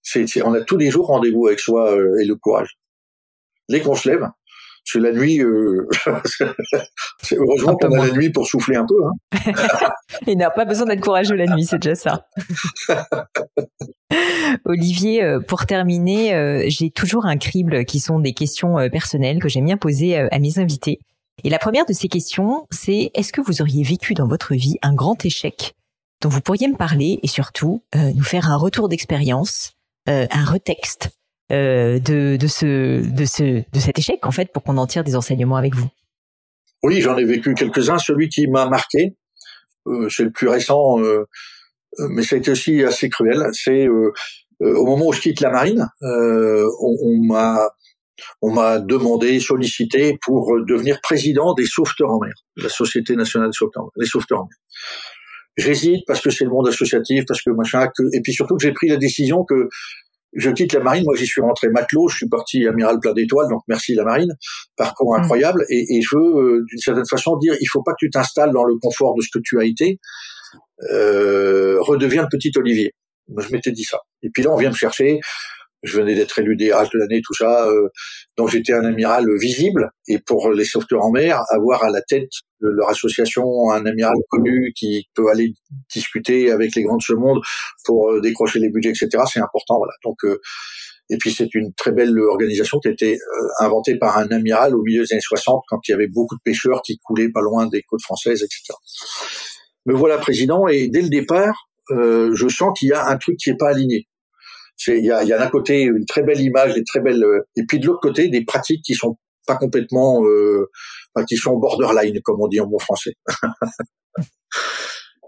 C'est, 0.02 0.26
on 0.42 0.52
a 0.52 0.60
tous 0.60 0.76
les 0.76 0.90
jours 0.90 1.06
rendez-vous 1.06 1.46
avec 1.46 1.60
soi 1.60 1.92
euh, 1.92 2.20
et 2.20 2.24
le 2.24 2.36
courage. 2.36 2.76
Dès 3.68 3.80
qu'on 3.80 3.94
se 3.94 4.08
lève, 4.08 4.28
c'est 4.84 5.00
la 5.00 5.12
nuit. 5.12 5.40
Euh, 5.40 5.88
heureusement 7.32 7.76
qu'on 7.76 7.92
a 8.00 8.06
la 8.06 8.12
nuit 8.12 8.30
pour 8.30 8.46
souffler 8.46 8.76
un 8.76 8.86
peu. 8.86 8.94
Hein. 9.04 9.90
Il 10.26 10.38
n'a 10.38 10.50
pas 10.50 10.64
besoin 10.64 10.86
d'être 10.86 11.00
courageux 11.02 11.36
la 11.36 11.46
nuit, 11.46 11.64
c'est 11.64 11.78
déjà 11.78 11.94
ça. 11.94 12.26
Olivier, 14.64 15.38
pour 15.48 15.66
terminer, 15.66 16.68
j'ai 16.68 16.90
toujours 16.90 17.26
un 17.26 17.36
crible 17.36 17.84
qui 17.84 17.98
sont 17.98 18.20
des 18.20 18.32
questions 18.32 18.76
personnelles 18.90 19.40
que 19.40 19.48
j'aime 19.48 19.64
bien 19.64 19.76
poser 19.76 20.16
à 20.16 20.38
mes 20.38 20.58
invités. 20.58 21.00
Et 21.42 21.50
la 21.50 21.58
première 21.58 21.86
de 21.86 21.92
ces 21.92 22.08
questions, 22.08 22.66
c'est 22.70 23.10
est-ce 23.14 23.32
que 23.32 23.40
vous 23.40 23.60
auriez 23.60 23.82
vécu 23.82 24.14
dans 24.14 24.28
votre 24.28 24.54
vie 24.54 24.76
un 24.82 24.94
grand 24.94 25.24
échec 25.24 25.74
dont 26.22 26.28
vous 26.28 26.40
pourriez 26.40 26.68
me 26.68 26.76
parler 26.76 27.18
et 27.22 27.26
surtout 27.26 27.82
euh, 27.96 28.12
nous 28.14 28.22
faire 28.22 28.50
un 28.50 28.56
retour 28.56 28.88
d'expérience, 28.88 29.72
euh, 30.08 30.26
un 30.30 30.44
retexte? 30.44 31.10
Euh, 31.52 31.98
de, 31.98 32.46
ce, 32.46 33.06
de, 33.06 33.24
ce, 33.24 33.62
de 33.70 33.80
cet 33.80 33.98
échec 33.98 34.24
en 34.24 34.30
fait 34.30 34.52
pour 34.52 34.62
qu'on 34.62 34.78
en 34.78 34.86
tire 34.86 35.04
des 35.04 35.16
enseignements 35.16 35.56
avec 35.56 35.74
vous 35.74 35.88
Oui, 36.82 37.00
j'en 37.00 37.16
ai 37.16 37.24
vécu 37.24 37.54
quelques-uns. 37.54 37.98
Celui 37.98 38.28
qui 38.28 38.46
m'a 38.46 38.66
marqué, 38.66 39.16
c'est 40.08 40.24
le 40.24 40.30
plus 40.30 40.48
récent, 40.48 40.98
mais 41.98 42.22
ça 42.22 42.36
a 42.36 42.38
été 42.38 42.50
aussi 42.50 42.82
assez 42.82 43.08
cruel. 43.10 43.42
C'est 43.52 43.88
au 43.88 44.86
moment 44.86 45.08
où 45.08 45.12
je 45.12 45.20
quitte 45.20 45.40
la 45.40 45.50
marine, 45.50 45.86
on, 46.00 47.18
m'a 47.22 47.68
on 48.40 48.52
m'a 48.52 48.78
demandé, 48.78 49.38
sollicité 49.40 50.16
pour 50.22 50.54
devenir 50.66 51.00
président 51.02 51.52
des 51.52 51.66
sauveteurs 51.66 52.10
en 52.10 52.20
mer, 52.20 52.32
la 52.56 52.70
Société 52.70 53.16
nationale 53.16 53.50
des 53.50 53.56
sauveteurs, 53.56 53.90
des 53.98 54.06
sauveteurs 54.06 54.40
en 54.40 54.44
mer. 54.44 54.58
J'hésite 55.56 56.04
parce 56.06 56.20
que 56.20 56.30
c'est 56.30 56.44
le 56.44 56.50
monde 56.50 56.66
associatif, 56.68 57.24
parce 57.26 57.42
que, 57.42 57.50
et 58.16 58.20
puis 58.22 58.32
surtout 58.32 58.56
que 58.56 58.62
j'ai 58.62 58.72
pris 58.72 58.88
la 58.88 58.96
décision 58.96 59.44
que 59.44 59.68
je 60.34 60.50
quitte 60.50 60.72
la 60.72 60.80
marine. 60.80 61.04
Moi, 61.04 61.14
j'y 61.16 61.26
suis 61.26 61.40
rentré 61.40 61.68
matelot, 61.68 62.08
je 62.08 62.16
suis 62.16 62.28
parti 62.28 62.66
amiral 62.66 62.98
plein 63.00 63.12
d'étoiles, 63.12 63.48
donc 63.48 63.62
merci 63.68 63.94
la 63.94 64.04
marine. 64.04 64.32
Parcours 64.76 65.16
mmh. 65.16 65.20
incroyable. 65.20 65.64
Et, 65.70 65.96
et, 65.96 66.02
je 66.02 66.16
veux, 66.16 66.42
euh, 66.42 66.64
d'une 66.68 66.78
certaine 66.78 67.06
façon, 67.08 67.36
dire, 67.36 67.54
il 67.60 67.66
faut 67.66 67.82
pas 67.82 67.92
que 67.92 68.06
tu 68.06 68.10
t'installes 68.10 68.52
dans 68.52 68.64
le 68.64 68.74
confort 68.80 69.14
de 69.16 69.22
ce 69.22 69.28
que 69.32 69.42
tu 69.42 69.60
as 69.60 69.64
été. 69.64 69.98
Euh, 70.92 71.76
redeviens 71.80 72.22
le 72.22 72.28
petit 72.30 72.52
Olivier. 72.56 72.92
Moi, 73.28 73.42
je 73.42 73.52
m'étais 73.52 73.72
dit 73.72 73.84
ça. 73.84 73.98
Et 74.22 74.30
puis 74.30 74.42
là, 74.42 74.50
on 74.50 74.56
vient 74.56 74.70
me 74.70 74.74
chercher 74.74 75.20
je 75.84 75.98
venais 75.98 76.14
d'être 76.14 76.38
élu 76.38 76.56
DRH 76.56 76.88
de 76.90 76.98
l'année, 76.98 77.20
tout 77.24 77.34
ça, 77.34 77.68
euh, 77.68 77.88
donc 78.36 78.48
j'étais 78.48 78.72
un 78.72 78.84
amiral 78.84 79.26
visible. 79.38 79.90
Et 80.08 80.18
pour 80.18 80.50
les 80.50 80.64
sauveteurs 80.64 81.04
en 81.04 81.10
mer, 81.10 81.42
avoir 81.50 81.84
à 81.84 81.90
la 81.90 82.00
tête 82.00 82.30
de 82.62 82.68
leur 82.68 82.88
association 82.88 83.70
un 83.70 83.84
amiral 83.84 84.14
connu 84.30 84.72
qui 84.74 85.06
peut 85.14 85.28
aller 85.30 85.54
discuter 85.92 86.50
avec 86.50 86.74
les 86.74 86.82
grands 86.82 86.96
de 86.96 87.02
ce 87.02 87.12
monde 87.12 87.40
pour 87.84 88.10
euh, 88.10 88.20
décrocher 88.20 88.58
les 88.60 88.70
budgets, 88.70 88.90
etc., 88.90 89.10
c'est 89.30 89.40
important. 89.40 89.76
Voilà. 89.76 89.92
Donc 90.02 90.24
euh, 90.24 90.40
et 91.10 91.18
puis 91.18 91.32
c'est 91.32 91.54
une 91.54 91.74
très 91.74 91.92
belle 91.92 92.18
organisation 92.18 92.78
qui 92.78 92.88
a 92.88 92.90
été 92.90 93.18
inventée 93.60 93.98
par 93.98 94.16
un 94.16 94.26
amiral 94.28 94.74
au 94.74 94.82
milieu 94.82 95.02
des 95.02 95.12
années 95.12 95.20
60, 95.20 95.62
quand 95.68 95.78
il 95.86 95.90
y 95.90 95.94
avait 95.94 96.06
beaucoup 96.06 96.34
de 96.34 96.40
pêcheurs 96.42 96.80
qui 96.80 96.96
coulaient 96.96 97.28
pas 97.28 97.42
loin 97.42 97.66
des 97.66 97.82
côtes 97.82 98.00
françaises, 98.00 98.42
etc. 98.42 98.72
Me 99.84 99.92
voilà 99.92 100.16
président, 100.16 100.66
et 100.66 100.88
dès 100.88 101.02
le 101.02 101.10
départ, 101.10 101.68
je 101.90 102.48
sens 102.48 102.70
qu'il 102.78 102.88
y 102.88 102.92
a 102.94 103.06
un 103.06 103.18
truc 103.18 103.36
qui 103.36 103.50
est 103.50 103.58
pas 103.58 103.68
aligné 103.68 104.08
il 104.88 105.04
y 105.04 105.10
a, 105.10 105.22
y 105.24 105.32
a 105.32 105.38
d'un 105.38 105.48
côté 105.48 105.82
une 105.82 106.04
très 106.06 106.22
belle 106.22 106.40
image, 106.40 106.74
des 106.74 106.84
très 106.84 107.00
belles, 107.00 107.22
euh, 107.24 107.46
et 107.56 107.64
puis 107.66 107.78
de 107.78 107.86
l'autre 107.86 108.00
côté 108.00 108.28
des 108.28 108.44
pratiques 108.44 108.82
qui 108.84 108.94
sont 108.94 109.16
pas 109.46 109.56
complètement, 109.56 110.24
euh, 110.24 110.68
qui 111.28 111.36
sont 111.36 111.56
borderline 111.56 112.20
comme 112.22 112.40
on 112.40 112.48
dit 112.48 112.60
en 112.60 112.66
bon 112.66 112.78
français. 112.78 113.14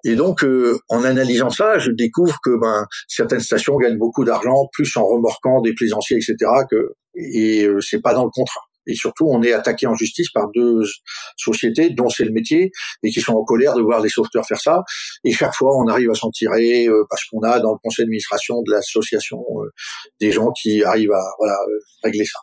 Et 0.06 0.14
donc, 0.14 0.44
euh, 0.44 0.78
en 0.88 1.02
analysant 1.02 1.50
ça, 1.50 1.78
je 1.78 1.90
découvre 1.90 2.38
que 2.44 2.56
ben, 2.60 2.86
certaines 3.08 3.40
stations 3.40 3.76
gagnent 3.76 3.98
beaucoup 3.98 4.24
d'argent, 4.24 4.68
plus 4.72 4.96
en 4.96 5.04
remorquant 5.04 5.60
des 5.62 5.74
plaisanciers, 5.74 6.18
etc. 6.18 6.36
Que, 6.70 6.94
et 7.16 7.64
euh, 7.64 7.80
c'est 7.80 8.00
pas 8.00 8.14
dans 8.14 8.24
le 8.24 8.30
contrat. 8.30 8.60
Et 8.86 8.94
surtout, 8.94 9.26
on 9.28 9.42
est 9.42 9.52
attaqué 9.52 9.86
en 9.86 9.94
justice 9.94 10.30
par 10.30 10.48
deux 10.54 10.82
sociétés 11.36 11.90
dont 11.90 12.08
c'est 12.08 12.24
le 12.24 12.32
métier 12.32 12.70
et 13.02 13.10
qui 13.10 13.20
sont 13.20 13.34
en 13.34 13.44
colère 13.44 13.74
de 13.74 13.82
voir 13.82 14.00
les 14.00 14.08
sauveteurs 14.08 14.46
faire 14.46 14.60
ça. 14.60 14.82
Et 15.24 15.32
chaque 15.32 15.54
fois, 15.54 15.76
on 15.76 15.88
arrive 15.88 16.10
à 16.10 16.14
s'en 16.14 16.30
tirer 16.30 16.86
euh, 16.86 17.04
parce 17.10 17.24
qu'on 17.24 17.40
a 17.42 17.60
dans 17.60 17.72
le 17.72 17.78
conseil 17.82 18.04
d'administration 18.04 18.62
de 18.62 18.72
l'association 18.72 19.38
euh, 19.38 19.70
des 20.20 20.32
gens 20.32 20.50
qui 20.52 20.82
arrivent 20.82 21.12
à 21.12 21.22
voilà 21.38 21.54
euh, 21.54 21.80
régler 22.02 22.24
ça. 22.24 22.38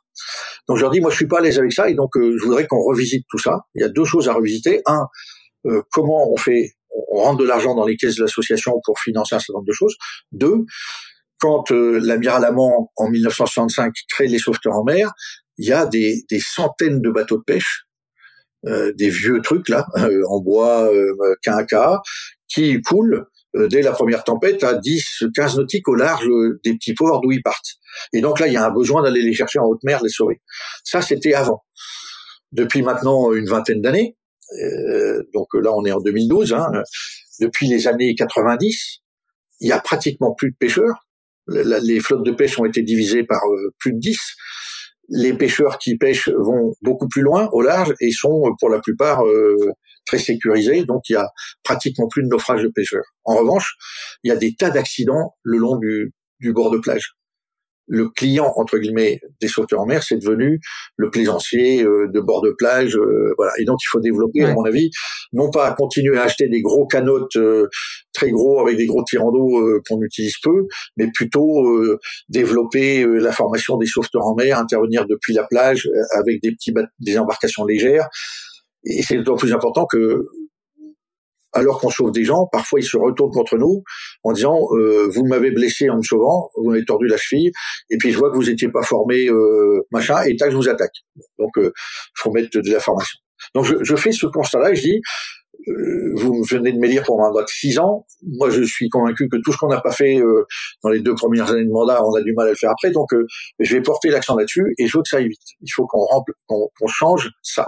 Donc 0.67 0.77
je 0.77 0.81
leur 0.81 0.91
dis, 0.91 1.01
moi, 1.01 1.11
je 1.11 1.15
suis 1.15 1.27
pas 1.27 1.39
à 1.39 1.41
l'aise 1.41 1.59
avec 1.59 1.73
ça 1.73 1.89
et 1.89 1.93
donc 1.93 2.11
je 2.15 2.43
voudrais 2.43 2.67
qu'on 2.67 2.81
revisite 2.81 3.25
tout 3.29 3.39
ça. 3.39 3.61
Il 3.75 3.81
y 3.81 3.85
a 3.85 3.89
deux 3.89 4.05
choses 4.05 4.29
à 4.29 4.33
revisiter. 4.33 4.81
Un, 4.85 5.07
comment 5.91 6.31
on 6.31 6.37
fait, 6.37 6.73
on 7.11 7.21
rentre 7.21 7.39
de 7.39 7.47
l'argent 7.47 7.73
dans 7.73 7.85
les 7.85 7.95
caisses 7.95 8.15
de 8.15 8.21
l'association 8.21 8.79
pour 8.85 8.99
financer 8.99 9.35
un 9.35 9.39
certain 9.39 9.53
nombre 9.53 9.67
de 9.67 9.73
choses. 9.73 9.95
Deux, 10.31 10.65
quand 11.39 11.71
l'amiral 11.71 12.45
Amand, 12.45 12.91
en 12.95 13.09
1965, 13.09 13.93
crée 14.09 14.27
les 14.27 14.37
sauveteurs 14.37 14.75
en 14.75 14.83
mer, 14.83 15.11
il 15.57 15.67
y 15.67 15.71
a 15.71 15.85
des, 15.85 16.23
des 16.29 16.39
centaines 16.39 17.01
de 17.01 17.09
bateaux 17.09 17.37
de 17.37 17.43
pêche, 17.43 17.85
euh, 18.65 18.93
des 18.93 19.09
vieux 19.09 19.41
trucs 19.41 19.69
là, 19.69 19.85
euh, 19.97 20.23
en 20.29 20.39
bois, 20.39 20.91
euh, 20.91 21.35
quinca, 21.43 22.01
qui 22.47 22.81
coulent 22.81 23.25
euh, 23.55 23.67
dès 23.67 23.81
la 23.81 23.91
première 23.91 24.23
tempête 24.23 24.63
à 24.63 24.75
10, 24.75 25.25
15 25.35 25.57
nautiques 25.57 25.87
au 25.87 25.95
large 25.95 26.25
des 26.63 26.73
petits 26.73 26.93
ports 26.93 27.21
d'où 27.21 27.31
ils 27.31 27.43
partent. 27.43 27.75
Et 28.13 28.21
donc 28.21 28.39
là, 28.39 28.47
il 28.47 28.53
y 28.53 28.57
a 28.57 28.65
un 28.65 28.71
besoin 28.71 29.03
d'aller 29.03 29.21
les 29.21 29.33
chercher 29.33 29.59
en 29.59 29.65
haute 29.65 29.83
mer, 29.83 30.01
les 30.01 30.09
sauver. 30.09 30.41
Ça, 30.83 31.01
c'était 31.01 31.33
avant. 31.33 31.63
Depuis 32.51 32.81
maintenant 32.81 33.33
une 33.33 33.45
vingtaine 33.45 33.81
d'années, 33.81 34.15
euh, 34.61 35.23
donc 35.33 35.47
là, 35.53 35.71
on 35.73 35.85
est 35.85 35.91
en 35.91 35.99
2012, 35.99 36.53
hein, 36.53 36.71
depuis 37.39 37.67
les 37.67 37.87
années 37.87 38.15
90, 38.15 38.99
il 39.59 39.67
y 39.67 39.71
a 39.71 39.79
pratiquement 39.79 40.33
plus 40.33 40.51
de 40.51 40.55
pêcheurs. 40.57 41.07
Les 41.47 41.99
flottes 41.99 42.23
de 42.23 42.31
pêche 42.31 42.57
ont 42.59 42.65
été 42.65 42.81
divisées 42.81 43.23
par 43.23 43.41
plus 43.79 43.93
de 43.93 43.99
10 43.99 44.17
les 45.09 45.33
pêcheurs 45.33 45.77
qui 45.77 45.97
pêchent 45.97 46.29
vont 46.29 46.73
beaucoup 46.81 47.07
plus 47.07 47.21
loin 47.21 47.49
au 47.51 47.61
large 47.61 47.93
et 47.99 48.11
sont 48.11 48.41
pour 48.59 48.69
la 48.69 48.79
plupart 48.79 49.25
euh, 49.25 49.55
très 50.05 50.19
sécurisés, 50.19 50.85
donc 50.85 51.09
il 51.09 51.13
y 51.13 51.17
a 51.17 51.29
pratiquement 51.63 52.07
plus 52.07 52.23
de 52.23 52.27
naufrage 52.27 52.63
de 52.63 52.69
pêcheurs. 52.69 53.05
En 53.23 53.35
revanche, 53.35 53.75
il 54.23 54.29
y 54.29 54.31
a 54.31 54.35
des 54.35 54.55
tas 54.55 54.69
d'accidents 54.69 55.35
le 55.43 55.57
long 55.57 55.77
du 55.77 56.53
bord 56.53 56.71
de 56.71 56.77
plage 56.77 57.15
le 57.87 58.09
client 58.09 58.51
entre 58.55 58.77
guillemets 58.77 59.19
des 59.41 59.47
sauveteurs 59.47 59.81
en 59.81 59.85
mer, 59.85 60.03
c'est 60.03 60.17
devenu 60.17 60.59
le 60.95 61.09
plaisancier 61.09 61.83
euh, 61.83 62.07
de 62.07 62.19
bord 62.19 62.41
de 62.41 62.51
plage, 62.57 62.95
euh, 62.95 63.33
voilà. 63.37 63.51
Et 63.59 63.65
donc 63.65 63.79
il 63.81 63.87
faut 63.89 63.99
développer, 63.99 64.43
à 64.43 64.53
mon 64.53 64.63
avis, 64.63 64.89
non 65.33 65.51
pas 65.51 65.73
continuer 65.73 66.17
à 66.17 66.23
acheter 66.23 66.47
des 66.47 66.61
gros 66.61 66.87
canotes 66.87 67.35
euh, 67.35 67.67
très 68.13 68.31
gros 68.31 68.59
avec 68.61 68.77
des 68.77 68.85
gros 68.85 69.03
tirants 69.03 69.31
d'eau 69.31 69.81
qu'on 69.87 70.01
utilise 70.01 70.35
peu, 70.41 70.67
mais 70.97 71.07
plutôt 71.13 71.65
développer 72.29 73.05
la 73.05 73.31
formation 73.31 73.77
des 73.77 73.87
sauveteurs 73.87 74.25
en 74.25 74.35
mer, 74.35 74.59
intervenir 74.59 75.05
depuis 75.07 75.33
la 75.33 75.45
plage 75.45 75.89
avec 76.15 76.41
des 76.43 76.51
petits 76.51 76.73
des 76.99 77.17
embarcations 77.17 77.65
légères. 77.65 78.07
Et 78.85 79.01
c'est 79.01 79.17
d'autant 79.17 79.35
plus 79.35 79.53
important 79.53 79.85
que 79.85 80.27
alors 81.53 81.79
qu'on 81.79 81.89
sauve 81.89 82.11
des 82.11 82.23
gens, 82.23 82.47
parfois 82.51 82.79
ils 82.79 82.85
se 82.85 82.97
retournent 82.97 83.31
contre 83.31 83.57
nous 83.57 83.83
en 84.23 84.31
disant 84.31 84.59
euh, 84.71 85.07
vous 85.13 85.25
m'avez 85.25 85.51
blessé 85.51 85.89
en 85.89 85.97
me 85.97 86.03
sauvant, 86.03 86.49
vous 86.57 86.69
m'avez 86.69 86.85
tordu 86.85 87.07
la 87.07 87.17
cheville, 87.17 87.51
et 87.89 87.97
puis 87.97 88.11
je 88.11 88.17
vois 88.17 88.31
que 88.31 88.35
vous 88.35 88.45
n'étiez 88.45 88.69
pas 88.69 88.83
formé 88.83 89.27
euh, 89.27 89.81
machin, 89.91 90.21
et 90.23 90.35
tac 90.35 90.51
je 90.51 90.55
vous 90.55 90.69
attaque. 90.69 90.95
Donc 91.39 91.57
euh, 91.57 91.71
faut 92.15 92.31
mettre 92.31 92.59
de 92.59 92.71
la 92.71 92.79
formation. 92.79 93.17
Donc 93.55 93.65
je, 93.65 93.75
je 93.81 93.95
fais 93.95 94.11
ce 94.11 94.25
constat-là 94.25 94.73
je 94.73 94.81
dis 94.81 95.01
euh, 95.67 96.13
vous 96.15 96.43
venez 96.43 96.73
de 96.73 96.77
m'élire 96.77 97.03
pour 97.03 97.21
un 97.21 97.29
mandat 97.29 97.43
de 97.43 97.49
six 97.49 97.79
ans. 97.79 98.05
Moi, 98.21 98.49
je 98.49 98.63
suis 98.63 98.89
convaincu 98.89 99.29
que 99.29 99.37
tout 99.37 99.53
ce 99.53 99.57
qu'on 99.57 99.69
n'a 99.69 99.79
pas 99.79 99.91
fait 99.91 100.19
euh, 100.19 100.45
dans 100.83 100.89
les 100.89 100.99
deux 100.99 101.15
premières 101.15 101.49
années 101.51 101.63
de 101.63 101.71
mandat, 101.71 102.03
on 102.03 102.13
a 102.15 102.21
du 102.21 102.33
mal 102.33 102.47
à 102.47 102.49
le 102.49 102.55
faire 102.55 102.71
après. 102.71 102.91
Donc, 102.91 103.09
je 103.59 103.75
vais 103.75 103.81
porter 103.81 104.09
l'accent 104.09 104.35
là-dessus 104.35 104.73
et 104.77 104.87
je 104.87 104.97
veux 104.97 105.03
que 105.03 105.09
ça 105.09 105.17
aille 105.17 105.29
vite. 105.29 105.39
Il 105.61 105.71
faut 105.71 105.87
qu'on 105.87 106.05
qu'on 106.47 106.87
change 106.87 107.29
ça 107.41 107.65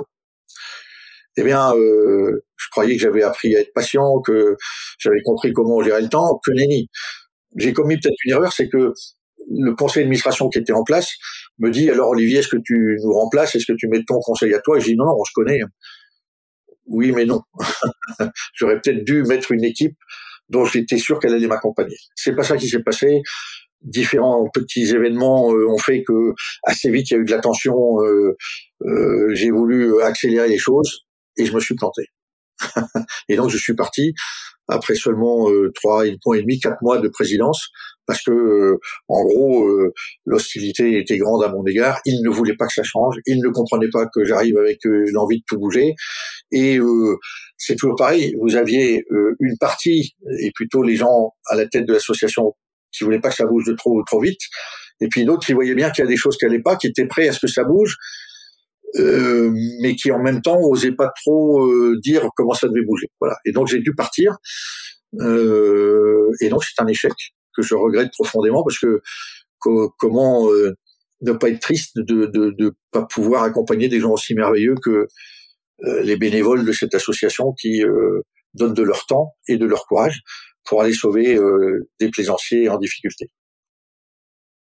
eh 1.38 1.44
bien, 1.44 1.74
euh, 1.76 2.46
je 2.56 2.68
croyais 2.72 2.96
que 2.96 3.02
j'avais 3.02 3.24
appris 3.24 3.56
à 3.56 3.60
être 3.60 3.74
patient, 3.74 4.22
que 4.22 4.56
j'avais 5.00 5.22
compris 5.24 5.52
comment 5.54 5.82
gérer 5.84 6.02
le 6.02 6.10
temps, 6.10 6.40
que 6.44 6.52
nenni. 6.52 6.90
J'ai 7.58 7.74
commis 7.74 7.98
peut-être 7.98 8.16
une 8.26 8.32
erreur, 8.34 8.54
c'est 8.54 8.70
que 8.70 8.94
le 9.50 9.76
conseil 9.76 10.04
d'administration 10.04 10.50
qui 10.50 10.60
était 10.60 10.74
en 10.74 10.84
place 10.84 11.12
me 11.60 11.70
dit 11.70 11.90
alors 11.90 12.10
Olivier, 12.10 12.40
est-ce 12.40 12.48
que 12.48 12.58
tu 12.64 12.98
nous 13.04 13.14
remplaces, 13.14 13.56
est-ce 13.56 13.66
que 13.66 13.78
tu 13.78 13.88
mets 13.88 14.04
ton 14.06 14.20
conseil 14.20 14.54
à 14.54 14.60
toi? 14.60 14.78
Et 14.78 14.82
je 14.82 14.86
dis 14.88 14.96
non, 14.96 15.06
non, 15.06 15.16
on 15.20 15.26
se 15.26 15.34
connaît. 15.34 15.60
Oui, 16.88 17.12
mais 17.12 17.26
non. 17.26 17.42
J'aurais 18.54 18.80
peut-être 18.80 19.04
dû 19.04 19.24
mettre 19.24 19.52
une 19.52 19.64
équipe 19.64 19.98
dont 20.50 20.66
j'étais 20.66 20.98
sûr 20.98 21.20
qu'elle 21.20 21.34
allait 21.34 21.48
m'accompagner. 21.48 21.98
C'est 22.16 22.36
pas 22.36 22.44
ça 22.44 22.58
qui 22.58 22.70
s'est 22.70 22.84
passé. 22.84 23.22
Différents 23.82 24.50
petits 24.52 24.96
événements 24.96 25.52
euh, 25.54 25.68
ont 25.68 25.78
fait 25.78 26.04
que 26.04 26.34
assez 26.64 26.90
vite 26.90 27.12
il 27.12 27.14
y 27.14 27.18
a 27.18 27.20
eu 27.20 27.26
de 27.26 27.32
la 27.32 27.40
tension. 27.40 28.02
Euh, 28.02 28.36
euh, 28.84 29.30
j'ai 29.34 29.52
voulu 29.52 30.02
accélérer 30.02 30.48
les 30.48 30.58
choses 30.58 31.06
et 31.38 31.46
je 31.46 31.54
me 31.54 31.60
suis 31.60 31.76
planté. 31.76 32.04
et 33.30 33.36
donc 33.36 33.50
je 33.50 33.58
suis 33.58 33.76
parti 33.76 34.14
après 34.68 34.96
seulement 34.96 35.50
euh, 35.50 35.72
trois 35.76 36.04
points 36.24 36.38
et 36.38 36.42
demi, 36.42 36.60
quatre 36.60 36.82
mois 36.82 36.98
de 36.98 37.08
présidence, 37.08 37.70
parce 38.08 38.24
que 38.24 38.32
euh, 38.32 38.80
en 39.08 39.24
gros 39.24 39.68
euh, 39.68 39.94
l'hostilité 40.26 40.98
était 40.98 41.18
grande 41.18 41.44
à 41.44 41.50
mon 41.50 41.66
égard. 41.66 42.00
Il 42.06 42.22
ne 42.24 42.30
voulait 42.30 42.56
pas 42.56 42.68
que 42.68 42.74
ça 42.74 42.84
change, 42.84 43.16
il 43.26 43.40
ne 43.42 43.50
comprenait 43.50 43.90
pas 43.92 44.06
que 44.08 44.26
j'arrive 44.26 44.58
avec 44.58 44.80
l'envie 44.84 45.40
de 45.40 45.44
tout 45.48 45.60
bouger. 45.60 45.94
Et 46.52 46.80
c'est 47.58 47.76
toujours 47.76 47.96
pareil. 47.96 48.36
Vous 48.42 48.56
aviez 48.56 49.04
une 49.40 49.58
partie, 49.60 50.16
et 50.40 50.52
plutôt 50.54 50.84
les 50.84 50.96
gens 50.96 51.32
à 51.48 51.56
la 51.56 51.68
tête 51.68 51.86
de 51.86 51.94
l'association, 51.94 52.54
qui 52.92 53.04
voulaient 53.04 53.20
pas 53.20 53.30
que 53.30 53.36
ça 53.36 53.46
bouge 53.46 53.66
de 53.66 53.74
trop 53.74 54.02
trop 54.04 54.22
vite, 54.22 54.40
et 55.02 55.08
puis 55.08 55.26
d'autres 55.26 55.46
qui 55.46 55.54
voyaient 55.54 55.76
bien 55.76 55.90
qu'il 55.92 56.04
y 56.04 56.08
a 56.08 56.10
des 56.10 56.18
choses 56.18 56.38
qui 56.38 56.46
n'allaient 56.46 56.62
pas, 56.62 56.76
qui 56.76 56.88
étaient 56.88 57.08
prêts 57.08 57.28
à 57.28 57.34
ce 57.34 57.40
que 57.40 57.48
ça 57.48 57.64
bouge, 57.64 57.98
euh, 58.98 59.52
mais 59.82 59.96
qui 59.96 60.12
en 60.12 60.22
même 60.22 60.42
temps 60.42 60.60
osait 60.62 60.94
pas 60.94 61.12
trop 61.24 61.66
euh, 61.66 62.00
dire 62.02 62.30
comment 62.36 62.54
ça 62.54 62.68
devait 62.68 62.86
bouger. 62.86 63.08
Voilà. 63.20 63.38
Et 63.46 63.52
donc 63.52 63.68
j'ai 63.68 63.80
dû 63.80 63.94
partir. 63.94 64.38
Euh, 65.20 66.32
et 66.42 66.50
donc 66.50 66.64
c'est 66.64 66.82
un 66.82 66.88
échec 66.88 67.14
que 67.56 67.62
je 67.62 67.76
regrette 67.76 68.12
profondément 68.12 68.64
parce 68.64 68.80
que 68.80 69.02
comment 69.98 70.48
ne 71.22 71.32
pas 71.32 71.50
être 71.50 71.60
triste 71.60 71.98
de, 71.98 72.26
de, 72.28 72.52
de 72.52 72.74
pas 72.92 73.06
pouvoir 73.06 73.44
accompagner 73.44 73.88
des 73.88 74.00
gens 74.00 74.12
aussi 74.12 74.36
merveilleux 74.36 74.76
que 74.84 75.08
les 76.04 76.18
bénévoles 76.18 76.66
de 76.66 76.72
cette 76.72 76.94
association 76.94 77.54
qui 77.54 77.82
donnent 78.54 78.74
de 78.74 78.84
leur 78.84 79.06
temps 79.08 79.34
et 79.48 79.58
de 79.58 79.66
leur 79.66 79.88
courage 79.88 80.22
pour 80.66 80.82
aller 80.82 80.94
sauver 80.94 81.40
des 82.00 82.10
plaisanciers 82.10 82.70
en 82.70 82.78
difficulté. 82.78 83.32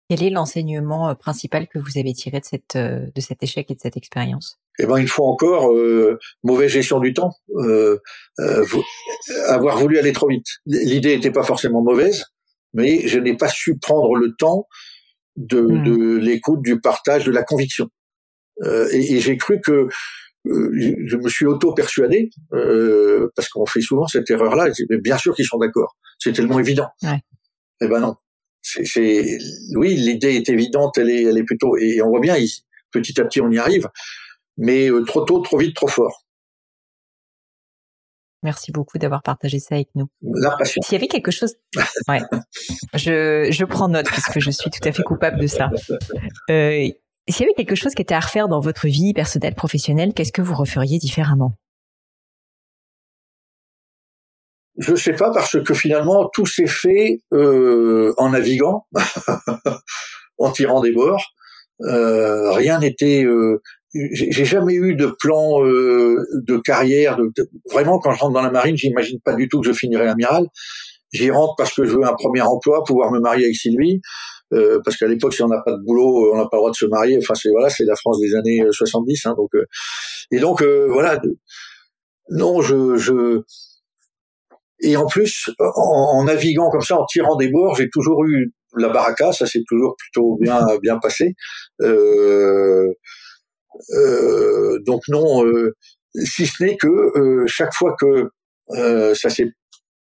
Quel 0.10 0.24
est 0.24 0.30
l'enseignement 0.30 1.14
principal 1.16 1.68
que 1.68 1.80
vous 1.80 1.98
avez 1.98 2.14
tiré 2.14 2.40
de, 2.40 2.46
cette, 2.46 2.78
de 2.78 3.22
cet 3.22 3.44
échec 3.44 3.70
et 3.70 3.76
de 3.76 3.80
cette 3.82 3.98
expérience? 3.98 4.58
Eh 4.80 4.86
ben, 4.86 4.98
une 4.98 5.08
fois 5.08 5.28
encore, 5.28 5.74
euh, 5.74 6.20
mauvaise 6.44 6.72
gestion 6.72 7.00
du 7.00 7.14
temps. 7.14 7.34
Euh, 7.58 8.00
euh, 8.40 8.66
avoir 9.48 9.78
voulu 9.78 9.98
aller 9.98 10.14
trop 10.14 10.30
vite. 10.30 10.46
L'idée 10.66 11.16
n'était 11.16 11.32
pas 11.32 11.44
forcément 11.44 11.82
mauvaise, 11.82 12.26
mais 12.74 13.08
je 13.08 13.20
n'ai 13.20 13.36
pas 13.36 13.50
su 13.50 13.78
prendre 13.78 14.16
le 14.16 14.36
temps 14.38 14.68
de, 15.36 15.62
hmm. 15.62 15.84
de 15.84 16.18
l'écoute, 16.18 16.62
du 16.62 16.80
partage, 16.80 17.26
de 17.26 17.32
la 17.32 17.44
conviction. 17.44 17.90
et, 18.64 19.16
et 19.16 19.20
j'ai 19.20 19.38
cru 19.38 19.60
que 19.62 19.88
je 20.46 21.18
me 21.18 21.28
suis 21.28 21.46
auto-persuadé, 21.46 22.30
parce 23.36 23.50
qu'on 23.50 23.66
fait 23.66 23.82
souvent 23.82 24.08
cette 24.08 24.30
erreur-là, 24.30 24.70
bien 25.04 25.18
sûr 25.18 25.36
qu'ils 25.36 25.46
sont 25.46 25.58
d'accord, 25.58 25.98
c'est 26.20 26.32
tellement 26.32 26.60
évident. 26.60 26.88
Ouais. 27.04 27.20
Eh 27.82 27.88
ben 27.88 28.00
non, 28.00 28.16
c'est, 28.84 29.38
oui, 29.76 29.96
l'idée 29.96 30.36
est 30.36 30.50
évidente, 30.50 30.98
elle 30.98 31.10
est, 31.10 31.24
elle 31.24 31.38
est 31.38 31.44
plutôt, 31.44 31.78
et 31.78 32.02
on 32.02 32.10
voit 32.10 32.20
bien, 32.20 32.36
petit 32.92 33.20
à 33.20 33.26
petit, 33.26 33.42
on 33.42 33.50
y 33.50 33.58
arrive, 33.58 33.88
mais 34.58 34.90
euh, 34.90 35.04
trop 35.04 35.22
tôt, 35.22 35.40
trop 35.40 35.58
vite, 35.58 35.76
trop 35.76 35.88
fort. 35.88 36.24
Merci 38.44 38.72
beaucoup 38.72 38.98
d'avoir 38.98 39.24
partagé 39.24 39.60
ça 39.60 39.76
avec 39.76 39.90
nous. 39.96 40.08
S'il 40.64 40.94
y 40.94 40.96
avait 40.96 41.08
quelque 41.08 41.32
chose, 41.32 41.56
ouais, 42.08 42.22
je, 42.94 43.48
je 43.50 43.66
prends 43.66 43.90
note 43.90 44.06
puisque 44.06 44.40
je 44.40 44.52
suis 44.52 44.70
tout 44.70 44.88
à 44.88 44.92
fait 44.92 45.04
coupable 45.04 45.40
de 45.40 45.48
ça. 45.48 45.70
Euh, 46.52 46.88
s'il 47.30 47.42
y 47.42 47.44
avait 47.44 47.54
quelque 47.56 47.76
chose 47.76 47.94
qui 47.94 48.02
était 48.02 48.14
à 48.14 48.20
refaire 48.20 48.48
dans 48.48 48.60
votre 48.60 48.88
vie 48.88 49.14
personnelle, 49.14 49.56
professionnelle, 49.56 50.14
qu'est-ce 50.14 50.32
que 50.32 50.42
vous 50.42 50.56
referiez 50.56 51.00
différemment? 51.00 51.54
Je 54.78 54.94
sais 54.96 55.14
pas 55.14 55.32
parce 55.32 55.62
que 55.64 55.74
finalement 55.74 56.30
tout 56.34 56.46
s'est 56.46 56.68
fait 56.68 57.22
euh, 57.34 58.14
en 58.18 58.30
naviguant, 58.30 58.86
en 60.38 60.52
tirant 60.52 60.82
des 60.82 60.92
bords. 60.92 61.34
Euh, 61.82 62.52
rien 62.52 62.80
n'était. 62.80 63.24
Euh, 63.24 63.62
j'ai 63.94 64.46
jamais 64.46 64.76
eu 64.76 64.96
de 64.96 65.08
plan 65.08 65.66
euh, 65.66 66.18
de 66.34 66.58
carrière. 66.58 67.18
De, 67.18 67.50
vraiment, 67.72 67.98
quand 67.98 68.12
je 68.12 68.20
rentre 68.20 68.34
dans 68.34 68.42
la 68.42 68.52
marine, 68.52 68.78
j'imagine 68.78 69.20
pas 69.24 69.34
du 69.34 69.48
tout 69.48 69.62
que 69.62 69.68
je 69.68 69.74
finirai 69.74 70.08
amiral. 70.08 70.46
J'y 71.12 71.32
rentre 71.32 71.56
parce 71.58 71.74
que 71.74 71.86
je 71.86 71.96
veux 71.96 72.04
un 72.04 72.14
premier 72.14 72.42
emploi, 72.42 72.84
pouvoir 72.84 73.12
me 73.12 73.20
marier 73.20 73.46
avec 73.46 73.56
Sylvie. 73.56 74.02
Euh, 74.54 74.80
parce 74.84 74.98
qu'à 74.98 75.08
l'époque, 75.08 75.34
si 75.34 75.42
on 75.42 75.48
n'a 75.48 75.62
pas 75.62 75.72
de 75.72 75.84
boulot, 75.84 76.34
on 76.34 76.38
n'a 76.38 76.48
pas 76.48 76.58
le 76.58 76.60
droit 76.60 76.72
de 76.72 76.76
se 76.76 76.86
marier. 76.86 77.18
Enfin, 77.18 77.34
c'est 77.34 77.50
voilà, 77.50 77.70
c'est 77.70 77.86
la 77.86 77.96
France 77.96 78.20
des 78.20 78.36
années 78.36 78.64
70. 78.70 79.26
Hein, 79.26 79.34
donc, 79.36 79.50
et 80.32 80.40
donc 80.40 80.62
voilà. 80.64 81.20
Non, 82.30 82.62
je, 82.62 82.98
je 82.98 83.42
et 84.80 84.96
en 84.98 85.06
plus, 85.08 85.50
en, 85.60 86.24
naviguant 86.26 86.70
comme 86.70 86.82
ça, 86.82 87.00
en 87.00 87.06
tirant 87.06 87.36
des 87.36 87.50
bords, 87.50 87.76
j'ai 87.76 87.90
toujours 87.90 88.24
eu 88.26 88.52
la 88.76 88.90
baraka, 88.90 89.32
ça 89.32 89.48
s'est 89.48 89.64
toujours 89.68 89.96
plutôt 89.98 90.38
bien 90.40 90.62
bien 90.82 91.00
passé. 91.00 91.34
Euh, 91.82 92.94
euh, 93.92 94.80
donc 94.86 95.02
non, 95.08 95.46
euh, 95.46 95.76
si 96.26 96.46
ce 96.46 96.64
n'est 96.64 96.78
que 96.78 96.88
euh, 96.88 97.46
chaque 97.48 97.74
fois 97.74 97.96
que 98.00 98.30
euh, 98.72 99.16
ça 99.16 99.30
s'est 99.30 99.50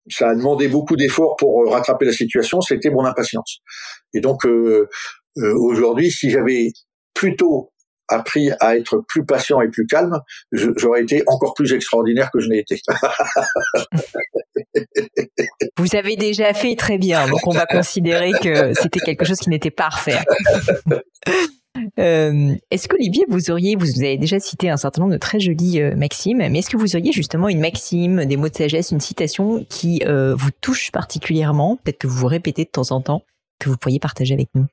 ça 0.08 0.30
a 0.30 0.34
demandé 0.36 0.68
beaucoup 0.68 0.94
d'efforts 0.94 1.34
pour 1.36 1.68
rattraper 1.70 2.04
la 2.04 2.12
situation, 2.12 2.60
c'était 2.60 2.90
mon 2.90 3.04
impatience. 3.04 3.58
Et 4.14 4.20
donc 4.20 4.46
aujourd'hui, 5.36 6.12
si 6.12 6.30
j'avais 6.30 6.68
plutôt 7.12 7.72
appris 8.08 8.50
à 8.60 8.76
être 8.76 9.02
plus 9.08 9.24
patient 9.24 9.60
et 9.60 9.68
plus 9.68 9.86
calme, 9.86 10.20
j'aurais 10.52 11.02
été 11.02 11.22
encore 11.26 11.54
plus 11.54 11.72
extraordinaire 11.72 12.30
que 12.30 12.40
je 12.40 12.48
n'ai 12.48 12.58
été. 12.58 12.80
Vous 15.78 15.96
avez 15.96 16.16
déjà 16.16 16.52
fait 16.54 16.76
très 16.76 16.98
bien, 16.98 17.26
donc 17.28 17.46
on 17.46 17.52
va 17.52 17.66
considérer 17.70 18.32
que 18.42 18.72
c'était 18.74 19.00
quelque 19.00 19.24
chose 19.24 19.38
qui 19.38 19.50
n'était 19.50 19.70
pas 19.70 19.86
à 19.86 19.90
refaire. 19.90 20.24
Euh, 21.98 22.54
est-ce 22.70 22.88
qu'Olivier, 22.88 23.24
vous 23.28 23.50
auriez, 23.50 23.76
vous 23.76 23.98
avez 23.98 24.16
déjà 24.16 24.40
cité 24.40 24.70
un 24.70 24.76
certain 24.76 25.02
nombre 25.02 25.12
de 25.12 25.18
très 25.18 25.40
jolies 25.40 25.80
euh, 25.80 25.94
maximes, 25.94 26.38
mais 26.38 26.58
est-ce 26.58 26.70
que 26.70 26.76
vous 26.76 26.96
auriez 26.96 27.12
justement 27.12 27.48
une 27.48 27.60
maxime, 27.60 28.24
des 28.24 28.36
mots 28.36 28.48
de 28.48 28.54
sagesse, 28.54 28.92
une 28.92 29.00
citation 29.00 29.64
qui 29.68 30.02
euh, 30.06 30.34
vous 30.34 30.50
touche 30.60 30.90
particulièrement, 30.90 31.76
peut-être 31.76 31.98
que 31.98 32.06
vous 32.06 32.16
vous 32.16 32.26
répétez 32.26 32.64
de 32.64 32.70
temps 32.70 32.90
en 32.92 33.00
temps, 33.00 33.24
que 33.58 33.68
vous 33.68 33.76
pourriez 33.76 33.98
partager 33.98 34.34
avec 34.34 34.48
nous? 34.54 34.66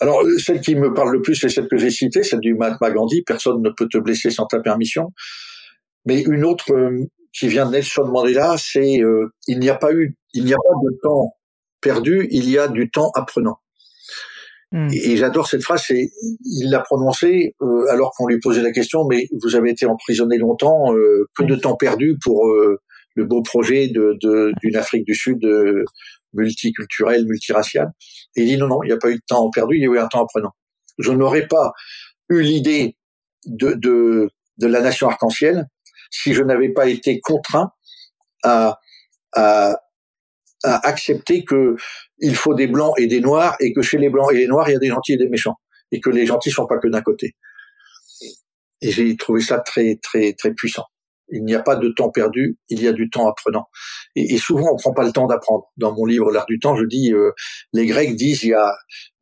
Alors, 0.00 0.22
euh, 0.22 0.38
celle 0.38 0.60
qui 0.60 0.74
me 0.74 0.92
parle 0.94 1.12
le 1.12 1.20
plus, 1.20 1.34
c'est 1.34 1.50
celle 1.50 1.68
que 1.68 1.76
j'ai 1.76 1.90
citée, 1.90 2.22
celle 2.22 2.40
du 2.40 2.54
Mahatma 2.54 2.90
Gandhi, 2.90 3.22
personne 3.22 3.62
ne 3.62 3.70
peut 3.70 3.86
te 3.86 3.98
blesser 3.98 4.30
sans 4.30 4.46
ta 4.46 4.58
permission. 4.60 5.12
Mais 6.06 6.22
une 6.22 6.44
autre 6.44 6.72
euh, 6.72 7.04
qui 7.34 7.48
vient 7.48 7.66
de 7.66 7.72
Nelson 7.72 8.06
Mandela, 8.06 8.56
c'est 8.56 9.00
euh, 9.02 9.28
il 9.46 9.58
n'y 9.60 9.68
a 9.68 9.76
pas 9.76 9.92
eu, 9.92 10.16
il 10.32 10.44
n'y 10.46 10.54
a 10.54 10.56
pas 10.56 10.74
de 10.82 10.98
temps 11.02 11.34
perdu, 11.82 12.26
il 12.30 12.48
y 12.48 12.58
a 12.58 12.68
du 12.68 12.90
temps 12.90 13.10
apprenant. 13.14 13.58
Hmm. 14.72 14.88
Et, 14.92 15.16
j'adore 15.18 15.46
cette 15.46 15.62
phrase, 15.62 15.84
c'est 15.86 16.10
il 16.44 16.70
l'a 16.70 16.80
prononcée 16.80 17.54
alors 17.90 18.12
qu'on 18.16 18.28
lui 18.28 18.38
posait 18.38 18.62
la 18.62 18.70
question, 18.70 19.04
mais 19.04 19.26
vous 19.42 19.56
avez 19.56 19.70
été 19.70 19.84
emprisonné 19.84 20.38
longtemps, 20.38 20.94
que 21.36 21.42
de 21.42 21.56
temps 21.56 21.74
perdu 21.74 22.16
pour 22.22 22.46
le 23.16 23.24
beau 23.24 23.42
projet 23.42 23.88
de 23.88 24.16
d'une 24.62 24.76
Afrique 24.76 25.04
du 25.04 25.14
Sud 25.14 25.44
multiculturel, 26.32 27.26
multiracial. 27.26 27.90
Il 28.36 28.46
dit 28.46 28.56
non, 28.56 28.68
non, 28.68 28.82
il 28.82 28.88
n'y 28.88 28.92
a 28.92 28.98
pas 28.98 29.10
eu 29.10 29.16
de 29.16 29.22
temps 29.26 29.50
perdu, 29.50 29.76
il 29.76 29.82
y 29.82 29.86
a 29.86 29.90
eu 29.90 29.98
un 29.98 30.08
temps 30.08 30.22
apprenant. 30.22 30.52
Je 30.98 31.12
n'aurais 31.12 31.46
pas 31.46 31.72
eu 32.28 32.42
l'idée 32.42 32.96
de, 33.46 33.74
de, 33.74 34.30
la 34.66 34.80
nation 34.80 35.08
arc-en-ciel 35.08 35.66
si 36.10 36.34
je 36.34 36.42
n'avais 36.42 36.70
pas 36.70 36.86
été 36.86 37.20
contraint 37.20 37.72
à, 38.42 38.78
à, 39.34 39.76
accepter 40.62 41.44
que 41.44 41.76
il 42.18 42.36
faut 42.36 42.54
des 42.54 42.66
blancs 42.66 42.92
et 42.98 43.06
des 43.06 43.20
noirs 43.20 43.56
et 43.60 43.72
que 43.72 43.80
chez 43.80 43.96
les 43.96 44.10
blancs 44.10 44.30
et 44.32 44.36
les 44.36 44.46
noirs 44.46 44.68
il 44.68 44.72
y 44.74 44.76
a 44.76 44.78
des 44.78 44.88
gentils 44.88 45.14
et 45.14 45.16
des 45.16 45.28
méchants 45.28 45.56
et 45.90 46.00
que 46.00 46.10
les 46.10 46.26
gentils 46.26 46.50
sont 46.50 46.66
pas 46.66 46.78
que 46.78 46.88
d'un 46.88 47.00
côté. 47.00 47.34
Et 48.82 48.90
j'ai 48.90 49.16
trouvé 49.16 49.40
ça 49.40 49.58
très 49.60 49.98
très 50.02 50.34
très 50.34 50.52
puissant. 50.52 50.84
Il 51.32 51.44
n'y 51.44 51.54
a 51.54 51.62
pas 51.62 51.76
de 51.76 51.88
temps 51.88 52.10
perdu, 52.10 52.58
il 52.68 52.82
y 52.82 52.88
a 52.88 52.92
du 52.92 53.08
temps 53.10 53.28
apprenant. 53.28 53.66
Et, 54.16 54.38
souvent, 54.38 54.72
on 54.72 54.76
prend 54.76 54.92
pas 54.92 55.04
le 55.04 55.12
temps 55.12 55.26
d'apprendre. 55.26 55.64
Dans 55.76 55.94
mon 55.94 56.04
livre 56.04 56.30
L'art 56.32 56.46
du 56.46 56.58
temps, 56.58 56.76
je 56.76 56.84
dis, 56.84 57.12
euh, 57.12 57.30
les 57.72 57.86
Grecs 57.86 58.16
disent, 58.16 58.42
il 58.42 58.50
y 58.50 58.54
a 58.54 58.72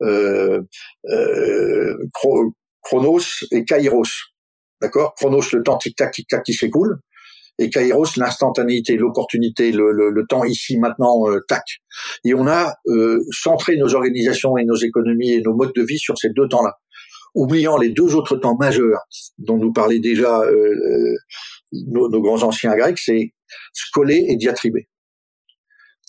euh, 0.02 0.62
euh, 1.10 1.96
chronos 2.82 3.44
et 3.50 3.64
kairos. 3.64 4.32
D'accord? 4.80 5.14
Chronos, 5.14 5.52
le 5.52 5.62
temps 5.62 5.76
tic-tac, 5.76 6.12
tic-tac 6.12 6.42
qui 6.44 6.54
s'écoule. 6.54 6.98
Et 7.60 7.70
kairos, 7.70 8.16
l'instantanéité, 8.16 8.96
l'opportunité, 8.96 9.72
le, 9.72 9.90
le, 9.90 10.10
le, 10.10 10.26
temps 10.26 10.44
ici, 10.44 10.78
maintenant, 10.78 11.28
euh, 11.28 11.40
tac. 11.48 11.64
Et 12.24 12.32
on 12.32 12.46
a 12.46 12.74
euh, 12.86 13.20
centré 13.32 13.76
nos 13.76 13.94
organisations 13.94 14.56
et 14.56 14.64
nos 14.64 14.76
économies 14.76 15.32
et 15.32 15.42
nos 15.42 15.54
modes 15.54 15.74
de 15.74 15.82
vie 15.82 15.98
sur 15.98 16.16
ces 16.16 16.30
deux 16.30 16.48
temps-là 16.48 16.74
oubliant 17.34 17.76
les 17.76 17.90
deux 17.90 18.14
autres 18.14 18.36
temps 18.36 18.56
majeurs 18.58 19.00
dont 19.38 19.58
nous 19.58 19.72
parlait 19.72 20.00
déjà 20.00 20.40
euh, 20.40 21.14
nos, 21.72 22.20
grands 22.20 22.42
anciens 22.42 22.74
grecs, 22.76 22.98
c'est 22.98 23.34
scoler 23.72 24.26
et 24.28 24.36
diatriber. 24.36 24.88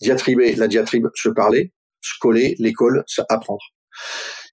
Diatriber, 0.01 0.55
la 0.55 0.67
diatribe, 0.67 1.07
se 1.15 1.29
parler, 1.29 1.73
scoler, 2.01 2.55
l'école, 2.59 3.03
apprendre. 3.29 3.63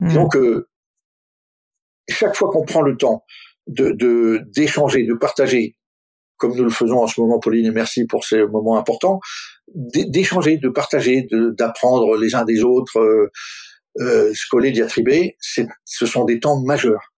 Hmm. 0.00 0.14
Donc, 0.14 0.36
euh, 0.36 0.68
chaque 2.08 2.36
fois 2.36 2.50
qu'on 2.50 2.64
prend 2.64 2.82
le 2.82 2.96
temps 2.96 3.24
de 3.66 4.40
d'échanger, 4.54 5.04
de, 5.04 5.14
partager, 5.14 5.76
comme 6.36 6.54
nous 6.56 6.64
le 6.64 6.70
faisons 6.70 7.02
en 7.02 7.06
ce 7.06 7.20
moment, 7.20 7.38
Pauline, 7.40 7.66
et 7.66 7.70
merci 7.70 8.06
pour 8.06 8.24
ces 8.24 8.44
moments 8.44 8.78
importants, 8.78 9.20
d'échanger, 9.74 10.58
de 10.58 10.68
partager, 10.68 11.26
d'apprendre 11.30 12.16
les 12.16 12.34
uns 12.34 12.44
des 12.44 12.62
autres, 12.62 12.98
euh, 12.98 13.30
euh, 13.98 14.34
scoler, 14.34 14.72
diatriber, 14.72 15.36
ce 15.40 16.06
sont 16.06 16.24
des 16.24 16.38
temps 16.38 16.60
majeurs. 16.60 17.12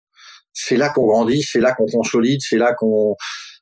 C'est 0.52 0.76
là 0.76 0.88
qu'on 0.88 1.06
grandit, 1.06 1.42
c'est 1.42 1.60
là 1.60 1.72
qu'on 1.72 1.86
consolide, 1.86 2.40
c'est 2.42 2.58
là 2.58 2.74
qu'on 2.74 3.16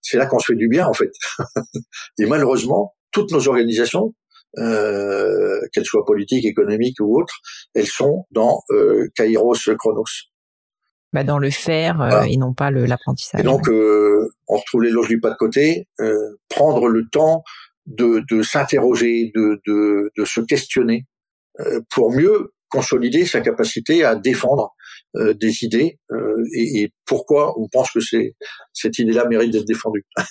c'est 0.09 0.19
là 0.19 0.27
qu'on 0.27 0.39
se 0.39 0.53
fait 0.53 0.59
du 0.59 0.69
bien 0.69 0.87
en 0.87 0.93
fait. 0.93 1.13
Et 2.19 2.27
malheureusement, 2.27 2.95
toutes 3.13 3.33
nos 3.33 3.49
organisations, 3.49 4.15
euh, 4.59 5.61
qu'elles 5.73 5.85
soient 5.85 6.05
politiques, 6.05 6.45
économiques 6.45 6.99
ou 7.01 7.21
autres, 7.21 7.35
elles 7.75 7.87
sont 7.87 8.27
dans 8.31 8.63
euh, 8.71 9.09
Kairos 9.15 9.71
Chronos. 9.79 10.05
Bah 11.13 11.25
dans 11.25 11.39
le 11.39 11.51
faire 11.51 12.01
euh, 12.03 12.23
et 12.23 12.37
non 12.37 12.53
pas 12.53 12.71
l'apprentissage. 12.71 13.41
Et 13.41 13.45
donc, 13.45 13.69
euh, 13.69 14.29
on 14.49 14.57
retrouve 14.57 14.83
l'éloge 14.83 15.09
du 15.09 15.21
pas 15.21 15.31
de 15.31 15.37
côté, 15.37 15.89
euh, 16.01 16.15
prendre 16.49 16.89
le 16.89 17.09
temps 17.11 17.43
de, 17.87 18.23
de 18.29 18.43
s'interroger, 18.43 19.31
de, 19.35 19.61
de, 19.67 20.11
de, 20.17 20.25
se 20.25 20.41
questionner, 20.41 21.07
pour 21.91 22.13
mieux 22.13 22.53
consolider 22.69 23.25
sa 23.25 23.41
capacité 23.41 24.05
à 24.05 24.15
défendre 24.15 24.75
euh, 25.17 25.35
des 25.35 25.65
idées 25.65 25.99
euh, 26.11 26.45
et, 26.55 26.83
et, 26.83 26.93
pourquoi 27.05 27.59
on 27.59 27.69
pense 27.69 27.91
que 27.93 28.01
c'est 28.01 28.35
cette 28.73 28.99
idée-là 28.99 29.27
mérite 29.29 29.53
d'être 29.53 29.67
défendue. 29.67 30.05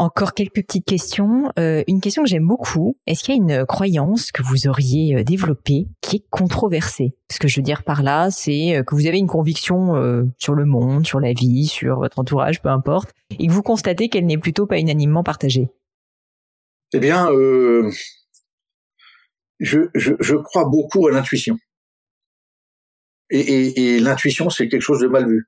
Encore 0.00 0.32
quelques 0.32 0.62
petites 0.62 0.84
questions. 0.84 1.50
Euh, 1.58 1.82
une 1.88 2.00
question 2.00 2.22
que 2.22 2.28
j'aime 2.28 2.46
beaucoup. 2.46 2.96
Est-ce 3.08 3.24
qu'il 3.24 3.34
y 3.34 3.38
a 3.38 3.42
une 3.42 3.66
croyance 3.66 4.30
que 4.30 4.44
vous 4.44 4.68
auriez 4.68 5.16
euh, 5.16 5.24
développée 5.24 5.88
qui 6.00 6.16
est 6.16 6.24
controversée? 6.30 7.16
Ce 7.32 7.40
que 7.40 7.48
je 7.48 7.56
veux 7.56 7.64
dire 7.64 7.82
par 7.82 8.04
là, 8.04 8.30
c'est 8.30 8.76
euh, 8.76 8.84
que 8.84 8.94
vous 8.94 9.08
avez 9.08 9.18
une 9.18 9.26
conviction 9.26 10.28
sur 10.38 10.54
le 10.54 10.64
monde, 10.66 11.04
sur 11.04 11.18
la 11.18 11.32
vie, 11.32 11.66
sur 11.66 11.98
votre 11.98 12.20
entourage, 12.20 12.62
peu 12.62 12.68
importe, 12.68 13.10
et 13.40 13.48
que 13.48 13.52
vous 13.52 13.62
constatez 13.62 14.08
qu'elle 14.08 14.26
n'est 14.26 14.38
plutôt 14.38 14.66
pas 14.66 14.78
unanimement 14.78 15.24
partagée? 15.24 15.68
Eh 16.92 17.00
bien, 17.00 17.28
je, 19.60 19.80
je, 19.94 20.12
je, 20.20 20.34
crois 20.36 20.64
beaucoup 20.64 21.06
à 21.08 21.10
l'intuition. 21.10 21.56
Et, 23.30 23.40
et, 23.40 23.96
et 23.96 24.00
l'intuition, 24.00 24.50
c'est 24.50 24.68
quelque 24.68 24.82
chose 24.82 25.00
de 25.00 25.08
mal 25.08 25.28
vu. 25.28 25.46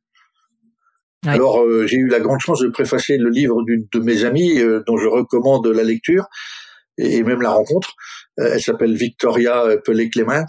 Alors, 1.27 1.63
euh, 1.63 1.87
j'ai 1.87 1.99
eu 1.99 2.09
la 2.09 2.21
grande 2.21 2.41
chance 2.41 2.61
de 2.61 2.69
préfacer 2.69 3.19
le 3.19 3.29
livre 3.29 3.63
d'une 3.65 3.87
de 3.93 3.99
mes 4.01 4.25
amies, 4.25 4.59
euh, 4.59 4.83
dont 4.87 4.97
je 4.97 5.07
recommande 5.07 5.67
la 5.67 5.83
lecture 5.83 6.27
et, 6.97 7.23
même 7.23 7.43
la 7.43 7.51
rencontre. 7.51 7.95
Euh, 8.39 8.53
elle 8.55 8.63
s'appelle 8.63 8.95
Victoria 8.95 9.77
Pelé-Clements. 9.85 10.47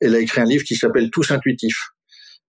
Elle 0.00 0.16
a 0.16 0.18
écrit 0.18 0.40
un 0.40 0.46
livre 0.46 0.64
qui 0.64 0.74
s'appelle 0.74 1.10
Tous 1.10 1.30
intuitifs. 1.30 1.90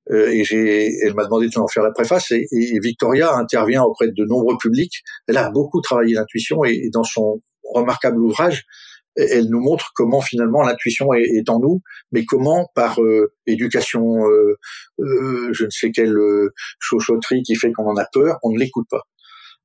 et 0.10 0.44
j'ai, 0.44 0.90
elle 1.04 1.14
m'a 1.14 1.26
demandé 1.26 1.50
de 1.50 1.60
en 1.60 1.68
faire 1.68 1.84
la 1.84 1.92
préface. 1.92 2.32
Et, 2.32 2.48
et, 2.52 2.80
Victoria 2.80 3.36
intervient 3.36 3.84
auprès 3.84 4.08
de 4.08 4.26
nombreux 4.26 4.58
publics. 4.58 5.04
Elle 5.28 5.38
a 5.38 5.52
beaucoup 5.52 5.82
travaillé 5.82 6.16
l'intuition 6.16 6.64
et, 6.64 6.90
dans 6.92 7.04
son 7.04 7.42
remarquable 7.64 8.20
ouvrage, 8.20 8.66
elle 9.16 9.50
nous 9.50 9.60
montre 9.60 9.92
comment 9.96 10.22
finalement 10.22 10.62
l'intuition 10.62 11.14
est, 11.14 11.50
en 11.50 11.60
nous, 11.60 11.82
mais 12.12 12.26
comment 12.26 12.70
par 12.76 13.02
euh, 13.02 13.34
éducation, 13.46 14.26
euh, 14.28 14.58
euh, 15.00 15.50
je 15.54 15.66
ne 15.66 15.70
sais 15.70 15.92
quelle 15.92 16.16
chauchotterie 16.80 17.44
qui 17.44 17.56
fait 17.56 17.72
qu'on 17.72 17.88
en 17.88 17.98
a 17.98 18.06
peur, 18.12 18.38
on 18.44 18.52
ne 18.52 18.60
l'écoute 18.60 18.88
pas. 18.90 19.02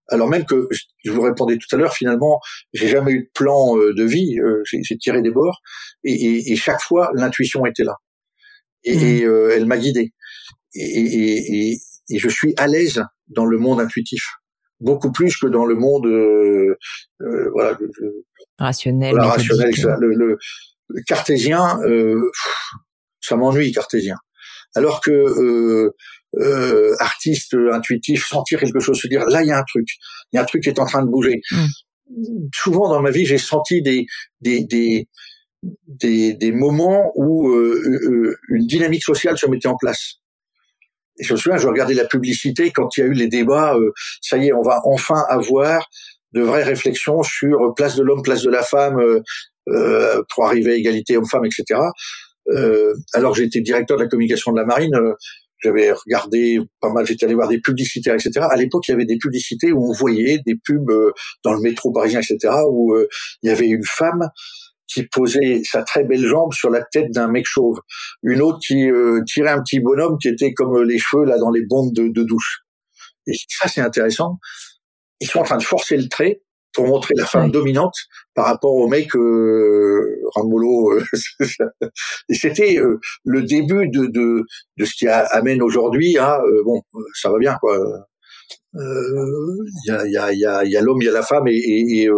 Alors 0.08 0.28
même 0.28 0.44
que 0.44 0.68
je 1.04 1.10
vous 1.10 1.22
répondais 1.22 1.58
tout 1.58 1.74
à 1.74 1.78
l'heure, 1.78 1.92
finalement, 1.92 2.40
j'ai 2.72 2.88
jamais 2.88 3.12
eu 3.12 3.20
de 3.24 3.30
plan 3.34 3.76
de 3.76 4.04
vie, 4.04 4.38
j'ai 4.64 4.96
tiré 4.98 5.20
des 5.20 5.30
bords, 5.30 5.60
et, 6.04 6.54
chaque 6.56 6.80
fois 6.80 7.10
l'intuition 7.14 7.66
était 7.66 7.84
là, 7.84 7.96
et, 8.84 9.26
mmh. 9.26 9.50
elle 9.52 9.66
m'a 9.66 9.78
guidé, 9.78 10.12
et, 10.74 11.78
je 12.08 12.28
suis 12.28 12.54
à 12.56 12.68
l'aise 12.68 13.02
dans 13.28 13.46
le 13.46 13.58
monde 13.58 13.80
intuitif 13.80 14.22
beaucoup 14.80 15.12
plus 15.12 15.36
que 15.36 15.46
dans 15.46 15.64
le 15.64 15.74
monde 15.74 16.06
euh, 16.06 16.76
euh, 17.22 17.50
voilà, 17.52 17.78
rationnel. 18.58 19.18
rationnel 19.18 19.72
le, 20.00 20.12
le, 20.88 21.02
cartésien, 21.06 21.80
euh, 21.82 22.30
ça 23.20 23.36
m'ennuie 23.36 23.72
cartésien. 23.72 24.16
Alors 24.74 25.00
que 25.00 25.10
euh, 25.10 25.94
euh, 26.38 26.94
artiste 27.00 27.56
intuitif, 27.72 28.26
sentir 28.26 28.60
quelque 28.60 28.80
chose, 28.80 29.00
se 29.00 29.08
dire 29.08 29.24
là 29.26 29.42
il 29.42 29.48
y 29.48 29.52
a 29.52 29.58
un 29.58 29.64
truc, 29.64 29.88
il 30.32 30.36
y 30.36 30.38
a 30.38 30.42
un 30.42 30.46
truc 30.46 30.62
qui 30.62 30.68
est 30.68 30.78
en 30.78 30.86
train 30.86 31.02
de 31.02 31.08
bouger. 31.10 31.40
Mm. 31.50 31.66
Souvent 32.54 32.88
dans 32.88 33.00
ma 33.00 33.10
vie, 33.10 33.26
j'ai 33.26 33.38
senti 33.38 33.82
des 33.82 34.06
des, 34.40 34.64
des 34.64 35.08
des, 35.86 36.34
des 36.34 36.52
moments 36.52 37.10
où 37.16 37.52
une 38.48 38.66
dynamique 38.66 39.02
sociale 39.02 39.36
se 39.36 39.46
mettait 39.46 39.66
en 39.66 39.76
place 39.76 40.20
je 41.18 41.32
me 41.32 41.38
souviens, 41.38 41.58
je 41.58 41.66
regardais 41.66 41.94
la 41.94 42.04
publicité 42.04 42.70
quand 42.70 42.96
il 42.96 43.00
y 43.00 43.02
a 43.04 43.06
eu 43.06 43.12
les 43.12 43.28
débats. 43.28 43.74
Euh, 43.74 43.92
ça 44.20 44.36
y 44.36 44.48
est, 44.48 44.52
on 44.52 44.62
va 44.62 44.80
enfin 44.84 45.22
avoir 45.28 45.88
de 46.32 46.42
vraies 46.42 46.64
réflexions 46.64 47.22
sur 47.22 47.74
place 47.74 47.96
de 47.96 48.02
l'homme, 48.02 48.22
place 48.22 48.42
de 48.42 48.50
la 48.50 48.62
femme, 48.62 48.98
euh, 49.00 49.20
euh 49.68 50.22
pour 50.34 50.46
arriver 50.46 50.72
à 50.72 50.76
égalité 50.76 51.16
homme-femme, 51.16 51.44
etc. 51.46 51.80
Euh, 52.48 52.94
alors 53.14 53.34
j'étais 53.34 53.60
directeur 53.60 53.96
de 53.96 54.02
la 54.02 54.08
communication 54.08 54.52
de 54.52 54.60
la 54.60 54.66
marine, 54.66 54.94
euh, 54.94 55.14
j'avais 55.62 55.90
regardé 55.90 56.58
pas 56.80 56.92
mal, 56.92 57.06
j'étais 57.06 57.24
allé 57.24 57.34
voir 57.34 57.48
des 57.48 57.60
publicitaires, 57.60 58.14
etc. 58.14 58.46
À 58.50 58.56
l'époque, 58.56 58.86
il 58.86 58.90
y 58.92 58.94
avait 58.94 59.06
des 59.06 59.16
publicités 59.16 59.72
où 59.72 59.88
on 59.88 59.92
voyait 59.92 60.38
des 60.44 60.54
pubs 60.54 60.92
dans 61.42 61.54
le 61.54 61.60
métro 61.60 61.90
parisien, 61.90 62.20
etc. 62.20 62.54
où 62.70 62.94
il 63.42 63.48
y 63.48 63.50
avait 63.50 63.66
une 63.66 63.84
femme 63.84 64.28
qui 64.88 65.04
posait 65.04 65.62
sa 65.64 65.82
très 65.82 66.04
belle 66.04 66.26
jambe 66.26 66.52
sur 66.52 66.70
la 66.70 66.82
tête 66.82 67.10
d'un 67.10 67.28
mec 67.28 67.44
chauve, 67.46 67.80
une 68.22 68.40
autre 68.40 68.58
qui 68.66 68.90
euh, 68.90 69.20
tirait 69.26 69.50
un 69.50 69.62
petit 69.62 69.80
bonhomme 69.80 70.16
qui 70.20 70.28
était 70.28 70.52
comme 70.52 70.82
les 70.82 70.98
cheveux 70.98 71.24
là 71.24 71.38
dans 71.38 71.50
les 71.50 71.64
bombes 71.66 71.92
de, 71.92 72.08
de 72.08 72.22
douche. 72.22 72.60
Et 73.26 73.32
ça 73.48 73.68
c'est 73.68 73.80
intéressant. 73.80 74.38
Ils 75.20 75.28
sont 75.28 75.40
en 75.40 75.44
train 75.44 75.56
de 75.56 75.62
forcer 75.62 75.96
le 75.96 76.08
trait 76.08 76.42
pour 76.76 76.86
montrer 76.86 77.14
la 77.16 77.24
femme 77.24 77.50
dominante 77.50 77.94
par 78.34 78.46
rapport 78.46 78.74
au 78.74 78.86
mec 78.86 79.16
euh, 79.16 80.20
Ramolo. 80.34 80.92
Euh, 80.92 81.04
et 82.28 82.34
c'était 82.34 82.78
euh, 82.78 83.00
le 83.24 83.42
début 83.42 83.88
de, 83.88 84.06
de, 84.06 84.44
de 84.76 84.84
ce 84.84 84.94
qui 84.94 85.08
amène 85.08 85.62
aujourd'hui 85.62 86.18
à 86.18 86.38
bon, 86.64 86.82
ça 87.14 87.30
va 87.30 87.38
bien 87.38 87.56
quoi. 87.60 87.78
Il 88.74 89.70
y 89.86 89.90
a, 89.90 90.06
y, 90.06 90.16
a, 90.18 90.32
y, 90.34 90.44
a, 90.44 90.64
y 90.64 90.76
a 90.76 90.82
l'homme, 90.82 91.00
il 91.00 91.06
y 91.06 91.08
a 91.08 91.12
la 91.12 91.22
femme, 91.22 91.48
et, 91.48 91.56
et, 91.56 92.02
et 92.02 92.08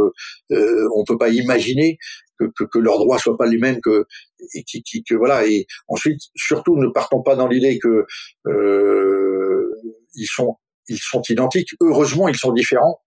euh, 0.51 0.89
on 0.97 1.05
peut 1.05 1.19
pas 1.19 1.29
imaginer 1.29 1.99
que, 2.39 2.65
que, 2.65 2.79
leurs 2.79 2.99
droits 2.99 3.19
soient 3.19 3.37
pas 3.37 3.47
les 3.47 3.59
mêmes 3.59 3.81
que 3.81 4.07
et 4.55 4.63
qui, 4.65 4.83
qui, 4.83 5.03
que 5.03 5.15
voilà. 5.15 5.47
Et 5.47 5.67
ensuite 5.89 6.21
surtout 6.35 6.77
ne 6.77 6.89
partons 6.89 7.23
pas 7.23 7.37
dans 7.37 7.49
l'idée 7.49 7.79
que 7.79 8.07
euh, 8.47 9.71
ils 10.15 10.27
sont 10.27 10.57
ils 10.89 10.99
sont 10.99 11.23
identiques. 11.29 11.71
Heureusement 11.81 12.29
ils 12.29 12.37
sont 12.37 12.53
différents 12.53 13.01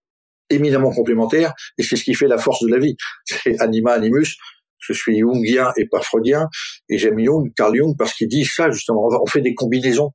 éminemment 0.50 0.92
complémentaires 0.92 1.54
et 1.78 1.84
c'est 1.84 1.96
ce 1.96 2.04
qui 2.04 2.14
fait 2.14 2.28
la 2.28 2.38
force 2.38 2.64
de 2.64 2.70
la 2.70 2.80
vie. 2.80 2.96
C'est 3.26 3.60
anima 3.62 3.94
animus 3.94 4.38
je 4.82 4.94
suis 4.94 5.20
jungien 5.20 5.72
et 5.78 5.86
pas 5.86 6.02
freudien 6.02 6.50
et 6.90 6.98
j'aime 6.98 7.20
Jung 7.20 7.54
Carl 7.56 7.76
Jung 7.76 7.96
parce 7.98 8.14
qu'il 8.14 8.28
dit 8.28 8.46
ça 8.46 8.70
justement. 8.72 9.08
On 9.22 9.28
fait 9.28 9.42
des 9.42 9.54
combinaisons. 9.54 10.12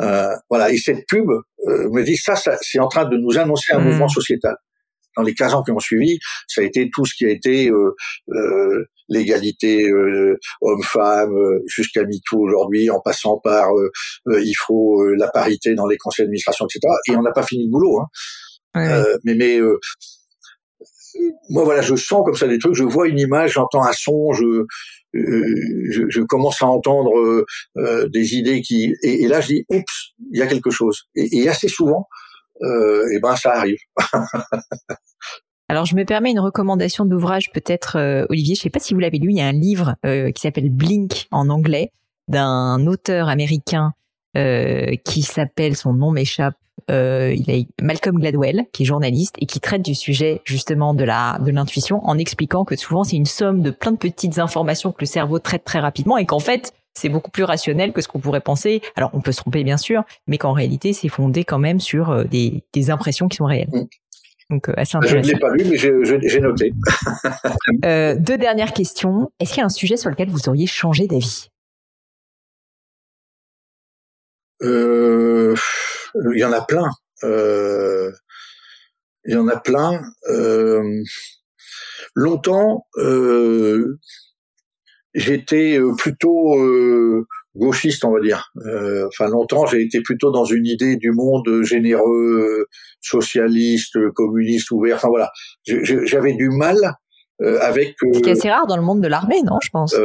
Euh, 0.00 0.34
voilà. 0.48 0.70
Et 0.70 0.78
cette 0.78 1.06
pub 1.06 1.28
euh, 1.30 1.88
me 1.90 2.02
dit 2.02 2.16
ça, 2.16 2.36
ça 2.36 2.56
c'est 2.60 2.80
en 2.80 2.88
train 2.88 3.04
de 3.04 3.16
nous 3.16 3.38
annoncer 3.38 3.72
un 3.72 3.78
mmh. 3.78 3.84
mouvement 3.84 4.08
sociétal 4.08 4.56
dans 5.20 5.26
les 5.26 5.34
15 5.34 5.54
ans 5.54 5.62
qui 5.62 5.70
ont 5.70 5.78
suivi, 5.78 6.18
ça 6.48 6.62
a 6.62 6.64
été 6.64 6.88
tout 6.92 7.04
ce 7.04 7.14
qui 7.14 7.26
a 7.26 7.30
été 7.30 7.68
euh, 7.68 7.94
euh, 8.30 8.84
l'égalité 9.08 9.88
euh, 9.88 10.38
homme-femme 10.62 11.34
jusqu'à 11.66 12.04
MeToo 12.04 12.40
aujourd'hui, 12.40 12.90
en 12.90 13.00
passant 13.00 13.38
par 13.38 13.68
il 14.26 14.54
faut 14.54 15.04
la 15.14 15.28
parité 15.28 15.74
dans 15.74 15.86
les 15.86 15.98
conseils 15.98 16.24
d'administration, 16.24 16.66
etc. 16.66 16.92
Et 17.08 17.16
on 17.16 17.22
n'a 17.22 17.32
pas 17.32 17.42
fini 17.42 17.64
le 17.64 17.70
boulot. 17.70 18.00
Hein. 18.00 19.04
mais 19.24 19.34
mais 19.34 19.58
moi 21.50 21.64
voilà, 21.64 21.82
je 21.82 21.96
sens 21.96 22.22
comme 22.24 22.36
ça 22.36 22.46
des 22.46 22.58
trucs, 22.58 22.74
je 22.74 22.84
vois 22.84 23.08
une 23.08 23.18
image, 23.18 23.54
j'entends 23.54 23.82
un 23.82 23.92
son, 23.92 24.32
je, 24.32 24.64
je, 25.12 26.04
je, 26.08 26.20
commence 26.20 26.62
à 26.62 26.66
entendre 26.66 27.44
des 28.06 28.34
idées 28.36 28.62
qui 28.62 28.94
et, 29.02 29.26
là 29.26 29.40
je 29.40 29.48
dis 29.48 29.64
oups, 29.70 30.14
il 30.32 30.38
y 30.38 30.42
a 30.42 30.46
quelque 30.46 30.70
chose. 30.70 31.08
Et, 31.16 31.40
et 31.40 31.48
assez 31.48 31.68
souvent, 31.68 32.06
euh, 32.62 33.08
et 33.12 33.20
ben 33.20 33.36
ça 33.36 33.52
arrive. 33.52 33.78
Alors 35.70 35.84
je 35.84 35.94
me 35.94 36.04
permets 36.04 36.32
une 36.32 36.40
recommandation 36.40 37.04
d'ouvrage 37.04 37.52
peut-être 37.52 37.96
euh, 37.96 38.26
Olivier, 38.28 38.56
je 38.56 38.62
sais 38.62 38.70
pas 38.70 38.80
si 38.80 38.92
vous 38.92 38.98
l'avez 38.98 39.18
lu, 39.18 39.30
il 39.30 39.36
y 39.36 39.40
a 39.40 39.46
un 39.46 39.52
livre 39.52 39.94
euh, 40.04 40.32
qui 40.32 40.40
s'appelle 40.40 40.68
Blink 40.68 41.28
en 41.30 41.48
anglais 41.48 41.92
d'un 42.26 42.88
auteur 42.88 43.28
américain 43.28 43.92
euh, 44.36 44.96
qui 45.04 45.22
s'appelle 45.22 45.76
son 45.76 45.92
nom 45.92 46.10
m'échappe 46.10 46.56
il 46.88 47.44
est 47.48 47.68
Malcolm 47.80 48.18
Gladwell 48.18 48.64
qui 48.72 48.82
est 48.82 48.86
journaliste 48.86 49.36
et 49.38 49.46
qui 49.46 49.60
traite 49.60 49.82
du 49.82 49.94
sujet 49.94 50.40
justement 50.44 50.92
de 50.92 51.04
la 51.04 51.38
de 51.38 51.52
l'intuition 51.52 52.04
en 52.04 52.18
expliquant 52.18 52.64
que 52.64 52.74
souvent 52.74 53.04
c'est 53.04 53.14
une 53.14 53.26
somme 53.26 53.62
de 53.62 53.70
plein 53.70 53.92
de 53.92 53.96
petites 53.96 54.40
informations 54.40 54.90
que 54.90 55.02
le 55.02 55.06
cerveau 55.06 55.38
traite 55.38 55.62
très 55.62 55.78
rapidement 55.78 56.18
et 56.18 56.26
qu'en 56.26 56.40
fait 56.40 56.72
c'est 56.94 57.08
beaucoup 57.08 57.30
plus 57.30 57.44
rationnel 57.44 57.92
que 57.92 58.00
ce 58.00 58.08
qu'on 58.08 58.20
pourrait 58.20 58.40
penser. 58.40 58.82
Alors, 58.96 59.10
on 59.14 59.20
peut 59.20 59.32
se 59.32 59.38
tromper, 59.38 59.64
bien 59.64 59.76
sûr, 59.76 60.04
mais 60.26 60.38
qu'en 60.38 60.52
réalité, 60.52 60.92
c'est 60.92 61.08
fondé 61.08 61.44
quand 61.44 61.58
même 61.58 61.80
sur 61.80 62.10
euh, 62.10 62.24
des, 62.24 62.64
des 62.72 62.90
impressions 62.90 63.28
qui 63.28 63.36
sont 63.36 63.46
réelles. 63.46 63.70
Mm. 63.72 63.86
Donc, 64.50 64.68
euh, 64.68 64.74
assez 64.76 64.96
intéressant. 64.96 65.22
Je 65.22 65.28
ne 65.28 65.32
l'ai 65.32 65.38
pas 65.38 65.50
lu, 65.52 65.64
mais 65.64 66.28
j'ai 66.28 66.40
noté. 66.40 66.72
euh, 67.84 68.16
deux 68.18 68.36
dernières 68.36 68.72
questions. 68.72 69.30
Est-ce 69.38 69.50
qu'il 69.50 69.60
y 69.60 69.62
a 69.62 69.66
un 69.66 69.70
sujet 69.70 69.96
sur 69.96 70.10
lequel 70.10 70.28
vous 70.28 70.48
auriez 70.48 70.66
changé 70.66 71.06
d'avis? 71.06 71.48
Euh, 74.62 75.54
Il 76.34 76.38
y 76.38 76.44
en 76.44 76.52
a 76.52 76.60
plein. 76.62 76.90
Euh, 77.22 78.10
il 79.24 79.34
y 79.34 79.36
en 79.36 79.46
a 79.46 79.56
plein. 79.56 80.02
Longtemps, 82.16 82.86
j'étais 85.14 85.78
euh, 85.78 85.94
plutôt 85.96 86.56
euh, 86.56 87.26
gauchiste, 87.56 88.04
on 88.04 88.12
va 88.12 88.20
dire. 88.20 88.50
Euh, 88.66 89.06
enfin, 89.08 89.28
longtemps, 89.28 89.66
j'ai 89.66 89.82
été 89.82 90.00
plutôt 90.00 90.30
dans 90.30 90.44
une 90.44 90.66
idée 90.66 90.96
du 90.96 91.12
monde 91.12 91.62
généreux, 91.62 92.66
socialiste, 93.00 93.98
communiste, 94.14 94.70
ouvert. 94.70 94.96
Enfin 94.96 95.08
voilà, 95.08 95.30
j'avais 95.66 96.34
du 96.34 96.50
mal 96.50 96.76
avec. 97.62 97.96
c'est 98.22 98.32
assez 98.32 98.50
rare 98.50 98.66
dans 98.66 98.76
le 98.76 98.82
monde 98.82 99.00
de 99.00 99.08
l'armée, 99.08 99.40
non 99.42 99.56
Je 99.62 99.70
pense? 99.70 99.96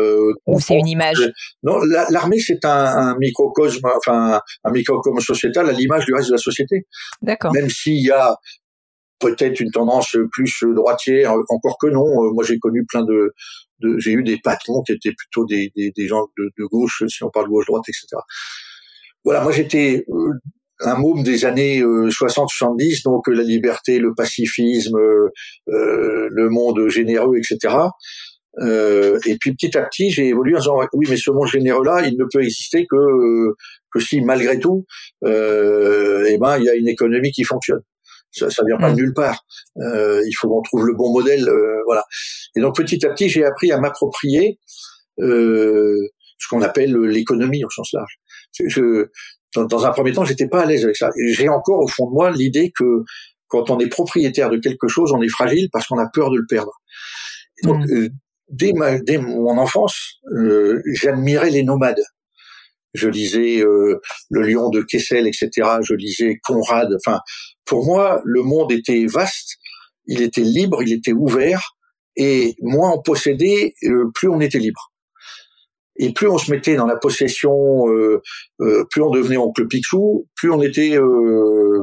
Ou 0.47 0.59
c'est 0.61 0.77
une 0.77 0.87
image? 0.87 1.17
non, 1.63 1.79
l'armée 2.09 2.39
c'est 2.39 2.63
un, 2.63 2.69
un, 2.71 3.17
microcosme, 3.17 3.85
enfin 3.97 4.39
un 4.63 4.71
microcosme 4.71 5.19
sociétal 5.19 5.67
à 5.67 5.73
l'image 5.73 6.05
du 6.05 6.13
reste 6.13 6.29
de 6.29 6.33
la 6.33 6.37
société. 6.37 6.87
D'accord. 7.21 7.51
Même 7.51 7.69
s'il 7.69 8.01
y 8.01 8.11
a 8.11 8.37
peut-être 9.19 9.59
une 9.59 9.71
tendance 9.71 10.17
plus 10.31 10.63
droitière, 10.75 11.33
encore 11.49 11.77
que 11.79 11.87
non. 11.87 12.33
Moi, 12.33 12.43
j'ai 12.43 12.59
connu 12.59 12.85
plein 12.85 13.03
de, 13.03 13.33
de 13.79 13.97
j'ai 13.97 14.11
eu 14.11 14.23
des 14.23 14.37
patrons 14.37 14.81
qui 14.83 14.93
étaient 14.93 15.13
plutôt 15.13 15.45
des, 15.45 15.71
des, 15.75 15.91
des 15.95 16.07
gens 16.07 16.27
de, 16.37 16.49
de, 16.57 16.65
gauche, 16.65 17.03
si 17.07 17.23
on 17.23 17.29
parle 17.29 17.49
gauche-droite, 17.49 17.83
etc. 17.87 18.21
Voilà, 19.23 19.41
moi 19.41 19.51
j'étais 19.51 20.05
euh, 20.09 20.33
un 20.81 20.95
môme 20.95 21.23
des 21.23 21.45
années 21.45 21.81
60-70, 21.81 23.03
donc 23.03 23.27
la 23.27 23.43
liberté, 23.43 23.97
le 23.97 24.13
pacifisme, 24.13 24.97
le 25.67 26.49
monde 26.49 26.89
généreux, 26.89 27.37
etc. 27.37 27.73
Euh, 28.59 29.19
et 29.25 29.37
puis 29.37 29.53
petit 29.53 29.77
à 29.77 29.83
petit, 29.83 30.11
j'ai 30.11 30.27
évolué 30.27 30.55
en 30.55 30.59
disant 30.59 30.79
oui, 30.93 31.07
mais 31.09 31.17
ce 31.17 31.31
monde 31.31 31.47
généreux-là, 31.47 32.07
il 32.07 32.17
ne 32.17 32.25
peut 32.31 32.43
exister 32.43 32.85
que 32.89 33.53
que 33.91 33.99
si 33.99 34.21
malgré 34.21 34.59
tout, 34.59 34.85
euh, 35.25 36.25
eh 36.29 36.37
ben, 36.37 36.57
il 36.57 36.65
y 36.65 36.69
a 36.69 36.75
une 36.75 36.87
économie 36.87 37.31
qui 37.31 37.43
fonctionne. 37.43 37.81
Ça, 38.35 38.49
ça 38.49 38.63
vient 38.65 38.77
pas 38.77 38.89
de 38.89 38.95
mm. 38.95 38.97
nulle 38.97 39.13
part. 39.13 39.45
Euh, 39.77 40.21
il 40.27 40.33
faut 40.33 40.49
qu'on 40.49 40.61
trouve 40.61 40.85
le 40.85 40.93
bon 40.93 41.11
modèle, 41.11 41.47
euh, 41.47 41.81
voilà. 41.85 42.03
Et 42.55 42.61
donc 42.61 42.75
petit 42.75 43.05
à 43.05 43.09
petit, 43.09 43.29
j'ai 43.29 43.45
appris 43.45 43.71
à 43.71 43.79
m'approprier 43.79 44.59
euh, 45.19 45.97
ce 46.37 46.47
qu'on 46.49 46.61
appelle 46.61 46.95
l'économie 46.95 47.63
au 47.63 47.69
sens 47.69 47.93
large. 47.93 48.19
Je, 48.65 49.07
dans, 49.55 49.65
dans 49.65 49.85
un 49.85 49.91
premier 49.91 50.11
temps, 50.11 50.25
j'étais 50.25 50.47
pas 50.47 50.61
à 50.61 50.65
l'aise 50.65 50.83
avec 50.83 50.97
ça. 50.97 51.09
J'ai 51.31 51.49
encore 51.49 51.81
au 51.81 51.87
fond 51.87 52.07
de 52.07 52.13
moi 52.13 52.31
l'idée 52.31 52.71
que 52.77 53.03
quand 53.47 53.69
on 53.69 53.79
est 53.79 53.87
propriétaire 53.87 54.49
de 54.49 54.57
quelque 54.57 54.87
chose, 54.87 55.11
on 55.13 55.21
est 55.21 55.29
fragile 55.29 55.69
parce 55.71 55.87
qu'on 55.87 55.99
a 55.99 56.09
peur 56.11 56.31
de 56.31 56.37
le 56.37 56.45
perdre. 56.47 56.73
donc, 57.63 57.85
mm. 57.85 57.93
euh, 57.93 58.09
dès, 58.49 58.73
ma, 58.73 58.99
dès 58.99 59.17
mon 59.17 59.57
enfance, 59.57 60.19
euh, 60.33 60.81
j'admirais 60.93 61.49
les 61.49 61.63
nomades. 61.63 62.01
Je 62.93 63.09
lisais 63.09 63.59
euh, 63.59 63.99
Le 64.29 64.41
Lion 64.41 64.69
de 64.69 64.81
Kessel, 64.81 65.27
etc. 65.27 65.49
Je 65.81 65.93
lisais 65.93 66.39
Conrad. 66.43 66.95
Enfin, 66.95 67.19
pour 67.65 67.85
moi, 67.85 68.21
le 68.23 68.41
monde 68.43 68.71
était 68.71 69.05
vaste, 69.05 69.57
il 70.05 70.21
était 70.21 70.41
libre, 70.41 70.81
il 70.83 70.93
était 70.93 71.13
ouvert, 71.13 71.75
et 72.15 72.55
moins 72.61 72.91
on 72.91 73.01
possédait, 73.01 73.73
euh, 73.83 74.09
plus 74.13 74.29
on 74.29 74.39
était 74.39 74.59
libre. 74.59 74.91
Et 75.97 76.11
plus 76.11 76.27
on 76.27 76.37
se 76.37 76.51
mettait 76.51 76.75
dans 76.75 76.85
la 76.85 76.97
possession, 76.97 77.87
euh, 77.89 78.21
plus 78.91 79.01
on 79.01 79.09
devenait 79.09 79.37
oncle 79.37 79.65
Picsou, 79.67 80.27
plus 80.35 80.51
on 80.51 80.61
était 80.61 80.97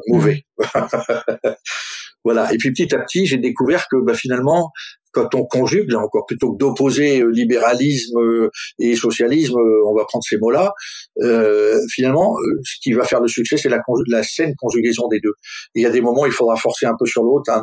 mauvais. 0.09 0.44
voilà. 2.24 2.52
Et 2.52 2.59
puis 2.59 2.72
petit 2.72 2.94
à 2.94 2.98
petit, 2.98 3.24
j'ai 3.26 3.38
découvert 3.38 3.86
que 3.90 3.96
bah, 3.96 4.14
finalement, 4.14 4.70
quand 5.12 5.34
on 5.34 5.44
conjugue, 5.44 5.90
là 5.90 6.01
encore, 6.01 6.26
plutôt 6.26 6.52
que 6.52 6.59
d'opposer 6.59 7.20
euh, 7.20 7.30
libéralisme 7.30 8.18
euh, 8.18 8.51
et 8.78 8.97
socialisme, 8.97 9.56
euh, 9.59 9.86
on 9.86 9.94
va 9.94 10.05
prendre 10.06 10.24
ces 10.24 10.39
mots-là, 10.39 10.72
euh, 11.20 11.78
finalement, 11.90 12.34
ce 12.64 12.76
qui 12.82 12.93
va 12.93 13.05
faire 13.05 13.20
le 13.20 13.28
succès, 13.28 13.56
c'est 13.56 13.68
la, 13.68 14.22
saine 14.22 14.55
conjugaison 14.56 15.09
des 15.09 15.20
deux. 15.20 15.34
il 15.74 15.82
y 15.82 15.86
a 15.86 15.90
des 15.90 16.01
moments, 16.01 16.26
il 16.26 16.32
faudra 16.32 16.56
forcer 16.56 16.86
un 16.86 16.97
peu 16.98 17.06
sur 17.06 17.22
l'autre, 17.22 17.51
hein, 17.52 17.62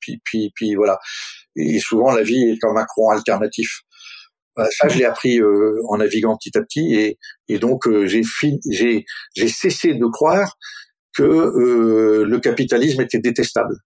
puis, 0.00 0.20
puis, 0.24 0.52
puis 0.54 0.74
voilà. 0.74 0.98
Et 1.56 1.78
souvent, 1.80 2.12
la 2.12 2.22
vie 2.22 2.42
est 2.50 2.64
un 2.64 2.72
Macron 2.72 3.08
alternatif. 3.10 3.80
Ça, 4.56 4.88
je 4.88 4.98
l'ai 4.98 5.04
appris 5.04 5.40
en 5.88 5.96
naviguant 5.96 6.36
petit 6.36 6.56
à 6.58 6.62
petit, 6.62 7.16
et, 7.48 7.58
donc 7.58 7.88
j'ai 8.04 9.48
cessé 9.48 9.94
de 9.94 10.06
croire 10.06 10.58
que 11.16 12.24
le 12.26 12.38
capitalisme 12.38 13.00
était 13.00 13.20
détestable. 13.20 13.76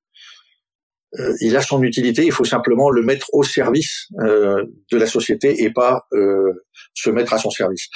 Euh, 1.19 1.33
il 1.41 1.57
a 1.57 1.63
son 1.63 1.83
utilité, 1.83 2.25
il 2.25 2.33
faut 2.33 2.45
simplement 2.45 2.91
le 2.91 3.03
mettre 3.03 3.29
au 3.33 3.43
service 3.43 4.09
euh, 4.21 4.65
de 4.91 4.97
la 4.99 5.07
société 5.07 5.63
et 5.63 5.73
pas 5.73 6.03
euh, 6.13 6.53
se 6.95 7.11
mettre 7.11 7.33
à 7.35 7.39
son 7.39 7.51
service. 7.51 7.89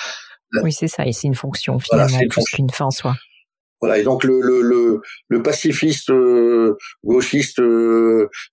Oui, 0.63 0.73
c'est 0.73 0.89
ça, 0.89 1.07
et 1.07 1.13
c'est 1.13 1.27
une 1.27 1.35
fonction 1.35 1.79
finalement 1.79 2.07
voilà, 2.09 2.29
plus 2.29 2.45
qu'une 2.53 2.71
fin 2.71 2.87
en 2.87 2.91
soi. 2.91 3.15
Voilà, 3.81 3.99
et 3.99 4.03
donc 4.03 4.25
le, 4.25 4.41
le, 4.41 4.61
le, 4.63 5.01
le 5.29 5.43
pacifiste 5.43 6.11
gauchiste 7.05 7.61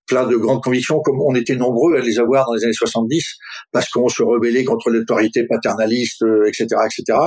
plein 0.06 0.26
de 0.26 0.36
grandes 0.36 0.62
convictions, 0.62 1.00
comme 1.00 1.20
on 1.20 1.34
était 1.34 1.56
nombreux 1.56 1.96
à 1.96 2.00
les 2.00 2.20
avoir 2.20 2.46
dans 2.46 2.54
les 2.54 2.62
années 2.62 2.72
70, 2.72 3.34
parce 3.72 3.88
qu'on 3.88 4.08
se 4.08 4.22
rebellait 4.22 4.62
contre 4.62 4.88
l'autorité 4.90 5.44
paternaliste, 5.48 6.22
etc., 6.46 6.66
etc. 6.84 7.18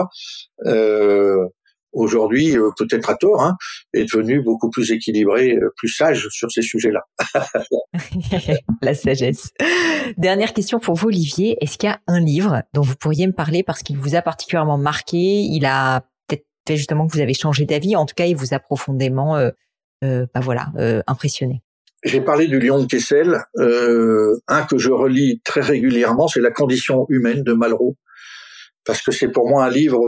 Euh, 1.95 1.99
aujourd'hui, 1.99 2.57
euh, 2.57 2.69
peut-être 2.77 3.09
à 3.09 3.15
tort, 3.15 3.43
hein, 3.43 3.55
est 3.93 4.05
devenu 4.05 4.41
beaucoup 4.41 4.69
plus 4.69 4.91
équilibré, 4.91 5.55
euh, 5.55 5.71
plus 5.75 5.89
sage 5.89 6.27
sur 6.31 6.51
ces 6.51 6.61
sujets-là. 6.61 7.03
La 8.81 8.93
sagesse. 8.93 9.51
Dernière 10.17 10.53
question 10.53 10.79
pour 10.79 10.95
vous, 10.95 11.07
Olivier. 11.07 11.57
Est-ce 11.61 11.77
qu'il 11.77 11.89
y 11.89 11.91
a 11.91 11.99
un 12.07 12.19
livre 12.19 12.63
dont 12.73 12.81
vous 12.81 12.95
pourriez 12.95 13.27
me 13.27 13.33
parler 13.33 13.63
parce 13.63 13.83
qu'il 13.83 13.97
vous 13.97 14.15
a 14.15 14.21
particulièrement 14.21 14.77
marqué? 14.77 15.17
Il 15.17 15.65
a 15.65 16.01
peut-être 16.27 16.45
fait 16.67 16.77
justement 16.77 17.07
que 17.07 17.13
vous 17.13 17.21
avez 17.21 17.33
changé 17.33 17.65
d'avis. 17.65 17.95
En 17.95 18.05
tout 18.05 18.15
cas, 18.15 18.25
il 18.25 18.35
vous 18.35 18.53
a 18.53 18.59
profondément, 18.59 19.37
euh, 19.37 19.51
euh 20.03 20.25
bah 20.33 20.41
voilà, 20.41 20.71
impressionné. 21.07 21.61
J'ai 22.05 22.21
parlé 22.21 22.47
du 22.47 22.59
Lion 22.59 22.79
de 22.79 22.85
Kessel. 22.85 23.43
un 23.57 24.63
que 24.63 24.77
je 24.77 24.91
relis 24.91 25.41
très 25.43 25.61
régulièrement, 25.61 26.27
c'est 26.27 26.39
La 26.39 26.51
condition 26.51 27.05
humaine 27.09 27.43
de 27.43 27.51
Malraux, 27.51 27.97
parce 28.85 29.01
que 29.01 29.11
c'est 29.11 29.27
pour 29.27 29.49
moi 29.49 29.65
un 29.65 29.69
livre 29.69 29.99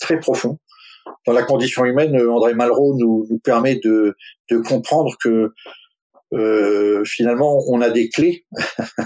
très 0.00 0.18
profond 0.18 0.58
dans 1.26 1.32
la 1.32 1.42
condition 1.42 1.84
humaine, 1.84 2.16
euh, 2.16 2.30
André 2.30 2.54
Malraux 2.54 2.96
nous, 2.98 3.26
nous 3.30 3.38
permet 3.38 3.76
de, 3.76 4.14
de, 4.50 4.58
comprendre 4.58 5.14
que 5.22 5.52
euh, 6.32 7.04
finalement 7.04 7.58
on 7.68 7.80
a 7.80 7.90
des 7.90 8.08
clés 8.08 8.44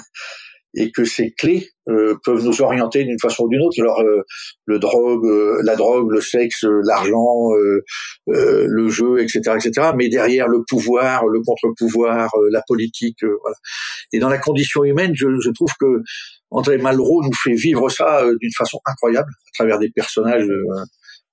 et 0.76 0.92
que 0.92 1.04
ces 1.04 1.32
clés 1.32 1.70
euh, 1.88 2.14
peuvent 2.22 2.44
nous 2.44 2.60
orienter 2.60 3.04
d'une 3.04 3.18
façon 3.18 3.44
ou 3.44 3.48
d'une 3.48 3.62
autre. 3.62 3.80
Alors 3.80 4.00
euh, 4.02 4.22
le 4.66 4.78
drogue, 4.78 5.26
euh, 5.26 5.60
la 5.64 5.74
drogue, 5.74 6.10
le 6.10 6.20
sexe, 6.20 6.64
l'argent, 6.84 7.48
le 8.26 8.88
jeu, 8.88 9.20
etc., 9.20 9.40
etc. 9.56 9.92
Mais 9.96 10.08
derrière 10.08 10.48
le 10.48 10.62
pouvoir, 10.68 11.26
le 11.26 11.40
contre-pouvoir, 11.40 12.30
la 12.50 12.62
politique, 12.66 13.22
voilà. 13.22 13.56
Et 14.12 14.18
dans 14.18 14.28
la 14.28 14.38
condition 14.38 14.84
humaine, 14.84 15.12
je, 15.14 15.26
je 15.40 15.50
trouve 15.50 15.72
que 15.80 16.02
André 16.50 16.78
Malraux 16.78 17.22
nous 17.24 17.32
fait 17.32 17.54
vivre 17.54 17.88
ça 17.88 18.22
d'une 18.40 18.52
façon 18.56 18.78
incroyable 18.86 19.30
à 19.30 19.50
travers 19.54 19.78
des 19.78 19.90
personnages 19.90 20.48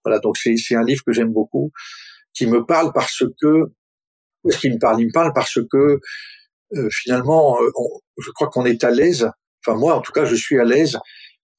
voilà, 0.03 0.19
donc 0.19 0.37
c'est 0.37 0.75
un 0.75 0.83
livre 0.83 1.03
que 1.05 1.13
j'aime 1.13 1.31
beaucoup, 1.31 1.71
qui 2.33 2.47
me 2.47 2.65
parle 2.65 2.91
parce 2.93 3.23
que, 3.41 3.71
ce 4.49 4.57
qui 4.57 4.69
me 4.69 4.79
parle 4.79 4.99
Il 4.99 5.07
me 5.07 5.13
parle 5.13 5.31
parce 5.33 5.59
que 5.71 5.99
euh, 6.75 6.89
finalement, 6.91 7.57
euh, 7.61 7.71
je 8.17 8.31
crois 8.31 8.49
qu'on 8.49 8.65
est 8.65 8.83
à 8.83 8.89
l'aise. 8.91 9.29
Enfin 9.65 9.77
moi, 9.77 9.95
en 9.95 10.01
tout 10.01 10.11
cas, 10.11 10.25
je 10.25 10.35
suis 10.35 10.59
à 10.59 10.65
l'aise 10.65 10.97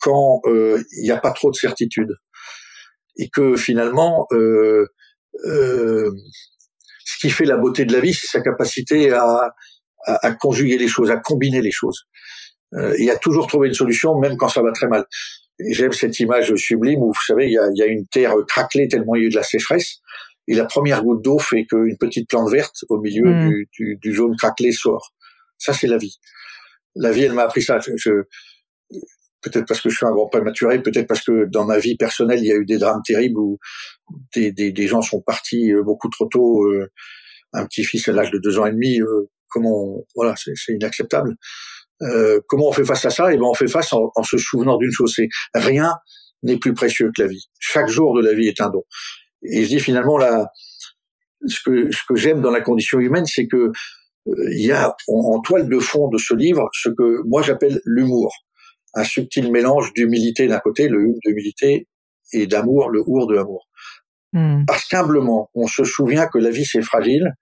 quand 0.01 0.41
euh, 0.47 0.83
il 0.99 1.05
n'y 1.05 1.11
a 1.11 1.19
pas 1.19 1.33
trop 1.33 1.51
de 1.51 1.57
certitude 1.57 2.11
et 3.17 3.31
que 3.31 3.57
finalement, 3.57 4.27
euh, 4.33 4.87
ce 5.45 7.19
qui 7.21 7.31
fait 7.31 7.45
la 7.45 7.57
beauté 7.57 7.85
de 7.85 7.93
la 7.93 8.01
vie, 8.01 8.13
c'est 8.13 8.27
sa 8.27 8.41
capacité 8.41 9.13
à, 9.13 9.53
à, 10.07 10.27
à, 10.27 10.33
conjuguer 10.35 10.79
les 10.79 10.89
choses, 10.89 11.11
à 11.11 11.17
combiner 11.17 11.63
les 11.63 11.71
choses. 11.71 12.07
et 12.99 13.09
à 13.09 13.17
toujours 13.17 13.47
trouver 13.47 13.69
une 13.69 13.75
solution, 13.75 14.19
même 14.19 14.37
quand 14.37 14.49
ça 14.49 14.63
va 14.63 14.73
très 14.73 14.89
mal. 14.89 15.07
J'aime 15.61 15.93
cette 15.93 16.19
image 16.19 16.55
sublime 16.57 17.01
où, 17.01 17.13
vous 17.13 17.25
savez, 17.27 17.47
il 17.47 17.53
y 17.53 17.59
a, 17.59 17.69
y 17.75 17.83
a, 17.83 17.87
une 17.87 18.07
terre 18.07 18.35
craquelée 18.49 18.89
tellement 18.89 19.15
il 19.15 19.21
y 19.21 19.25
a 19.25 19.27
eu 19.27 19.31
de 19.31 19.37
la 19.37 19.43
sécheresse, 19.43 20.01
et 20.49 20.55
la 20.55 20.65
première 20.65 21.03
goutte 21.03 21.23
d'eau 21.23 21.39
fait 21.39 21.65
qu'une 21.65 21.97
petite 21.99 22.29
plante 22.29 22.51
verte 22.51 22.85
au 22.89 23.01
milieu 23.01 23.25
mm. 23.25 23.49
du, 23.49 23.69
du, 23.73 23.99
du, 24.01 24.13
jaune 24.13 24.37
craquelé 24.37 24.73
sort. 24.73 25.15
Ça, 25.59 25.73
c'est 25.73 25.87
la 25.87 25.97
vie. 25.97 26.19
La 26.97 27.13
vie, 27.13 27.23
elle 27.23 27.33
m'a 27.33 27.45
appris 27.45 27.63
ça. 27.63 27.79
Je, 27.79 28.25
peut-être 29.41 29.67
parce 29.67 29.81
que 29.81 29.91
je 29.91 29.97
suis 29.97 30.07
un 30.07 30.13
grand 30.13 30.29
prématuré, 30.29 30.83
peut-être 30.83 31.07
parce 31.07 31.23
que 31.23 31.45
dans 31.47 31.65
ma 31.65 31.79
vie 31.79 31.97
personnelle, 31.97 32.41
il 32.41 32.47
y 32.47 32.53
a 32.53 32.57
eu 32.57 32.65
des 32.65 32.79
drames 32.79 33.03
terribles 33.05 33.39
où 33.39 33.59
des, 34.35 34.53
des, 34.53 34.73
des 34.73 34.87
gens 34.87 35.03
sont 35.03 35.21
partis 35.21 35.73
euh, 35.73 35.83
beaucoup 35.83 36.09
trop 36.09 36.27
tôt. 36.27 36.65
Euh, 36.65 36.91
un 37.53 37.67
petit-fils 37.67 38.09
à 38.09 38.13
l'âge 38.13 38.31
de 38.31 38.39
deux 38.39 38.59
ans 38.59 38.67
et 38.67 38.73
demi, 38.73 39.01
euh, 39.01 39.31
comment, 39.49 40.05
voilà, 40.17 40.35
c'est 40.37 40.73
inacceptable. 40.73 41.37
Euh, 42.03 42.41
comment 42.49 42.69
on 42.69 42.73
fait 42.73 42.85
face 42.85 43.05
à 43.05 43.11
ça? 43.11 43.31
Et 43.31 43.35
eh 43.35 43.39
ben 43.39 43.45
on 43.45 43.55
fait 43.55 43.69
face 43.69 43.93
en, 43.93 44.23
se 44.23 44.37
souvenant 44.37 44.77
d'une 44.77 44.91
chose, 44.91 45.13
c'est 45.15 45.29
rien 45.55 45.95
n'est 46.43 46.59
plus 46.59 46.75
précieux 46.75 47.11
que 47.15 47.23
la 47.23 47.29
vie. 47.29 47.49
Chaque 47.59 47.89
jour 47.89 48.15
de 48.15 48.21
la 48.21 48.35
vie 48.35 48.49
est 48.49 48.61
un 48.61 48.69
don. 48.69 48.83
Et 49.43 49.65
je 49.65 49.69
dis 49.69 49.81
finalement 49.81 50.19
là, 50.19 50.49
ce 51.47 51.61
que 51.65 51.91
ce 51.93 52.03
que 52.09 52.17
j'aime 52.17 52.41
dans 52.41 52.51
la 52.51 52.61
condition 52.61 52.99
humaine, 52.99 53.27
c'est 53.27 53.47
que 53.47 53.71
euh, 54.27 54.51
il 54.53 54.67
y 54.67 54.73
a 54.73 54.95
en, 55.09 55.41
toile 55.41 55.69
de 55.69 55.79
fond 55.79 56.09
de 56.09 56.19
ce 56.19 56.35
livre 56.35 56.69
ce 56.73 56.89
que 56.89 57.23
moi 57.27 57.43
j'appelle 57.43 57.81
l'humour, 57.85 58.35
un 58.95 59.05
subtil 59.05 59.51
mélange 59.53 59.93
d'humilité 59.93 60.47
d'un 60.47 60.61
côté, 60.61 60.89
le 60.89 60.99
hum 60.99 61.15
d'humilité, 61.25 61.89
et 62.33 62.47
d'amour, 62.47 62.91
le 62.91 63.03
our 63.07 63.27
de 63.27 63.37
amour. 63.37 63.69
Hmm. 64.33 64.65
Parce 64.67 64.87
qu'humblement, 64.87 65.51
on 65.55 65.67
se 65.67 65.85
souvient 65.85 66.27
que 66.27 66.39
la 66.39 66.51
vie 66.51 66.65
c'est 66.65 66.83
fragile, 66.83 67.35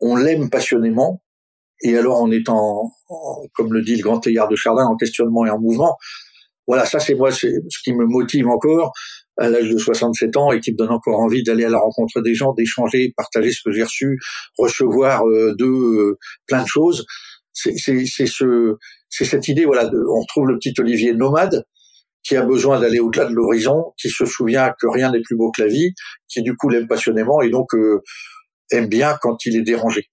on 0.00 0.16
l'aime 0.16 0.50
passionnément, 0.50 1.21
et 1.82 1.96
alors 1.96 2.20
on 2.22 2.30
est 2.30 2.48
en, 2.48 2.90
comme 3.54 3.72
le 3.72 3.82
dit 3.82 3.96
le 3.96 4.02
grand 4.02 4.20
Teilhard 4.20 4.48
de 4.48 4.56
Chardin, 4.56 4.84
en 4.84 4.96
questionnement 4.96 5.44
et 5.46 5.50
en 5.50 5.58
mouvement. 5.58 5.96
Voilà, 6.66 6.86
ça 6.86 7.00
c'est 7.00 7.14
moi, 7.14 7.32
c'est 7.32 7.52
ce 7.68 7.78
qui 7.82 7.92
me 7.92 8.06
motive 8.06 8.46
encore 8.46 8.92
à 9.38 9.48
l'âge 9.48 9.68
de 9.68 9.78
67 9.78 10.36
ans 10.36 10.52
et 10.52 10.60
qui 10.60 10.72
me 10.72 10.76
donne 10.76 10.90
encore 10.90 11.18
envie 11.18 11.42
d'aller 11.42 11.64
à 11.64 11.70
la 11.70 11.78
rencontre 11.78 12.20
des 12.20 12.34
gens, 12.34 12.52
d'échanger, 12.52 13.12
partager 13.16 13.50
ce 13.50 13.60
que 13.64 13.72
j'ai 13.72 13.82
reçu, 13.82 14.18
recevoir 14.58 15.26
euh, 15.26 15.54
d'eux 15.56 15.66
euh, 15.66 16.18
plein 16.46 16.62
de 16.62 16.68
choses. 16.68 17.04
C'est 17.52 17.76
ce, 17.76 18.76
c'est 19.10 19.24
cette 19.24 19.48
idée, 19.48 19.64
voilà, 19.64 19.86
de, 19.86 19.98
on 19.98 20.20
retrouve 20.20 20.48
le 20.48 20.56
petit 20.56 20.72
Olivier 20.78 21.12
nomade 21.12 21.64
qui 22.22 22.36
a 22.36 22.42
besoin 22.42 22.78
d'aller 22.78 23.00
au-delà 23.00 23.24
de 23.26 23.34
l'horizon, 23.34 23.92
qui 24.00 24.08
se 24.08 24.24
souvient 24.24 24.72
que 24.80 24.86
rien 24.86 25.10
n'est 25.10 25.20
plus 25.20 25.36
beau 25.36 25.50
que 25.50 25.62
la 25.62 25.68
vie, 25.68 25.92
qui 26.28 26.42
du 26.42 26.56
coup 26.56 26.68
l'aime 26.68 26.86
passionnément 26.86 27.42
et 27.42 27.50
donc 27.50 27.74
euh, 27.74 28.00
aime 28.70 28.88
bien 28.88 29.18
quand 29.20 29.44
il 29.44 29.56
est 29.56 29.62
dérangé 29.62 30.11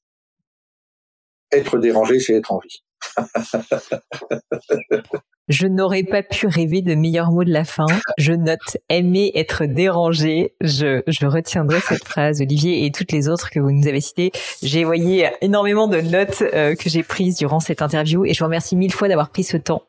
être 1.52 1.78
dérangé, 1.78 2.20
c'est 2.20 2.36
être 2.36 2.52
en 2.52 2.60
vie. 2.60 2.84
Je 5.50 5.66
n'aurais 5.66 6.04
pas 6.04 6.22
pu 6.22 6.46
rêver 6.46 6.84
de 6.84 6.94
meilleurs 6.94 7.32
mots 7.32 7.44
de 7.44 7.52
la 7.52 7.64
fin. 7.64 7.88
Je 8.20 8.34
note 8.34 8.78
aimer 8.88 9.32
être 9.34 9.66
dérangé. 9.66 10.54
Je, 10.62 11.02
je 11.08 11.26
retiendrai 11.26 11.80
cette 11.80 12.06
phrase, 12.06 12.40
Olivier, 12.40 12.86
et 12.86 12.92
toutes 12.92 13.12
les 13.12 13.30
autres 13.30 13.50
que 13.50 13.60
vous 13.60 13.72
nous 13.72 13.88
avez 13.88 14.00
citées. 14.00 14.32
J'ai 14.62 14.84
voyé 14.84 15.28
énormément 15.42 15.88
de 15.88 16.02
notes 16.02 16.44
euh, 16.54 16.76
que 16.76 16.88
j'ai 16.88 17.02
prises 17.02 17.36
durant 17.36 17.60
cette 17.60 17.82
interview 17.82 18.26
et 18.26 18.36
je 18.36 18.40
vous 18.40 18.46
remercie 18.46 18.76
mille 18.76 18.94
fois 18.94 19.08
d'avoir 19.08 19.32
pris 19.32 19.44
ce 19.44 19.58
temps. 19.58 19.82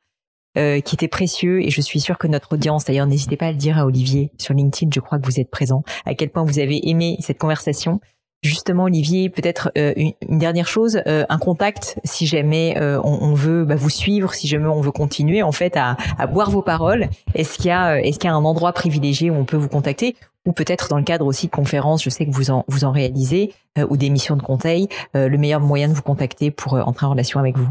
Euh, 0.59 0.81
qui 0.81 0.97
était 0.97 1.07
précieux 1.07 1.63
et 1.63 1.71
je 1.71 1.81
suis 1.81 2.01
sûre 2.01 2.19
que 2.19 2.27
notre 2.27 2.55
audience, 2.55 2.85
d'ailleurs 2.85 3.07
n'hésitez 3.07 3.37
pas 3.37 3.47
à 3.47 3.53
le 3.53 3.57
dire 3.57 3.79
à 3.79 3.87
Olivier 3.87 4.33
sur 4.37 4.53
LinkedIn, 4.53 4.91
je 4.93 4.99
crois 4.99 5.21
que 5.21 5.25
vous 5.25 5.39
êtes 5.39 5.49
présent, 5.49 5.85
à 6.05 6.17
quel 6.17 6.29
point 6.29 6.43
vous 6.43 6.59
avez 6.59 6.89
aimé 6.89 7.17
cette 7.21 7.39
conversation. 7.39 8.01
Justement, 8.43 8.85
Olivier, 8.85 9.29
peut-être 9.29 9.71
euh, 9.77 9.93
une, 9.97 10.39
dernière 10.39 10.67
chose, 10.67 11.03
euh, 11.07 11.27
un 11.29 11.37
contact, 11.37 11.99
si 12.05 12.27
jamais 12.27 12.75
euh, 12.79 12.99
on, 13.05 13.35
veut 13.35 13.67
bah, 13.67 13.75
vous 13.75 13.91
suivre, 13.91 14.33
si 14.33 14.49
jamais 14.49 14.67
on 14.67 14.81
veut 14.81 14.93
continuer 14.93 15.43
en 15.43 15.53
fait 15.53 15.77
à, 15.77 15.99
boire 16.27 16.51
vos 16.51 16.63
paroles. 16.63 17.11
Est-ce 17.35 17.59
qu'il 17.59 17.67
y 17.67 17.71
a, 17.71 18.01
un 18.01 18.45
endroit 18.45 18.73
privilégié 18.73 19.29
où 19.29 19.35
on 19.35 19.45
peut 19.45 19.59
vous 19.59 19.69
contacter 19.69 20.17
ou 20.47 20.53
peut-être 20.53 20.89
dans 20.89 20.97
le 20.97 21.05
cadre 21.05 21.27
aussi 21.27 21.49
de 21.49 21.53
conférences, 21.53 22.03
je 22.03 22.09
sais 22.09 22.25
que 22.25 22.31
vous 22.31 22.85
en 22.85 22.93
réalisez, 22.93 23.53
ou 23.91 23.99
d'émissions 23.99 24.37
de 24.37 24.43
conseils, 24.43 24.89
le 25.13 25.37
meilleur 25.37 25.61
moyen 25.61 25.89
de 25.89 25.93
vous 25.93 26.01
contacter 26.01 26.51
pour 26.51 26.73
entrer 26.75 27.05
en 27.05 27.11
relation 27.11 27.41
avec 27.41 27.59
vous? 27.59 27.69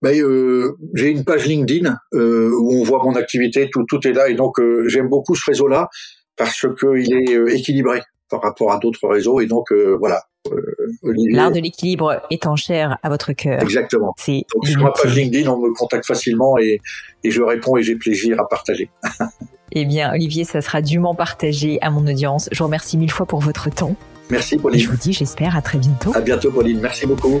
Ben, 0.00 0.14
j'ai 0.94 1.10
une 1.10 1.24
page 1.24 1.46
LinkedIn 1.46 1.96
où 2.12 2.72
on 2.72 2.84
voit 2.84 3.02
mon 3.02 3.16
activité, 3.16 3.68
tout, 3.72 3.82
tout 3.88 4.06
est 4.06 4.12
là, 4.12 4.28
et 4.28 4.34
donc 4.34 4.60
j'aime 4.86 5.08
beaucoup 5.08 5.34
ce 5.34 5.50
réseau-là 5.50 5.88
parce 6.36 6.66
qu'il 6.78 7.12
est 7.12 7.56
équilibré 7.56 8.00
par 8.30 8.42
rapport 8.42 8.72
à 8.72 8.78
d'autres 8.78 9.06
réseaux. 9.08 9.40
Et 9.40 9.46
donc, 9.46 9.72
euh, 9.72 9.96
voilà. 9.98 10.22
Euh, 10.52 10.62
L'art 11.02 11.50
de 11.50 11.60
l'équilibre 11.60 12.22
étant 12.30 12.56
cher 12.56 12.98
à 13.02 13.08
votre 13.08 13.32
cœur. 13.32 13.60
Exactement. 13.62 14.14
Donc, 14.26 14.66
sur 14.66 14.82
ma 14.82 14.90
page 14.90 15.14
LinkedIn, 15.14 15.50
on 15.50 15.58
me 15.58 15.74
contacte 15.74 16.06
facilement 16.06 16.56
et, 16.58 16.80
et 17.24 17.30
je 17.30 17.42
réponds 17.42 17.76
et 17.76 17.82
j'ai 17.82 17.96
plaisir 17.96 18.40
à 18.40 18.48
partager. 18.48 18.90
eh 19.72 19.84
bien, 19.84 20.12
Olivier, 20.12 20.44
ça 20.44 20.60
sera 20.60 20.80
dûment 20.80 21.14
partagé 21.14 21.78
à 21.82 21.90
mon 21.90 22.06
audience. 22.06 22.48
Je 22.52 22.58
vous 22.58 22.64
remercie 22.64 22.96
mille 22.96 23.12
fois 23.12 23.26
pour 23.26 23.40
votre 23.40 23.70
temps. 23.70 23.94
Merci, 24.30 24.56
Pauline. 24.56 24.78
Et 24.78 24.82
je 24.82 24.88
vous 24.88 24.96
dis, 24.96 25.12
j'espère, 25.12 25.56
à 25.56 25.62
très 25.62 25.78
bientôt. 25.78 26.12
À 26.14 26.20
bientôt, 26.20 26.50
Pauline. 26.50 26.80
Merci 26.80 27.06
beaucoup. 27.06 27.40